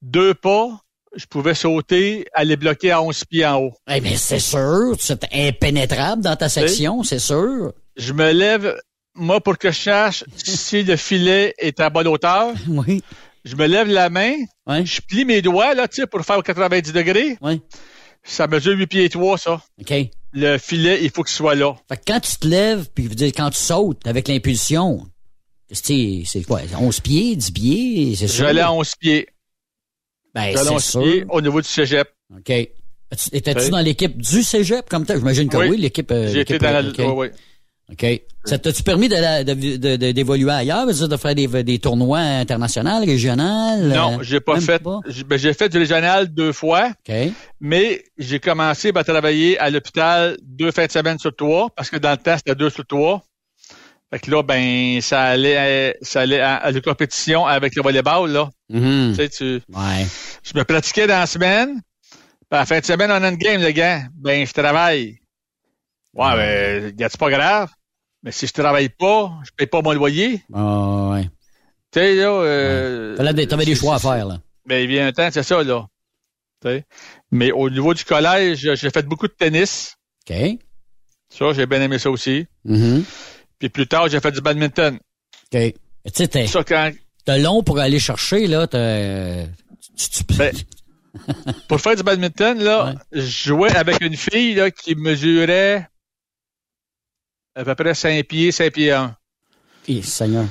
Deux 0.00 0.32
pas, 0.32 0.70
je 1.14 1.26
pouvais 1.26 1.54
sauter, 1.54 2.26
aller 2.32 2.56
bloquer 2.56 2.92
à 2.92 3.02
11 3.02 3.22
pieds 3.26 3.44
en 3.44 3.64
haut. 3.64 3.74
Eh 3.86 4.00
bien, 4.00 4.16
c'est 4.16 4.38
sûr. 4.38 4.94
C'est 4.98 5.26
impénétrable 5.30 6.22
dans 6.22 6.36
ta 6.36 6.48
section, 6.48 7.02
c'est 7.02 7.18
sûr. 7.18 7.74
Je 7.98 8.14
me 8.14 8.32
lève, 8.32 8.74
moi, 9.14 9.42
pour 9.42 9.58
que 9.58 9.70
je 9.70 9.78
sache 9.78 10.24
si 10.36 10.84
le 10.84 10.96
filet 10.96 11.52
est 11.58 11.80
à 11.80 11.90
bonne 11.90 12.08
hauteur, 12.08 12.54
Oui. 12.68 13.02
Je 13.44 13.56
me 13.56 13.66
lève 13.66 13.88
la 13.88 14.10
main, 14.10 14.32
Ouais. 14.66 14.84
je 14.86 15.00
plie 15.00 15.24
mes 15.24 15.42
doigts, 15.42 15.74
là, 15.74 15.86
pour 16.10 16.20
faire 16.24 16.42
90 16.42 16.92
degrés. 16.92 17.36
Ouais. 17.40 17.60
Ça 18.22 18.46
mesure 18.46 18.76
8 18.76 18.86
pieds 18.86 19.04
et 19.04 19.08
3, 19.10 19.36
ça. 19.38 19.62
OK. 19.80 19.94
Le 20.32 20.58
filet, 20.58 21.00
il 21.04 21.10
faut 21.10 21.22
qu'il 21.22 21.34
soit 21.34 21.54
là. 21.54 21.74
Fait 21.88 21.96
que 21.96 22.02
quand 22.06 22.20
tu 22.20 22.36
te 22.38 22.46
lèves, 22.48 22.88
puis 22.94 23.04
dire, 23.08 23.28
quand 23.36 23.50
tu 23.50 23.58
sautes 23.58 24.06
avec 24.06 24.26
l'impulsion, 24.28 25.06
c'est 25.70 26.24
quoi? 26.46 26.60
11 26.78 27.00
pieds, 27.00 27.36
10 27.36 27.50
pieds, 27.50 28.16
c'est 28.16 28.28
sûr? 28.28 28.44
J'allais 28.46 28.60
à 28.62 28.72
11 28.72 28.94
pieds. 28.98 29.28
Ben, 30.34 30.46
J'allais 30.52 30.58
à 30.58 30.64
c'est 30.64 30.70
11 30.70 30.84
sûr. 30.84 31.02
pieds 31.02 31.24
au 31.28 31.40
niveau 31.40 31.60
du 31.60 31.68
cégep. 31.68 32.08
OK. 32.36 32.50
Étais-tu 33.32 33.70
dans 33.70 33.80
l'équipe 33.80 34.16
du 34.20 34.42
cégep 34.42 34.88
comme 34.88 35.06
tel? 35.06 35.18
J'imagine 35.18 35.48
que 35.48 35.56
oui, 35.58 35.76
l'équipe. 35.76 36.10
euh, 36.10 36.32
l'équipe, 36.32 36.60
dans 36.60 36.72
la... 36.72 36.80
euh, 36.82 36.90
OK. 36.90 36.98
oui, 36.98 37.04
oui. 37.14 37.28
OK? 37.92 38.06
Ça 38.46 38.58
t'a-tu 38.58 38.82
permis 38.82 39.08
de- 39.10 39.44
de- 39.44 39.76
de- 39.76 39.96
de- 39.96 40.12
d'évoluer 40.12 40.50
ailleurs, 40.50 40.86
de 40.86 41.16
faire 41.16 41.34
des, 41.34 41.46
des 41.62 41.78
tournois 41.78 42.18
internationaux, 42.18 43.00
régionaux? 43.00 43.76
Non, 43.82 44.18
euh, 44.20 44.22
j'ai 44.22 44.40
pas 44.40 44.58
fait. 44.60 44.82
J'ai 45.06 45.24
ben, 45.24 45.38
j'ai 45.38 45.52
fait 45.52 45.68
du 45.68 45.78
régional 45.78 46.28
deux 46.28 46.52
fois. 46.52 46.90
OK. 47.08 47.14
Mais 47.60 48.02
j'ai 48.18 48.40
commencé 48.40 48.90
à 48.94 49.04
travailler 49.04 49.58
à 49.58 49.68
l'hôpital 49.70 50.36
deux 50.42 50.70
fins 50.70 50.86
de 50.86 50.92
semaine 50.92 51.18
sur 51.18 51.34
trois, 51.36 51.68
parce 51.76 51.90
que 51.90 51.96
dans 51.98 52.12
le 52.12 52.16
temps, 52.16 52.36
c'était 52.36 52.54
deux 52.54 52.70
sur 52.70 52.86
trois. 52.86 53.22
Fait 54.12 54.18
que 54.20 54.30
là, 54.30 54.42
ben, 54.42 55.00
ça 55.00 55.22
allait, 55.22 55.90
à- 55.90 55.94
ça 56.02 56.20
allait 56.22 56.40
à, 56.40 56.56
à 56.56 56.70
la 56.70 56.80
compétition 56.80 57.46
avec 57.46 57.74
le 57.76 57.82
volleyball, 57.82 58.30
là. 58.30 58.50
Mhm. 58.70 59.10
Tu 59.10 59.16
sais, 59.16 59.28
tu, 59.28 59.44
Ouais. 59.74 60.06
je 60.42 60.58
me 60.58 60.64
pratiquais 60.64 61.06
dans 61.06 61.18
la 61.18 61.26
semaine. 61.26 61.80
Puis 62.50 62.56
à 62.56 62.58
la 62.60 62.66
fin 62.66 62.78
de 62.80 62.84
semaine, 62.84 63.10
on 63.10 63.22
a 63.22 63.28
une 63.28 63.36
game, 63.36 63.60
le 63.60 63.70
gars. 63.72 64.02
Ben, 64.14 64.46
je 64.46 64.52
travaille. 64.52 65.16
Ouais, 66.14 66.36
ben, 66.36 66.90
gars, 66.96 67.08
c'est 67.10 67.18
pas 67.20 67.30
grave? 67.30 67.70
Mais 68.22 68.32
si 68.32 68.46
je 68.46 68.52
travaille 68.52 68.88
pas, 68.88 69.32
je 69.44 69.50
paye 69.56 69.66
pas 69.66 69.82
mon 69.82 69.92
loyer. 69.92 70.42
Ah, 70.52 71.10
ouais. 71.12 71.24
Tu 71.92 72.00
sais, 72.00 72.14
là, 72.14 72.30
euh, 72.30 73.16
T'avais 73.16 73.34
des- 73.34 73.46
T'avais 73.46 73.64
des 73.64 73.74
choix 73.74 73.96
à 73.96 73.98
faire, 73.98 74.26
là. 74.26 74.38
ben, 74.66 74.82
il 74.82 74.88
vient 74.88 75.06
un 75.06 75.12
temps, 75.12 75.28
c'est 75.30 75.42
ça, 75.42 75.62
là. 75.62 75.86
Tu 76.62 76.68
sais. 76.68 76.84
Mais 77.30 77.52
au 77.52 77.68
niveau 77.68 77.92
du 77.94 78.04
collège, 78.04 78.58
j'ai 78.74 78.90
fait 78.90 79.06
beaucoup 79.06 79.26
de 79.28 79.32
tennis. 79.32 79.96
OK. 80.28 80.36
Ça, 81.28 81.52
j'ai 81.52 81.66
bien 81.66 81.82
aimé 81.82 81.98
ça 81.98 82.10
aussi. 82.10 82.46
Mhm. 82.64 83.04
Puis 83.58 83.68
plus 83.68 83.86
tard, 83.86 84.08
j'ai 84.08 84.20
fait 84.20 84.32
du 84.32 84.40
badminton. 84.40 84.94
OK. 85.52 85.60
Tu 85.60 85.72
sais, 86.12 86.28
t'es 86.28 86.46
quand, 86.66 86.90
long 87.26 87.62
pour 87.62 87.78
aller 87.78 87.98
chercher, 87.98 88.46
là. 88.46 88.66
t'as- 88.66 89.46
Tu, 89.96 90.10
tu- 90.10 90.24
ben, 90.36 90.52
pour 91.68 91.80
faire 91.80 91.96
du 91.96 92.02
badminton, 92.02 92.58
là, 92.62 92.94
je 93.12 93.20
jouais 93.20 93.74
avec 93.76 94.00
une 94.00 94.16
fille, 94.16 94.54
là, 94.54 94.70
qui 94.70 94.94
mesurait 94.94 95.88
à 97.54 97.64
peu 97.64 97.74
près 97.74 97.94
5 97.94 98.24
pieds, 98.26 98.52
5 98.52 98.72
pieds 98.72 98.92
1. 98.92 99.16
Eh, 99.88 100.02
Seigneur. 100.02 100.46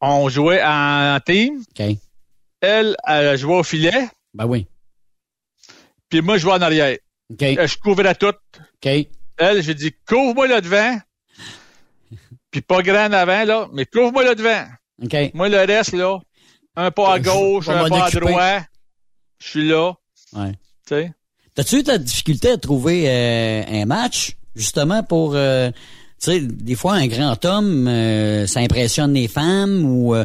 On 0.00 0.28
jouait 0.28 0.62
en 0.64 1.18
team. 1.24 1.62
OK. 1.78 1.86
Elle, 2.60 2.96
elle 3.06 3.36
jouait 3.38 3.56
au 3.56 3.62
filet. 3.62 4.08
Ben 4.34 4.46
oui. 4.46 4.66
Puis 6.08 6.20
moi, 6.22 6.36
je 6.36 6.42
jouais 6.42 6.52
en 6.52 6.62
arrière. 6.62 6.96
OK. 7.30 7.42
Euh, 7.42 7.66
Je 7.66 7.76
couvrais 7.78 8.14
tout. 8.14 8.26
OK. 8.28 8.86
Elle, 9.36 9.62
j'ai 9.62 9.74
dit, 9.74 9.92
couvre-moi 10.06 10.46
là 10.48 10.60
devant. 10.60 10.98
Puis 12.50 12.60
pas 12.62 12.82
grand 12.82 13.12
avant, 13.12 13.44
là, 13.44 13.68
mais 13.72 13.84
couvre-moi 13.86 14.24
là 14.24 14.34
devant. 14.34 14.64
OK. 15.02 15.34
Moi, 15.34 15.48
le 15.48 15.58
reste, 15.58 15.92
là, 15.92 16.18
un 16.76 16.90
pas 16.90 17.14
à 17.14 17.18
gauche, 17.20 17.68
un 17.68 17.88
pas 17.88 18.06
à 18.06 18.10
droite. 18.10 18.64
Je 19.40 19.48
suis 19.48 19.68
là. 19.68 19.92
Ouais. 20.32 20.52
Tu 20.52 20.94
sais? 20.94 21.12
T'as-tu 21.54 21.76
eu 21.78 21.82
de 21.82 21.88
la 21.88 21.98
difficulté 21.98 22.52
à 22.52 22.56
trouver 22.56 23.08
euh, 23.08 23.62
un 23.68 23.84
match, 23.84 24.36
justement, 24.54 25.02
pour... 25.02 25.34
euh, 25.34 25.70
tu 26.20 26.30
sais, 26.32 26.40
des 26.40 26.74
fois, 26.74 26.94
un 26.94 27.06
grand 27.06 27.44
homme, 27.44 27.86
euh, 27.88 28.46
ça 28.46 28.60
impressionne 28.60 29.14
les 29.14 29.28
femmes 29.28 29.84
ou... 29.84 30.14
euh, 30.14 30.24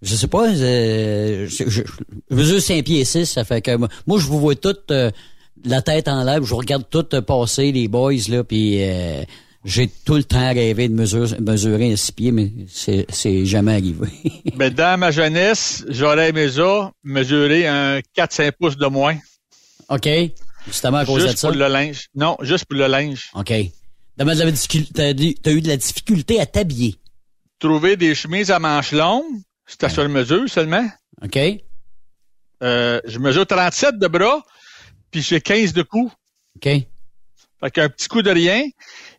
je 0.00 0.14
sais 0.16 0.26
pas, 0.26 0.48
euh, 0.48 1.48
je, 1.48 1.82
mesure 2.30 2.60
5 2.60 2.84
pieds 2.84 3.04
6, 3.04 3.24
ça 3.26 3.44
fait 3.44 3.60
que... 3.62 3.76
Moi, 3.76 4.18
je 4.18 4.26
vous 4.26 4.40
vois 4.40 4.56
toutes 4.56 4.90
euh, 4.90 5.10
la 5.64 5.80
tête 5.80 6.08
en 6.08 6.24
l'air, 6.24 6.42
je 6.42 6.50
vous 6.50 6.56
regarde 6.56 6.84
toutes 6.90 7.20
passer, 7.20 7.72
les 7.72 7.88
boys, 7.88 8.14
là, 8.28 8.42
puis... 8.44 8.80
j'ai 9.64 9.88
tout 10.04 10.14
le 10.14 10.24
temps 10.24 10.52
rêvé 10.52 10.88
de 10.88 10.94
mesurer, 10.94 11.38
mesurer 11.40 11.92
un 11.92 11.96
6 11.96 12.12
pieds, 12.12 12.32
mais 12.32 12.50
c'est 12.68 13.06
c'est 13.10 13.46
jamais 13.46 13.72
arrivé. 13.72 14.08
Ben, 14.56 14.74
dans 14.74 14.98
ma 14.98 15.12
jeunesse, 15.12 15.84
j'aurais 15.88 16.30
aimé 16.30 16.48
ça, 16.50 16.90
mesurer 17.04 17.68
un 17.68 18.00
4-5 18.16 18.52
pouces 18.58 18.76
de 18.76 18.86
moins. 18.86 19.16
OK? 19.88 20.08
Justement 20.66 20.98
à 20.98 21.04
cause 21.04 21.22
juste 21.22 21.34
de 21.34 21.38
ça? 21.38 21.48
pour 21.48 21.56
le 21.56 21.68
linge. 21.68 22.06
Non, 22.14 22.36
juste 22.42 22.64
pour 22.64 22.78
le 22.78 22.86
linge. 22.86 23.30
OK. 23.34 23.52
T'as 24.16 24.24
la 24.24 25.52
eu 25.52 25.60
de 25.60 25.68
la 25.68 25.76
difficulté 25.76 26.40
à 26.40 26.46
t'habiller. 26.46 26.96
Trouver 27.58 27.96
des 27.96 28.14
chemises 28.14 28.50
à 28.50 28.58
manches 28.58 28.92
longues, 28.92 29.40
c'était 29.66 29.88
sur 29.88 30.02
mesure 30.08 30.48
seulement. 30.48 30.86
OK? 31.22 31.38
Euh, 32.62 33.00
je 33.04 33.18
mesure 33.18 33.46
37 33.46 33.98
de 33.98 34.06
bras, 34.08 34.42
puis 35.10 35.22
j'ai 35.22 35.40
15 35.40 35.72
de 35.72 35.82
cou. 35.82 36.10
OK. 36.56 36.64
Fait 37.60 37.70
qu'un 37.72 37.88
petit 37.88 38.08
coup 38.08 38.22
de 38.22 38.30
rien. 38.30 38.64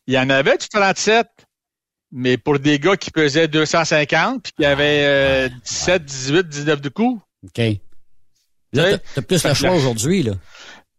Il 0.07 0.13
y 0.13 0.19
en 0.19 0.29
avait 0.29 0.57
du 0.57 0.67
37, 0.67 1.27
mais 2.11 2.37
pour 2.37 2.59
des 2.59 2.77
gars 2.79 2.97
qui 2.97 3.09
pesaient 3.11 3.47
250, 3.47 4.43
puis 4.43 4.53
qui 4.57 4.65
avaient 4.65 5.03
euh, 5.05 5.49
17, 5.65 6.05
18, 6.05 6.47
19 6.49 6.81
de 6.81 6.89
cou. 6.89 7.21
OK. 7.45 7.57
Là, 8.73 8.97
t'as- 9.15 9.21
plus 9.21 9.43
le 9.43 9.53
choix 9.53 9.71
aujourd'hui, 9.75 10.23
là. 10.23 10.33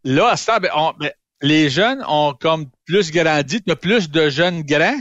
Là, 0.05 0.29
à 0.31 0.37
ce 0.37 0.47
temps, 0.47 0.59
ben, 0.61 0.71
on- 0.75 0.93
ben, 0.99 1.11
les 1.45 1.69
jeunes 1.71 2.03
ont 2.09 2.35
comme 2.39 2.67
plus 2.87 3.11
grandi, 3.13 3.63
tu 3.63 3.71
as 3.71 3.77
plus 3.77 4.11
de 4.11 4.29
jeunes 4.31 4.63
grands. 4.63 5.01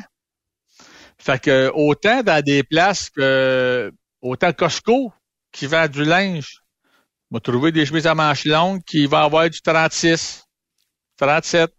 Fait 1.17 1.41
que 1.41 1.71
autant 1.73 2.21
dans 2.21 2.43
des 2.43 2.63
places 2.63 3.09
que 3.09 3.91
autant 4.21 4.51
Costco 4.51 5.11
qui 5.51 5.65
vend 5.67 5.87
du 5.87 6.03
linge, 6.03 6.57
on 7.31 7.35
va 7.37 7.39
trouver 7.39 7.71
des 7.71 7.85
chemises 7.85 8.07
à 8.07 8.13
manches 8.13 8.45
longues 8.45 8.81
qui 8.85 9.05
va 9.05 9.23
avoir 9.23 9.49
du 9.49 9.61
36, 9.61 10.43
37. 11.17 11.71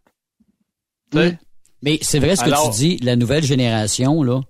Tu 1.12 1.18
sais, 1.18 1.32
Mm. 1.32 1.38
Mais 1.82 1.98
c'est 2.00 2.18
vrai 2.18 2.34
ce 2.34 2.40
que 2.40 2.46
Alors- 2.46 2.70
tu 2.70 2.76
dis, 2.78 2.96
la 3.02 3.14
nouvelle 3.14 3.44
génération, 3.44 4.22
là. 4.22 4.40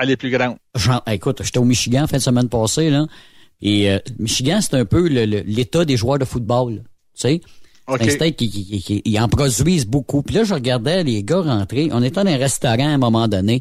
Elle 0.00 0.10
est 0.10 0.16
plus 0.16 0.30
grande. 0.30 0.56
Genre, 0.74 1.00
écoute, 1.06 1.40
j'étais 1.44 1.58
au 1.60 1.64
Michigan 1.64 2.08
fin 2.08 2.16
de 2.16 2.22
semaine 2.22 2.48
passée, 2.48 2.90
là. 2.90 3.06
Et 3.62 3.88
euh, 3.92 4.00
Michigan, 4.18 4.60
c'est 4.60 4.74
un 4.74 4.84
peu 4.84 5.06
l'état 5.06 5.84
des 5.84 5.96
joueurs 5.96 6.18
de 6.18 6.24
football. 6.24 6.82
Tu 7.14 7.20
sais? 7.20 7.40
OK. 7.86 7.98
C'est 8.00 8.06
un 8.10 8.14
state 8.14 8.36
qui, 8.36 8.50
qui, 8.50 8.64
qui- 8.64 8.82
qui- 8.82 9.02
ils 9.04 9.18
en 9.20 9.28
produisent 9.28 9.86
beaucoup. 9.86 10.22
Puis 10.22 10.34
là, 10.36 10.44
je 10.44 10.54
regardais 10.54 11.04
les 11.04 11.22
gars 11.22 11.40
rentrer. 11.42 11.90
On 11.92 12.02
était 12.02 12.22
dans 12.24 12.30
un 12.30 12.36
restaurant 12.36 12.86
à 12.86 12.92
un 12.94 12.98
moment 12.98 13.28
donné. 13.28 13.60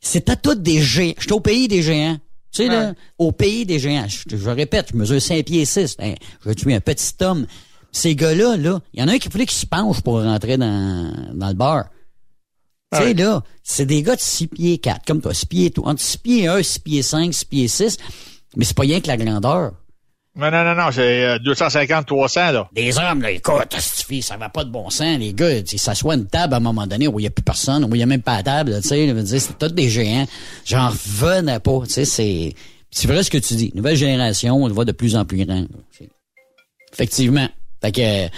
C'était 0.00 0.36
tous 0.36 0.54
des 0.54 0.80
géants. 0.80 1.14
J'étais 1.18 1.32
au 1.32 1.40
pays 1.40 1.66
des 1.68 1.82
géants. 1.82 2.16
Tu 2.52 2.62
sais, 2.62 2.68
là, 2.68 2.94
au 3.18 3.32
pays 3.32 3.66
des 3.66 3.78
géants. 3.78 4.06
Je, 4.08 4.36
je 4.36 4.50
répète, 4.50 4.88
je 4.92 4.96
mesure 4.96 5.20
5 5.20 5.44
pieds 5.44 5.64
6. 5.64 5.96
Hein, 6.00 6.14
je 6.44 6.52
suis 6.56 6.72
un 6.72 6.80
petit 6.80 7.12
homme. 7.22 7.46
Ces 7.92 8.14
gars-là, 8.14 8.56
là, 8.56 8.80
il 8.94 9.00
y 9.00 9.02
en 9.02 9.08
a 9.08 9.12
un 9.14 9.18
qui 9.18 9.28
voulait 9.28 9.46
qu'il 9.46 9.58
se 9.58 9.66
penche 9.66 10.00
pour 10.02 10.22
rentrer 10.22 10.56
dans, 10.58 11.12
dans 11.34 11.48
le 11.48 11.54
bar. 11.54 11.86
Tu 12.92 12.98
sais, 13.02 13.14
là, 13.14 13.42
c'est 13.64 13.84
des 13.86 14.02
gars 14.02 14.14
de 14.16 14.20
6 14.20 14.46
pieds 14.46 14.78
4, 14.78 15.04
comme 15.06 15.20
toi, 15.20 15.34
6 15.34 15.46
pieds 15.46 15.70
tout. 15.70 15.82
Entre 15.84 16.00
6 16.00 16.18
pieds 16.18 16.46
1, 16.46 16.62
6 16.62 16.78
pieds 16.78 17.02
5, 17.02 17.34
6 17.34 17.44
pieds 17.46 17.68
6. 17.68 17.96
Mais 18.56 18.64
c'est 18.64 18.76
pas 18.76 18.82
rien 18.82 19.00
que 19.00 19.08
la 19.08 19.16
grandeur. 19.16 19.72
Non, 20.36 20.50
non, 20.50 20.64
non, 20.64 20.74
non, 20.74 20.90
j'ai 20.90 21.24
euh, 21.24 21.38
250, 21.38 22.06
300, 22.06 22.52
là. 22.52 22.68
Des 22.72 22.98
hommes, 22.98 23.22
là, 23.22 23.30
écoute, 23.30 23.74
fille, 24.06 24.20
ça 24.20 24.36
va 24.36 24.50
pas 24.50 24.64
de 24.64 24.70
bon 24.70 24.90
sens. 24.90 25.18
Les 25.18 25.32
gars, 25.32 25.50
ils 25.50 25.78
s'assoient 25.78 26.12
à 26.12 26.16
une 26.16 26.26
table 26.26 26.52
à 26.52 26.58
un 26.58 26.60
moment 26.60 26.86
donné 26.86 27.08
où 27.08 27.18
il 27.18 27.22
n'y 27.22 27.26
a 27.26 27.30
plus 27.30 27.42
personne, 27.42 27.84
où 27.84 27.94
il 27.94 27.98
n'y 27.98 28.02
a 28.02 28.06
même 28.06 28.20
pas 28.20 28.38
de 28.38 28.44
table, 28.44 28.80
tu 28.82 28.88
sais. 28.88 29.38
C'est 29.38 29.58
tous 29.58 29.68
des 29.68 29.88
géants. 29.88 30.26
J'en 30.66 30.88
revenais 30.88 31.58
pas, 31.58 31.80
tu 31.86 31.92
sais, 31.92 32.04
c'est... 32.04 32.54
C'est 32.90 33.08
vrai 33.08 33.22
ce 33.22 33.30
que 33.30 33.38
tu 33.38 33.54
dis. 33.54 33.72
Nouvelle 33.74 33.96
génération, 33.96 34.62
on 34.62 34.68
le 34.68 34.74
voit 34.74 34.84
de 34.84 34.92
plus 34.92 35.16
en 35.16 35.24
plus 35.24 35.44
grand. 35.44 35.60
là. 35.60 35.66
Effectivement. 36.92 37.48
Fait 37.82 37.92
que... 37.92 38.28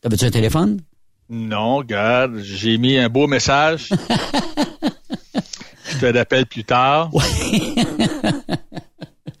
T'avais-tu 0.00 0.24
un 0.24 0.30
téléphone? 0.30 0.80
Non, 1.28 1.76
regarde, 1.76 2.38
j'ai 2.42 2.78
mis 2.78 2.98
un 2.98 3.08
beau 3.08 3.26
message. 3.26 3.90
Je 5.90 5.98
te 5.98 6.16
rappelle 6.16 6.46
plus 6.46 6.64
tard. 6.64 7.10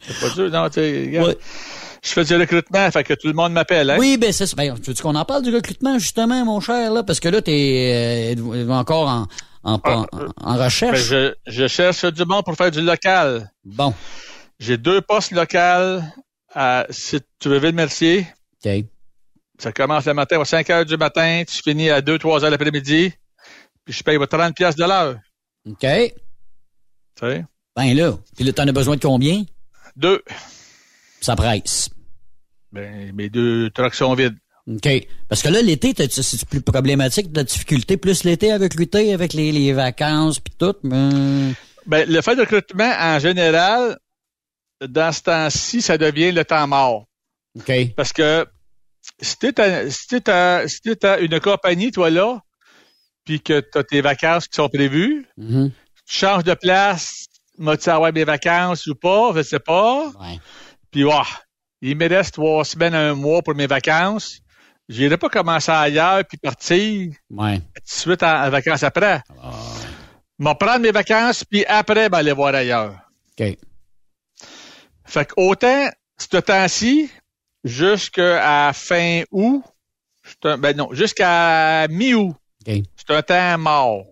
c'est 0.00 0.20
pas 0.20 0.34
dur, 0.34 0.50
non, 0.50 0.68
tu 0.68 0.74
sais, 0.74 1.02
regarde. 1.06 1.38
Je 2.02 2.08
fais 2.08 2.24
du 2.24 2.34
recrutement, 2.34 2.90
fait 2.90 3.04
que 3.04 3.12
tout 3.12 3.26
le 3.26 3.34
monde 3.34 3.52
m'appelle, 3.52 3.90
hein? 3.90 3.96
Oui, 3.98 4.16
ben 4.16 4.32
c'est 4.32 4.46
ça. 4.46 4.56
Ben, 4.56 4.74
tu 4.78 4.90
veux 4.90 5.02
qu'on 5.02 5.14
en 5.14 5.24
parle 5.26 5.42
du 5.42 5.54
recrutement, 5.54 5.98
justement, 5.98 6.44
mon 6.46 6.60
cher, 6.60 6.90
là? 6.90 7.02
Parce 7.02 7.20
que 7.20 7.28
là, 7.28 7.42
t'es 7.42 8.34
euh, 8.36 8.68
encore 8.70 9.06
en, 9.06 9.26
en, 9.64 9.80
en, 9.84 10.06
en 10.42 10.56
recherche? 10.56 11.10
Ben, 11.10 11.34
je, 11.46 11.52
je 11.52 11.66
cherche 11.68 12.04
du 12.06 12.24
monde 12.24 12.44
pour 12.44 12.56
faire 12.56 12.70
du 12.70 12.80
local. 12.80 13.50
Bon. 13.64 13.92
J'ai 14.58 14.78
deux 14.78 15.02
postes 15.02 15.32
locaux 15.32 16.02
à 16.54 16.86
Site-Mercier. 16.88 18.26
OK. 18.64 18.84
Ça 19.58 19.72
commence 19.72 20.06
le 20.06 20.14
matin 20.14 20.40
à 20.40 20.44
5 20.46 20.70
heures 20.70 20.86
du 20.86 20.96
matin, 20.96 21.42
tu 21.46 21.62
finis 21.62 21.90
à 21.90 22.00
2-3 22.00 22.44
heures 22.44 22.50
l'après-midi, 22.50 23.12
puis 23.84 23.94
je 23.94 24.02
paye 24.02 24.18
30 24.18 24.54
pièces 24.56 24.76
de 24.76 24.84
l'heure. 24.84 25.16
OK. 25.68 25.80
Tu 25.80 26.10
sais? 27.20 27.44
Ben 27.76 27.94
là, 27.94 28.14
puis 28.34 28.44
là, 28.44 28.52
t'en 28.54 28.66
as 28.66 28.72
besoin 28.72 28.96
de 28.96 29.02
combien? 29.02 29.44
Deux. 29.96 30.22
Ça 31.20 31.36
presse. 31.36 31.90
Ben, 32.72 33.12
mes 33.14 33.28
deux 33.28 33.70
trucks 33.70 33.94
sont 33.94 34.14
vides. 34.14 34.36
OK. 34.68 34.88
Parce 35.28 35.42
que 35.42 35.48
là, 35.48 35.62
l'été, 35.62 35.94
c'est 36.08 36.48
plus 36.48 36.60
problématique 36.60 37.32
de 37.32 37.38
la 37.38 37.44
difficulté, 37.44 37.96
plus 37.96 38.24
l'été 38.24 38.52
à 38.52 38.58
recruter 38.58 39.12
avec 39.12 39.32
les, 39.32 39.50
les 39.52 39.72
vacances 39.72 40.38
puis 40.38 40.54
tout. 40.56 40.74
Mais... 40.82 41.54
Ben, 41.86 42.08
le 42.08 42.20
fait 42.20 42.36
de 42.36 42.40
recrutement, 42.40 42.92
en 42.98 43.18
général, 43.18 43.98
dans 44.86 45.12
ce 45.12 45.22
temps-ci, 45.22 45.82
ça 45.82 45.98
devient 45.98 46.30
le 46.30 46.44
temps 46.44 46.66
mort. 46.68 47.06
OK. 47.58 47.72
Parce 47.96 48.12
que 48.12 48.46
si 49.20 49.36
tu 49.38 49.46
es, 49.48 49.90
si 49.90 50.06
si 50.68 50.96
une 51.20 51.40
compagnie, 51.40 51.90
toi, 51.90 52.10
là, 52.10 52.40
puis 53.24 53.40
que 53.40 53.60
tu 53.60 53.78
as 53.78 53.84
tes 53.84 54.00
vacances 54.00 54.46
qui 54.46 54.56
sont 54.56 54.68
prévues, 54.68 55.26
Mhm. 55.36 55.70
tu 56.06 56.16
changes 56.16 56.44
de 56.44 56.54
place, 56.54 57.26
m'as-tu 57.60 57.88
avoir 57.90 58.12
mes 58.12 58.24
vacances 58.24 58.86
ou 58.86 58.94
pas, 58.94 59.32
je 59.36 59.42
sais 59.42 59.60
pas. 59.60 60.06
Ouais. 60.08 60.38
Puis, 60.90 61.04
il 61.82 61.96
me 61.96 62.08
reste 62.08 62.34
trois 62.34 62.64
semaines 62.64 62.94
à 62.94 63.10
un 63.10 63.14
mois 63.14 63.42
pour 63.42 63.54
mes 63.54 63.66
vacances. 63.68 64.40
j'irai 64.88 65.16
pas 65.16 65.28
commencer 65.28 65.70
ailleurs 65.70 66.24
puis 66.28 66.36
partir 66.38 67.12
Ouais. 67.30 67.58
tout 67.58 67.82
de 67.82 67.88
suite 67.88 68.22
en, 68.24 68.44
en 68.46 68.50
vacances 68.50 68.82
après. 68.82 69.22
Ah. 69.40 69.52
M'en 70.38 70.54
prendre 70.56 70.80
mes 70.80 70.90
vacances 70.90 71.44
puis 71.44 71.64
après, 71.66 72.08
ben, 72.08 72.18
aller 72.18 72.32
voir 72.32 72.54
ailleurs. 72.54 72.96
OK. 73.38 73.56
Fait 75.04 75.24
que 75.26 75.32
autant, 75.36 75.88
ce 76.18 76.36
temps-ci, 76.38 77.10
jusqu'à 77.62 78.72
fin 78.74 79.22
août, 79.30 79.62
un- 80.44 80.58
ben 80.58 80.76
non, 80.76 80.88
jusqu'à 80.92 81.86
mi-août, 81.88 82.34
OK. 82.66 82.74
c'est 82.96 83.10
un 83.14 83.22
temps 83.22 83.58
mort. 83.58 84.04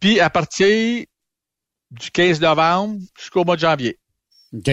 Puis 0.00 0.20
à 0.20 0.30
partir 0.30 1.04
du 1.90 2.10
15 2.10 2.40
novembre 2.40 3.00
jusqu'au 3.18 3.44
mois 3.44 3.56
de 3.56 3.60
janvier. 3.60 3.98
OK. 4.54 4.70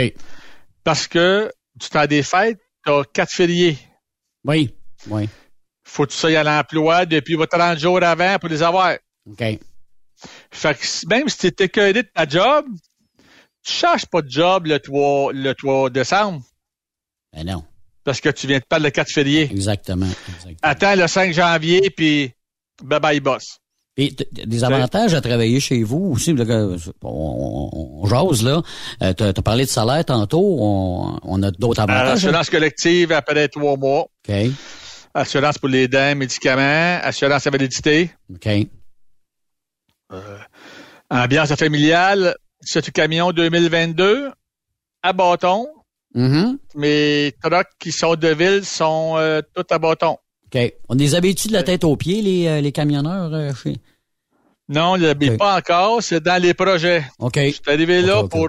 Parce 0.83 1.07
que 1.07 1.51
du 1.75 1.89
temps 1.89 2.05
des 2.05 2.23
fêtes, 2.23 2.59
t'as 2.83 3.03
quatre 3.05 3.31
fériés. 3.31 3.77
Oui. 4.43 4.73
Oui. 5.07 5.29
Faut 5.83 6.05
que 6.05 6.11
tu 6.11 6.17
sois 6.17 6.37
à 6.37 6.43
l'emploi 6.43 7.05
depuis 7.05 7.35
votre 7.35 7.57
30 7.57 7.79
jours 7.79 8.03
avant 8.03 8.37
pour 8.39 8.49
les 8.49 8.63
avoir. 8.63 8.97
OK. 9.29 9.43
Fait 10.51 10.77
que 10.77 11.07
même 11.07 11.27
si 11.29 11.37
tu 11.37 11.47
étais 11.47 11.65
écœuré 11.65 11.93
de 11.93 12.01
ta 12.01 12.27
job, 12.27 12.65
tu 13.63 13.71
cherches 13.71 14.05
pas 14.05 14.21
de 14.21 14.29
job 14.29 14.67
le 14.67 14.79
3, 14.79 15.33
le 15.33 15.53
3 15.53 15.89
décembre. 15.89 16.43
Ben 17.33 17.45
non. 17.45 17.63
Parce 18.03 18.21
que 18.21 18.29
tu 18.29 18.47
viens 18.47 18.59
de 18.59 18.63
perdre 18.63 18.85
le 18.85 18.91
4 18.91 19.11
février. 19.11 19.49
Exactement. 19.51 20.05
exactement. 20.05 20.57
Attends 20.61 20.95
le 20.95 21.07
5 21.07 21.33
janvier, 21.33 21.89
puis 21.89 22.31
bye 22.83 22.99
bye 22.99 23.19
boss. 23.19 23.59
Et 23.97 24.13
des 24.31 24.63
avantages 24.65 25.13
à 25.13 25.22
travailler 25.22 25.61
chez 25.61 25.81
vous 25.84 26.11
aussi, 26.13 26.35
on, 26.38 26.84
on, 27.03 28.01
on 28.03 28.05
jase 28.07 28.43
là. 28.43 28.61
Euh, 29.01 29.13
t'as, 29.13 29.31
t'as 29.31 29.41
parlé 29.41 29.63
de 29.63 29.69
salaire 29.69 30.03
tantôt, 30.03 30.57
on, 30.59 31.17
on 31.23 31.41
a 31.43 31.49
d'autres 31.51 31.80
avantages. 31.81 32.09
hein? 32.09 32.13
Assurance 32.30 32.49
collective 32.49 33.13
après 33.13 33.47
trois 33.47 33.77
mois. 33.77 34.07
OK. 34.27 34.35
Assurance 35.13 35.57
pour 35.57 35.69
les 35.69 35.88
dents, 35.88 36.13
médicaments, 36.13 36.99
assurance 37.03 37.47
invalidité. 37.47 38.11
OK. 38.34 38.49
Ambiance 41.09 41.53
familiale, 41.55 42.35
c'est 42.61 42.91
camion 42.91 43.31
2022 43.31 44.31
à 45.03 45.13
bâton. 45.13 45.67
Mhm. 46.13 46.57
Mes 46.76 47.34
trucks 47.41 47.67
qui 47.80 47.91
sont 47.91 48.15
de 48.15 48.27
ville 48.30 48.65
sont 48.65 49.15
euh, 49.17 49.41
tous 49.53 49.65
à 49.73 49.80
bâton. 49.80 50.17
OK. 50.56 50.73
On 50.90 50.95
les 50.95 51.15
habitue 51.15 51.48
de 51.49 51.53
la 51.53 51.64
tête 51.64 51.84
aux 51.84 51.95
pieds, 51.98 52.22
les, 52.22 52.48
euh, 52.48 52.61
les 52.61 52.72
camionneurs 52.72 53.34
euh, 53.34 53.52
chez. 53.53 53.77
Non, 54.69 54.94
on 54.94 54.98
ne 54.98 55.03
l'habille 55.03 55.38
pas 55.38 55.57
encore, 55.57 56.02
c'est 56.02 56.22
dans 56.23 56.41
les 56.41 56.53
projets. 56.53 57.03
OK. 57.19 57.36
Je 57.38 57.52
suis 57.52 57.61
arrivé 57.68 58.02
là 58.02 58.23
pour 58.27 58.48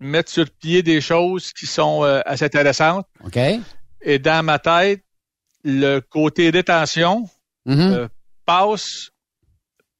mettre 0.00 0.30
sur 0.30 0.48
pied 0.50 0.82
des 0.82 1.00
choses 1.00 1.52
qui 1.52 1.66
sont 1.66 2.04
euh, 2.04 2.20
assez 2.24 2.44
intéressantes. 2.44 3.06
OK. 3.24 3.38
Et 4.02 4.18
dans 4.20 4.44
ma 4.44 4.58
tête, 4.58 5.02
le 5.64 6.00
côté 6.00 6.50
rétention 6.50 7.28
Mhm. 7.66 7.80
euh, 7.92 8.08
passe 8.46 9.10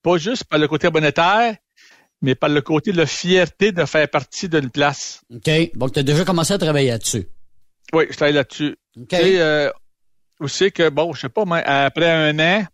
pas 0.03 0.17
juste 0.17 0.45
par 0.45 0.59
le 0.59 0.69
côté 0.69 0.89
monétaire, 0.91 1.55
mais 2.23 2.35
par 2.35 2.49
le 2.49 2.63
côté 2.63 2.93
de 2.93 2.97
la 2.97 3.05
fierté 3.07 3.73
de 3.73 3.85
faire 3.85 4.09
partie 4.09 4.49
d'une 4.49 4.71
place. 4.71 5.23
OK. 5.35 5.51
Donc, 5.75 5.93
tu 5.93 5.99
as 5.99 6.03
déjà 6.03 6.25
commencé 6.25 6.55
à 6.55 6.59
travailler 6.59 6.91
là-dessus. 6.91 7.29
Oui, 7.93 8.05
je 8.09 8.17
travaille 8.17 8.35
là-dessus. 8.35 8.77
OK. 8.97 9.13
Euh, 9.15 9.71
aussi 10.41 10.71
que, 10.73 10.89
bon, 10.89 11.13
je 11.13 11.23
sais 11.23 11.29
pas, 11.29 11.45
mais 11.45 11.63
après 11.65 12.11
un 12.11 12.39
an, 12.39 12.67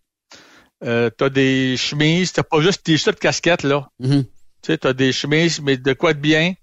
euh, 0.84 1.10
t'as 1.10 1.28
des 1.28 1.76
chemises, 1.76 2.32
t'as 2.32 2.42
pas 2.42 2.60
juste 2.60 2.82
t-shirt, 2.82 3.18
casquette, 3.18 3.62
là. 3.62 3.88
Mhm. 3.98 4.24
Tu 4.24 4.30
sais, 4.72 4.78
t'as 4.78 4.92
des 4.92 5.12
chemises, 5.12 5.60
mais 5.60 5.76
de 5.76 5.92
quoi 5.92 6.14
de 6.14 6.18
bien? 6.20 6.54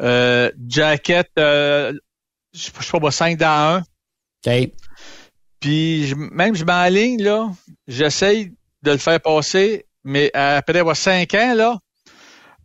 Euh, 0.00 0.50
jacket, 0.68 1.28
euh, 1.38 1.92
je 2.52 2.60
sais 2.62 2.70
pas, 2.90 2.98
moi, 3.00 3.10
5 3.12 3.36
dans 3.38 3.82
1. 4.46 4.50
OK. 4.60 4.70
Puis 5.60 6.06
je- 6.08 6.14
même 6.16 6.54
je 6.56 6.64
m'enligne, 6.64 7.22
là, 7.22 7.50
j'essaye 7.86 8.52
de 8.82 8.90
le 8.90 8.98
faire 8.98 9.20
passer, 9.20 9.86
mais 10.04 10.30
après 10.34 10.78
avoir 10.80 10.96
5 10.96 11.32
ans, 11.34 11.54
là, 11.54 11.78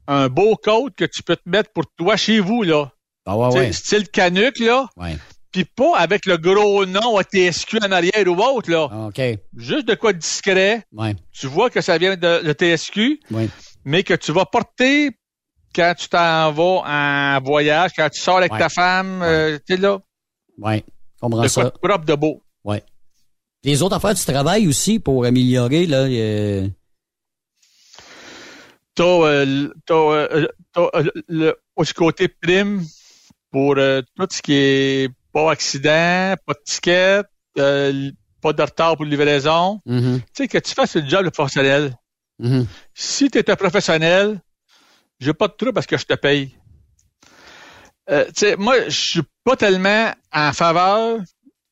un 0.07 0.29
beau 0.29 0.55
coat 0.55 0.89
que 0.95 1.05
tu 1.05 1.21
peux 1.21 1.35
te 1.35 1.47
mettre 1.47 1.71
pour 1.71 1.85
toi 1.95 2.17
chez 2.17 2.39
vous, 2.39 2.63
là. 2.63 2.91
Ah 3.25 3.37
ouais. 3.49 3.71
Style 3.73 4.07
canuc, 4.09 4.57
là. 4.59 4.87
Ouais. 4.95 5.17
Puis 5.57 5.65
pas 5.65 5.97
avec 5.97 6.27
le 6.27 6.37
gros 6.37 6.85
nom 6.85 7.17
à 7.17 7.23
TSQ 7.23 7.79
en 7.83 7.91
arrière 7.91 8.27
ou 8.27 8.39
autre, 8.39 8.69
là. 8.69 8.87
Ah, 8.91 9.07
OK. 9.07 9.19
Juste 9.55 9.87
de 9.87 9.95
quoi 9.95 10.13
de 10.13 10.19
discret. 10.19 10.83
Ouais. 10.91 11.15
Tu 11.31 11.47
vois 11.47 11.71
que 11.71 11.81
ça 11.81 11.97
vient 11.97 12.15
de, 12.15 12.43
de 12.43 12.53
TSQ, 12.53 13.19
Ouais. 13.31 13.49
mais 13.83 14.03
que 14.03 14.13
tu 14.13 14.31
vas 14.31 14.45
porter 14.45 15.17
quand 15.73 15.95
tu 15.97 16.09
t'en 16.09 16.51
vas 16.51 16.83
en 16.85 17.41
voyage, 17.43 17.89
quand 17.97 18.07
tu 18.07 18.19
sors 18.21 18.37
avec 18.37 18.51
Ouais. 18.51 18.59
ta 18.59 18.69
femme, 18.69 19.23
euh, 19.23 19.57
tu 19.67 19.73
sais, 19.73 19.81
là, 19.81 19.99
Ouais. 20.59 20.83
Comprends 21.19 21.37
de 21.41 21.47
quoi 21.47 21.49
ça. 21.49 21.63
de 21.63 21.69
propre 21.69 22.05
de 22.05 22.13
beau. 22.13 22.43
Ouais. 22.63 22.83
Les 23.63 23.81
autres 23.81 23.95
affaires 23.95 24.13
du 24.13 24.23
travail 24.23 24.67
aussi 24.67 24.99
pour 24.99 25.25
améliorer, 25.25 25.87
là. 25.87 26.01
euh, 26.03 26.67
T'as, 28.93 29.03
euh, 29.05 29.73
t'as, 29.87 29.95
euh, 29.95 30.47
t'as, 30.71 30.89
euh, 30.93 31.03
le, 31.27 31.55
du 31.83 31.93
côté 31.93 32.27
prime 32.27 32.83
pour 33.51 33.75
euh, 33.77 34.01
tout 34.15 34.27
ce 34.31 34.41
qui 34.41 34.53
est 34.53 35.09
pas 35.33 35.51
accident, 35.51 36.35
pas 36.45 36.53
de 36.53 36.63
ticket, 36.65 37.21
euh, 37.57 38.11
pas 38.41 38.53
de 38.53 38.61
retard 38.61 38.95
pour 38.95 39.05
livraison. 39.05 39.79
mhm, 39.85 40.21
Tu 40.33 40.43
sais, 40.43 40.47
que 40.47 40.57
tu 40.57 40.73
fasses 40.73 40.95
le 40.95 41.07
job 41.07 41.25
de 41.25 41.29
professionnel. 41.29 41.95
mhm. 42.39 42.65
Si 42.93 43.29
tu 43.29 43.37
es 43.37 43.49
un 43.49 43.55
professionnel, 43.55 44.39
j'ai 45.19 45.33
pas 45.33 45.47
de 45.47 45.53
trou 45.53 45.71
parce 45.73 45.85
que 45.87 45.97
je 45.97 46.05
te 46.05 46.13
paye. 46.13 46.55
Euh, 48.09 48.25
tu 48.27 48.33
sais, 48.35 48.55
moi, 48.55 48.85
je 48.87 48.89
suis 49.11 49.21
pas 49.43 49.55
tellement 49.55 50.13
en 50.31 50.53
faveur 50.53 51.19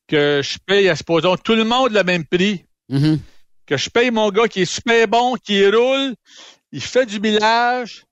que 0.07 0.41
je 0.44 0.57
paye, 0.65 0.90
à 0.90 0.95
supposons, 0.95 1.38
tout 1.38 1.56
le 1.56 1.64
monde 1.64 1.91
le 1.91 2.03
même 2.03 2.26
prix. 2.26 2.65
Mhm. 2.90 3.19
Que 3.65 3.77
je 3.77 3.90
paye 3.90 4.11
mon 4.11 4.30
gars 4.30 4.48
qui 4.48 4.61
est 4.61 4.65
super 4.72 5.07
bon, 5.07 5.36
qui 5.36 5.65
roule, 5.68 6.14
il 6.72 6.82
fait 6.82 7.06
du 7.06 7.19
millage, 7.19 8.06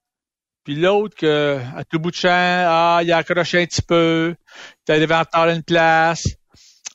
puis 0.64 0.76
l'autre 0.76 1.16
que 1.16 1.60
à 1.76 1.84
tout 1.84 2.00
bout 2.00 2.10
de 2.12 2.16
champ, 2.16 2.30
ah, 2.32 3.02
il 3.04 3.12
a 3.12 3.18
accroché 3.18 3.62
un 3.62 3.66
petit 3.66 3.82
peu, 3.84 4.34
il 4.88 4.92
est 4.92 4.96
arrivé 4.96 5.14
en 5.16 5.20
retard 5.20 5.44
à 5.44 5.52
une 5.54 5.64
place. 5.64 6.28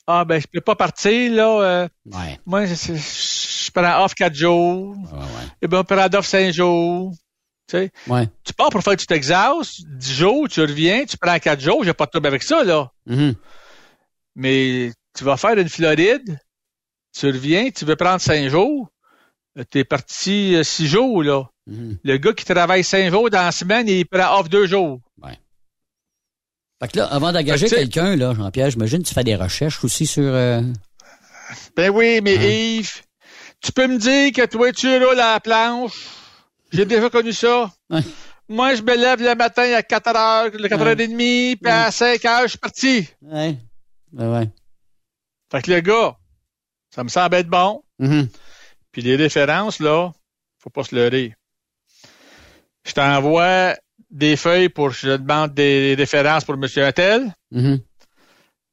Ah 0.06 0.24
ben 0.24 0.40
je 0.40 0.46
peux 0.46 0.60
pas 0.62 0.74
partir 0.74 1.32
là. 1.32 1.60
euh, 1.62 1.88
Ouais. 2.06 2.40
moi, 2.46 2.64
je, 2.66 2.74
je- 2.74 2.94
je 3.66 3.70
prends 3.72 4.04
off 4.04 4.14
quatre 4.14 4.34
jours. 4.34 4.96
Ouais, 4.96 5.18
ouais. 5.18 5.48
Et 5.62 5.68
ben, 5.68 5.78
on 5.80 5.84
prend 5.84 6.06
off 6.14 6.26
cinq 6.26 6.50
jours. 6.52 7.12
Tu 7.68 7.76
sais, 7.76 7.90
Ouais. 8.06 8.26
tu 8.44 8.54
pars 8.54 8.70
pour 8.70 8.82
faire 8.82 8.96
du 8.96 9.04
Texas, 9.06 9.82
10 9.86 10.14
jours, 10.14 10.48
tu 10.48 10.62
reviens, 10.62 11.04
tu 11.04 11.18
prends 11.18 11.38
quatre 11.38 11.60
jours, 11.60 11.84
j'ai 11.84 11.92
pas 11.92 12.06
de 12.06 12.10
trouble 12.12 12.26
avec 12.28 12.42
ça, 12.42 12.64
là. 12.64 12.90
Mhm. 13.04 13.34
Mais 14.34 14.92
tu 15.16 15.24
vas 15.24 15.36
faire 15.36 15.58
une 15.58 15.68
Floride, 15.68 16.38
tu 17.14 17.26
reviens, 17.26 17.70
tu 17.70 17.84
veux 17.84 17.96
prendre 17.96 18.20
cinq 18.20 18.48
jours, 18.48 18.88
euh, 19.58 19.64
t'es 19.68 19.84
parti 19.84 20.54
euh, 20.54 20.62
six 20.62 20.86
jours, 20.86 21.22
là. 21.22 21.44
Mhm. 21.66 21.98
Le 22.02 22.16
gars 22.16 22.32
qui 22.32 22.46
travaille 22.46 22.84
cinq 22.84 23.10
jours 23.10 23.28
dans 23.28 23.42
la 23.42 23.52
semaine, 23.52 23.86
il 23.88 24.06
prend 24.06 24.38
off 24.40 24.48
deux 24.48 24.66
jours. 24.66 25.00
Fait 26.80 26.88
que 26.92 26.98
là, 26.98 27.06
avant 27.06 27.32
d'engager 27.32 27.68
quelqu'un, 27.68 28.14
là, 28.16 28.34
Jean-Pierre, 28.34 28.70
j'imagine 28.70 29.02
que 29.02 29.08
tu 29.08 29.14
fais 29.14 29.24
des 29.24 29.34
recherches 29.36 29.82
aussi 29.84 30.06
sur. 30.06 30.22
euh, 30.22 30.62
Ben 31.76 31.90
oui, 31.90 32.20
mais 32.22 32.36
Hein? 32.38 32.42
Yves, 32.78 33.02
tu 33.60 33.72
peux 33.72 33.86
me 33.88 33.98
dire 33.98 34.32
que 34.32 34.46
toi, 34.46 34.70
tu 34.72 34.86
roules 34.96 35.18
à 35.20 35.32
la 35.34 35.40
planche. 35.40 36.06
J'ai 36.70 36.84
déjà 36.84 37.10
connu 37.10 37.32
ça. 37.32 37.70
Moi, 38.48 38.74
je 38.76 38.82
me 38.82 38.94
lève 38.96 39.20
le 39.20 39.34
matin 39.34 39.72
à 39.74 39.82
4 39.82 40.16
heures, 40.16 40.50
le 40.52 40.68
4 40.68 40.80
Ouais. 40.80 40.86
heures 40.88 41.00
et 41.00 41.08
demie, 41.08 41.56
puis 41.56 41.70
à 41.70 41.90
5 41.90 42.24
heures, 42.24 42.42
je 42.42 42.48
suis 42.48 42.58
parti. 42.58 43.08
Ouais. 43.22 43.56
Ouais, 44.12 44.26
ouais. 44.26 44.48
Fait 45.50 45.62
que 45.62 45.70
le 45.72 45.80
gars, 45.80 46.16
ça 46.94 47.02
me 47.04 47.08
semble 47.08 47.34
être 47.36 47.48
bon. 47.48 47.82
Mhm. 47.98 48.28
Puis 48.92 49.02
les 49.02 49.16
références, 49.16 49.80
là, 49.80 50.12
faut 50.62 50.70
pas 50.70 50.84
se 50.84 50.94
leurrer. 50.94 51.34
Je 52.86 52.92
t'envoie 52.92 53.74
des 54.10 54.36
feuilles 54.36 54.68
pour, 54.68 54.90
je 54.90 55.16
demande 55.16 55.54
des 55.54 55.94
références 55.96 56.44
pour 56.44 56.56
Monsieur 56.56 56.84
Untel. 56.84 57.32
Mhm. 57.50 57.80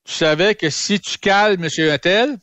Tu 0.06 0.14
savais 0.14 0.56
que 0.56 0.70
si 0.70 0.99
tu 0.99 1.18
cales 1.18 1.57
Monsieur 1.57 1.91
Untel, 1.91 2.38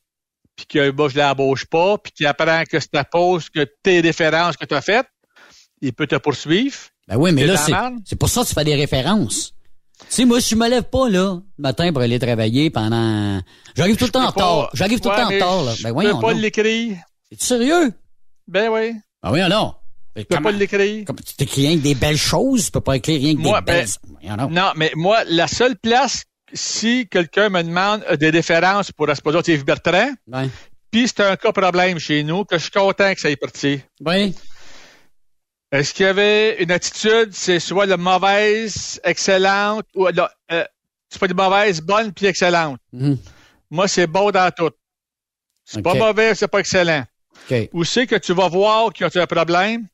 puis 0.57 0.67
que 0.67 0.91
bah, 0.91 1.07
je 1.09 1.17
l'embauche 1.19 1.65
pas, 1.67 1.97
puis 1.99 2.13
qu'il 2.13 2.27
apprend 2.27 2.65
que 2.65 2.79
c'est 2.81 2.91
ta 2.91 3.05
pause, 3.05 3.49
que 3.49 3.67
tes 3.83 4.01
références 4.01 4.57
que 4.57 4.67
tu 4.67 4.75
as 4.75 4.81
faites, 4.83 5.07
il 5.81 5.93
peut 5.93 6.07
te 6.07 6.17
poursuivre. 6.17 6.77
Ben 7.09 7.17
oui, 7.17 7.33
mais 7.33 7.47
là, 7.47 7.57
c'est, 8.05 8.17
pour 8.17 8.29
ça 8.29 8.43
que 8.43 8.49
tu 8.49 8.55
fais 8.55 8.65
des 8.65 8.75
références. 8.75 9.55
Tu 10.01 10.07
sais, 10.09 10.25
moi, 10.25 10.41
si 10.41 10.51
je 10.51 10.57
me 10.57 10.69
lève 10.69 10.85
pas, 10.85 11.09
là, 11.09 11.41
le 11.59 11.63
matin 11.63 11.93
pour 11.93 12.03
aller 12.03 12.19
travailler 12.19 12.71
pendant... 12.71 13.41
J'arrive 13.77 13.97
tout 13.97 14.05
le 14.05 14.11
temps 14.11 14.25
en 14.25 14.33
peux 14.33 14.41
pas- 14.41 14.47
retard. 14.47 14.71
J'arrive 14.75 15.01
tout 15.01 15.09
le 15.09 15.17
temps 15.17 15.27
en 15.27 15.29
retard, 15.29 15.63
là. 15.65 15.75
Je 15.77 15.83
Ben 15.83 15.89
peux 15.89 15.95
voyons 15.95 16.21
pas 16.21 16.33
donc. 16.33 16.43
l'écrire. 16.43 16.97
Es-tu 17.31 17.45
sérieux? 17.47 17.93
Ben 18.49 18.69
oui. 18.71 18.93
Ben 19.23 19.29
voyons 19.31 19.49
non. 19.49 19.75
Je 20.15 20.23
peux 20.25 20.41
pas 20.43 20.51
l'écrire. 20.53 21.05
Comme 21.07 21.17
tu 21.17 21.35
t'écris 21.35 21.67
rien 21.69 21.77
que 21.79 21.83
des 21.83 21.95
belles 21.95 22.19
choses, 22.19 22.67
tu 22.67 22.71
peux 22.71 22.81
pas 22.81 22.97
écrire 22.97 23.21
rien 23.21 23.35
que 23.35 23.41
Moi, 23.41 23.61
des 23.61 23.65
ben, 23.73 23.87
belles... 24.21 24.37
Donc. 24.37 24.51
Non, 24.51 24.73
mais 24.77 24.93
moi, 24.95 25.25
la 25.27 25.49
seule 25.49 25.77
place, 25.77 26.25
si 26.53 27.09
quelqu'un 27.09 27.49
me 27.49 27.63
demande 27.63 28.05
euh, 28.11 28.17
des 28.17 28.31
références 28.31 28.93
pour 28.93 29.09
Esposito 29.11 29.51
Yves 29.51 29.65
Bertrand, 29.65 30.11
Ouais. 30.27 30.49
puis 30.91 31.09
c'est 31.09 31.21
un 31.21 31.37
cas 31.37 31.53
problème 31.53 31.99
chez 31.99 32.23
nous, 32.25 32.45
que 32.45 32.59
je 32.59 32.63
suis 32.63 32.71
content 32.71 33.15
que 33.15 33.21
ça 33.21 33.31
ait 33.31 33.37
parti. 33.37 33.81
Oui. 34.05 34.35
Est-ce 35.71 35.95
qu'il 35.95 36.05
y 36.05 36.09
avait 36.09 36.63
une 36.63 36.71
attitude, 36.71 37.31
c'est 37.33 37.59
soit 37.59 37.87
la 37.87 37.97
mauvaise, 37.97 39.01
excellente, 39.05 39.87
ou 39.95 40.07
la, 40.09 40.31
euh, 40.51 40.65
c'est 41.09 41.19
pas 41.19 41.29
de 41.29 41.33
mauvaise, 41.35 41.81
bonne 41.81 42.13
puis 42.13 42.27
excellente? 42.27 42.79
Mhm. 42.93 43.17
Moi, 43.71 43.89
c'est 43.89 44.07
bon 44.07 44.31
dans 44.31 44.51
tout. 44.55 44.71
C'est 45.65 45.81
pas 45.81 45.95
mauvais, 45.95 46.35
c'est 46.35 46.49
pas 46.49 46.59
excellent. 46.59 47.05
Où 47.73 47.85
c'est 47.85 48.07
que 48.07 48.17
tu 48.17 48.35
vas 48.35 48.49
voir 48.49 48.93
qu'il 48.93 49.07
y 49.07 49.19
a 49.19 49.23
un 49.23 49.27
problème? 49.27 49.87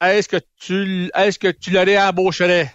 Est-ce 0.00 0.28
que 0.28 0.38
tu, 0.58 1.10
est-ce 1.14 1.38
que 1.38 1.48
tu 1.48 1.70
le 1.70 1.80
réembaucherais? 1.80 2.74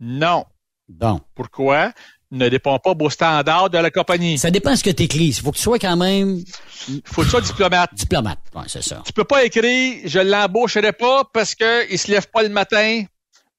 Non. 0.00 0.44
Bon. 0.88 1.20
Pourquoi? 1.34 1.92
Ne 2.32 2.48
dépend 2.48 2.78
pas 2.78 2.92
aux 2.98 3.10
standards 3.10 3.70
de 3.70 3.78
la 3.78 3.90
compagnie. 3.90 4.38
Ça 4.38 4.50
dépend 4.50 4.70
de 4.72 4.76
ce 4.76 4.84
que 4.84 4.90
tu 4.90 5.04
écris. 5.04 5.26
Il 5.26 5.34
faut 5.34 5.50
que 5.50 5.56
tu 5.56 5.62
sois 5.62 5.78
quand 5.78 5.96
même. 5.96 6.42
Il 6.88 7.02
faut 7.04 7.22
que 7.22 7.26
tu 7.26 7.30
sois 7.30 7.40
diplomate. 7.40 7.92
Diplomate, 7.94 8.38
oui, 8.54 8.62
c'est 8.68 8.82
ça. 8.82 9.02
Tu 9.04 9.12
peux 9.12 9.24
pas 9.24 9.44
écrire 9.44 10.02
je 10.04 10.20
l'embaucherai 10.20 10.92
pas 10.92 11.24
parce 11.32 11.54
qu'il 11.54 11.98
se 11.98 12.10
lève 12.10 12.28
pas 12.28 12.42
le 12.42 12.48
matin 12.48 13.04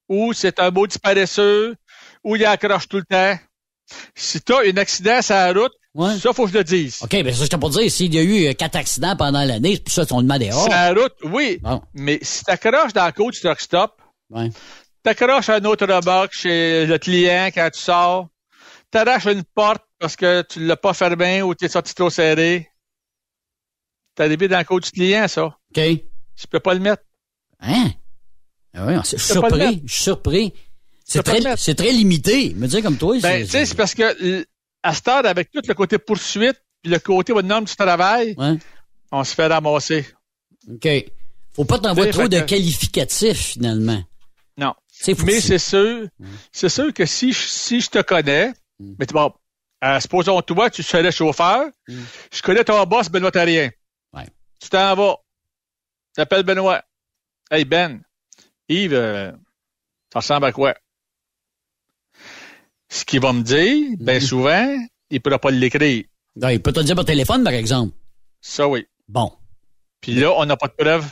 ou 0.07 0.33
c'est 0.33 0.59
un 0.59 0.71
beau 0.71 0.87
disparesseux 0.87 1.75
ou 2.23 2.35
il 2.35 2.45
accroche 2.45 2.87
tout 2.87 2.97
le 2.97 3.03
temps. 3.03 3.37
Si 4.15 4.41
tu 4.41 4.53
as 4.53 4.59
un 4.59 4.77
accident 4.77 5.21
sur 5.21 5.35
la 5.35 5.51
route, 5.51 5.73
Ouais. 5.93 6.17
Ça, 6.17 6.31
faut 6.31 6.45
que 6.45 6.51
je 6.51 6.57
le 6.57 6.63
dise. 6.63 6.99
OK, 7.01 7.11
mais 7.11 7.33
ça, 7.33 7.43
je 7.43 7.49
t'ai 7.49 7.57
pas 7.57 7.69
dire, 7.69 7.91
s'il 7.91 8.13
y 8.13 8.17
a 8.17 8.21
eu 8.21 8.47
euh, 8.47 8.53
quatre 8.53 8.77
accidents 8.77 9.15
pendant 9.17 9.43
l'année, 9.43 9.75
c'est 9.75 9.83
pour 9.83 9.93
ça 9.93 10.05
qu'on 10.05 10.21
demande 10.21 10.41
Sur 10.43 10.69
la 10.69 10.93
route, 10.93 11.15
oui. 11.23 11.61
Mais 11.93 12.19
si 12.21 12.43
t'accroches 12.45 12.93
dans 12.93 13.05
le 13.05 13.11
coach 13.11 13.41
truck 13.41 13.59
stop, 13.59 14.01
ouais. 14.29 14.49
t'accroches 15.03 15.49
un 15.49 15.63
autre 15.65 15.85
remorque 15.85 16.33
chez 16.33 16.85
le 16.85 16.97
client 16.97 17.49
quand 17.53 17.69
tu 17.73 17.79
sors, 17.79 18.27
t'arraches 18.89 19.25
une 19.25 19.43
porte 19.43 19.83
parce 19.99 20.15
que 20.15 20.43
tu 20.43 20.65
l'as 20.65 20.77
pas 20.77 20.93
fermée 20.93 21.41
ou 21.41 21.53
tu 21.55 21.65
es 21.65 21.67
sorti 21.67 21.93
trop 21.93 22.09
serré, 22.09 22.69
t'as 24.15 24.25
arrivé 24.25 24.47
dans 24.47 24.59
le 24.59 24.63
coach 24.63 24.85
du 24.85 24.91
client, 24.91 25.27
ça. 25.27 25.45
OK. 25.45 25.55
Tu 25.75 26.47
peux 26.49 26.59
pas 26.61 26.73
le 26.73 26.79
mettre. 26.79 27.03
Hein? 27.59 27.91
Ah 28.73 28.85
oui, 28.87 28.93
je 29.03 29.17
suis 29.17 29.19
surpris. 29.19 29.83
Je 29.85 29.93
suis 29.93 30.03
surpris. 30.03 30.53
C'est 31.03 31.23
très, 31.23 31.41
c'est 31.57 31.75
très 31.75 31.91
limité. 31.91 32.53
Me 32.55 32.67
dire 32.67 32.81
comme 32.81 32.97
toi. 32.97 33.17
Ben, 33.19 33.43
tu 33.43 33.51
sais, 33.51 33.65
c'est 33.65 33.75
parce 33.75 33.93
que 33.93 34.45
à 34.83 34.93
ce 34.93 34.99
stade, 34.99 35.25
avec 35.25 35.51
tout 35.51 35.61
le 35.67 35.73
côté 35.73 35.97
poursuite, 35.97 36.61
puis 36.81 36.91
le 36.91 36.99
côté 36.99 37.33
norme 37.43 37.65
du 37.65 37.75
travail, 37.75 38.35
on 39.11 39.23
se 39.23 39.35
fait 39.35 39.47
ramasser. 39.47 40.05
OK. 40.69 40.87
Faut 41.53 41.65
pas 41.65 41.79
t'envoyer 41.79 42.11
trop 42.11 42.27
de 42.27 42.39
qualificatifs, 42.39 43.53
finalement. 43.53 44.01
Non. 44.57 44.73
Mais 45.25 45.41
c'est 45.41 45.57
sûr, 45.57 46.07
c'est 46.51 46.69
sûr 46.69 46.93
que 46.93 47.05
si, 47.05 47.33
si 47.33 47.81
je 47.81 47.89
te 47.89 48.01
connais, 48.01 48.53
mm. 48.79 48.93
mais 48.99 49.05
bon, 49.07 49.33
euh, 49.83 49.99
supposons 49.99 50.41
toi, 50.41 50.69
tu 50.69 50.83
serais 50.83 51.11
chauffeur, 51.11 51.67
mm. 51.87 52.01
je 52.31 52.41
connais 52.41 52.63
ton 52.63 52.83
boss, 52.85 53.09
Benoît 53.09 53.31
Tarien. 53.31 53.71
Ouais. 54.13 54.27
Tu 54.59 54.69
t'en 54.69 54.95
vas. 54.95 55.15
Tu 56.09 56.17
t'appelles 56.17 56.43
Benoît. 56.43 56.83
Hey 57.49 57.65
Ben, 57.65 58.01
Yves, 58.69 58.93
euh, 58.93 59.31
ça 60.13 60.19
ressemble 60.19 60.45
à 60.45 60.51
quoi? 60.51 60.75
Ce 62.91 63.05
qu'il 63.05 63.21
va 63.21 63.31
me 63.31 63.41
dire, 63.41 63.95
bien 63.99 64.15
mhm. 64.15 64.19
souvent, 64.19 64.77
il 65.09 65.15
ne 65.15 65.19
pourra 65.19 65.39
pas 65.39 65.49
l'écrire. 65.49 66.03
il 66.35 66.61
peut 66.61 66.73
te 66.73 66.79
le 66.79 66.85
dire 66.85 66.95
par 66.95 67.05
téléphone, 67.05 67.41
par 67.41 67.53
exemple. 67.53 67.95
Ça, 68.41 68.67
oui. 68.67 68.85
Bon. 69.07 69.31
Puis 70.01 70.13
là, 70.13 70.33
on 70.35 70.45
n'a 70.45 70.57
pas 70.57 70.67
de 70.67 70.73
preuve. 70.73 71.05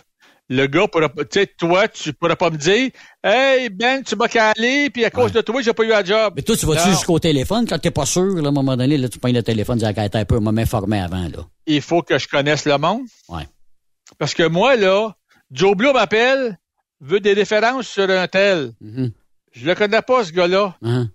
Le 0.49 0.67
gars 0.67 0.87
pourra 0.87 1.07
tu 1.07 1.25
sais, 1.31 1.47
toi, 1.47 1.87
tu 1.87 2.11
pourras 2.11 2.35
pas 2.35 2.49
me 2.49 2.57
dire, 2.57 2.89
hey, 3.23 3.69
Ben, 3.69 4.03
tu 4.03 4.17
m'as 4.17 4.27
calé, 4.27 4.89
puis 4.89 5.05
à 5.05 5.09
cause 5.09 5.31
de 5.31 5.39
toi, 5.39 5.61
j'ai 5.61 5.71
pas 5.71 5.83
eu 5.83 5.93
un 5.93 6.03
job. 6.03 6.33
Mais 6.35 6.41
toi, 6.41 6.57
tu 6.57 6.65
vas-tu 6.65 6.89
jusqu'au 6.89 7.19
téléphone 7.19 7.65
quand 7.65 7.79
t'es 7.79 7.91
pas 7.91 8.05
sûr, 8.05 8.35
là, 8.35 8.47
à 8.47 8.49
un 8.49 8.51
moment 8.51 8.75
donné, 8.75 8.97
là, 8.97 9.07
tu 9.07 9.17
prends 9.17 9.31
le 9.31 9.43
téléphone, 9.43 9.79
tu 9.79 9.85
dis, 9.85 10.17
un 10.17 10.25
peu, 10.25 10.39
m'a 10.39 10.51
m'informer 10.51 10.99
avant, 10.99 11.29
là. 11.29 11.47
Il 11.65 11.81
faut 11.81 12.01
que 12.01 12.17
je 12.17 12.27
connaisse 12.27 12.65
le 12.65 12.77
monde. 12.77 13.03
Ouais. 13.29 13.47
Parce 14.17 14.33
que 14.33 14.43
moi, 14.43 14.75
là, 14.75 15.15
Joe 15.51 15.77
Blue 15.77 15.93
m'appelle, 15.93 16.57
veut 16.99 17.21
des 17.21 17.33
références 17.33 17.87
sur 17.87 18.09
un 18.09 18.27
tel. 18.27 18.73
Mm-hmm. 18.83 19.11
Je 19.53 19.65
le 19.65 19.75
connais 19.75 20.01
pas, 20.01 20.25
ce 20.25 20.31
gars-là. 20.31 20.75
Uh-huh. 20.83 21.07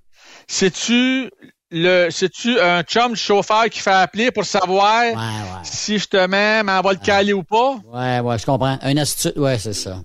C'est-tu 0.47 1.31
le 1.71 2.09
c'est-tu 2.11 2.61
un 2.61 2.83
chum 2.83 3.17
chauffeur 3.17 3.65
qui 3.65 3.81
fait 3.81 3.91
appeler 3.91 4.31
pour 4.31 4.45
savoir 4.45 5.03
si 5.65 5.99
je 5.99 6.07
te 6.07 6.27
mets, 6.27 6.63
m'envoie 6.63 6.93
le 6.93 6.99
caler 6.99 7.33
ou 7.33 7.43
pas? 7.43 7.77
Ouais, 7.87 8.21
ouais, 8.21 8.39
je 8.39 8.47
comprends. 8.47 8.79
Un 8.81 8.97
astuce, 8.97 9.33
ouais, 9.37 9.59
c'est 9.59 9.73
ça. 9.73 10.03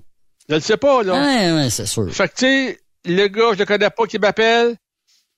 Je 0.47 0.55
le 0.55 0.61
sais 0.61 0.77
pas, 0.77 1.03
là. 1.03 1.13
Ouais, 1.13 1.51
ouais, 1.51 1.69
c'est 1.69 1.85
sûr. 1.85 2.11
Fait 2.11 2.27
que, 2.27 2.33
tu 2.33 2.45
sais, 2.45 2.79
le 3.05 3.27
gars, 3.27 3.53
je 3.53 3.59
le 3.59 3.65
connais 3.65 3.89
pas 3.89 4.05
qui 4.07 4.17
m'appelle, 4.17 4.75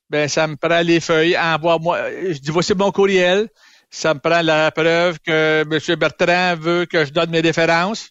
ben, 0.08 0.26
ça 0.26 0.46
me 0.46 0.56
prend 0.56 0.80
les 0.80 1.00
feuilles, 1.00 1.36
envoie-moi, 1.36 1.98
je 2.30 2.38
dis, 2.38 2.50
voici 2.50 2.74
mon 2.74 2.90
courriel. 2.90 3.48
Ça 3.90 4.14
me 4.14 4.20
prend 4.20 4.40
la 4.40 4.70
preuve 4.70 5.18
que 5.20 5.66
M. 5.70 5.96
Bertrand 5.98 6.56
veut 6.58 6.86
que 6.86 7.04
je 7.04 7.12
donne 7.12 7.28
mes 7.28 7.40
références. 7.40 8.08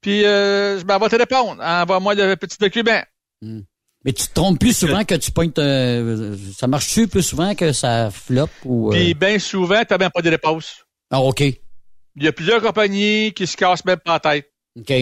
Puis, 0.00 0.24
euh, 0.24 0.78
je 0.78 0.84
m'en 0.84 0.98
vais 0.98 1.08
te 1.08 1.16
répondre. 1.16 1.60
Envoie-moi 1.60 2.14
le 2.14 2.36
petit 2.36 2.58
document. 2.58 3.02
Hmm. 3.42 3.62
Mais 4.04 4.12
tu 4.12 4.26
te 4.26 4.34
trompes 4.34 4.58
plus 4.58 4.76
souvent 4.76 5.04
que 5.04 5.14
tu 5.14 5.30
pointes. 5.30 5.58
Euh, 5.58 6.36
ça 6.56 6.66
marche-tu 6.66 7.08
plus 7.08 7.22
souvent 7.22 7.54
que 7.54 7.72
ça 7.72 8.10
floppe 8.10 8.50
ou. 8.64 8.88
Euh? 8.88 8.92
Puis 8.92 9.14
bien 9.14 9.38
souvent, 9.38 9.80
tu 9.80 9.86
n'as 9.90 9.98
même 9.98 10.10
pas 10.10 10.20
de 10.20 10.30
réponse. 10.30 10.84
Ah, 11.10 11.20
OK. 11.20 11.40
Il 11.40 12.22
y 12.22 12.28
a 12.28 12.32
plusieurs 12.32 12.60
compagnies 12.60 13.32
qui 13.32 13.46
se 13.46 13.56
cassent 13.56 13.84
même 13.84 13.98
pas 13.98 14.14
la 14.14 14.20
tête. 14.20 14.50
OK. 14.78 14.92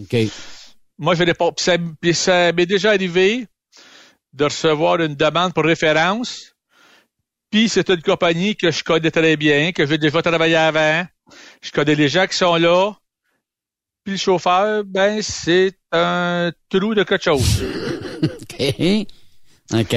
OK. 0.00 0.16
Moi, 0.98 1.14
je 1.14 1.22
réponds. 1.22 1.52
Puis 1.52 1.64
ça, 1.64 1.76
puis 2.00 2.14
ça 2.14 2.52
m'est 2.52 2.66
déjà 2.66 2.90
arrivé 2.90 3.46
de 4.32 4.44
recevoir 4.44 5.00
une 5.00 5.14
demande 5.14 5.54
pour 5.54 5.64
référence. 5.64 6.54
Puis 7.50 7.68
c'est 7.68 7.88
une 7.90 8.02
compagnie 8.02 8.56
que 8.56 8.70
je 8.70 8.82
connais 8.82 9.10
très 9.10 9.36
bien, 9.36 9.72
que 9.72 9.86
j'ai 9.86 9.98
déjà 9.98 10.22
travaillé 10.22 10.56
avant. 10.56 11.06
Je 11.62 11.70
connais 11.70 11.94
les 11.94 12.08
gens 12.08 12.26
qui 12.26 12.36
sont 12.36 12.56
là. 12.56 12.92
Puis 14.04 14.14
le 14.14 14.18
chauffeur, 14.18 14.84
ben, 14.84 15.22
c'est 15.22 15.72
un 15.92 16.50
trou 16.68 16.94
de 16.94 17.04
quelque 17.04 17.22
chose. 17.22 17.62
OK. 18.22 19.06
OK. 19.72 19.96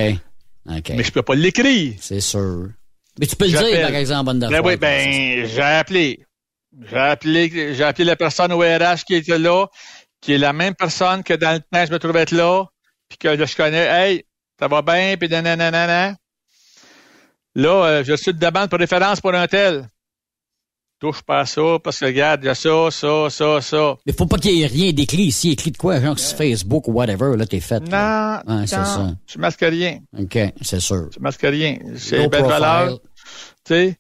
OK. 0.68 0.90
Mais 0.90 1.04
je 1.04 1.12
peux 1.12 1.24
pas 1.24 1.36
l'écrire. 1.36 1.94
C'est 2.00 2.22
sûr. 2.22 2.70
Mais 3.20 3.26
tu 3.26 3.36
peux 3.36 3.46
le 3.46 3.52
dire, 3.52 3.82
par 3.82 3.96
exemple, 3.96 4.26
bonne 4.26 4.40
ben 4.40 4.62
oui, 4.64 4.78
ben, 4.78 5.46
j'ai 5.46 5.62
appelé. 5.62 6.26
J'ai 6.90 6.98
appelé, 6.98 7.74
j'ai 7.74 7.84
appelé 7.84 8.04
la 8.04 8.16
personne 8.16 8.52
au 8.52 8.60
RH 8.60 9.06
qui 9.08 9.16
était 9.16 9.40
là, 9.40 9.68
qui 10.20 10.34
est 10.34 10.38
la 10.38 10.52
même 10.52 10.76
personne 10.76 11.24
que 11.24 11.34
dans 11.34 11.54
le 11.54 11.60
temps 11.60 11.86
je 11.86 11.94
me 11.94 12.00
trouvais 12.00 12.22
être 12.22 12.32
là, 12.32 12.66
puis 13.08 13.18
que 13.18 13.30
là, 13.30 13.46
je 13.46 13.56
connais. 13.56 13.86
Hey, 13.86 14.26
ça 14.60 14.68
va 14.68 14.82
bien, 14.82 15.16
puis 15.18 15.30
nanana. 15.30 16.16
Là, 17.56 17.86
euh, 17.86 18.04
je 18.04 18.14
suis 18.16 18.34
de 18.34 18.40
demande 18.40 18.70
pour 18.70 18.80
référence 18.80 19.22
pour 19.22 19.34
un 19.34 19.48
tel 19.48 19.88
touche 21.00 21.22
pas 21.22 21.42
à 21.42 21.46
ça, 21.46 21.78
parce 21.84 22.00
que 22.00 22.06
regarde, 22.06 22.44
il 22.44 22.48
y 22.48 22.50
a 22.50 22.56
ça, 22.56 22.90
ça, 22.92 23.30
ça, 23.30 23.62
ça. 23.62 23.96
Mais 24.06 24.14
faut 24.14 24.26
pas 24.26 24.38
qu'il 24.38 24.52
y 24.52 24.64
ait 24.64 24.68
rien 24.68 24.92
d'écrit 24.92 25.24
ici, 25.24 25.52
écrit 25.52 25.72
de 25.72 25.78
quoi, 25.78 26.00
genre 26.00 26.18
sur 26.18 26.38
Facebook 26.38 26.88
ou 26.88 26.94
whatever, 26.94 27.36
là, 27.38 27.46
t'es 27.46 27.60
fait. 27.60 27.80
Non, 27.82 28.66
c'est 28.66 28.76
ça. 28.76 29.12
tu 29.26 29.40
masques 29.40 29.62
rien. 29.62 30.00
OK, 30.18 30.38
c'est 30.62 30.80
sûr. 30.80 31.10
Tu 31.12 31.20
masques 31.20 31.42
rien. 31.42 31.78
C'est 31.98 32.28
belle 32.28 32.46
valeur. 32.46 33.00
Tu 33.64 33.74
sais. 33.74 33.98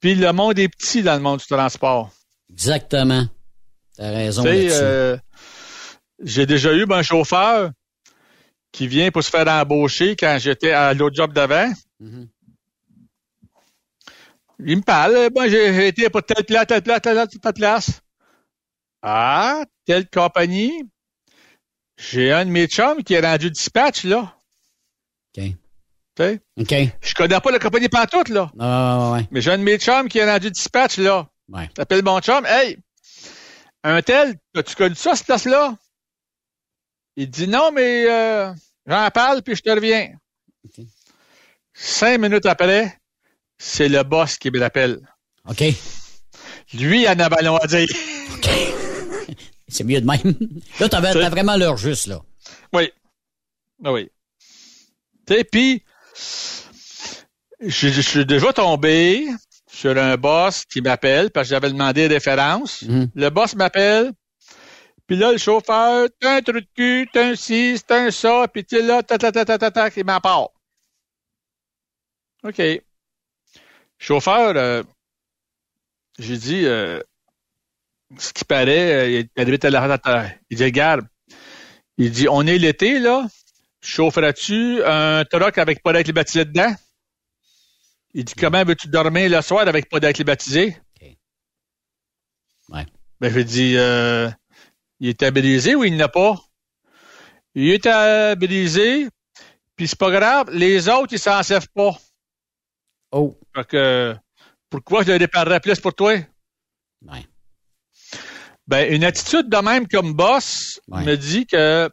Puis 0.00 0.14
le 0.14 0.32
monde 0.32 0.58
est 0.58 0.68
petit 0.68 1.02
dans 1.02 1.14
le 1.14 1.20
monde 1.20 1.40
du 1.40 1.46
transport. 1.46 2.10
Exactement. 2.50 3.26
T'as 3.96 4.10
raison 4.10 4.44
là-dessus. 4.44 4.70
Euh, 4.80 5.16
j'ai 6.22 6.46
déjà 6.46 6.72
eu 6.72 6.86
un 6.90 7.02
chauffeur 7.02 7.70
qui 8.70 8.86
vient 8.86 9.10
pour 9.10 9.22
se 9.24 9.30
faire 9.30 9.48
embaucher 9.48 10.14
quand 10.14 10.36
j'étais 10.38 10.72
à 10.72 10.94
l'autre 10.94 11.16
job 11.16 11.32
d'avant. 11.32 11.72
Mm-hmm. 12.00 12.26
Il 14.64 14.78
me 14.78 14.82
parle. 14.82 15.30
Moi, 15.34 15.48
j'ai 15.48 15.88
été 15.88 16.08
pour 16.10 16.22
telle 16.22 16.44
place, 16.44 16.66
telle 16.66 16.82
place, 16.82 17.00
telle, 17.00 17.28
telle 17.28 17.52
place. 17.52 18.00
Ah, 19.02 19.62
telle 19.86 20.08
compagnie. 20.08 20.82
J'ai 21.96 22.32
un 22.32 22.44
de 22.44 22.50
mes 22.50 22.66
chums 22.66 23.02
qui 23.02 23.14
est 23.14 23.20
rendu 23.20 23.50
dispatch, 23.50 24.04
là. 24.04 24.34
OK. 25.36 25.44
sais? 26.16 26.40
OK. 26.60 26.74
Je 27.00 27.14
connais 27.14 27.40
pas 27.40 27.50
la 27.50 27.58
compagnie 27.58 27.88
pantoute, 27.88 28.28
là. 28.28 28.50
Ah, 28.58 29.10
ouais, 29.12 29.18
ouais. 29.18 29.28
Mais 29.30 29.40
j'ai 29.40 29.52
un 29.52 29.58
de 29.58 29.62
mes 29.62 29.78
chums 29.78 30.08
qui 30.08 30.18
est 30.18 30.30
rendu 30.30 30.50
dispatch, 30.50 30.98
là. 30.98 31.28
Ouais. 31.48 31.68
T'appelles 31.74 32.04
mon 32.04 32.20
chum. 32.20 32.44
Hey, 32.46 32.78
un 33.84 34.02
tel, 34.02 34.36
tu 34.54 34.74
connais 34.74 34.94
ça, 34.94 35.14
cette 35.14 35.26
place-là? 35.26 35.76
Il 37.16 37.30
dit 37.30 37.48
non, 37.48 37.72
mais 37.72 38.04
euh, 38.08 38.52
j'en 38.86 39.08
parle, 39.10 39.42
puis 39.42 39.56
je 39.56 39.62
te 39.62 39.70
reviens. 39.70 40.12
Cinq 41.72 42.18
minutes 42.18 42.46
après, 42.46 42.97
c'est 43.58 43.88
le 43.88 44.02
boss 44.02 44.38
qui 44.38 44.50
me 44.50 44.58
l'appelle. 44.58 45.00
OK. 45.48 45.62
Lui, 46.74 47.02
il 47.02 47.08
en 47.08 47.18
a 47.18 47.28
ballon 47.28 47.56
à 47.56 47.66
dire. 47.66 47.88
OK. 48.34 48.48
C'est 49.68 49.84
mieux 49.84 50.00
de 50.00 50.06
même. 50.06 50.34
Là, 50.80 50.88
t'as, 50.88 50.98
as 50.98 51.30
vraiment 51.30 51.56
l'heure 51.56 51.76
juste, 51.76 52.06
là. 52.06 52.22
Oui. 52.72 52.90
Ah 53.84 53.92
oui. 53.92 54.10
Tu 55.26 55.44
puis, 55.44 55.82
je, 57.60 58.00
suis 58.00 58.24
déjà 58.24 58.52
tombé 58.52 59.26
sur 59.70 59.96
un 59.98 60.16
boss 60.16 60.64
qui 60.64 60.80
m'appelle 60.80 61.30
parce 61.30 61.48
que 61.48 61.54
j'avais 61.54 61.70
demandé 61.70 62.06
référence. 62.06 62.82
Mm-hmm. 62.82 63.10
Le 63.14 63.30
boss 63.30 63.54
m'appelle. 63.56 64.12
Puis 65.06 65.16
là, 65.16 65.32
le 65.32 65.38
chauffeur, 65.38 66.08
t'as 66.20 66.36
un 66.36 66.42
truc 66.42 66.64
de 66.64 66.68
cul, 66.74 67.08
t'as 67.12 67.30
un 67.30 67.34
ci, 67.34 67.78
t'as 67.86 68.06
un 68.06 68.10
ça, 68.10 68.46
puis 68.52 68.64
tu 68.64 68.82
là, 68.82 69.02
ta 69.02 69.16
ta 69.16 69.32
ta 69.32 69.44
ta 69.44 69.58
ta 69.58 69.70
ta, 69.70 69.88
il 69.96 70.04
m'en 70.04 70.20
part. 70.20 70.50
OK. 72.44 72.60
Chauffeur, 73.98 74.56
euh, 74.56 74.82
j'ai 76.18 76.36
dit, 76.36 76.64
euh, 76.66 77.00
ce 78.16 78.32
qui 78.32 78.44
paraît, 78.44 78.92
euh, 78.92 79.24
il 79.36 79.42
habite 79.42 79.64
à 79.64 79.70
la 79.70 80.30
Il 80.50 80.56
dit, 80.56 80.64
regarde, 80.64 81.06
il 81.96 82.10
dit, 82.10 82.28
on 82.28 82.46
est 82.46 82.58
l'été, 82.58 83.00
là. 83.00 83.26
Chaufferas-tu 83.82 84.82
un 84.84 85.24
truck 85.24 85.58
avec 85.58 85.82
pas 85.82 85.92
les 85.92 86.04
bâtisseurs 86.12 86.46
dedans? 86.46 86.74
Il 88.14 88.24
dit, 88.24 88.34
comment 88.34 88.64
veux-tu 88.64 88.88
dormir 88.88 89.30
le 89.30 89.42
soir 89.42 89.66
avec 89.68 89.88
pas 89.88 90.00
d'air 90.00 90.12
climatisé? 90.12 90.76
Ouais. 92.68 92.86
Ben, 93.20 93.32
je 93.32 93.40
dis, 93.40 93.74
euh, 93.76 94.30
il 95.00 95.08
est 95.08 95.22
habilisé 95.22 95.74
ou 95.74 95.84
il 95.84 95.96
n'a 95.96 96.08
pas? 96.08 96.36
Il 97.54 97.70
est 97.70 97.86
habilisé, 97.86 99.08
puis 99.74 99.88
c'est 99.88 99.98
pas 99.98 100.10
grave, 100.10 100.50
les 100.52 100.88
autres, 100.88 101.12
ils 101.12 101.18
s'en 101.18 101.42
servent 101.42 101.68
pas. 101.74 101.98
Oh. 103.12 103.36
Fait 103.54 103.66
que, 103.66 104.16
pourquoi 104.70 105.02
je 105.02 105.12
le 105.12 105.18
déparlerais 105.18 105.60
plus 105.60 105.80
pour 105.80 105.94
toi? 105.94 106.14
Ouais. 107.06 107.26
Ben, 108.66 108.92
une 108.92 109.04
attitude 109.04 109.48
de 109.48 109.56
même 109.56 109.88
comme 109.88 110.12
boss 110.12 110.80
me 110.88 111.14
dit 111.16 111.46
que 111.46 111.90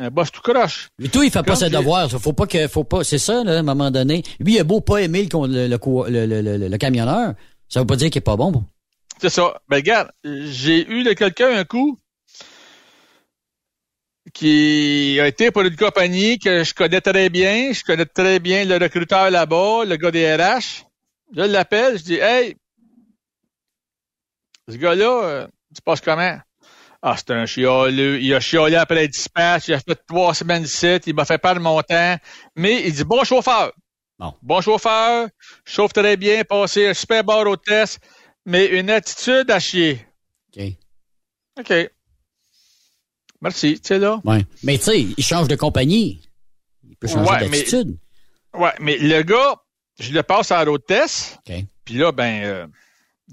un 0.00 0.10
boss 0.10 0.32
tout 0.32 0.40
croche. 0.40 0.88
Mais 0.98 1.08
toi, 1.08 1.24
il 1.24 1.30
fait 1.30 1.42
pas 1.42 1.54
ses 1.54 1.68
devoirs. 1.68 2.10
Faut 2.10 2.32
pas 2.32 2.46
que, 2.46 2.66
faut 2.68 2.84
pas, 2.84 3.04
c'est 3.04 3.18
ça, 3.18 3.44
là, 3.44 3.56
à 3.56 3.58
un 3.58 3.62
moment 3.62 3.90
donné. 3.90 4.22
Lui, 4.40 4.54
il 4.54 4.60
a 4.60 4.64
beau 4.64 4.80
pas 4.80 4.98
aimer 5.02 5.28
le, 5.30 5.68
le, 5.68 6.68
le, 6.68 6.78
camionneur. 6.78 7.34
Ça 7.68 7.80
veut 7.80 7.86
pas 7.86 7.96
dire 7.96 8.08
qu'il 8.08 8.18
est 8.18 8.22
pas 8.22 8.36
bon. 8.36 8.50
bon. 8.50 8.64
C'est 9.20 9.28
ça. 9.28 9.60
Ben, 9.68 9.76
regarde, 9.76 10.10
j'ai 10.24 10.88
eu 10.90 11.04
de 11.04 11.12
quelqu'un 11.12 11.54
un 11.54 11.64
coup 11.64 11.98
qui 14.32 15.18
a 15.20 15.26
été 15.26 15.50
pour 15.50 15.62
une 15.62 15.76
compagnie 15.76 16.38
que 16.38 16.64
je 16.64 16.74
connais 16.74 17.00
très 17.00 17.28
bien. 17.28 17.72
Je 17.72 17.82
connais 17.82 18.06
très 18.06 18.38
bien 18.38 18.64
le 18.64 18.76
recruteur 18.76 19.30
là-bas, 19.30 19.84
le 19.84 19.96
gars 19.96 20.10
des 20.10 20.34
RH. 20.34 20.84
Je 21.36 21.42
l'appelle, 21.42 21.98
je 21.98 22.02
dis, 22.04 22.18
hey, 22.20 22.56
ce 24.68 24.76
gars-là, 24.76 25.24
euh, 25.24 25.46
tu 25.74 25.82
passes 25.82 26.00
comment? 26.00 26.38
Ah, 27.02 27.16
c'est 27.16 27.30
un 27.30 27.46
chialeux. 27.46 28.20
Il 28.20 28.34
a 28.34 28.40
chialé 28.40 28.76
après 28.76 29.02
le 29.02 29.08
dispatch. 29.08 29.68
Il 29.68 29.74
a 29.74 29.80
fait 29.80 29.98
trois 30.06 30.34
semaines 30.34 30.64
ici. 30.64 30.98
Il 31.06 31.14
m'a 31.14 31.24
fait 31.24 31.38
perdre 31.38 31.60
mon 31.60 31.80
temps. 31.82 32.16
Mais 32.56 32.86
il 32.86 32.92
dit, 32.92 33.04
bon 33.04 33.24
chauffeur. 33.24 33.72
Bon. 34.18 34.34
Bon 34.42 34.60
chauffeur. 34.60 35.28
Chauffe 35.64 35.94
très 35.94 36.16
bien. 36.16 36.44
Passé 36.44 36.88
un 36.88 36.94
super 36.94 37.24
bar 37.24 37.46
au 37.46 37.56
test. 37.56 38.00
Mais 38.44 38.66
une 38.66 38.90
attitude 38.90 39.50
à 39.50 39.58
chier. 39.58 40.06
OK. 40.54 40.62
OK. 41.58 41.90
Merci. 43.40 43.80
Tu 43.80 43.88
sais, 43.88 43.98
là? 43.98 44.20
Ouais. 44.24 44.44
Mais 44.62 44.76
tu 44.78 44.84
sais, 44.84 45.00
il 45.00 45.24
change 45.24 45.48
de 45.48 45.56
compagnie. 45.56 46.20
Il 46.88 46.96
peut 46.96 47.08
changer 47.08 47.30
Ouais, 47.30 47.48
mais- 47.48 47.58
d'attitude. 47.58 47.96
Ouais, 48.54 48.72
mais 48.80 48.98
le 48.98 49.22
gars, 49.22 49.56
je 49.98 50.12
le 50.12 50.22
passe 50.22 50.50
à 50.50 50.64
l'autre 50.64 50.84
test. 50.86 51.38
OK. 51.48 51.54
Puis 51.84 51.94
là, 51.94 52.12
ben, 52.12 52.42
euh, 52.44 52.66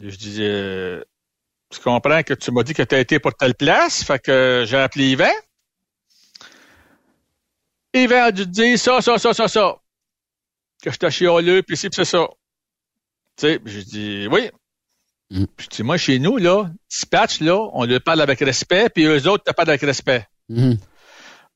je 0.01 0.15
dis, 0.15 0.37
euh, 0.41 1.03
tu 1.69 1.79
comprends 1.79 2.23
que 2.23 2.33
tu 2.33 2.51
m'as 2.51 2.63
dit 2.63 2.73
que 2.73 2.83
tu 2.83 2.95
as 2.95 2.99
été 2.99 3.19
pour 3.19 3.33
telle 3.33 3.55
place. 3.55 4.03
Fait 4.03 4.19
que 4.19 4.63
j'ai 4.67 4.77
appelé 4.77 5.09
Yvan. 5.11 5.25
Yvan 7.93 8.23
a 8.25 8.31
dû 8.31 8.43
te 8.43 8.49
dire 8.49 8.77
ça, 8.79 9.01
ça, 9.01 9.17
ça, 9.17 9.33
ça, 9.33 9.47
ça. 9.47 9.75
Que 10.83 10.91
je 10.91 10.97
t'ai 10.97 11.09
chialeux, 11.09 11.63
puis 11.63 11.75
c'est 11.75 11.93
ça. 12.03 12.27
Tu 13.35 13.47
sais, 13.47 13.59
je 13.65 13.79
dis, 13.81 14.27
oui. 14.31 14.49
Mm. 15.29 15.45
Puis 15.55 15.67
dis, 15.69 15.83
moi, 15.83 15.97
chez 15.97 16.19
nous, 16.19 16.37
là, 16.37 16.69
dispatch, 16.89 17.41
là, 17.41 17.57
on 17.73 17.85
lui 17.85 17.99
parle 17.99 18.21
avec 18.21 18.39
respect, 18.39 18.89
puis 18.89 19.05
eux 19.05 19.27
autres 19.27 19.43
te 19.43 19.51
parlent 19.51 19.69
avec 19.69 19.81
respect. 19.81 20.25
Mhm. 20.49 20.77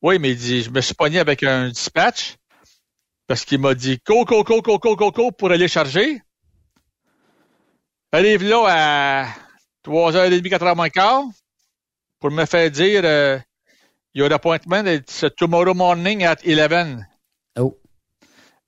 Oui, 0.02 0.20
mais 0.20 0.32
il 0.32 0.38
dit, 0.38 0.64
je 0.64 0.70
me 0.70 0.82
suis 0.82 0.96
pogné 0.96 1.20
avec 1.20 1.44
un 1.44 1.70
dispatch 1.70 2.38
parce 3.28 3.46
qu'il 3.46 3.60
m'a 3.60 3.76
dit 3.76 4.00
co, 4.00 4.26
co, 4.26 4.44
co, 4.44 4.62
co, 4.62 4.80
co, 4.80 4.96
co, 4.96 5.12
co 5.12 5.32
pour 5.32 5.52
aller 5.52 5.68
charger. 5.68 6.22
Arrive 8.12 8.44
là 8.44 8.66
à 8.68 9.28
3h30, 9.86 10.42
4h 10.42 10.76
moins 10.76 10.90
quart 10.90 11.24
pour 12.20 12.32
me 12.32 12.46
faire 12.46 12.70
dire 12.70 13.02
euh, 13.06 13.40
Your 14.14 14.34
appointment 14.34 14.86
it's 14.88 15.24
tomorrow 15.38 15.74
morning 15.74 16.24
at 16.26 16.44
11. 16.44 17.06
Oh. 17.58 17.78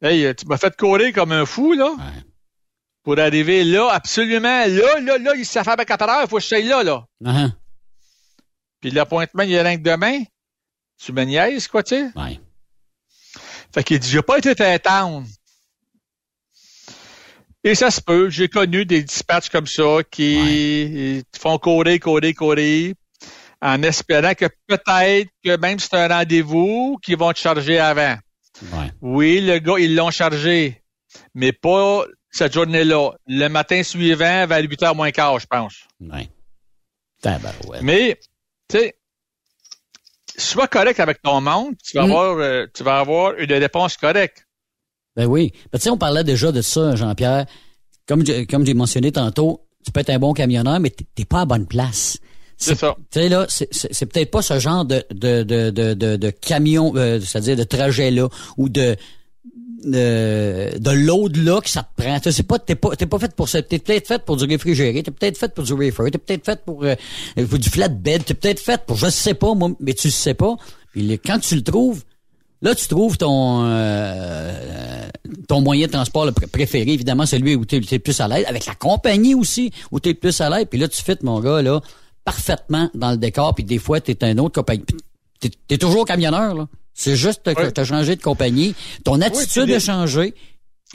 Hey, 0.02 0.34
tu 0.36 0.46
m'as 0.48 0.58
fait 0.58 0.76
courir 0.78 1.12
comme 1.14 1.34
un 1.34 1.46
fou, 1.46 1.74
là. 1.74 1.96
Pour 3.04 3.20
arriver 3.20 3.64
là, 3.64 3.90
absolument, 3.92 4.66
là, 4.66 5.00
là, 5.02 5.18
là, 5.18 5.34
il 5.36 5.46
s'affaire 5.46 5.76
à 5.78 5.86
4 5.86 6.10
heures, 6.10 6.22
il 6.24 6.30
faut 6.30 6.38
que 6.38 6.44
je 6.44 6.48
sois 6.48 6.62
là, 6.62 6.84
là. 6.84 7.06
Uh-huh. 7.22 7.52
Puis 8.80 8.92
l'appointement, 8.92 9.44
il 9.44 9.54
est 9.54 9.62
rien 9.62 9.78
que 9.78 9.84
demain. 9.84 10.24
Tu 10.98 11.12
me 11.12 11.24
niaises, 11.24 11.68
quoi, 11.68 11.84
tu 11.84 11.96
sais? 11.96 12.12
Ouais. 12.16 12.40
Fait 13.74 13.84
qu'il 13.84 14.00
dit, 14.00 14.10
j'ai 14.10 14.22
pas 14.22 14.38
été 14.38 14.56
fait 14.56 14.74
attendre. 14.74 15.26
Et 17.64 17.76
ça 17.76 17.92
se 17.92 18.00
peut. 18.00 18.30
J'ai 18.30 18.48
connu 18.48 18.86
des 18.86 19.04
dispatchs 19.04 19.50
comme 19.50 19.68
ça 19.68 20.00
qui 20.10 21.24
font 21.38 21.58
courir, 21.58 22.00
courir, 22.00 22.36
courir, 22.36 22.94
en 23.62 23.84
espérant 23.84 24.34
que 24.34 24.46
peut-être 24.68 25.30
que 25.44 25.58
même 25.58 25.80
si 25.80 25.88
c'est 25.90 25.98
un 25.98 26.08
rendez-vous, 26.08 26.98
qu'ils 27.02 27.18
vont 27.18 27.32
te 27.32 27.40
charger 27.40 27.80
avant. 27.80 28.18
Ouais. 28.74 28.92
Oui, 29.02 29.42
le 29.42 29.60
gars, 29.60 29.80
ils 29.80 29.96
l'ont 29.96 30.12
chargé, 30.12 30.84
mais 31.34 31.52
pas 31.52 32.06
cette 32.34 32.54
journée-là. 32.54 33.12
Le 33.28 33.48
matin 33.48 33.82
suivant, 33.84 34.46
vers 34.48 34.60
8h 34.62 34.96
moins 34.96 35.12
quart, 35.12 35.40
je 35.40 35.46
pense. 35.48 35.76
Ouais. 36.02 36.30
Mais, 37.82 38.20
tu 38.68 38.78
sais, 38.78 38.96
sois 40.38 40.68
correct 40.68 41.00
avec 41.00 41.22
ton 41.22 41.40
monde, 41.42 41.76
tu 41.84 41.96
vas, 41.98 42.04
Mm. 42.06 42.12
avoir, 42.12 42.38
euh, 42.40 42.66
tu 42.74 42.84
vas 42.84 43.00
avoir 43.00 43.34
une 43.38 43.54
réponse 43.54 43.96
correcte. 43.98 44.46
Ben 45.16 45.26
oui. 45.28 45.52
Ben, 45.72 45.78
tu 45.78 45.84
sais, 45.84 45.90
on 45.90 45.98
parlait 45.98 46.24
déjà 46.24 46.52
de 46.52 46.62
ça, 46.62 46.96
Jean-Pierre. 46.96 47.46
Comme, 48.08 48.24
comme 48.50 48.66
j'ai 48.66 48.74
mentionné 48.74 49.12
tantôt, 49.12 49.66
tu 49.86 49.92
peux 49.92 50.00
être 50.02 50.10
un 50.10 50.20
bon 50.20 50.34
camionneur, 50.34 50.80
mais 50.80 50.90
t'es 50.90 51.26
pas 51.26 51.42
à 51.42 51.46
bonne 51.46 51.68
place. 51.68 52.18
C'est 52.58 52.76
ça. 52.76 52.96
Tu 53.12 53.20
sais, 53.20 53.30
là, 53.30 53.46
c'est- 53.50 54.06
peut-être 54.06 54.32
pas 54.32 54.42
ce 54.42 54.58
genre 54.60 54.86
de, 54.86 55.04
de, 55.12 55.44
de, 55.44 55.70
de, 55.70 55.94
de, 55.94 56.16
de 56.16 56.30
camion, 56.30 56.94
euh, 56.96 57.20
c'est-à-dire 57.20 57.56
de 57.58 57.64
trajet-là, 57.64 58.28
ou 58.58 58.70
de 58.70 58.96
de, 59.84 60.78
de 60.78 60.92
load-là 60.92 61.62
que 61.62 61.70
ça 61.70 61.84
te 61.84 62.02
prend. 62.02 62.18
C'est 62.24 62.44
pas, 62.44 62.60
t'es 62.60 62.76
pas, 62.76 62.96
t'es 62.96 63.06
pas 63.06 63.20
fait 63.20 63.36
pour 63.36 63.50
ça. 63.50 63.62
T'es 63.62 63.80
peut-être 63.80 64.08
fait 64.08 64.24
pour 64.24 64.38
du 64.38 64.46
réfrigéré, 64.46 65.04
t'es 65.04 65.12
peut-être 65.12 65.38
fait 65.38 65.54
pour 65.54 65.64
du 65.64 65.74
reefer, 65.74 66.12
t'es 66.12 66.18
peut-être 66.18 66.46
fait 66.46 66.64
pour, 66.64 66.84
euh, 66.84 66.96
du 67.36 67.70
flatbed, 67.70 68.26
t'es 68.26 68.34
peut-être 68.34 68.60
fait 68.60 68.86
pour, 68.86 68.98
je 68.98 69.10
sais 69.10 69.34
pas, 69.34 69.54
moi, 69.54 69.72
mais 69.80 69.94
tu 69.94 70.10
sais 70.12 70.34
pas. 70.34 70.56
Puis 70.92 71.20
quand 71.26 71.40
tu 71.40 71.56
le 71.56 71.64
trouves, 71.64 72.04
Là, 72.64 72.74
tu 72.74 72.88
trouves 72.88 73.18
ton 73.18 73.66
euh, 73.66 75.06
ton 75.50 75.60
moyen 75.60 75.88
de 75.88 75.92
transport 75.92 76.32
préféré, 76.50 76.94
évidemment, 76.94 77.26
celui 77.26 77.56
où 77.56 77.66
tu 77.66 77.76
es, 77.76 78.00
plus 78.00 78.22
à 78.22 78.30
l'aise, 78.30 78.46
avec 78.48 78.66
la 78.66 78.74
compagnie 78.74 79.36
aussi, 79.36 79.74
où 79.92 80.00
tu 80.00 80.08
es 80.08 80.12
le 80.14 80.18
plus 80.18 80.40
à 80.40 80.50
l'aise. 80.50 80.68
Puis 80.70 80.80
là, 80.80 80.88
tu 80.88 81.04
fites, 81.04 81.24
mon 81.24 81.42
gars, 81.42 81.62
là, 81.62 81.82
parfaitement 82.24 82.90
dans 82.94 83.12
le 83.12 83.18
décor. 83.18 83.54
Puis 83.54 83.66
des 83.66 83.80
fois, 83.80 84.00
tu 84.00 84.12
es 84.12 84.24
un 84.24 84.38
autre 84.38 84.56
compagnie. 84.62 84.86
Tu 85.42 85.52
es, 85.70 85.78
toujours 85.78 86.06
camionneur, 86.06 86.56
là. 86.56 86.68
C'est 86.94 87.16
juste 87.16 87.44
que 87.54 87.70
tu 87.72 87.82
as 87.82 87.86
changé 87.86 88.16
de 88.16 88.22
compagnie. 88.22 88.76
Ton 89.04 89.20
attitude 89.22 89.64
a 89.64 89.66
des- 89.66 89.80
changé. 89.80 90.34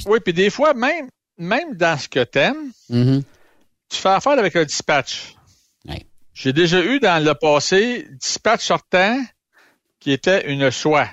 Oui, 0.07 0.19
puis 0.25 0.33
des 0.33 0.49
fois, 0.51 0.75
même, 0.75 1.09
même 1.39 1.75
dans 1.75 1.99
ce 1.99 2.09
que 2.09 2.23
t'aimes, 2.23 2.71
Mhm. 2.89 3.23
tu 3.89 3.97
fais 3.97 4.09
affaire 4.11 4.39
avec 4.39 4.55
un 4.57 4.65
dispatch. 4.65 5.35
J'ai 6.35 6.53
déjà 6.53 6.81
eu 6.85 7.01
dans 7.01 7.23
le 7.25 7.35
passé 7.35 8.07
dispatch 8.21 8.65
sortant 8.65 9.21
qui 9.99 10.13
était 10.13 10.49
une 10.53 10.71
soie. 10.71 11.09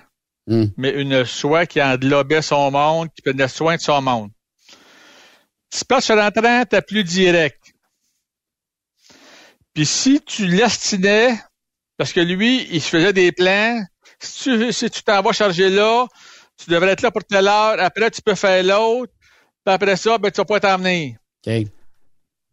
Mm. 0.46 0.66
Mais 0.78 0.92
une 0.92 1.26
soie 1.26 1.66
qui 1.66 1.82
englobait 1.82 2.44
son 2.44 2.70
monde, 2.70 3.08
qui 3.16 3.24
prenait 3.24 3.48
soin 3.48 3.76
de 3.78 3.82
son 3.82 4.00
monde. 4.04 4.30
Dispatch 5.72 6.12
rentrant, 6.12 6.64
t'es 6.70 6.84
plus 6.84 7.04
direct. 7.04 7.74
Puis 9.74 9.88
si 9.88 10.22
tu 10.22 10.46
l'estinais, 10.46 11.36
parce 11.98 12.14
que 12.14 12.20
lui, 12.20 12.68
il 12.72 12.80
se 12.82 12.90
faisait 12.90 13.14
des 13.14 13.32
plans, 13.32 13.84
si 14.26 14.58
tu 14.58 14.74
si 14.74 15.04
t'en 15.04 15.22
vas 15.22 15.32
charger 15.32 15.70
là, 15.70 16.06
tu 16.58 16.70
devrais 16.70 16.92
être 16.92 17.02
là 17.02 17.12
pour 17.12 17.24
telle 17.24 17.48
heure, 17.48 17.76
après 17.80 18.12
tu 18.12 18.22
peux 18.22 18.36
faire 18.36 18.64
l'autre, 18.64 19.12
puis 19.66 19.74
après 19.74 19.96
ça, 19.96 20.18
ben, 20.18 20.32
tu 20.32 20.42
vas 20.42 20.60
pas. 20.60 20.78
OK. 20.78 21.68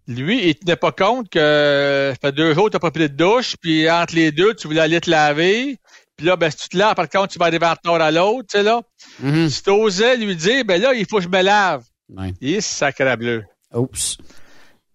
Lui, 0.08 0.48
il 0.48 0.54
tenait 0.56 0.76
pas 0.76 0.90
compte 0.90 1.28
que 1.28 2.12
ça 2.12 2.28
fait 2.28 2.32
deux 2.32 2.54
jours 2.54 2.66
que 2.66 2.76
tu 2.76 2.80
pas 2.80 2.90
pris 2.90 3.08
de 3.08 3.14
douche, 3.14 3.56
puis 3.60 3.88
entre 3.88 4.14
les 4.16 4.32
deux, 4.32 4.54
tu 4.54 4.66
voulais 4.66 4.80
aller 4.80 5.00
te 5.00 5.08
laver. 5.08 5.78
Puis 6.16 6.26
là, 6.26 6.36
ben, 6.36 6.50
si 6.50 6.56
tu 6.56 6.68
te 6.70 6.76
laves, 6.76 6.94
par 6.94 7.08
contre, 7.08 7.28
tu 7.28 7.38
vas 7.38 7.46
arriver 7.46 7.66
en 7.66 7.70
retard 7.70 8.00
à 8.00 8.10
l'autre, 8.10 8.48
tu 8.50 8.58
sais, 8.58 8.62
là. 8.62 8.82
Mhm. 9.20 9.48
Si 9.48 9.62
tu 9.62 9.70
osais 9.70 10.16
lui 10.16 10.34
dire, 10.34 10.64
ben 10.64 10.80
là, 10.80 10.92
il 10.92 11.06
faut 11.08 11.18
que 11.18 11.22
je 11.22 11.28
me 11.28 11.42
lave. 11.42 11.84
Ouais. 12.08 12.34
Il 12.40 12.54
est 12.54 12.60
sacré 12.60 13.16
bleu. 13.16 13.44
Oups. 13.72 14.18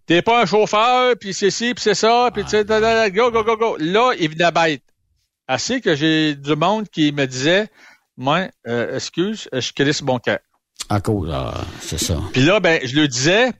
T'es 0.05 0.21
pas 0.21 0.41
un 0.41 0.45
chauffeur, 0.45 1.15
puis 1.19 1.33
c'est 1.33 1.51
ci, 1.51 1.73
puis 1.73 1.83
c'est 1.83 1.95
ça, 1.95 2.29
puis 2.33 2.43
tu 2.43 2.49
sais, 2.49 2.63
da, 2.63 3.09
go, 3.09 3.31
go, 3.31 3.43
go, 3.43 3.57
go. 3.57 3.77
Là, 3.79 4.13
il 4.19 4.29
venait 4.29 4.51
bête. 4.51 4.83
Assez 5.47 5.79
que 5.81 5.95
j'ai 5.95 6.35
du 6.35 6.55
monde 6.55 6.89
qui 6.89 7.11
me 7.11 7.25
disait, 7.25 7.69
moi, 8.17 8.47
euh, 8.67 8.95
excuse, 8.95 9.47
je 9.53 9.71
crisse 9.71 10.01
mon 10.01 10.19
cœur. 10.19 10.39
À 10.89 10.99
cause, 11.01 11.29
ah, 11.33 11.53
c'est 11.81 11.97
ça. 11.99 12.19
Puis 12.33 12.43
là, 12.43 12.59
ben, 12.59 12.79
je 12.85 12.95
lui 12.99 13.07
disais, 13.07 13.51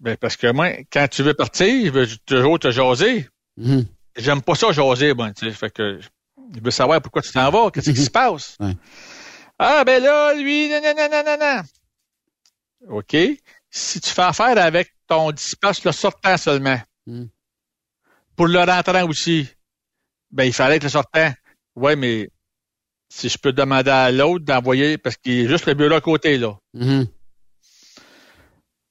ben, 0.00 0.16
parce 0.16 0.36
que 0.36 0.50
moi, 0.50 0.70
quand 0.92 1.06
tu 1.08 1.22
veux 1.22 1.34
partir, 1.34 1.86
je 1.86 1.90
veux 1.90 2.06
toujours 2.26 2.58
te 2.58 2.70
jaser. 2.70 3.28
Mhm. 3.56 3.86
J'aime 4.16 4.42
pas 4.42 4.54
ça 4.54 4.72
jaser, 4.72 5.14
bon, 5.14 5.32
tu 5.32 5.46
sais. 5.46 5.52
Fait 5.52 5.70
que 5.70 6.00
je 6.54 6.60
veux 6.60 6.70
savoir 6.70 7.00
pourquoi 7.00 7.22
tu 7.22 7.32
t'en 7.32 7.50
vas, 7.50 7.70
qu'est-ce 7.70 7.90
qui 7.90 8.04
se 8.04 8.10
passe? 8.10 8.56
Ouais. 8.60 8.76
Ah, 9.58 9.84
ben 9.84 10.02
là, 10.02 10.34
lui, 10.34 10.68
non, 10.70 10.80
non, 10.82 10.94
non, 10.96 11.08
non, 11.10 11.22
non, 11.24 11.38
non. 11.38 12.96
OK. 12.98 13.16
Si 13.70 14.00
tu 14.00 14.10
fais 14.10 14.22
affaire 14.22 14.58
avec 14.58 14.92
ton 15.06 15.30
dispatch 15.32 15.84
le 15.84 15.92
sortant 15.92 16.36
seulement, 16.36 16.80
Mm. 17.06 17.24
pour 18.36 18.46
le 18.46 18.60
rentrant 18.60 19.08
aussi, 19.08 19.48
ben, 20.32 20.44
il 20.44 20.52
fallait 20.52 20.76
être 20.76 20.84
le 20.84 20.88
sortant. 20.88 21.32
Ouais, 21.76 21.96
mais 21.96 22.28
si 23.08 23.28
je 23.28 23.38
peux 23.38 23.52
demander 23.52 23.90
à 23.90 24.10
l'autre 24.10 24.44
d'envoyer, 24.44 24.98
parce 24.98 25.16
qu'il 25.16 25.32
est 25.44 25.48
juste 25.48 25.66
le 25.66 25.74
bureau 25.74 25.94
à 25.94 26.00
côté, 26.00 26.38
là. 26.38 26.56
Mhm. 26.74 27.06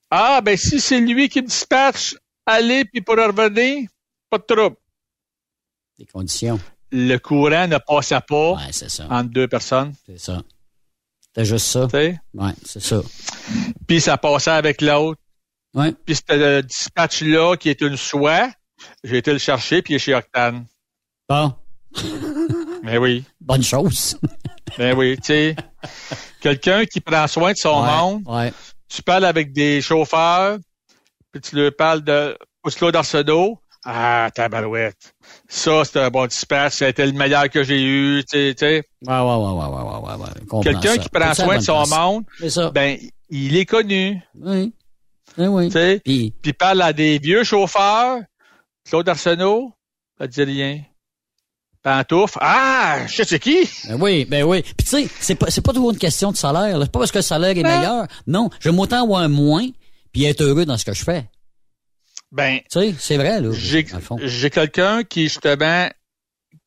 Ah, 0.10 0.42
ben 0.42 0.58
si 0.58 0.80
c'est 0.82 1.00
lui 1.00 1.30
qui 1.30 1.42
me 1.42 1.48
dispatche, 1.48 2.16
allez, 2.46 2.86
puis 2.86 3.02
pour 3.02 3.16
revenir, 3.16 3.90
pas 4.30 4.38
de 4.38 4.44
trouble. 4.44 4.76
Les 5.98 6.06
conditions. 6.06 6.60
Le 6.92 7.18
courant 7.18 7.68
ne 7.68 7.78
passait 7.78 8.20
pas 8.28 8.54
Ouais, 8.54 8.72
c'est 8.72 8.90
ça. 8.90 9.08
entre 9.10 9.30
deux 9.30 9.48
personnes. 9.48 9.94
C'est 10.06 10.20
ça. 10.20 10.42
C'est 11.34 11.46
juste 11.46 11.68
ça. 11.68 11.86
tu 11.86 11.92
sais? 11.92 12.20
Ouais, 12.34 12.52
c'est 12.66 12.82
ça. 12.82 13.02
Puis 13.88 14.02
ça 14.02 14.18
passait 14.18 14.52
avec 14.52 14.82
l'autre. 14.82 15.20
Ouais. 15.74 15.94
Puis 16.06 16.16
c'était 16.18 16.38
le 16.38 16.64
dispatch-là 16.64 17.56
qui 17.56 17.70
est 17.70 17.80
une 17.80 17.96
soie. 17.96 18.52
J'ai 19.06 19.18
été 19.20 19.32
le 19.32 19.40
chercher, 19.40 19.82
puis 19.82 19.94
il 19.94 19.96
est 19.96 20.00
chez 20.00 20.14
Octane. 20.14 20.66
Bon, 21.32 21.54
Mais 22.84 22.98
oui. 22.98 23.24
bonne 23.40 23.64
chose. 23.64 24.18
Ben 24.78 24.98
oui, 24.98 25.16
tu 25.18 25.24
sais. 25.28 25.56
Quelqu'un 26.42 26.86
qui 26.86 27.00
prend 27.02 27.28
soin 27.28 27.52
de 27.54 27.58
son 27.58 27.82
Ouais, 27.84 27.90
monde. 27.98 28.24
Ouais. 28.26 28.54
Tu 28.90 29.02
parles 29.04 29.26
avec 29.26 29.52
des 29.54 29.82
chauffeurs, 29.82 30.58
puis 31.32 31.42
tu 31.42 31.56
leur 31.58 31.76
parles 31.76 32.02
de 32.04 32.38
Pousse-Claude 32.62 32.96
Arsenault. 32.96 33.60
Ah, 33.86 34.30
tabarouette. 34.34 35.14
Ça, 35.50 35.84
c'était 35.84 36.00
un 36.00 36.10
bon 36.10 36.26
dispatch. 36.26 36.74
C'était 36.76 37.06
le 37.06 37.12
meilleur 37.14 37.50
que 37.50 37.64
j'ai 37.64 37.82
eu, 37.84 38.24
tu 38.24 38.38
sais, 38.38 38.56
tu 38.56 38.66
sais. 38.66 38.84
Ouais, 39.06 39.14
ouais, 39.20 39.36
ouais, 39.36 39.54
ouais, 39.68 40.16
ouais, 40.16 40.26
ouais, 40.56 40.64
Quelqu'un 40.64 40.98
qui 40.98 41.10
prend 41.10 41.34
C'est 41.34 41.44
soin 41.44 41.58
de 41.58 41.64
son 41.64 41.84
place. 41.84 41.90
monde, 41.90 42.24
C'est 42.48 42.72
ben, 42.74 42.98
il 43.30 43.58
est 43.58 43.66
connu, 43.66 44.22
Oui. 44.40 44.74
Oui, 45.38 45.48
oui. 45.48 45.66
tu 45.68 45.74
sais. 45.74 46.02
Puis, 46.04 46.34
Puis 46.42 46.54
parle 46.54 46.82
à 46.82 46.92
des 46.94 47.20
vieux 47.20 47.44
chauffeurs. 47.44 48.20
Claude 48.86 49.08
Arsenault, 49.10 49.74
ça 50.18 50.28
dit 50.28 50.44
rien. 50.44 50.82
Pantoufle. 51.84 52.38
Ah, 52.42 53.06
je 53.08 53.24
sais 53.24 53.40
qui. 53.40 53.68
ben 53.88 54.00
oui, 54.00 54.26
ben 54.26 54.44
oui. 54.44 54.62
Puis 54.62 54.74
tu 54.80 54.86
sais, 54.86 55.08
c'est 55.20 55.36
pas, 55.36 55.50
c'est 55.50 55.62
pas 55.62 55.74
toujours 55.74 55.92
une 55.92 55.98
question 55.98 56.32
de 56.32 56.38
salaire. 56.38 56.78
là. 56.78 56.86
C'est 56.86 56.92
pas 56.92 57.00
parce 57.00 57.12
que 57.12 57.18
le 57.18 57.24
salaire 57.24 57.58
est 57.58 57.64
Non. 57.64 57.78
meilleur. 57.78 58.08
Non, 58.28 58.50
j'aime 58.60 58.80
autant 58.80 59.04
avoir 59.04 59.28
moins 59.30 59.68
puis 60.12 60.26
être 60.26 60.42
heureux 60.42 60.66
dans 60.66 60.78
ce 60.78 60.86
que 60.86 60.94
je 60.94 61.04
fais. 61.04 61.28
Ben, 62.32 62.60
Tu 62.72 62.80
sais, 62.80 62.96
c'est 63.00 63.18
vrai, 63.18 63.42
là. 63.42 63.50
j'ai, 63.54 63.86
j'ai 64.24 64.50
quelqu'un 64.50 65.04
qui, 65.04 65.24
justement, 65.24 65.90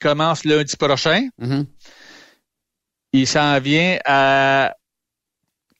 commence 0.01 0.45
lundi 0.45 0.77
prochain. 0.77 1.29
Mhm. 1.39 1.67
Il 3.13 3.27
s'en 3.27 3.59
vient 3.61 3.99
à 4.05 4.75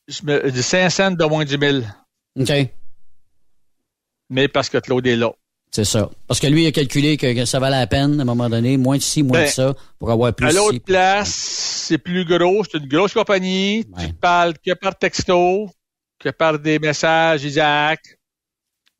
du 0.09 0.63
500 0.63 1.13
de 1.13 1.25
moins 1.25 1.45
du 1.45 1.59
1000. 1.59 1.85
OK. 2.39 2.53
Mais 4.31 4.49
parce 4.49 4.69
que 4.69 4.79
Claude 4.79 5.07
est 5.07 5.17
là. 5.17 5.33
C'est 5.75 5.85
ça. 5.85 6.09
Parce 6.29 6.39
que 6.39 6.47
lui, 6.47 6.63
il 6.63 6.67
a 6.69 6.71
calculé 6.71 7.17
que, 7.17 7.35
que 7.35 7.45
ça 7.47 7.59
valait 7.59 7.81
la 7.81 7.89
peine, 7.89 8.21
à 8.21 8.23
un 8.23 8.25
moment 8.25 8.49
donné, 8.49 8.77
moins 8.77 8.97
de 8.97 9.03
ci, 9.03 9.25
moins 9.25 9.41
Ben, 9.41 9.47
de 9.47 9.51
ça, 9.51 9.75
pour 9.99 10.09
avoir 10.13 10.33
plus 10.33 10.47
à 10.47 10.53
l'autre 10.53 10.79
place, 10.79 11.31
c'est 11.35 11.99
plus 11.99 12.25
gros. 12.25 12.63
C'est 12.63 12.79
une 12.79 12.87
grosse 12.87 13.13
compagnie. 13.13 13.85
Ouais. 13.97 14.07
Tu 14.07 14.13
parles 14.13 14.55
que 14.65 14.73
par 14.75 14.97
texto, 14.97 15.69
que 16.21 16.29
par 16.29 16.61
des 16.61 16.79
messages, 16.79 17.43
Isaac. 17.43 18.01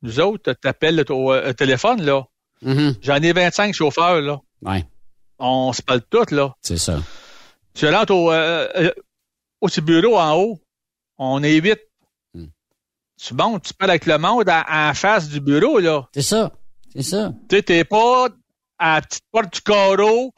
Nous 0.01 0.19
autres, 0.19 0.51
t'appelles 0.51 0.97
le, 0.97 1.11
au- 1.13 1.31
euh, 1.31 1.53
téléphone, 1.53 2.01
là. 2.03 2.25
Mhm. 2.61 2.95
J'en 3.01 3.15
ai 3.21 3.31
25 3.31 3.73
chauffeurs, 3.73 4.19
là. 4.19 4.39
Ouais, 4.61 4.83
On 5.39 5.71
se 5.71 5.81
parle 5.81 6.01
toutes, 6.09 6.31
là. 6.31 6.53
c'est 6.61 6.77
ça. 6.77 7.01
Tu 7.73 7.87
rentres 7.87 8.13
au, 8.13 8.33
euh, 8.33 8.67
euh, 8.75 8.91
au 9.61 9.67
petit 9.67 9.79
bureau 9.79 10.17
en 10.19 10.33
haut. 10.35 10.59
On 11.17 11.41
est 11.41 11.55
huit. 11.55 11.79
Hmm. 12.33 12.47
Tu 13.17 13.33
montes, 13.33 13.63
tu 13.63 13.73
parles 13.73 13.91
avec 13.91 14.05
le 14.07 14.17
monde 14.17 14.49
en, 14.49 14.63
en 14.69 14.93
face 14.93 15.29
du 15.29 15.39
bureau, 15.39 15.79
là. 15.79 16.05
C'est 16.13 16.21
ça. 16.21 16.51
C'est 16.95 17.03
ça. 17.03 17.33
Tu 17.49 17.57
sais, 17.57 17.63
t'es 17.63 17.83
pas 17.83 18.29
à 18.79 18.95
la 18.95 19.01
petite 19.01 19.23
porte 19.31 19.53
du 19.53 19.61
carreau, 19.61 20.33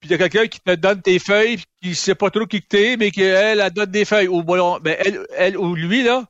puis 0.00 0.08
t'as 0.08 0.18
quelqu'un 0.18 0.46
qui 0.46 0.60
te 0.60 0.74
donne 0.74 1.00
tes 1.02 1.18
feuilles, 1.18 1.56
puis 1.56 1.66
qui 1.82 1.94
sait 1.94 2.14
pas 2.14 2.30
trop 2.30 2.46
qui 2.46 2.60
que 2.62 2.66
t'es, 2.68 2.96
mais 2.96 3.10
qu'elle, 3.10 3.60
elle 3.60 3.70
donne 3.72 3.90
des 3.90 4.04
feuilles. 4.04 4.28
Ou, 4.28 4.42
bon, 4.42 4.78
ben, 4.80 4.96
elle, 4.98 5.26
elle 5.36 5.56
ou 5.56 5.74
lui, 5.74 6.02
là, 6.02 6.24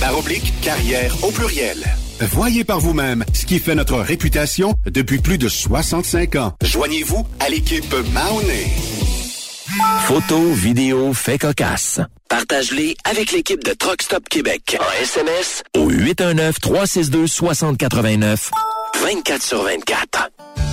par 0.00 0.18
oblique 0.18 0.52
carrière 0.60 1.14
au 1.22 1.30
pluriel. 1.30 1.84
Voyez 2.20 2.64
par 2.64 2.80
vous-même 2.80 3.24
ce 3.34 3.44
qui 3.44 3.58
fait 3.58 3.74
notre 3.74 3.98
réputation 3.98 4.72
depuis 4.86 5.18
plus 5.18 5.36
de 5.38 5.48
65 5.48 6.36
ans. 6.36 6.54
Joignez-vous 6.62 7.26
à 7.40 7.50
l'équipe 7.50 7.94
Mahoney. 8.12 8.72
Photos, 10.04 10.54
vidéos, 10.54 11.12
faits 11.12 11.42
cocasse. 11.42 12.00
Partage-les 12.28 12.96
avec 13.04 13.32
l'équipe 13.32 13.62
de 13.62 13.72
Truck 13.72 14.02
Stop 14.02 14.28
Québec. 14.28 14.76
En 14.80 15.02
SMS 15.02 15.62
au 15.76 15.90
819-362-6089. 15.90 18.50
24 19.02 19.42
sur 19.42 19.62
24. 19.62 20.30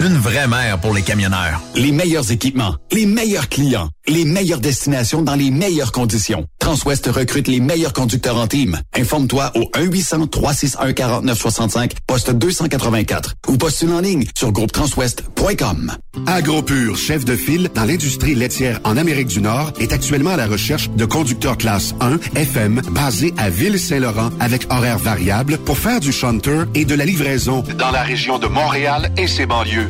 Une 0.00 0.16
vraie 0.16 0.48
mère 0.48 0.78
pour 0.78 0.94
les 0.94 1.02
camionneurs. 1.02 1.60
Les 1.74 1.92
meilleurs 1.92 2.32
équipements, 2.32 2.76
les 2.90 3.04
meilleurs 3.04 3.50
clients, 3.50 3.90
les 4.08 4.24
meilleures 4.24 4.60
destinations 4.60 5.20
dans 5.20 5.34
les 5.34 5.50
meilleures 5.50 5.92
conditions. 5.92 6.46
Transwest 6.58 7.06
recrute 7.08 7.48
les 7.48 7.60
meilleurs 7.60 7.92
conducteurs 7.92 8.38
en 8.38 8.46
team. 8.46 8.80
Informe-toi 8.96 9.52
au 9.56 9.64
1-800-361-4965, 9.78 11.90
poste 12.06 12.30
284 12.30 13.34
ou 13.48 13.58
postule 13.58 13.92
en 13.92 14.00
ligne 14.00 14.24
sur 14.34 14.52
groupetranswest.com. 14.52 15.92
AgroPure, 16.26 16.96
chef 16.96 17.26
de 17.26 17.36
file 17.36 17.68
dans 17.74 17.84
l'industrie 17.84 18.34
laitière 18.34 18.80
en 18.84 18.96
Amérique 18.96 19.28
du 19.28 19.42
Nord, 19.42 19.72
est 19.80 19.92
actuellement 19.92 20.30
à 20.30 20.36
la 20.36 20.46
recherche 20.46 20.88
de 20.88 21.04
conducteurs 21.04 21.58
classe 21.58 21.94
1 22.00 22.16
FM 22.36 22.80
basés 22.90 23.34
à 23.36 23.50
Ville-Saint-Laurent 23.50 24.30
avec 24.40 24.72
horaires 24.72 24.98
variables 24.98 25.58
pour 25.58 25.76
faire 25.76 26.00
du 26.00 26.10
shunter 26.10 26.62
et 26.74 26.86
de 26.86 26.94
la 26.94 27.04
livraison 27.04 27.62
dans 27.78 27.90
la 27.90 28.02
région 28.02 28.38
de 28.38 28.46
Montréal 28.46 29.12
et 29.18 29.26
ses 29.26 29.44
banlieues. 29.44 29.89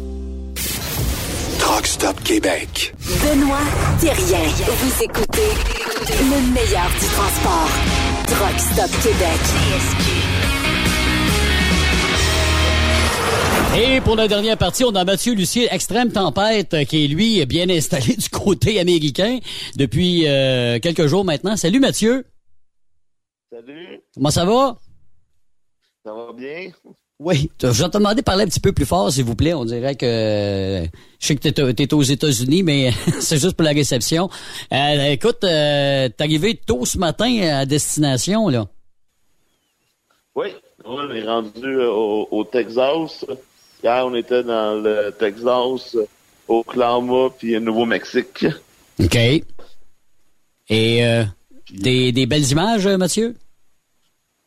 Truck 1.61 1.85
Stop 1.85 2.23
Québec. 2.23 2.93
Benoît 2.99 3.59
Thérien. 3.99 4.47
Vous 4.65 5.03
écoutez 5.03 5.51
le 6.19 6.53
meilleur 6.53 6.89
du 6.89 7.05
transport. 7.05 7.69
Truck 8.25 8.59
Stop 8.59 8.89
Québec. 9.03 9.39
Et 13.77 14.01
pour 14.01 14.15
la 14.15 14.27
dernière 14.27 14.57
partie, 14.57 14.83
on 14.83 14.95
a 14.95 15.05
Mathieu 15.05 15.33
Lucier, 15.33 15.67
Extrême 15.71 16.11
Tempête, 16.11 16.75
qui 16.87 17.05
est 17.05 17.07
lui 17.07 17.45
bien 17.45 17.69
installé 17.69 18.15
du 18.17 18.29
côté 18.29 18.79
américain 18.79 19.37
depuis 19.75 20.27
euh, 20.27 20.79
quelques 20.79 21.05
jours 21.05 21.23
maintenant. 21.23 21.55
Salut 21.55 21.79
Mathieu. 21.79 22.25
Salut. 23.51 24.01
Comment 24.15 24.31
ça 24.31 24.45
va? 24.45 24.79
Ça 26.03 26.11
va 26.11 26.33
bien? 26.33 26.71
Oui. 27.23 27.51
Je 27.61 27.67
vais 27.67 27.89
te 27.89 27.97
demander 27.97 28.21
de 28.21 28.25
parler 28.25 28.45
un 28.45 28.47
petit 28.47 28.59
peu 28.59 28.71
plus 28.71 28.87
fort, 28.87 29.11
s'il 29.11 29.25
vous 29.25 29.35
plaît. 29.35 29.53
On 29.53 29.63
dirait 29.63 29.93
que 29.93 30.83
je 31.19 31.27
sais 31.27 31.35
que 31.35 31.47
tu 31.47 31.83
es, 31.83 31.93
aux 31.93 32.01
États-Unis, 32.01 32.63
mais 32.63 32.91
c'est 33.19 33.37
juste 33.37 33.53
pour 33.53 33.63
la 33.63 33.73
réception. 33.73 34.27
Euh, 34.73 35.11
écoute, 35.11 35.43
euh, 35.43 36.09
t'es 36.09 36.23
arrivé 36.23 36.55
tôt 36.55 36.83
ce 36.83 36.97
matin 36.97 37.59
à 37.59 37.65
destination, 37.67 38.49
là? 38.49 38.65
Oui, 40.33 40.47
on 40.83 41.11
est 41.11 41.23
rendu 41.23 41.77
au, 41.83 42.27
au 42.31 42.43
Texas. 42.43 43.23
Hier, 43.83 44.03
on 44.03 44.15
était 44.15 44.43
dans 44.43 44.81
le 44.81 45.11
Texas, 45.11 45.95
Oklahoma, 46.47 47.29
puis 47.37 47.59
Nouveau-Mexique. 47.59 48.47
OK. 48.99 49.15
Et 50.69 51.05
euh, 51.05 51.23
des, 51.71 52.11
des, 52.11 52.25
belles 52.25 52.49
images, 52.49 52.87
Mathieu? 52.87 53.35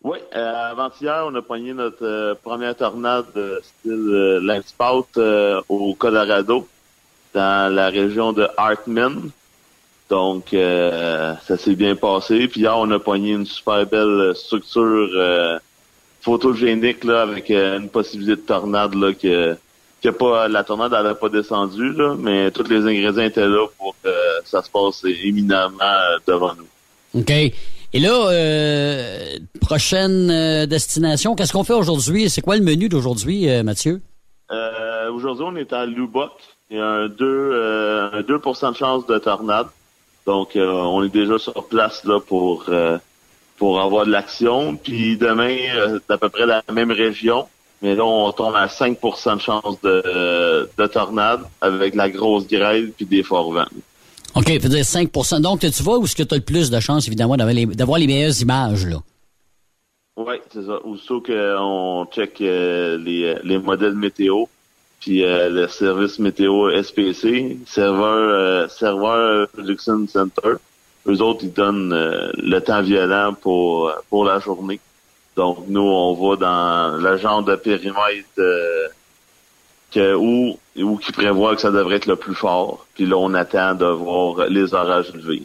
Oui, 0.05 0.18
euh, 0.36 0.70
avant-hier, 0.70 1.24
on 1.26 1.35
a 1.35 1.43
pogné 1.43 1.72
notre 1.72 2.05
euh, 2.05 2.35
première 2.40 2.76
tornade 2.76 3.24
de 3.35 3.60
style 3.62 3.93
euh, 3.93 4.40
Landspout 4.40 5.06
euh, 5.16 5.60
au 5.68 5.94
Colorado, 5.94 6.68
dans 7.32 7.74
la 7.74 7.89
région 7.89 8.32
de 8.32 8.47
Hartman. 8.56 9.31
Donc, 10.10 10.52
euh, 10.52 11.35
ça 11.47 11.56
s'est 11.56 11.74
bien 11.74 11.97
passé. 11.97 12.47
Puis 12.48 12.60
hier, 12.60 12.76
on 12.76 12.90
a 12.90 12.98
pogné 12.98 13.31
une 13.32 13.47
super 13.47 13.86
belle 13.86 14.32
structure 14.36 15.09
photogénique 16.24 17.05
là 17.05 17.22
avec 17.22 17.51
euh, 17.51 17.78
une 17.78 17.90
possibilité 17.90 18.40
de 18.40 18.47
tornade 18.47 18.94
là 18.94 19.12
que 19.12 19.56
que 20.02 20.09
pas 20.09 20.48
la 20.48 20.64
tornade 20.64 20.93
n'avait 20.93 21.14
pas 21.14 21.28
descendu 21.28 21.93
là, 21.93 22.14
mais 22.18 22.51
tous 22.51 22.68
les 22.68 22.82
ingrédients 22.86 23.24
étaient 23.24 23.47
là 23.47 23.66
pour 23.78 23.94
que 24.02 24.10
ça 24.44 24.62
se 24.62 24.70
passe 24.70 25.05
éminemment 25.05 25.81
euh, 25.81 26.18
devant 26.26 26.52
nous. 26.55 27.20
OK. 27.20 27.32
Et 27.94 28.00
là, 28.00 28.28
euh, 28.28 29.38
prochaine 29.60 30.28
euh, 30.28 30.66
destination, 30.66 31.34
qu'est-ce 31.34 31.52
qu'on 31.52 31.64
fait 31.64 31.74
aujourd'hui? 31.74 32.28
C'est 32.28 32.42
quoi 32.42 32.56
le 32.56 32.62
menu 32.62 32.88
d'aujourd'hui, 32.88 33.48
euh, 33.48 33.62
Mathieu? 33.62 34.02
aujourd'hui, 35.12 35.44
on 35.46 35.56
est 35.56 35.72
à 35.72 35.86
Lubbock. 35.86 36.32
Il 36.70 36.76
y 36.76 36.80
a 36.80 36.86
un 36.86 37.08
2, 37.08 38.10
un 38.12 38.22
2 38.22 38.38
de 38.38 38.74
chance 38.74 39.06
de 39.06 39.18
tornade. 39.18 39.68
Donc, 40.26 40.50
on 40.56 41.04
est 41.04 41.08
déjà 41.08 41.38
sur 41.38 41.66
place 41.68 42.04
là 42.04 42.18
pour 42.20 42.68
pour 43.56 43.80
avoir 43.80 44.06
de 44.06 44.10
l'action. 44.10 44.76
Puis 44.76 45.16
demain, 45.16 45.56
euh, 45.76 45.98
c'est 46.06 46.14
à 46.14 46.18
peu 46.18 46.28
près 46.28 46.46
la 46.46 46.62
même 46.72 46.90
région. 46.90 47.46
Mais 47.82 47.94
là, 47.94 48.04
on 48.04 48.32
tombe 48.32 48.54
à 48.54 48.66
5% 48.66 49.36
de 49.36 49.40
chance 49.40 49.80
de, 49.82 50.68
de 50.76 50.86
tornade 50.86 51.40
avec 51.60 51.94
la 51.94 52.08
grosse 52.08 52.46
grêle 52.46 52.92
puis 52.96 53.04
des 53.04 53.22
forts 53.22 53.52
vents. 53.52 53.66
OK, 54.35 54.61
faut 54.61 54.69
dire 54.69 54.85
5 54.85 55.11
Donc, 55.40 55.61
tu 55.61 55.82
vois 55.82 55.98
où 55.98 56.05
est-ce 56.05 56.16
que 56.16 56.23
tu 56.23 56.35
as 56.35 56.39
le 56.39 56.43
plus 56.43 56.70
de 56.70 56.81
chance, 56.81 57.06
évidemment, 57.06 57.36
d'avoir 57.36 57.98
les, 57.98 58.06
meilleures 58.06 58.40
images, 58.40 58.86
là? 58.86 58.97
Oui, 60.16 60.35
c'est 60.52 60.65
ça. 60.65 60.78
Sauf 61.06 61.24
qu'on 61.24 62.06
check 62.12 62.40
euh, 62.40 62.97
les, 62.98 63.36
les 63.43 63.59
modèles 63.59 63.94
météo, 63.94 64.44
puis 65.01 65.24
euh, 65.24 65.48
le 65.48 65.69
service 65.69 66.19
météo 66.19 66.70
SPC, 66.82 67.59
serveur, 67.66 68.70
serveur 68.70 69.48
Production 69.48 70.06
Center 70.06 70.55
eux 71.06 71.20
autres, 71.20 71.44
ils 71.44 71.52
donnent 71.52 71.93
euh, 71.93 72.31
le 72.35 72.61
temps 72.61 72.82
violent 72.82 73.35
pour, 73.35 73.93
pour 74.09 74.24
la 74.24 74.39
journée. 74.39 74.81
Donc, 75.36 75.65
nous, 75.69 75.81
on 75.81 76.15
va 76.15 76.36
dans 76.36 76.97
le 76.97 77.16
genre 77.19 77.43
de 77.43 77.56
périmètre 77.56 78.28
euh, 78.39 78.89
où, 79.96 80.58
où 80.76 80.96
qui 80.96 81.12
prévoit 81.12 81.54
que 81.54 81.60
ça 81.60 81.70
devrait 81.70 81.96
être 81.96 82.06
le 82.06 82.16
plus 82.16 82.34
fort. 82.34 82.86
Puis 82.94 83.06
là, 83.06 83.16
on 83.16 83.34
attend 83.34 83.74
de 83.74 83.86
voir 83.86 84.46
les 84.48 84.74
orages 84.74 85.12
lever. 85.14 85.42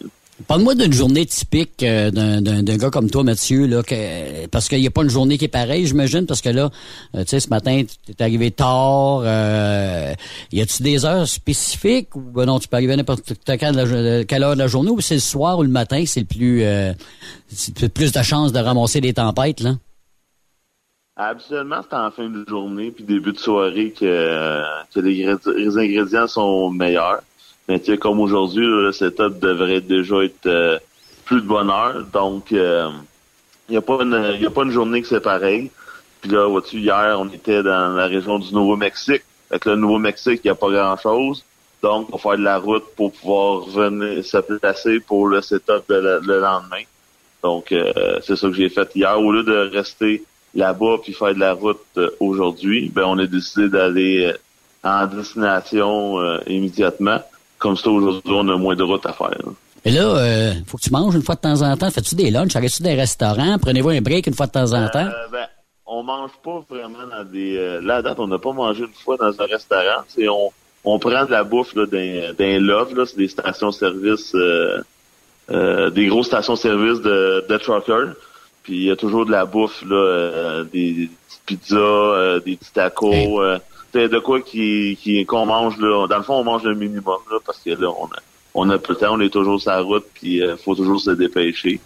Parle-moi 0.48 0.74
d'une 0.74 0.94
journée 0.94 1.26
typique 1.26 1.84
euh, 1.84 2.12
d'un, 2.12 2.78
gars 2.78 2.90
comme 2.90 3.10
toi, 3.10 3.24
Mathieu, 3.24 3.66
là, 3.66 3.84
que, 3.84 4.48
parce 4.48 4.70
qu'il 4.70 4.80
n'y 4.80 4.88
a 4.88 4.92
pas 4.92 5.04
une 5.04 5.10
journée 5.10 5.38
qui 5.38 5.46
est 5.46 5.50
pareille, 5.50 5.86
j'imagine, 5.86 6.26
parce 6.26 6.42
que 6.42 6.50
là, 6.50 6.70
euh, 7.16 7.24
tu 7.24 7.30
sais, 7.30 7.40
ce 7.42 7.50
matin, 7.50 7.84
tu 7.84 8.12
es 8.12 8.24
arrivé 8.24 8.50
tard. 8.52 9.22
Euh, 9.24 10.14
y 10.54 10.62
a-tu 10.62 10.82
des 10.82 11.04
heures 11.04 11.28
spécifiques 11.28 12.16
ou 12.16 12.22
ben 12.22 12.46
non, 12.46 12.60
tu 12.60 12.70
peux 12.70 12.78
arriver 12.78 12.96
n'importe 12.96 13.34
quelle, 13.46 13.78
heure 13.78 14.56
de 14.56 14.60
la 14.60 14.68
journée 14.68 14.92
ou 14.92 15.02
c'est 15.02 15.16
le 15.16 15.20
soir 15.20 15.60
ou 15.60 15.64
le 15.64 15.70
matin, 15.70 16.04
c'est 16.08 16.22
le 16.22 16.26
plus, 16.26 16.64
euh, 16.64 16.94
plus 17.94 18.14
de 18.14 18.22
chance 18.22 18.54
de 18.54 18.60
ramasser 18.60 19.02
des 19.02 19.14
tempêtes, 19.14 19.60
là? 19.60 19.76
Habituellement, 21.22 21.82
c'est 21.82 21.98
en 21.98 22.12
fin 22.12 22.30
de 22.30 22.46
journée 22.48 22.92
puis 22.92 23.04
début 23.04 23.34
de 23.34 23.38
soirée 23.38 23.92
que, 23.92 24.64
que 24.96 25.02
les, 25.02 25.78
ingrédients 25.78 26.28
sont 26.28 26.70
meilleurs. 26.70 27.20
Mais 27.68 27.78
tu 27.78 27.88
sais, 27.88 27.98
comme 27.98 28.22
aujourd'hui, 28.22 28.66
le 28.66 28.94
setup 28.94 29.38
devrait 29.38 29.82
déjà 29.82 30.24
être 30.24 30.46
euh, 30.46 30.80
plus 31.26 31.42
de 31.42 31.46
bonne 31.46 31.70
heure. 31.70 32.06
Donc, 32.14 32.52
il 32.52 32.60
euh, 32.60 32.90
n'y 33.70 33.76
a, 33.76 33.82
pas 33.82 34.02
une, 34.02 34.38
y 34.40 34.46
a 34.46 34.50
pas 34.50 34.64
une 34.64 34.72
journée 34.72 35.02
que 35.02 35.10
c'est 35.10 35.20
pareil. 35.20 35.70
Puis 36.22 36.32
là, 36.32 36.48
vois-tu, 36.48 36.78
hier, 36.78 37.18
on 37.20 37.28
était 37.28 37.64
dans 37.64 37.96
la 37.98 38.06
région 38.06 38.40
du 38.40 38.54
Nouveau-Mexique. 38.54 39.24
Avec 39.52 39.66
le 39.66 39.76
Nouveau-Mexique, 39.76 40.40
il 40.46 40.48
n'y 40.48 40.52
a 40.52 40.56
pas 40.56 40.70
grand-chose. 40.70 41.44
Donc, 41.84 42.08
on 42.14 42.16
va 42.16 42.18
faire 42.18 42.38
de 42.38 42.44
la 42.44 42.60
route 42.60 42.86
pour 42.96 43.12
pouvoir 43.12 43.68
venir 43.68 44.24
se 44.24 44.38
placer 44.38 45.02
pour 45.02 45.28
le 45.28 45.42
setup 45.42 45.84
de 45.90 46.22
le 46.26 46.40
lendemain. 46.40 46.84
Donc, 47.44 47.74
euh, 47.74 48.20
c'est 48.24 48.38
ça 48.38 48.48
que 48.48 48.54
j'ai 48.54 48.70
fait 48.70 48.90
hier. 48.96 49.20
Au 49.20 49.34
lieu 49.34 49.44
de 49.44 49.70
rester 49.70 50.24
là-bas 50.56 50.98
puis 51.04 51.14
faire 51.14 51.34
de 51.34 51.40
la 51.40 51.54
route 51.54 52.00
aujourd'hui, 52.20 52.92
ben 52.94 53.04
on 53.06 53.18
a 53.20 53.26
décidé 53.26 53.70
d'aller 53.70 54.34
en 54.84 55.06
destination 55.08 56.20
immédiatement. 56.48 57.20
Comme 57.58 57.76
ça, 57.76 57.90
aujourd'hui, 57.90 58.34
on 58.34 58.48
a 58.48 58.56
moins 58.56 58.76
de 58.76 58.84
route 58.84 59.06
à 59.06 59.12
faire. 59.12 59.38
Et 59.84 59.92
là, 59.92 60.04
euh, 60.04 60.54
faut 60.66 60.78
que 60.78 60.84
tu 60.84 60.92
manges 60.92 61.16
une 61.16 61.22
fois 61.22 61.36
de 61.36 61.42
temps 61.42 61.62
en 61.62 61.76
temps. 61.76 61.90
Fais-tu 61.90 62.16
des 62.16 62.32
lunchs? 62.32 62.56
Arrêtes-tu 62.56 62.84
des 62.84 62.96
restaurants? 62.96 63.58
Prenez-vous 63.60 63.90
un 63.90 64.02
break 64.02 64.28
une 64.28 64.34
fois 64.34 64.48
de 64.48 64.52
temps 64.52 64.74
en 64.74 64.88
temps? 64.88 65.08
Euh, 65.08 65.28
ben, 65.32 65.46
on 65.86 66.04
mange 66.04 66.32
pas 66.44 66.64
vraiment 66.70 67.06
dans 67.10 67.24
des... 67.24 67.58
Euh, 67.58 67.82
là, 67.82 67.96
à 67.98 68.02
date, 68.02 68.20
on 68.20 68.28
n'a 68.28 68.40
pas 68.40 68.54
mangé 68.54 68.84
une 68.84 68.94
fois 69.04 69.18
dans 69.18 69.42
un 69.42 69.46
restaurant. 69.46 70.04
C'est 70.08 70.28
on, 70.30 70.52
on 70.86 71.00
prend 71.00 71.26
de 71.26 71.32
la 71.32 71.44
bouffe 71.44 71.76
là, 71.76 71.86
d'un, 71.86 72.34
d'un 72.38 72.60
love. 72.60 72.96
Là, 72.96 73.06
c'est 73.06 73.18
des 73.18 73.28
stations-service... 73.28 74.34
Euh, 74.36 74.82
euh, 75.52 75.90
des 75.90 76.08
grosses 76.08 76.28
stations-service 76.28 77.02
de, 77.02 77.46
de 77.50 77.58
truckers. 77.58 78.14
Puis 78.70 78.78
il 78.78 78.84
y 78.84 78.92
a 78.92 78.96
toujours 78.96 79.26
de 79.26 79.32
la 79.32 79.46
bouffe, 79.46 79.82
là, 79.82 79.96
euh, 79.96 80.64
des, 80.64 80.94
des 80.94 81.10
petites 81.28 81.64
pizzas, 81.66 82.40
des 82.46 82.56
petits 82.56 82.72
tacos 82.72 83.42
c'est 83.92 84.08
de 84.08 84.20
quoi 84.20 84.42
qui 84.42 85.26
qu'on 85.28 85.48
mange 85.48 85.78
là. 85.80 86.08
Dans 86.08 86.18
le 86.18 86.24
fond, 86.24 86.36
on 86.36 86.44
mange 86.44 86.64
le 86.64 86.76
minimum 86.76 87.18
là 87.32 87.40
parce 87.44 87.58
que 87.60 87.72
là 87.72 87.90
on 87.90 88.06
a 88.06 88.20
on 88.54 88.70
a 88.70 88.78
peu 88.78 88.94
de 88.94 89.00
temps, 89.00 89.16
on 89.16 89.20
est 89.20 89.30
toujours 89.30 89.60
sur 89.60 89.72
la 89.72 89.82
route 89.82 90.06
puis 90.14 90.38
il 90.38 90.58
faut 90.64 90.76
toujours 90.76 91.00
se 91.00 91.12
dépêcher. 91.12 91.80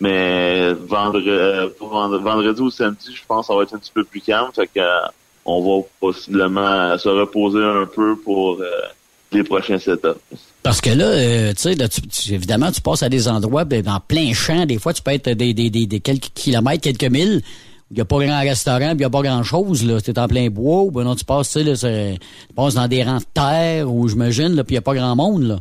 Mais 0.00 0.72
vendredi, 0.72 1.72
vendredi 1.80 2.60
ou 2.60 2.70
samedi, 2.70 3.14
je 3.14 3.22
pense 3.26 3.46
que 3.46 3.52
ça 3.52 3.56
va 3.56 3.62
être 3.62 3.74
un 3.74 3.78
petit 3.78 3.92
peu 3.92 4.02
plus 4.02 4.20
calme, 4.20 4.50
fait 4.52 4.66
que 4.66 4.80
on 5.44 5.62
va 5.62 5.86
possiblement 6.00 6.98
se 6.98 7.08
reposer 7.08 7.62
un 7.62 7.86
peu 7.86 8.16
pour 8.16 8.60
les 9.30 9.44
prochains 9.44 9.78
setups. 9.78 10.20
Parce 10.64 10.80
que 10.80 10.90
là, 10.90 11.52
tu 11.54 11.62
sais, 11.62 12.34
évidemment, 12.34 12.72
tu 12.72 12.80
passes 12.80 13.04
à 13.04 13.08
des 13.08 13.28
endroits 13.28 13.64
ben, 13.64 13.82
dans 13.82 14.00
plein 14.00 14.32
champ. 14.32 14.66
Des 14.66 14.78
fois, 14.78 14.92
tu 14.92 15.02
peux 15.02 15.12
être 15.12 15.28
des, 15.30 15.54
des, 15.54 15.70
des, 15.70 15.86
des 15.86 16.00
quelques 16.00 16.32
kilomètres, 16.34 16.82
quelques 16.82 17.04
milles 17.04 17.42
il 17.90 17.98
n'y 17.98 18.00
a 18.00 18.04
pas 18.06 18.18
grand 18.18 18.40
restaurant, 18.40 18.90
il 18.90 18.96
n'y 18.96 19.04
a 19.04 19.10
pas 19.10 19.22
grand-chose, 19.22 19.84
là. 19.86 19.98
C'est 20.02 20.18
en 20.18 20.26
plein 20.26 20.48
bois, 20.48 20.82
ou 20.82 20.90
ben 20.90 21.04
non, 21.04 21.14
tu 21.14 21.24
passes, 21.24 21.52
tu 21.52 21.62
là, 21.62 21.76
tu 21.76 22.54
passes 22.54 22.74
dans 22.74 22.88
des 22.88 23.04
rangs 23.04 23.18
de 23.18 23.24
terre, 23.32 23.92
ou 23.92 24.08
j'imagine, 24.08 24.54
puis 24.64 24.70
il 24.70 24.72
n'y 24.72 24.78
a 24.78 24.82
pas 24.82 24.94
grand 24.94 25.14
monde, 25.14 25.42
là. 25.42 25.58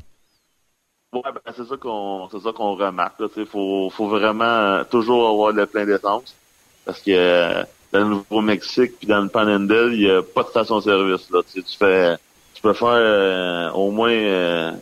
Ouais, 1.14 1.22
ben, 1.24 1.54
c'est 1.56 1.66
ça 1.66 1.78
qu'on, 1.78 2.28
c'est 2.32 2.40
ça 2.40 2.52
qu'on 2.54 2.76
remarque, 2.76 3.22
tu 3.36 3.46
faut, 3.46 3.92
faut 3.92 4.08
vraiment 4.08 4.46
euh, 4.46 4.84
toujours 4.90 5.30
avoir 5.30 5.52
le 5.52 5.68
plein 5.68 5.86
d'essence. 5.86 6.34
Parce 6.86 7.02
que, 7.02 7.12
euh, 7.12 7.64
dans 7.92 8.00
le 8.00 8.06
Nouveau-Mexique 8.06 8.94
puis 8.98 9.08
dans 9.08 9.22
le 9.22 9.30
Panhandle, 9.30 9.92
il 9.94 10.00
n'y 10.00 10.10
a 10.10 10.24
pas 10.24 10.42
de 10.42 10.48
station-service. 10.48 11.28
Tu, 11.54 11.62
tu 11.62 11.78
fais, 11.78 12.16
tu 12.16 12.33
peux 12.64 12.74
faire 12.74 12.90
euh, 12.90 13.70
au 13.72 13.92
moins 13.92 14.12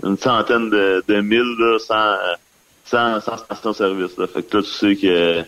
une 0.03 0.17
centaine 0.17 0.69
de, 0.69 1.03
de 1.07 1.21
milles, 1.21 1.55
là, 1.59 1.77
sans, 1.79 2.15
sans, 2.85 3.19
sans 3.19 3.37
station-service, 3.37 4.17
là. 4.17 4.27
Fait 4.27 4.43
que 4.43 4.57
là, 4.57 4.63
tu 4.63 4.69
sais 4.69 4.95
que, 4.95 5.43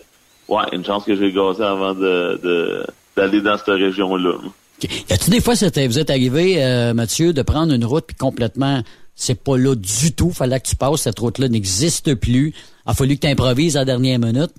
Ouais, 0.48 0.64
une 0.74 0.84
chance 0.84 1.06
que 1.06 1.16
j'ai 1.16 1.32
gazé 1.32 1.64
avant 1.64 1.94
de, 1.94 2.86
d'aller 3.16 3.42
dans 3.42 3.58
cette 3.58 3.68
région-là. 3.68 4.34
Y 4.82 5.14
a-tu 5.14 5.30
des 5.30 5.40
fois, 5.40 5.54
vous 5.54 6.00
êtes 6.00 6.10
arrivé, 6.10 6.64
euh, 6.64 6.94
Mathieu, 6.94 7.32
de 7.32 7.42
prendre 7.42 7.74
une 7.74 7.86
route 7.86 8.06
puis 8.06 8.16
complètement, 8.16 8.84
c'est 9.16 9.42
pas 9.42 9.58
là 9.58 9.76
du 9.76 10.14
tout, 10.14 10.32
fallait 10.32 10.60
que 10.60 10.68
tu 10.68 10.76
passes, 10.76 11.02
cette 11.02 11.20
route-là 11.20 11.48
n'existe 11.48 12.16
plus, 12.16 12.54
a 12.86 12.94
fallu 12.94 13.16
que 13.16 13.22
tu 13.22 13.28
improvises 13.28 13.78
à 13.78 13.82
la 13.82 13.86
dernière 13.86 14.20
minute? 14.20 14.52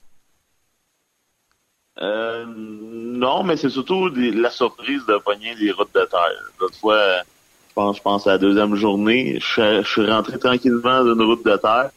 Euh, 2.00 2.46
non, 2.46 3.42
mais 3.42 3.56
c'est 3.56 3.68
surtout 3.68 4.08
la 4.08 4.50
surprise 4.50 5.02
de 5.06 5.18
pogner 5.18 5.54
les 5.60 5.70
routes 5.70 5.94
de 5.94 6.04
terre. 6.10 6.52
L'autre 6.58 6.76
fois, 6.78 7.22
pense, 7.74 7.96
je 7.96 8.02
pense 8.02 8.26
à 8.26 8.32
la 8.32 8.38
deuxième 8.38 8.74
journée, 8.74 9.38
je, 9.40 9.82
je 9.82 9.88
suis 9.88 10.06
rentré 10.06 10.38
tranquillement 10.38 11.04
dans 11.04 11.14
une 11.14 11.22
route 11.22 11.44
de 11.44 11.56
terre. 11.56 11.90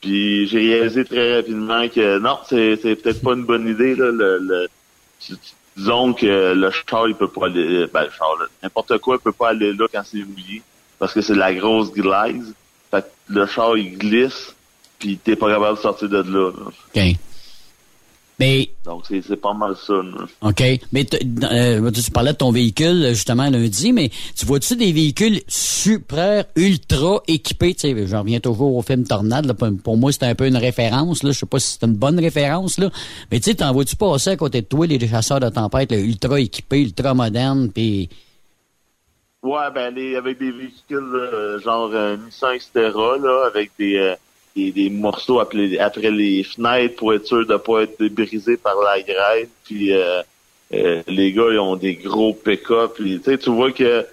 Puis 0.00 0.46
j'ai 0.48 0.58
réalisé 0.58 1.04
très 1.04 1.36
rapidement 1.36 1.88
que 1.88 2.18
non, 2.18 2.38
c'est, 2.46 2.76
c'est 2.76 2.96
peut-être 2.96 3.22
pas 3.22 3.32
une 3.32 3.44
bonne 3.44 3.66
idée. 3.66 3.94
Là, 3.94 4.10
le, 4.10 4.38
le, 4.38 4.68
disons 5.76 6.12
que 6.12 6.52
le 6.54 6.70
char, 6.70 7.08
il 7.08 7.14
peut 7.14 7.28
pas 7.28 7.46
aller. 7.46 7.86
Ben, 7.92 8.04
le 8.04 8.10
char, 8.10 8.36
n'importe 8.62 8.98
quoi, 8.98 9.16
il 9.16 9.22
peut 9.22 9.32
pas 9.32 9.48
aller 9.50 9.72
là 9.72 9.86
quand 9.90 10.02
c'est 10.04 10.18
mouillé. 10.18 10.62
Parce 10.98 11.14
que 11.14 11.22
c'est 11.22 11.32
de 11.32 11.38
la 11.38 11.54
grosse 11.54 11.90
glaise. 11.90 12.54
Fait 12.90 13.02
que 13.02 13.32
le 13.32 13.46
char, 13.46 13.76
il 13.78 13.96
glisse, 13.96 14.54
puis 14.98 15.16
t'es 15.16 15.36
pas 15.36 15.48
capable 15.50 15.78
de 15.78 15.82
sortir 15.82 16.08
de 16.08 16.18
là. 16.18 16.50
là. 16.50 16.70
Mais, 18.40 18.70
Donc, 18.84 19.04
c'est 19.06 19.36
pas 19.36 19.52
mal 19.52 19.76
ça. 19.76 19.94
OK. 20.42 20.62
Mais 20.92 21.06
euh, 21.44 21.90
tu 21.92 22.10
parlais 22.10 22.32
de 22.32 22.36
ton 22.36 22.50
véhicule, 22.50 23.10
justement, 23.10 23.48
lundi, 23.48 23.92
mais 23.92 24.10
tu 24.36 24.44
vois-tu 24.44 24.74
des 24.74 24.92
véhicules 24.92 25.40
super, 25.46 26.44
ultra 26.56 27.22
équipés? 27.28 27.74
Tu 27.74 27.94
sais, 27.94 28.06
j'en 28.08 28.20
reviens 28.20 28.40
toujours 28.40 28.74
au 28.74 28.82
film 28.82 29.04
Tornade. 29.04 29.46
Là, 29.46 29.54
pour, 29.54 29.96
moi, 29.96 30.10
c'était 30.10 30.26
un 30.26 30.34
peu 30.34 30.48
une 30.48 30.56
référence. 30.56 31.22
Là. 31.22 31.30
Je 31.30 31.38
sais 31.38 31.46
pas 31.46 31.60
si 31.60 31.78
c'est 31.78 31.86
une 31.86 31.94
bonne 31.94 32.18
référence. 32.18 32.78
là. 32.78 32.90
Mais 33.30 33.38
tu 33.38 33.50
sais, 33.50 33.54
t'en 33.54 33.72
vois-tu 33.72 33.94
passer 33.94 34.30
à 34.30 34.36
côté 34.36 34.62
de 34.62 34.66
toi, 34.66 34.86
les 34.86 34.98
chasseurs 35.06 35.40
de 35.40 35.48
tempête, 35.48 35.92
ultra 35.92 36.40
équipés, 36.40 36.82
ultra 36.82 37.14
modernes, 37.14 37.70
puis... 37.72 38.08
Ouais, 39.42 39.70
ben, 39.74 39.94
les, 39.94 40.16
avec 40.16 40.38
des 40.38 40.50
véhicules 40.50 41.60
genre 41.62 41.90
euh, 41.92 42.16
Nissan 42.16 42.56
Xterra, 42.56 43.18
là, 43.18 43.44
avec 43.46 43.70
des... 43.78 44.16
Euh, 44.56 44.60
des, 44.60 44.72
des 44.72 44.90
morceaux 44.90 45.40
après, 45.40 45.78
après, 45.78 46.10
les 46.10 46.44
fenêtres 46.44 46.96
pour 46.96 47.14
être 47.14 47.26
sûr 47.26 47.46
de 47.46 47.56
pas 47.56 47.82
être 47.82 48.02
brisé 48.08 48.56
par 48.56 48.76
la 48.82 49.00
grêle. 49.02 49.48
Puis 49.64 49.92
euh, 49.92 50.22
euh, 50.72 51.02
les 51.08 51.32
gars, 51.32 51.50
ils 51.52 51.58
ont 51.58 51.76
des 51.76 51.94
gros 51.94 52.34
pick-up. 52.34 52.96
Tu 52.96 53.50
vois 53.50 53.72
que 53.72 54.06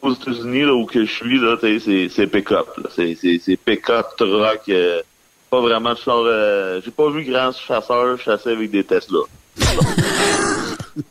aux 0.00 0.14
États-Unis, 0.14 0.62
là 0.62 0.74
où 0.74 0.86
que 0.86 1.04
je 1.04 1.12
suis, 1.12 1.38
là, 1.38 1.56
c'est, 1.60 2.08
c'est 2.08 2.26
pick-up. 2.26 2.66
C'est, 2.94 3.16
c'est, 3.20 3.40
c'est 3.44 3.56
pick-up, 3.56 4.06
truck. 4.16 4.60
Euh, 4.68 5.02
pas 5.50 5.60
vraiment 5.60 5.94
de 5.94 5.98
char. 5.98 6.22
Euh, 6.24 6.80
j'ai 6.84 6.90
pas 6.90 7.10
vu 7.10 7.24
grand 7.24 7.52
chasseur 7.52 8.20
chasser 8.20 8.50
avec 8.50 8.70
des 8.70 8.84
Tesla. 8.84 9.20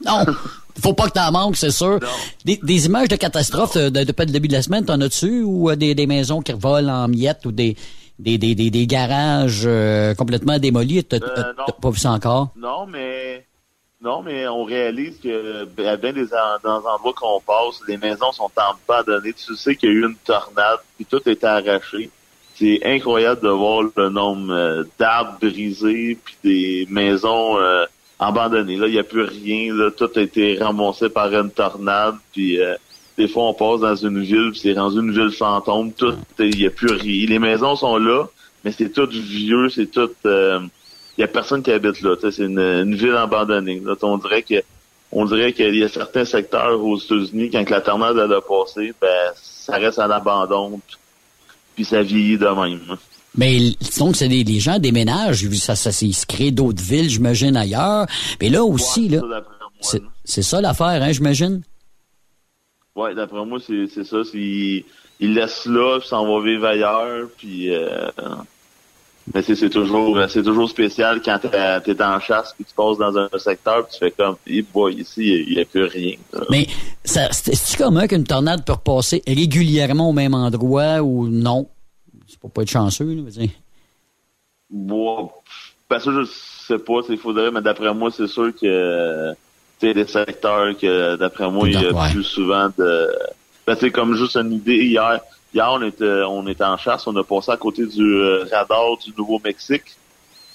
non! 0.06 0.26
Faut 0.80 0.94
pas 0.94 1.08
que 1.08 1.14
t'en 1.14 1.32
manques, 1.32 1.58
c'est 1.58 1.72
sûr. 1.72 1.99
Des, 2.45 2.60
des, 2.62 2.86
images 2.86 3.08
de 3.08 3.16
catastrophes 3.16 3.76
de, 3.76 3.90
depuis 3.90 4.26
le 4.28 4.32
début 4.32 4.48
de 4.48 4.54
la 4.54 4.62
semaine, 4.62 4.86
t'en 4.86 5.02
as-tu? 5.02 5.41
Ou 5.41 5.76
des, 5.76 5.95
des 5.95 6.06
maisons 6.06 6.41
qui 6.41 6.54
volent 6.54 6.94
en 6.94 7.08
miettes 7.08 7.45
ou 7.48 7.52
des, 7.52 7.76
des, 8.19 8.38
des, 8.38 8.56
des, 8.56 8.69
des 8.69 8.88
garages 8.88 9.64
euh, 9.65 10.14
complètement 10.15 10.60
démolis. 10.60 11.03
T'as 11.03 11.18
euh, 11.18 11.53
pas 11.81 11.89
vu 11.89 11.99
ça 11.99 12.11
encore? 12.11 12.49
Non, 12.56 12.85
mais 12.88 13.45
non, 14.02 14.22
mais 14.22 14.48
on 14.48 14.64
réalise 14.64 15.19
que 15.19 15.65
ben, 15.65 15.88
à 15.88 15.98
bien 15.98 16.14
des 16.14 16.26
dans 16.26 16.80
les 16.80 16.88
endroits 16.88 17.14
qu'on 17.15 17.41
passe, 17.41 17.81
les 17.88 17.98
maisons 17.98 18.31
sont 18.31 18.52
abandonnées. 18.57 19.34
Tu 19.34 19.56
sais 19.56 19.76
qu'il 19.76 19.89
y 19.89 19.91
a 19.91 19.95
eu 19.95 20.06
une 20.06 20.15
tornade, 20.26 20.80
puis 20.95 21.06
tout 21.06 21.27
est 21.27 21.44
arraché. 21.44 22.10
C'est 22.56 22.81
incroyable 22.84 23.41
de 23.41 23.49
voir 23.49 23.84
le 23.95 24.10
nombre 24.10 24.52
euh, 24.52 24.84
d'arbres 24.98 25.38
brisés, 25.39 26.18
puis 26.23 26.35
des 26.44 26.88
maisons 26.89 27.57
abandonnées. 28.19 28.77
Là, 28.77 28.88
il 28.88 28.94
n'y 28.94 28.99
a 28.99 29.03
plus 29.03 29.23
rien. 29.23 29.73
Là, 29.76 29.91
tout 29.91 30.10
a 30.15 30.22
été 30.22 30.57
ramassé 30.57 31.10
par 31.10 31.31
une 31.31 31.52
tornade, 31.52 32.15
puis 32.34 32.60
des 33.18 33.27
fois, 33.27 33.49
on 33.49 33.53
passe 33.53 33.81
dans 33.81 33.95
une 33.95 34.22
ville, 34.22 34.52
c'est 34.53 34.73
rendu 34.73 34.99
une 34.99 35.11
ville 35.11 35.31
fantôme. 35.31 35.91
Tout, 35.91 36.14
il 36.39 36.61
y 36.61 36.68
a 36.68 36.69
plus 36.69 36.91
rien. 36.91 37.27
Les 37.27 37.39
maisons 37.39 37.76
sont 37.76 37.98
là, 37.98 38.27
mais 38.64 38.72
c'est 38.72 38.89
tout 38.89 39.10
vieux, 39.10 39.69
c'est 39.69 39.88
tout. 39.88 40.10
Il 40.23 40.30
euh, 40.30 40.60
y 41.18 41.23
a 41.23 41.27
personne 41.27 41.64
qui 41.64 41.72
habite 41.72 42.02
là. 42.02 42.15
C'est 42.19 42.44
une, 42.44 42.95
ville 42.95 43.15
abandonnée. 43.15 43.81
Là, 43.84 43.95
on 44.03 44.18
dirait 44.19 44.44
que, 44.44 44.61
on 45.11 45.26
dirait 45.26 45.53
qu'il 45.53 45.76
y 45.76 45.84
a 45.84 45.89
certains 45.89 46.26
secteurs 46.26 46.80
aux 46.80 46.99
États-Unis 46.99 47.49
quand 47.49 47.68
la 47.69 47.81
tornade 47.81 48.19
a 48.19 48.41
passé, 48.41 48.94
ben 49.02 49.31
ça 49.35 49.77
reste 49.77 49.98
à 49.98 50.07
l'abandon, 50.07 50.80
puis 51.76 51.85
ça 51.85 52.03
vieillit 52.03 52.38
de 52.38 52.48
même. 52.48 52.98
Mais 53.35 53.60
donc, 53.98 54.15
c'est 54.15 54.27
des, 54.27 54.44
les 54.44 54.60
gens 54.60 54.80
déménagent, 54.80 55.48
ça, 55.56 55.76
ça, 55.76 55.89
ils 56.02 56.14
se 56.14 56.26
créent 56.26 56.52
d'autres 56.52 56.84
villes, 56.84 57.10
j'imagine, 57.10 57.57
ailleurs. 57.57 58.06
Mais 58.41 58.49
là 58.49 58.64
aussi, 58.64 59.10
là, 59.10 59.22
c'est 60.23 60.41
ça 60.44 60.61
l'affaire, 60.61 61.02
hein, 61.02 61.11
j'imagine? 61.11 61.61
Oui, 62.98 63.15
d'après 63.15 63.45
moi, 63.45 63.60
c'est 63.60 64.03
ça. 64.03 64.18
Ils, 64.34 64.84
ils 65.19 65.34
laissent 65.34 65.68
là, 65.68 65.99
puis 65.99 66.07
s'en 66.07 66.26
vont 66.26 66.40
vivre 66.40 66.65
ailleurs, 66.65 67.28
puis... 67.38 67.74
Euh, 67.74 68.10
mais 69.34 69.41
c'est 69.41 69.69
toujours 69.69 70.18
c'est 70.30 70.41
toujours 70.41 70.69
spécial 70.69 71.22
quand 71.22 71.38
tu 71.40 71.48
es 71.48 72.02
en 72.02 72.19
chasse 72.22 72.53
puis 72.53 72.64
tu 72.64 72.74
passes 72.74 72.98
dans 72.98 73.18
un 73.18 73.28
secteur 73.38 73.86
puis 73.86 73.94
tu 73.94 73.99
fais 73.99 74.11
comme 74.11 74.38
hey 74.48 74.61
boy, 74.61 74.95
ici 74.95 75.44
il 75.45 75.56
n'y 75.56 75.61
a, 75.61 75.65
plus 75.65 75.84
rien. 75.84 76.15
Mais 76.49 76.68
c'est 77.03 77.78
commun 77.78 78.07
qu'une 78.07 78.24
tornade 78.24 78.65
peut 78.65 78.72
repasser 78.72 79.22
régulièrement 79.28 80.10
au 80.10 80.14
même 80.14 80.34
endroit 80.34 81.02
ou 81.02 81.28
non? 81.28 81.68
C'est 82.28 82.40
pour 82.40 82.52
pas 82.52 82.61
être 82.61 82.69
chanceux, 82.69 83.15
là, 83.15 83.22
dire. 83.24 83.49
Bon, 84.69 85.30
parce 85.90 86.06
que 86.06 86.24
je 86.24 86.24
sais 86.26 86.80
pas, 86.80 86.99
il 87.10 87.18
faudrait, 87.18 87.52
mais 87.52 87.61
d'après 87.61 87.94
moi, 87.94 88.11
c'est 88.11 88.28
sûr 88.28 88.53
que 88.56 89.34
tu 89.80 89.94
des 89.94 90.08
secteurs 90.08 90.78
que 90.78 91.16
d'après 91.16 91.49
moi, 91.49 91.68
il 91.68 91.82
y 91.82 91.86
a 91.86 92.10
plus 92.10 92.24
souvent 92.24 92.70
de. 92.78 93.12
Ben, 93.66 93.76
c'est 93.80 93.91
comme 93.91 94.16
juste 94.16 94.38
une 94.38 94.54
idée 94.54 94.78
hier. 94.78 95.20
Hier, 95.54 95.70
on 95.72 95.82
était, 95.82 96.24
on 96.28 96.48
était 96.48 96.64
en 96.64 96.78
chasse, 96.78 97.08
on 97.08 97.16
a 97.16 97.24
passé 97.24 97.52
à 97.52 97.58
côté 97.58 97.86
du 97.86 98.16
euh, 98.16 98.45
radar 98.52 98.98
du 98.98 99.14
Nouveau-Mexique. 99.18 99.95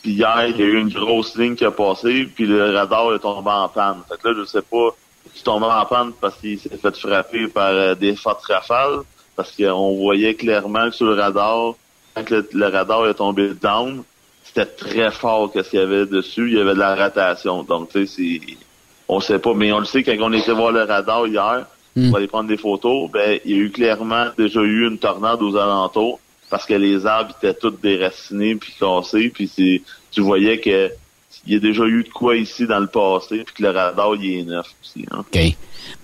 Puis 0.03 0.13
hier, 0.13 0.47
il 0.49 0.57
y 0.59 0.63
a 0.63 0.67
eu 0.67 0.79
une 0.79 0.91
grosse 0.91 1.37
ligne 1.37 1.55
qui 1.55 1.65
a 1.65 1.71
passé, 1.71 2.29
puis 2.35 2.47
le 2.47 2.75
radar 2.75 3.15
est 3.15 3.21
tombé 3.21 3.51
en 3.51 3.69
panne. 3.69 3.99
Fait 4.09 4.21
que 4.21 4.29
là, 4.29 4.35
je 4.39 4.45
sais 4.45 4.63
pas, 4.63 4.89
il 5.35 5.39
est 5.39 5.43
tombé 5.43 5.67
en 5.67 5.87
panne 5.87 6.13
parce 6.21 6.37
qu'il 6.37 6.59
s'est 6.59 6.77
fait 6.77 6.97
frapper 6.97 7.49
par 7.49 7.71
euh, 7.71 7.95
des 7.95 8.17
fortes 8.17 8.45
rafales, 8.45 9.01
parce 9.37 9.53
qu'on 9.53 9.97
voyait 9.97 10.35
clairement 10.35 10.91
que 10.91 10.97
sur 10.97 11.07
le 11.07 11.15
radar, 11.15 11.75
quand 12.15 12.31
le, 12.31 12.67
radar 12.67 13.07
est 13.07 13.15
tombé 13.15 13.55
down, 13.55 14.03
c'était 14.45 14.67
très 14.67 15.11
fort 15.11 15.51
qu'est-ce 15.53 15.71
qu'il 15.71 15.81
y 15.81 15.83
avait 15.83 16.07
dessus. 16.07 16.51
Il 16.51 16.59
y 16.59 16.61
avait 16.61 16.75
de 16.75 16.79
la 16.79 16.95
rotation. 16.95 17.63
Donc, 17.63 17.91
tu 17.91 18.07
sais, 18.07 18.41
c'est, 18.41 18.57
on 19.09 19.21
sait 19.21 19.39
pas, 19.39 19.55
mais 19.55 19.73
on 19.73 19.79
le 19.79 19.85
sait 19.85 20.03
quand 20.03 20.17
on 20.21 20.33
était 20.33 20.53
voir 20.53 20.73
le 20.73 20.83
radar 20.83 21.27
hier, 21.27 21.67
on 21.97 22.11
va 22.11 22.19
aller 22.19 22.27
prendre 22.27 22.49
des 22.49 22.57
photos, 22.57 23.11
ben, 23.11 23.39
il 23.45 23.51
y 23.51 23.55
a 23.55 23.59
eu 23.59 23.71
clairement 23.71 24.27
déjà 24.37 24.61
eu 24.61 24.89
une 24.89 24.99
tornade 24.99 25.43
aux 25.43 25.57
alentours 25.57 26.21
parce 26.49 26.67
que 26.67 26.75
les 26.75 27.07
arbres 27.07 27.35
étaient 27.43 27.55
tous 27.55 27.75
déracinés 27.83 28.57
puis 28.57 28.75
cassés, 28.79 29.31
puis 29.33 29.51
c'est, 29.55 29.83
tu 30.11 30.21
voyais 30.21 30.59
que 30.59 30.91
il 31.47 31.55
y 31.55 31.57
a 31.57 31.61
déjà 31.61 31.85
eu 31.85 32.05
de 32.05 32.09
quoi 32.09 32.37
ici 32.37 32.67
dans 32.67 32.79
le 32.79 32.87
passé, 32.87 33.43
puis 33.45 33.55
que 33.57 33.63
le 33.63 33.71
radar 33.71 34.15
il 34.15 34.41
est 34.41 34.45
neuf 34.45 34.67
aussi. 34.83 35.05
Hein. 35.11 35.21
OK. 35.21 35.41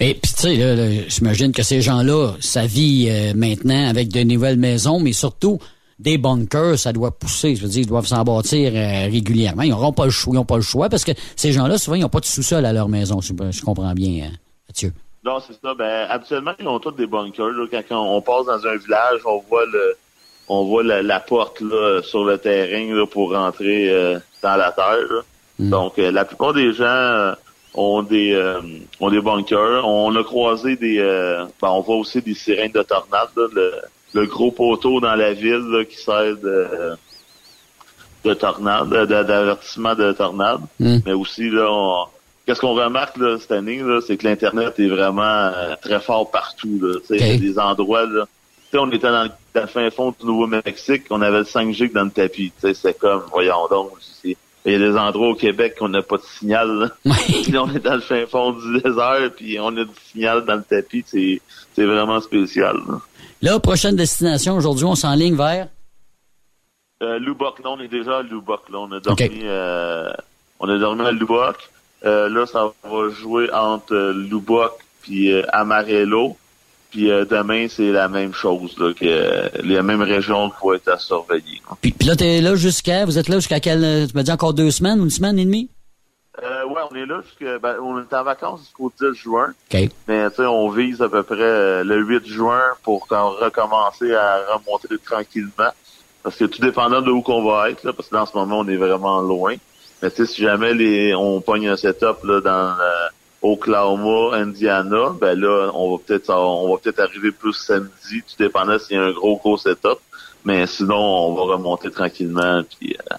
Mais 0.01 0.15
puis 0.15 0.33
tu 0.37 0.43
sais, 0.43 1.07
j'imagine 1.09 1.53
que 1.53 1.63
ces 1.63 1.81
gens-là, 1.81 2.33
ça 2.41 2.67
vit 2.67 3.09
euh, 3.09 3.33
maintenant 3.35 3.89
avec 3.89 4.09
de 4.09 4.21
nouvelles 4.21 4.59
maisons, 4.59 5.01
mais 5.01 5.13
surtout 5.13 5.61
des 5.99 6.17
bunkers, 6.17 6.79
ça 6.79 6.93
doit 6.93 7.11
pousser. 7.11 7.57
Je 7.57 7.63
veux 7.63 7.69
dire, 7.69 7.83
ils 7.83 7.87
doivent 7.87 8.07
s'en 8.07 8.23
bâtir 8.23 8.73
euh, 8.75 9.11
régulièrement. 9.11 9.63
Ils 9.63 9.71
n'auront 9.71 9.93
pas 9.93 10.05
le 10.05 10.11
choix. 10.11 10.33
Ils 10.33 10.37
n'ont 10.37 10.45
pas 10.45 10.57
le 10.57 10.63
choix 10.63 10.89
parce 10.89 11.05
que 11.05 11.13
ces 11.37 11.53
gens-là, 11.53 11.79
souvent, 11.79 11.97
ils 11.97 12.03
n'ont 12.03 12.09
pas 12.09 12.21
de 12.21 12.25
sous-sol 12.25 12.65
à 12.65 12.73
leur 12.73 12.89
maison, 12.89 13.21
je 13.21 13.63
comprends 13.63 13.93
bien, 13.95 14.27
hein, 14.27 14.33
Mathieu. 14.69 14.93
Non, 15.25 15.41
c'est 15.41 15.55
ça. 15.61 15.75
Ben, 15.75 16.07
habituellement, 16.09 16.53
ils 16.59 16.69
ont 16.69 16.79
tous 16.79 16.93
des 16.93 17.07
bunkers. 17.07 17.53
Quand, 17.89 18.17
on 18.17 18.23
passe 18.23 18.47
dans 18.47 18.67
un 18.67 18.77
village, 18.77 19.21
on 19.25 19.43
voit 19.49 19.67
le 19.67 19.97
on 20.51 20.65
voit 20.65 20.83
la, 20.83 21.21
porte 21.21 21.61
là, 21.61 22.01
sur 22.03 22.25
le 22.25 22.39
terrain 22.39 22.95
là, 22.95 23.05
pour 23.05 23.33
rentrer 23.33 23.91
euh, 23.91 24.19
dans 24.43 24.57
la 24.57 24.73
terre. 24.73 25.25
Hmm. 25.59 25.69
Donc, 25.69 25.99
euh, 25.99 26.11
la 26.11 26.25
plupart 26.25 26.55
des 26.55 26.73
gens 26.73 27.35
ont 27.75 28.03
des 28.03 28.41
ont 29.01 29.11
des 29.11 29.21
bunkers. 29.21 29.87
On 29.87 30.15
a 30.15 30.23
croisé 30.23 30.77
des 30.77 30.99
ben, 31.61 31.69
on 31.69 31.81
voit 31.81 31.97
aussi 31.97 32.23
des 32.23 32.35
sirènes 32.35 32.73
de 32.73 32.83
tornade. 32.83 33.29
le, 33.37 33.73
le 34.15 34.27
gros 34.27 34.51
poteau 34.51 35.01
dans 35.01 35.15
la 35.15 35.33
ville 35.33 35.87
qui 35.89 35.97
sert 35.97 36.37
de, 36.37 36.97
de 38.25 38.35
tornade, 38.35 38.89
d'avertissement 38.89 39.95
de, 39.95 40.13
tornade. 40.13 40.61
Hmm. 40.81 40.99
Mais 41.05 41.13
aussi, 41.13 41.51
là, 41.51 42.07
qu'est-ce 42.47 42.61
qu'on 42.61 42.75
remarque 42.75 43.17
là, 43.19 43.37
cette 43.39 43.53
année, 43.53 43.81
là, 43.83 44.01
c'est 44.07 44.17
que 44.17 44.27
l'Internet 44.27 44.79
est 44.79 44.89
vraiment 44.89 45.23
euh, 45.23 45.75
très 45.81 46.01
fort 46.01 46.31
partout. 46.31 46.79
Là. 46.81 46.99
Il 47.11 47.27
y 47.27 47.31
a 47.31 47.37
des 47.37 47.59
endroits, 47.59 48.07
là. 48.07 48.25
on 48.75 48.91
était 48.91 49.11
dans 49.11 49.29
le 49.55 49.67
fin 49.67 49.91
fond 49.91 50.15
du 50.19 50.27
Nouveau-Mexique, 50.27 51.05
on 51.11 51.21
avait 51.21 51.39
le 51.39 51.45
5G 51.45 51.93
dans 51.93 52.05
le 52.05 52.11
tapis. 52.11 52.53
C'est 52.61 52.99
comme, 52.99 53.25
voyons 53.31 53.67
donc, 53.71 53.91
il 54.69 54.73
y 54.73 54.75
a 54.75 54.79
des 54.79 54.97
endroits 54.99 55.29
au 55.29 55.35
Québec 55.35 55.77
qu'on 55.79 55.89
n'a 55.89 56.03
pas 56.03 56.19
de 56.19 56.23
signal. 56.39 56.69
Là. 56.69 56.91
on 57.07 57.75
est 57.75 57.79
dans 57.79 57.95
le 57.95 58.01
fin 58.01 58.27
fond 58.27 58.53
du 58.53 58.81
désert, 58.83 59.31
puis 59.35 59.59
on 59.61 59.69
a 59.69 59.85
du 59.85 59.95
signal 60.13 60.45
dans 60.45 60.57
le 60.57 60.63
tapis. 60.63 61.05
C'est, 61.07 61.41
c'est 61.75 61.87
vraiment 61.87 62.21
spécial. 62.21 62.77
Là. 62.87 63.01
Là, 63.41 63.61
prochaine 63.61 63.95
destination, 63.95 64.57
aujourd'hui, 64.57 64.85
on 64.85 64.95
s'enligne 64.95 65.37
vers? 65.37 65.69
Euh, 67.03 67.19
Lubbock. 67.19 67.61
Là, 67.61 67.71
on 67.71 67.81
est 67.81 67.89
déjà 67.89 68.19
à 68.19 68.23
Lubbock. 68.23 68.69
Là, 68.71 68.79
on 68.79 68.91
a 68.91 69.01
dormi, 69.01 69.41
euh, 69.45 70.11
on 70.59 70.69
a 70.69 70.79
dormi 70.79 71.03
à 71.03 71.13
Lubbock. 71.13 71.71
Euh, 72.05 72.29
là, 72.29 72.47
ça 72.47 72.73
va 72.85 73.11
jouer 73.11 73.53
entre 73.53 73.95
euh, 73.95 74.13
Lubbock 74.13 74.73
puis 75.03 75.33
euh, 75.33 75.43
Amarillo. 75.53 76.37
Puis 76.91 77.09
demain, 77.09 77.67
c'est 77.69 77.93
la 77.93 78.09
même 78.09 78.33
chose, 78.33 78.75
là, 78.79 78.95
que 78.95 79.63
les 79.63 79.83
mêmes 79.83 80.01
régions 80.01 80.49
qui 80.49 80.57
vont 80.63 80.73
être 80.73 80.89
à 80.89 80.99
surveiller. 80.99 81.61
Puis, 81.83 81.93
puis 81.93 82.09
là, 82.09 82.17
t'es 82.17 82.41
là 82.41 82.55
jusqu'à, 82.55 83.05
vous 83.05 83.19
êtes 83.19 83.29
là 83.29 83.37
jusqu'à 83.37 83.61
quelle, 83.61 84.09
tu 84.09 84.17
m'as 84.17 84.23
dit 84.23 84.33
encore 84.33 84.55
deux 84.55 84.71
semaines, 84.71 84.99
une 84.99 85.11
semaine 85.11 85.39
et 85.39 85.45
demie? 85.45 85.69
Euh, 86.43 86.65
ouais, 86.67 86.83
on 86.91 86.95
est 86.95 87.07
là 87.07 87.21
jusqu'à, 87.23 87.59
ben, 87.59 87.77
on 87.81 88.01
est 88.01 88.15
en 88.15 88.23
vacances 88.23 88.61
jusqu'au 88.61 88.93
10 89.01 89.15
juin. 89.15 89.53
Mais, 90.07 90.31
tu 90.31 90.37
sais, 90.37 90.47
on 90.47 90.69
vise 90.71 91.03
à 91.03 91.09
peu 91.09 91.23
près 91.23 91.37
euh, 91.41 91.85
le 91.85 91.99
8 91.99 92.27
juin 92.27 92.63
pour 92.83 93.07
recommencer 93.09 94.15
à 94.15 94.55
remonter 94.55 94.89
tranquillement. 95.05 95.73
Parce 96.23 96.37
que 96.37 96.45
tout 96.45 96.61
dépendant 96.61 97.03
de 97.03 97.11
où 97.11 97.23
qu'on 97.23 97.45
va 97.45 97.71
être, 97.71 97.85
là, 97.85 97.93
parce 97.93 98.09
que 98.09 98.15
dans 98.15 98.27
ce 98.27 98.37
moment, 98.37 98.61
on 98.61 98.69
est 98.69 98.77
vraiment 98.77 99.21
loin. 99.21 99.55
Mais 100.03 100.11
tu 100.11 100.17
sais, 100.17 100.27
si 100.27 100.43
jamais 100.43 100.75
les, 100.75 101.15
on 101.15 101.41
pogne 101.41 101.69
un 101.69 101.77
setup, 101.77 102.23
là, 102.23 102.41
dans, 102.41 102.81
euh, 102.81 103.09
Oklahoma, 103.43 104.37
Indiana, 104.37 105.15
ben 105.21 105.39
là, 105.39 105.71
on 105.75 105.93
va 105.93 106.03
peut-être, 106.05 106.31
on 106.31 106.73
va 106.73 106.79
peut-être 106.79 107.01
arriver 107.01 107.31
plus 107.31 107.53
samedi, 107.53 108.23
tout 108.23 108.37
dépendant 108.39 108.79
s'il 108.79 108.97
y 108.97 109.01
a 109.01 109.05
un 109.05 109.13
gros, 109.13 109.37
gros 109.37 109.57
setup. 109.57 109.99
Mais 110.45 110.67
sinon, 110.67 110.97
on 110.97 111.35
va 111.35 111.55
remonter 111.55 111.91
tranquillement, 111.91 112.63
puis, 112.63 112.97
euh, 113.13 113.17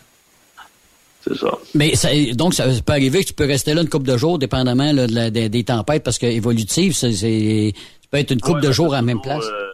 c'est 1.21 1.37
ça. 1.37 1.57
Mais 1.75 1.95
ça, 1.95 2.09
donc, 2.33 2.53
ça 2.53 2.65
peut 2.85 2.93
arriver 2.93 3.23
que 3.23 3.27
tu 3.27 3.33
peux 3.33 3.45
rester 3.45 3.73
là 3.73 3.81
une 3.81 3.89
couple 3.89 4.07
de 4.07 4.17
jours, 4.17 4.39
dépendamment 4.39 4.91
là, 4.91 5.07
de 5.07 5.13
la, 5.13 5.29
des, 5.29 5.63
tempêtes, 5.63 6.03
parce 6.03 6.17
que 6.17 6.25
évolutive, 6.25 6.93
c'est, 6.93 7.13
c'est 7.13 7.73
peut 8.09 8.17
être 8.17 8.31
une 8.31 8.41
couple 8.41 8.61
de 8.61 8.71
jours 8.71 8.93
à 8.93 8.97
la 8.97 9.01
même 9.01 9.21
place. 9.21 9.45
Euh, 9.45 9.73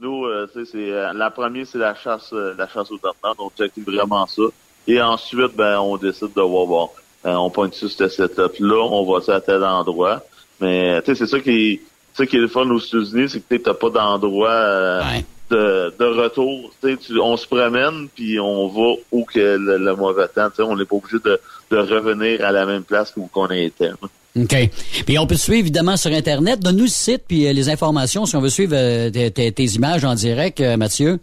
nous, 0.00 0.24
euh, 0.24 0.48
c'est 0.54 0.66
euh, 0.74 1.12
la 1.12 1.30
première, 1.30 1.66
c'est 1.66 1.78
la 1.78 1.94
chasse, 1.94 2.32
la 2.32 2.68
chasse 2.68 2.90
aux 2.90 2.98
tornades. 2.98 3.36
On 3.38 3.50
check 3.50 3.72
vraiment 3.78 4.26
ça. 4.26 4.42
Et 4.86 5.00
ensuite, 5.00 5.54
ben, 5.54 5.78
on 5.80 5.96
décide 5.96 6.32
de 6.34 6.40
voir 6.40 6.66
bon, 6.66 6.88
on 7.24 7.50
pointe 7.50 7.74
sur 7.74 7.90
ce 7.90 8.08
setup-là, 8.08 8.86
on 8.90 9.12
va 9.12 9.20
ça 9.20 9.36
à 9.36 9.40
tel 9.40 9.62
endroit. 9.62 10.22
Mais 10.60 11.00
tu 11.02 11.06
sais, 11.06 11.14
c'est 11.14 11.26
ça 11.26 11.40
qui, 11.40 11.80
ça 12.14 12.26
qui 12.26 12.36
est 12.36 12.40
le 12.40 12.48
fun 12.48 12.68
aux 12.70 12.78
États-Unis, 12.78 13.28
c'est 13.28 13.40
que 13.40 13.54
tu 13.54 13.62
n'as 13.64 13.74
pas 13.74 13.90
d'endroit 13.90 15.02
de, 15.50 15.94
de 15.98 16.04
retour. 16.04 16.72
Tu, 16.82 17.18
on 17.20 17.36
se 17.36 17.46
promène, 17.46 18.08
puis 18.14 18.38
on 18.40 18.68
va 18.68 18.94
où 19.12 19.24
que 19.24 19.56
le, 19.56 19.96
mauvais 19.96 20.28
temps. 20.28 20.48
On 20.58 20.76
n'est 20.76 20.84
pas 20.84 20.96
obligé 20.96 21.18
de, 21.24 21.40
de, 21.70 21.76
revenir 21.76 22.44
à 22.44 22.52
la 22.52 22.66
même 22.66 22.84
place 22.84 23.12
où 23.16 23.26
qu'on 23.26 23.48
était. 23.48 23.90
OK. 24.36 24.70
Puis 25.06 25.18
on 25.18 25.26
peut 25.26 25.34
te 25.34 25.40
suivre 25.40 25.60
évidemment 25.60 25.96
sur 25.96 26.12
Internet. 26.12 26.60
Donne-nous 26.60 26.84
le 26.84 26.88
site 26.88 27.24
puis 27.26 27.46
euh, 27.46 27.52
les 27.52 27.68
informations 27.70 28.26
si 28.26 28.36
on 28.36 28.40
veut 28.40 28.48
suivre 28.50 28.74
euh, 28.76 29.10
tes, 29.10 29.64
images 29.64 30.04
en 30.04 30.14
direct, 30.14 30.60
euh, 30.60 30.76
Mathieu. 30.76 31.18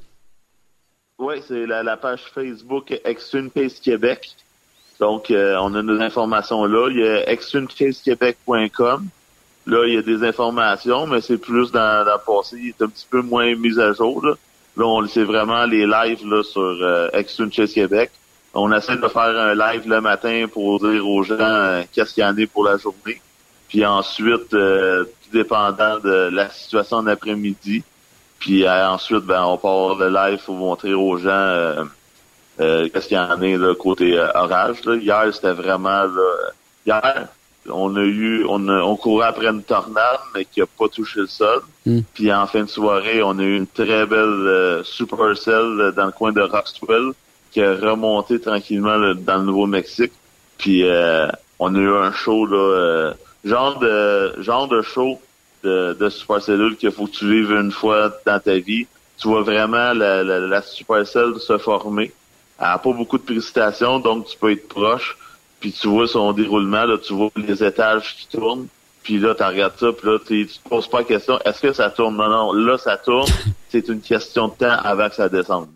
Oui, 1.17 1.35
c'est 1.47 1.65
la, 1.65 1.81
la, 1.83 1.95
page 1.95 2.21
Facebook 2.33 2.99
Extreme 3.05 3.49
Case 3.49 3.79
Québec. 3.79 4.31
Donc, 4.99 5.27
on 5.29 5.75
a 5.75 5.81
nos 5.81 6.01
informations 6.01 6.65
là. 6.65 6.89
Il 6.89 6.99
y 6.99 7.07
a 7.07 7.29
extremecasequebec.com. 7.29 9.09
Là, 9.67 9.85
il 9.87 9.95
y 9.95 9.97
a 9.97 10.01
des 10.01 10.23
informations, 10.23 11.07
mais 11.07 11.21
c'est 11.21 11.37
plus 11.37 11.71
dans, 11.71 12.05
dans 12.05 12.13
le 12.13 12.25
passé. 12.25 12.57
Il 12.59 12.69
est 12.69 12.81
un 12.81 12.87
petit 12.87 13.07
peu 13.09 13.21
moins 13.21 13.55
mis 13.55 13.79
à 13.79 13.93
jour. 13.93 14.23
Là, 14.23 14.33
là 14.77 14.85
on 14.85 15.07
c'est 15.07 15.23
vraiment 15.23 15.65
les 15.65 15.87
lives 15.87 16.25
là, 16.27 16.43
sur 16.43 16.61
euh, 16.61 17.09
Québec. 17.73 18.11
On 18.53 18.71
essaie 18.71 18.95
de 18.95 19.07
faire 19.07 19.37
un 19.37 19.53
live 19.53 19.87
le 19.87 19.99
matin 20.01 20.45
pour 20.51 20.79
dire 20.79 21.05
aux 21.05 21.23
gens 21.23 21.35
euh, 21.39 21.83
qu'est-ce 21.91 22.13
qu'il 22.13 22.23
y 22.23 22.25
en 22.25 22.37
a 22.37 22.47
pour 22.47 22.63
la 22.63 22.77
journée. 22.77 23.21
Puis 23.67 23.85
ensuite, 23.85 24.53
euh, 24.53 25.03
tout 25.03 25.37
dépendant 25.37 25.99
de 25.99 26.29
la 26.31 26.49
situation 26.51 27.03
d'après-midi. 27.03 27.83
Puis 28.39 28.65
euh, 28.65 28.89
ensuite, 28.89 29.25
ben, 29.25 29.43
on 29.43 29.57
part 29.57 29.95
le 29.95 30.09
live 30.09 30.39
pour 30.45 30.55
montrer 30.55 30.93
aux 30.93 31.17
gens 31.17 31.75
qu'est-ce 32.57 33.07
qu'il 33.07 33.17
y 33.17 33.19
en 33.19 33.41
a 33.41 33.57
là, 33.57 33.75
côté 33.75 34.17
orage. 34.35 34.85
Là. 34.85 34.95
Hier, 34.95 35.33
c'était 35.33 35.51
vraiment 35.51 36.03
là, 36.03 36.51
hier, 36.85 37.27
on 37.69 37.95
a 37.95 38.01
eu, 38.03 38.45
on, 38.45 38.67
on 38.69 38.95
courait 38.95 39.27
après 39.27 39.47
une 39.47 39.63
tornade, 39.63 40.19
mais 40.33 40.45
qui 40.45 40.61
a 40.61 40.65
pas 40.65 40.87
touché 40.87 41.21
le 41.21 41.27
sol. 41.27 41.61
Hmm. 41.85 42.01
Puis 42.13 42.31
en 42.31 42.45
fin 42.47 42.63
de 42.63 42.69
soirée, 42.69 43.23
on 43.23 43.37
a 43.39 43.43
eu 43.43 43.57
une 43.57 43.67
très 43.67 44.05
belle 44.05 44.19
euh, 44.47 44.83
supercell 44.83 45.79
euh, 45.79 45.91
dans 45.91 46.05
le 46.05 46.11
coin 46.11 46.31
de 46.31 46.41
Roxwell 46.41 47.11
qui 47.51 47.61
a 47.61 47.73
remonté 47.73 48.39
tranquillement 48.39 48.97
dans 49.15 49.37
le 49.37 49.43
Nouveau-Mexique. 49.43 50.11
Puis 50.57 50.83
euh, 50.83 51.27
on 51.59 51.73
a 51.75 51.79
eu 51.79 51.93
un 51.93 52.11
show 52.11 52.45
là, 52.45 53.13
genre 53.43 53.79
de 53.79 54.41
genre 54.41 54.67
de 54.67 54.81
show 54.81 55.19
de, 55.63 55.93
de 55.99 56.09
supercellule 56.09 56.75
qu'il 56.75 56.91
faut 56.91 57.05
que 57.07 57.11
tu 57.11 57.29
vives 57.29 57.51
une 57.51 57.71
fois 57.71 58.11
dans 58.25 58.39
ta 58.39 58.57
vie. 58.57 58.87
tu 59.17 59.27
vois 59.27 59.41
vraiment 59.41 59.93
la, 59.93 60.23
la, 60.23 60.39
la 60.39 60.61
supercell 60.61 61.39
se 61.39 61.57
former. 61.57 62.11
Elle 62.59 62.67
n'a 62.67 62.77
pas 62.77 62.93
beaucoup 62.93 63.17
de 63.17 63.23
précipitation, 63.23 63.99
donc 63.99 64.27
tu 64.27 64.37
peux 64.37 64.51
être 64.51 64.67
proche, 64.67 65.17
puis 65.59 65.71
tu 65.71 65.87
vois 65.87 66.07
son 66.07 66.33
déroulement, 66.33 66.85
là, 66.85 66.97
tu 66.97 67.13
vois 67.13 67.29
les 67.35 67.63
étages 67.63 68.15
qui 68.15 68.37
tournent, 68.37 68.67
puis 69.03 69.19
là, 69.19 69.35
tu 69.35 69.43
regardes 69.43 69.77
ça, 69.77 69.91
puis 69.91 70.09
là, 70.09 70.17
tu 70.25 70.47
te 70.47 70.69
poses 70.69 70.87
pas 70.87 70.99
la 70.99 71.03
question, 71.03 71.39
est-ce 71.45 71.61
que 71.61 71.73
ça 71.73 71.89
tourne? 71.89 72.17
Non, 72.17 72.29
non, 72.29 72.53
là, 72.53 72.77
ça 72.77 72.97
tourne. 72.97 73.29
C'est 73.69 73.87
une 73.87 74.01
question 74.01 74.47
de 74.47 74.53
temps 74.53 74.77
avant 74.83 75.09
que 75.09 75.15
ça 75.15 75.29
descende. 75.29 75.67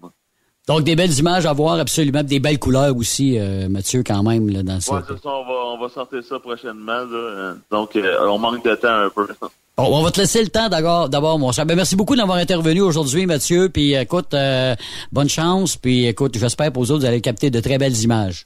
Donc, 0.67 0.83
des 0.83 0.95
belles 0.95 1.17
images 1.17 1.45
à 1.45 1.53
voir, 1.53 1.79
absolument. 1.79 2.21
Des 2.21 2.39
belles 2.39 2.59
couleurs 2.59 2.95
aussi, 2.95 3.39
euh, 3.39 3.67
Mathieu, 3.69 4.03
quand 4.05 4.21
même, 4.21 4.49
là, 4.49 4.61
dans 4.61 4.79
ça. 4.79 4.95
Ouais, 4.95 5.01
c'est 5.07 5.21
ça, 5.21 5.29
on 5.29 5.43
va, 5.43 5.53
on 5.65 5.79
va 5.79 5.89
sortir 5.89 6.23
ça 6.23 6.39
prochainement. 6.39 7.05
Là. 7.05 7.55
Donc, 7.71 7.95
euh, 7.95 8.27
on 8.27 8.37
manque 8.37 8.63
de 8.63 8.75
temps 8.75 8.87
un 8.87 9.09
peu. 9.09 9.27
Bon, 9.77 9.97
on 9.97 10.03
va 10.03 10.11
te 10.11 10.19
laisser 10.19 10.43
le 10.43 10.49
temps 10.49 10.67
d'abord, 10.67 11.07
d'abord 11.07 11.39
mon 11.39 11.53
cher. 11.53 11.65
Ben, 11.65 11.73
merci 11.73 11.95
beaucoup 11.95 12.13
d'avoir 12.13 12.37
intervenu 12.37 12.81
aujourd'hui, 12.81 13.25
Mathieu. 13.25 13.69
Puis, 13.69 13.93
écoute, 13.93 14.33
euh, 14.33 14.75
bonne 15.13 15.29
chance. 15.29 15.77
Puis, 15.77 16.05
écoute, 16.05 16.37
j'espère 16.37 16.73
pour 16.73 16.83
vous 16.83 16.91
autres, 16.91 16.99
vous 16.99 17.05
allez 17.05 17.21
capter 17.21 17.49
de 17.49 17.61
très 17.61 17.77
belles 17.77 17.97
images. 18.03 18.45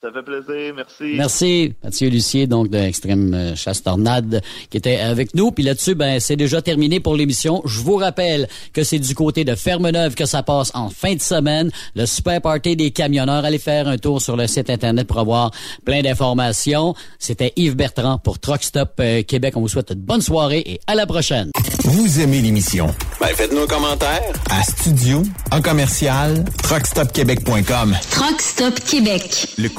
Ça 0.00 0.12
fait 0.12 0.22
plaisir, 0.22 0.74
merci. 0.76 1.14
Merci, 1.16 1.74
Mathieu 1.82 2.08
Lucier, 2.08 2.46
donc 2.46 2.70
de 2.70 2.78
Extrême 2.78 3.34
euh, 3.34 3.56
Chasse 3.56 3.82
Tornade, 3.82 4.42
qui 4.70 4.76
était 4.76 4.98
avec 4.98 5.34
nous. 5.34 5.50
Puis 5.50 5.64
là-dessus, 5.64 5.96
ben, 5.96 6.20
c'est 6.20 6.36
déjà 6.36 6.62
terminé 6.62 7.00
pour 7.00 7.16
l'émission. 7.16 7.62
Je 7.64 7.80
vous 7.80 7.96
rappelle 7.96 8.46
que 8.72 8.84
c'est 8.84 9.00
du 9.00 9.12
côté 9.16 9.44
de 9.44 9.56
Ferme-Neuve 9.56 10.14
que 10.14 10.24
ça 10.24 10.44
passe 10.44 10.70
en 10.74 10.88
fin 10.88 11.16
de 11.16 11.20
semaine. 11.20 11.72
Le 11.96 12.06
Super 12.06 12.40
Party 12.40 12.76
des 12.76 12.92
camionneurs. 12.92 13.44
Allez 13.44 13.58
faire 13.58 13.88
un 13.88 13.98
tour 13.98 14.22
sur 14.22 14.36
le 14.36 14.46
site 14.46 14.70
Internet 14.70 15.08
pour 15.08 15.18
avoir 15.18 15.50
plein 15.84 16.00
d'informations. 16.00 16.94
C'était 17.18 17.52
Yves 17.56 17.74
Bertrand 17.74 18.18
pour 18.18 18.38
Truck 18.38 18.62
Stop 18.62 18.92
euh, 19.00 19.24
Québec. 19.24 19.56
On 19.56 19.62
vous 19.62 19.68
souhaite 19.68 19.90
une 19.90 19.98
bonne 20.00 20.22
soirée 20.22 20.62
et 20.64 20.80
à 20.86 20.94
la 20.94 21.06
prochaine. 21.06 21.50
Vous 21.82 22.20
aimez 22.20 22.40
l'émission? 22.40 22.94
Ben, 23.20 23.34
faites-nous 23.34 23.62
un 23.62 23.66
commentaire. 23.66 24.32
À 24.48 24.62
studio, 24.62 25.24
en 25.50 25.60
commercial, 25.60 26.44
truckstopquebec.com. 26.62 27.96
Truck 28.12 28.40
Stop 28.40 28.78
Québec. 28.78 29.48
Le 29.58 29.68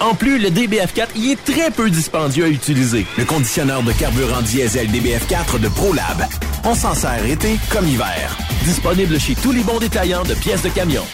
En 0.00 0.14
plus, 0.14 0.38
le 0.38 0.50
DBF4 0.50 1.08
y 1.16 1.32
est 1.32 1.44
très 1.44 1.70
peu 1.70 1.90
dispendieux 1.90 2.44
à 2.44 2.48
utiliser. 2.48 3.04
Le 3.16 3.24
conditionneur 3.24 3.82
de 3.82 3.92
carburant 3.92 4.42
diesel 4.42 4.88
DBF4 4.88 5.58
de 5.60 5.68
ProLab. 5.68 6.24
On 6.64 6.74
s'en 6.74 6.94
sert 6.94 7.24
été 7.24 7.58
comme 7.70 7.86
hiver. 7.88 8.36
Disponible 8.64 9.18
chez 9.18 9.34
tous 9.34 9.50
les 9.52 9.62
bons 9.62 9.78
détaillants 9.78 10.22
de 10.22 10.34
pièces 10.34 10.62
de 10.62 10.68
camion. 10.68 11.04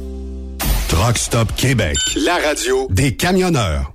Truck 0.88 1.16
Stop 1.16 1.54
Québec. 1.56 1.96
La 2.16 2.36
radio 2.36 2.86
Des 2.90 3.16
camionneurs. 3.16 3.94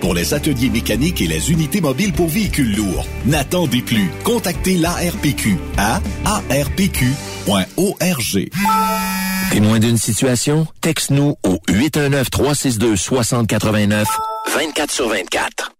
pour 0.00 0.14
les 0.14 0.32
ateliers 0.34 0.70
mécaniques 0.70 1.20
et 1.20 1.26
les 1.26 1.50
unités 1.50 1.80
mobiles 1.80 2.12
pour 2.12 2.28
véhicules 2.28 2.76
lourds. 2.76 3.04
N'attendez 3.24 3.82
plus. 3.82 4.08
Contactez 4.24 4.76
l'ARPQ 4.76 5.56
à 5.78 6.00
arpq.org. 6.24 7.16
Témoin 9.50 9.78
d'une 9.78 9.98
situation? 9.98 10.66
Texte-nous 10.80 11.36
au 11.44 11.58
819-362-6089, 11.68 14.06
24 14.54 14.90
sur 14.90 15.08
24. 15.08 15.75